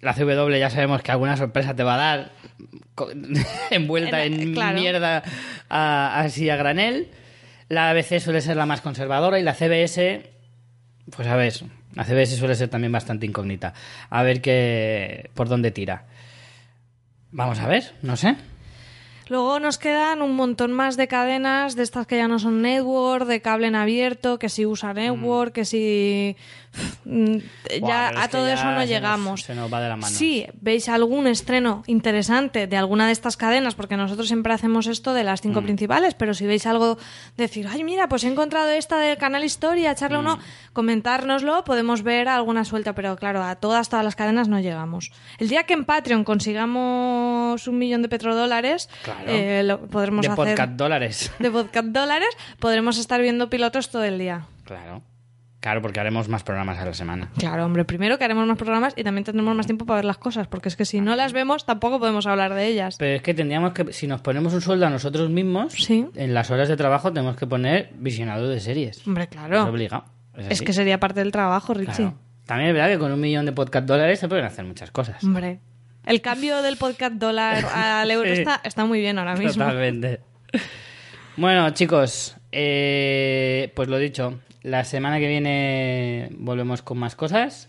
La 0.00 0.14
CW 0.14 0.54
ya 0.58 0.70
sabemos 0.70 1.02
que 1.02 1.10
alguna 1.10 1.36
sorpresa 1.36 1.74
te 1.74 1.82
va 1.82 1.94
a 1.94 1.96
dar 1.96 2.30
envuelta 3.70 4.24
En- 4.24 4.52
claro. 4.54 4.78
mierda 4.78 5.22
a- 5.68 6.20
así 6.20 6.48
a 6.50 6.56
granel. 6.56 7.08
La 7.68 7.90
ABC 7.90 8.20
suele 8.20 8.40
ser 8.40 8.56
la 8.56 8.64
más 8.66 8.80
conservadora 8.80 9.38
y 9.38 9.42
la 9.42 9.54
CBS, 9.54 10.22
pues 11.14 11.28
a 11.28 11.36
ver, 11.36 11.52
la 11.94 12.04
CBS 12.04 12.36
suele 12.36 12.54
ser 12.54 12.68
también 12.68 12.92
bastante 12.92 13.26
incógnita. 13.26 13.74
A 14.08 14.22
ver 14.22 14.40
qué 14.40 15.30
por 15.34 15.48
dónde 15.48 15.70
tira. 15.70 16.04
Vamos 17.30 17.58
a 17.60 17.66
ver, 17.68 17.92
no 18.02 18.16
sé. 18.16 18.36
Luego 19.28 19.60
nos 19.60 19.76
quedan 19.76 20.22
un 20.22 20.34
montón 20.34 20.72
más 20.72 20.96
de 20.96 21.06
cadenas, 21.06 21.76
de 21.76 21.82
estas 21.82 22.06
que 22.06 22.16
ya 22.16 22.28
no 22.28 22.38
son 22.38 22.62
network, 22.62 23.26
de 23.26 23.42
cable 23.42 23.66
en 23.66 23.74
abierto, 23.76 24.38
que 24.38 24.48
si 24.48 24.64
usa 24.64 24.94
network, 24.94 25.52
que 25.52 25.66
si... 25.66 26.34
Mm, 27.04 27.36
ya 27.86 28.22
a 28.22 28.28
todo 28.28 28.46
ya 28.46 28.54
eso 28.54 28.64
no 28.64 28.70
se 28.72 28.76
nos- 28.80 28.88
llegamos. 28.88 29.42
se 29.42 29.54
nos 29.54 29.72
va 29.72 29.80
de 29.80 29.88
la 29.88 29.96
mano. 29.96 30.14
Si 30.14 30.46
veis 30.60 30.88
algún 30.88 31.26
estreno 31.26 31.82
interesante 31.86 32.66
de 32.66 32.76
alguna 32.76 33.06
de 33.06 33.12
estas 33.12 33.36
cadenas, 33.36 33.74
porque 33.74 33.96
nosotros 33.96 34.28
siempre 34.28 34.52
hacemos 34.52 34.86
esto 34.86 35.14
de 35.14 35.24
las 35.24 35.40
Mm. 35.40 35.42
cinco 35.44 35.62
principales, 35.62 36.14
pero 36.14 36.34
si 36.34 36.46
veis 36.46 36.66
algo, 36.66 36.98
decir, 37.36 37.66
ay, 37.68 37.82
mira, 37.84 38.08
pues 38.08 38.24
he 38.24 38.28
encontrado 38.28 38.68
esta 38.70 38.98
del 38.98 39.16
canal 39.18 39.44
Historia, 39.44 39.92
echarle 39.92 40.18
Mm. 40.18 40.20
uno, 40.20 40.38
comentárnoslo, 40.72 41.64
podemos 41.64 42.02
ver 42.02 42.28
alguna 42.28 42.64
suelta, 42.64 42.94
pero 42.94 43.16
claro, 43.16 43.42
a 43.42 43.56
todas, 43.56 43.88
todas 43.88 44.04
las 44.04 44.14
cadenas 44.16 44.48
no 44.48 44.60
llegamos. 44.60 45.10
El 45.38 45.48
día 45.48 45.64
que 45.64 45.72
en 45.74 45.84
Patreon 45.84 46.24
consigamos 46.24 47.66
un 47.66 47.78
millón 47.78 48.02
de 48.02 48.08
petrodólares, 48.08 48.88
Claro. 49.02 49.20
eh, 49.26 49.62
lo 49.64 49.80
podremos 49.86 50.22
De 50.22 50.28
hacer 50.28 50.36
podcast 50.36 50.72
dólares. 50.72 51.32
de 51.38 51.50
podcast 51.50 51.86
dólares, 51.86 52.28
podremos 52.60 52.98
estar 52.98 53.20
viendo 53.20 53.48
pilotos 53.50 53.88
todo 53.90 54.04
el 54.04 54.18
día. 54.18 54.46
Claro. 54.64 55.02
Claro, 55.60 55.82
porque 55.82 55.98
haremos 55.98 56.28
más 56.28 56.44
programas 56.44 56.78
a 56.78 56.84
la 56.84 56.94
semana. 56.94 57.30
Claro, 57.36 57.64
hombre, 57.64 57.84
primero 57.84 58.16
que 58.16 58.24
haremos 58.24 58.46
más 58.46 58.56
programas 58.56 58.94
y 58.96 59.02
también 59.02 59.24
tendremos 59.24 59.56
más 59.56 59.66
tiempo 59.66 59.86
para 59.86 59.96
ver 59.96 60.04
las 60.04 60.18
cosas, 60.18 60.46
porque 60.46 60.68
es 60.68 60.76
que 60.76 60.84
si 60.84 61.00
no 61.00 61.16
las 61.16 61.32
vemos 61.32 61.66
tampoco 61.66 61.98
podemos 61.98 62.26
hablar 62.26 62.54
de 62.54 62.66
ellas. 62.68 62.96
Pero 62.96 63.16
es 63.16 63.22
que 63.22 63.34
tendríamos 63.34 63.72
que, 63.72 63.92
si 63.92 64.06
nos 64.06 64.20
ponemos 64.20 64.54
un 64.54 64.60
sueldo 64.60 64.86
a 64.86 64.90
nosotros 64.90 65.28
mismos, 65.30 65.72
Sí. 65.72 66.06
en 66.14 66.32
las 66.32 66.50
horas 66.52 66.68
de 66.68 66.76
trabajo 66.76 67.12
tenemos 67.12 67.36
que 67.36 67.46
poner 67.48 67.90
visionado 67.98 68.48
de 68.48 68.60
series. 68.60 69.04
Hombre, 69.06 69.24
Es 69.24 69.30
claro. 69.30 69.64
obligado. 69.64 70.04
Es, 70.34 70.46
Es 70.46 70.52
así. 70.52 70.64
que 70.64 70.72
sería 70.72 71.00
parte 71.00 71.18
del 71.20 71.32
trabajo, 71.32 71.74
Richie. 71.74 71.92
Claro. 71.94 72.14
También 72.46 72.68
es 72.70 72.74
verdad 72.74 72.88
que 72.90 72.98
con 72.98 73.10
un 73.12 73.20
millón 73.20 73.44
de 73.44 73.52
podcast 73.52 73.84
dólares 73.86 74.20
se 74.20 74.28
pueden 74.28 74.44
hacer 74.44 74.64
muchas 74.64 74.92
cosas. 74.92 75.22
Hombre. 75.24 75.58
El 76.06 76.20
cambio 76.22 76.62
del 76.62 76.76
podcast 76.76 77.14
dólar 77.14 77.64
al 77.74 78.08
euro 78.12 78.32
Sí. 78.32 78.40
está, 78.42 78.60
está 78.62 78.84
muy 78.84 79.00
bien 79.00 79.18
ahora 79.18 79.34
mismo. 79.34 79.64
Totalmente. 79.64 80.20
Bueno, 81.36 81.68
chicos, 81.70 82.36
eh, 82.52 83.72
pues 83.74 83.88
lo 83.88 83.98
dicho, 83.98 84.38
la 84.68 84.84
semana 84.84 85.18
que 85.18 85.28
viene 85.28 86.28
volvemos 86.38 86.82
con 86.82 86.98
más 86.98 87.14
cosas. 87.16 87.68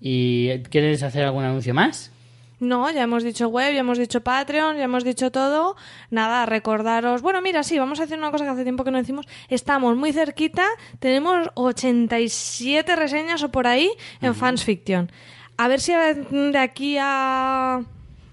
¿Y 0.00 0.58
quieres 0.70 1.02
hacer 1.02 1.24
algún 1.24 1.44
anuncio 1.44 1.74
más? 1.74 2.10
No, 2.58 2.90
ya 2.90 3.02
hemos 3.04 3.22
dicho 3.24 3.48
web, 3.48 3.72
ya 3.72 3.80
hemos 3.80 3.96
dicho 3.98 4.22
Patreon, 4.22 4.76
ya 4.76 4.84
hemos 4.84 5.02
dicho 5.02 5.30
todo. 5.32 5.76
Nada, 6.10 6.44
recordaros. 6.44 7.22
Bueno, 7.22 7.40
mira, 7.40 7.62
sí, 7.62 7.78
vamos 7.78 8.00
a 8.00 8.02
hacer 8.02 8.18
una 8.18 8.30
cosa 8.30 8.44
que 8.44 8.50
hace 8.50 8.62
tiempo 8.64 8.84
que 8.84 8.90
no 8.90 8.98
decimos. 8.98 9.26
Estamos 9.48 9.96
muy 9.96 10.12
cerquita, 10.12 10.66
tenemos 10.98 11.48
87 11.54 12.96
reseñas 12.96 13.42
o 13.42 13.50
por 13.50 13.66
ahí 13.66 13.90
en 14.20 14.34
Fans 14.34 14.64
Fiction. 14.64 15.10
A 15.56 15.68
ver 15.68 15.80
si 15.80 15.92
de 15.94 16.58
aquí 16.58 16.96
a. 17.00 17.82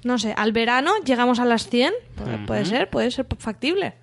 No 0.03 0.17
sé, 0.19 0.33
al 0.37 0.51
verano 0.51 0.91
llegamos 1.05 1.39
a 1.39 1.45
las 1.45 1.67
100. 1.69 1.93
Pu- 2.17 2.45
Puede 2.45 2.65
ser, 2.65 2.89
puede 2.89 3.11
ser 3.11 3.25
factible. 3.39 3.93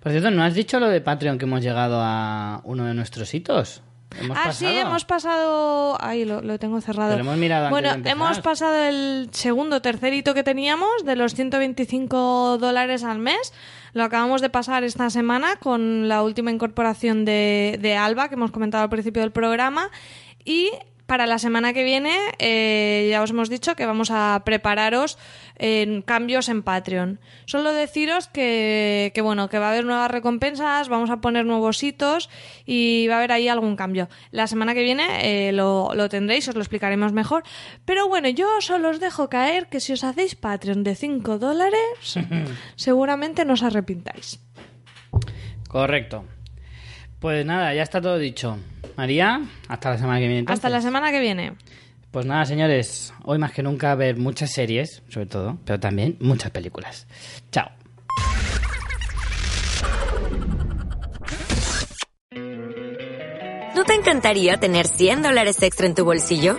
Por 0.00 0.12
cierto, 0.12 0.30
¿no 0.30 0.42
has 0.42 0.54
dicho 0.54 0.80
lo 0.80 0.88
de 0.88 1.00
Patreon 1.00 1.38
que 1.38 1.44
hemos 1.44 1.62
llegado 1.62 2.00
a 2.00 2.60
uno 2.64 2.86
de 2.86 2.94
nuestros 2.94 3.32
hitos? 3.34 3.82
¿Hemos 4.18 4.36
ah, 4.36 4.44
pasado? 4.46 4.72
sí, 4.72 4.78
hemos 4.78 5.04
pasado. 5.04 5.96
Ahí 6.02 6.24
lo, 6.24 6.40
lo 6.40 6.58
tengo 6.58 6.80
cerrado. 6.80 7.10
Pero 7.10 7.22
hemos 7.22 7.36
mirado 7.36 7.66
antes 7.66 7.70
Bueno, 7.70 7.88
de 7.90 7.94
empezar. 7.96 8.16
hemos 8.16 8.40
pasado 8.40 8.74
el 8.74 9.28
segundo, 9.32 9.82
tercer 9.82 10.12
hito 10.14 10.34
que 10.34 10.42
teníamos 10.42 11.04
de 11.04 11.16
los 11.16 11.34
125 11.34 12.58
dólares 12.58 13.04
al 13.04 13.18
mes. 13.18 13.52
Lo 13.92 14.02
acabamos 14.02 14.40
de 14.40 14.50
pasar 14.50 14.84
esta 14.84 15.10
semana 15.10 15.56
con 15.56 16.08
la 16.08 16.22
última 16.22 16.50
incorporación 16.50 17.24
de, 17.24 17.78
de 17.80 17.96
Alba 17.96 18.28
que 18.28 18.34
hemos 18.34 18.50
comentado 18.50 18.82
al 18.84 18.90
principio 18.90 19.22
del 19.22 19.32
programa. 19.32 19.90
Y 20.44 20.70
para 21.10 21.26
la 21.26 21.40
semana 21.40 21.72
que 21.72 21.82
viene, 21.82 22.16
eh, 22.38 23.08
ya 23.10 23.20
os 23.20 23.30
hemos 23.30 23.50
dicho 23.50 23.74
que 23.74 23.84
vamos 23.84 24.12
a 24.12 24.42
prepararos 24.44 25.18
en 25.56 26.02
cambios 26.02 26.48
en 26.48 26.62
Patreon. 26.62 27.18
Solo 27.46 27.72
deciros 27.72 28.28
que, 28.28 29.10
que, 29.12 29.20
bueno, 29.20 29.48
que 29.48 29.58
va 29.58 29.66
a 29.66 29.70
haber 29.72 29.84
nuevas 29.84 30.08
recompensas, 30.08 30.88
vamos 30.88 31.10
a 31.10 31.20
poner 31.20 31.44
nuevos 31.44 31.82
hitos 31.82 32.30
y 32.64 33.08
va 33.08 33.14
a 33.14 33.18
haber 33.18 33.32
ahí 33.32 33.48
algún 33.48 33.74
cambio. 33.74 34.08
La 34.30 34.46
semana 34.46 34.72
que 34.72 34.84
viene 34.84 35.48
eh, 35.48 35.50
lo, 35.50 35.90
lo 35.96 36.08
tendréis, 36.08 36.46
os 36.46 36.54
lo 36.54 36.60
explicaremos 36.60 37.12
mejor. 37.12 37.42
Pero 37.84 38.06
bueno, 38.06 38.28
yo 38.28 38.46
solo 38.60 38.90
os 38.90 39.00
dejo 39.00 39.28
caer 39.28 39.66
que 39.66 39.80
si 39.80 39.92
os 39.92 40.04
hacéis 40.04 40.36
Patreon 40.36 40.84
de 40.84 40.94
5 40.94 41.40
dólares, 41.40 42.20
seguramente 42.76 43.44
no 43.44 43.54
os 43.54 43.64
arrepintáis. 43.64 44.38
Correcto. 45.66 46.24
Pues 47.20 47.44
nada, 47.44 47.74
ya 47.74 47.82
está 47.82 48.00
todo 48.00 48.18
dicho. 48.18 48.56
María, 48.96 49.42
hasta 49.68 49.90
la 49.90 49.98
semana 49.98 50.18
que 50.18 50.26
viene. 50.26 50.38
entonces. 50.40 50.58
Hasta 50.58 50.68
la 50.70 50.80
semana 50.80 51.10
que 51.10 51.20
viene. 51.20 51.52
Pues 52.10 52.26
nada, 52.26 52.44
señores, 52.44 53.14
hoy 53.24 53.38
más 53.38 53.52
que 53.52 53.62
nunca 53.62 53.94
ver 53.94 54.16
muchas 54.16 54.50
series, 54.50 55.02
sobre 55.08 55.26
todo, 55.26 55.58
pero 55.64 55.78
también 55.78 56.16
muchas 56.20 56.50
películas. 56.50 57.06
Chao. 57.52 57.70
¿No 63.76 63.84
te 63.84 63.94
encantaría 63.94 64.58
tener 64.58 64.86
100 64.86 65.22
dólares 65.22 65.62
extra 65.62 65.86
en 65.86 65.94
tu 65.94 66.04
bolsillo? 66.04 66.58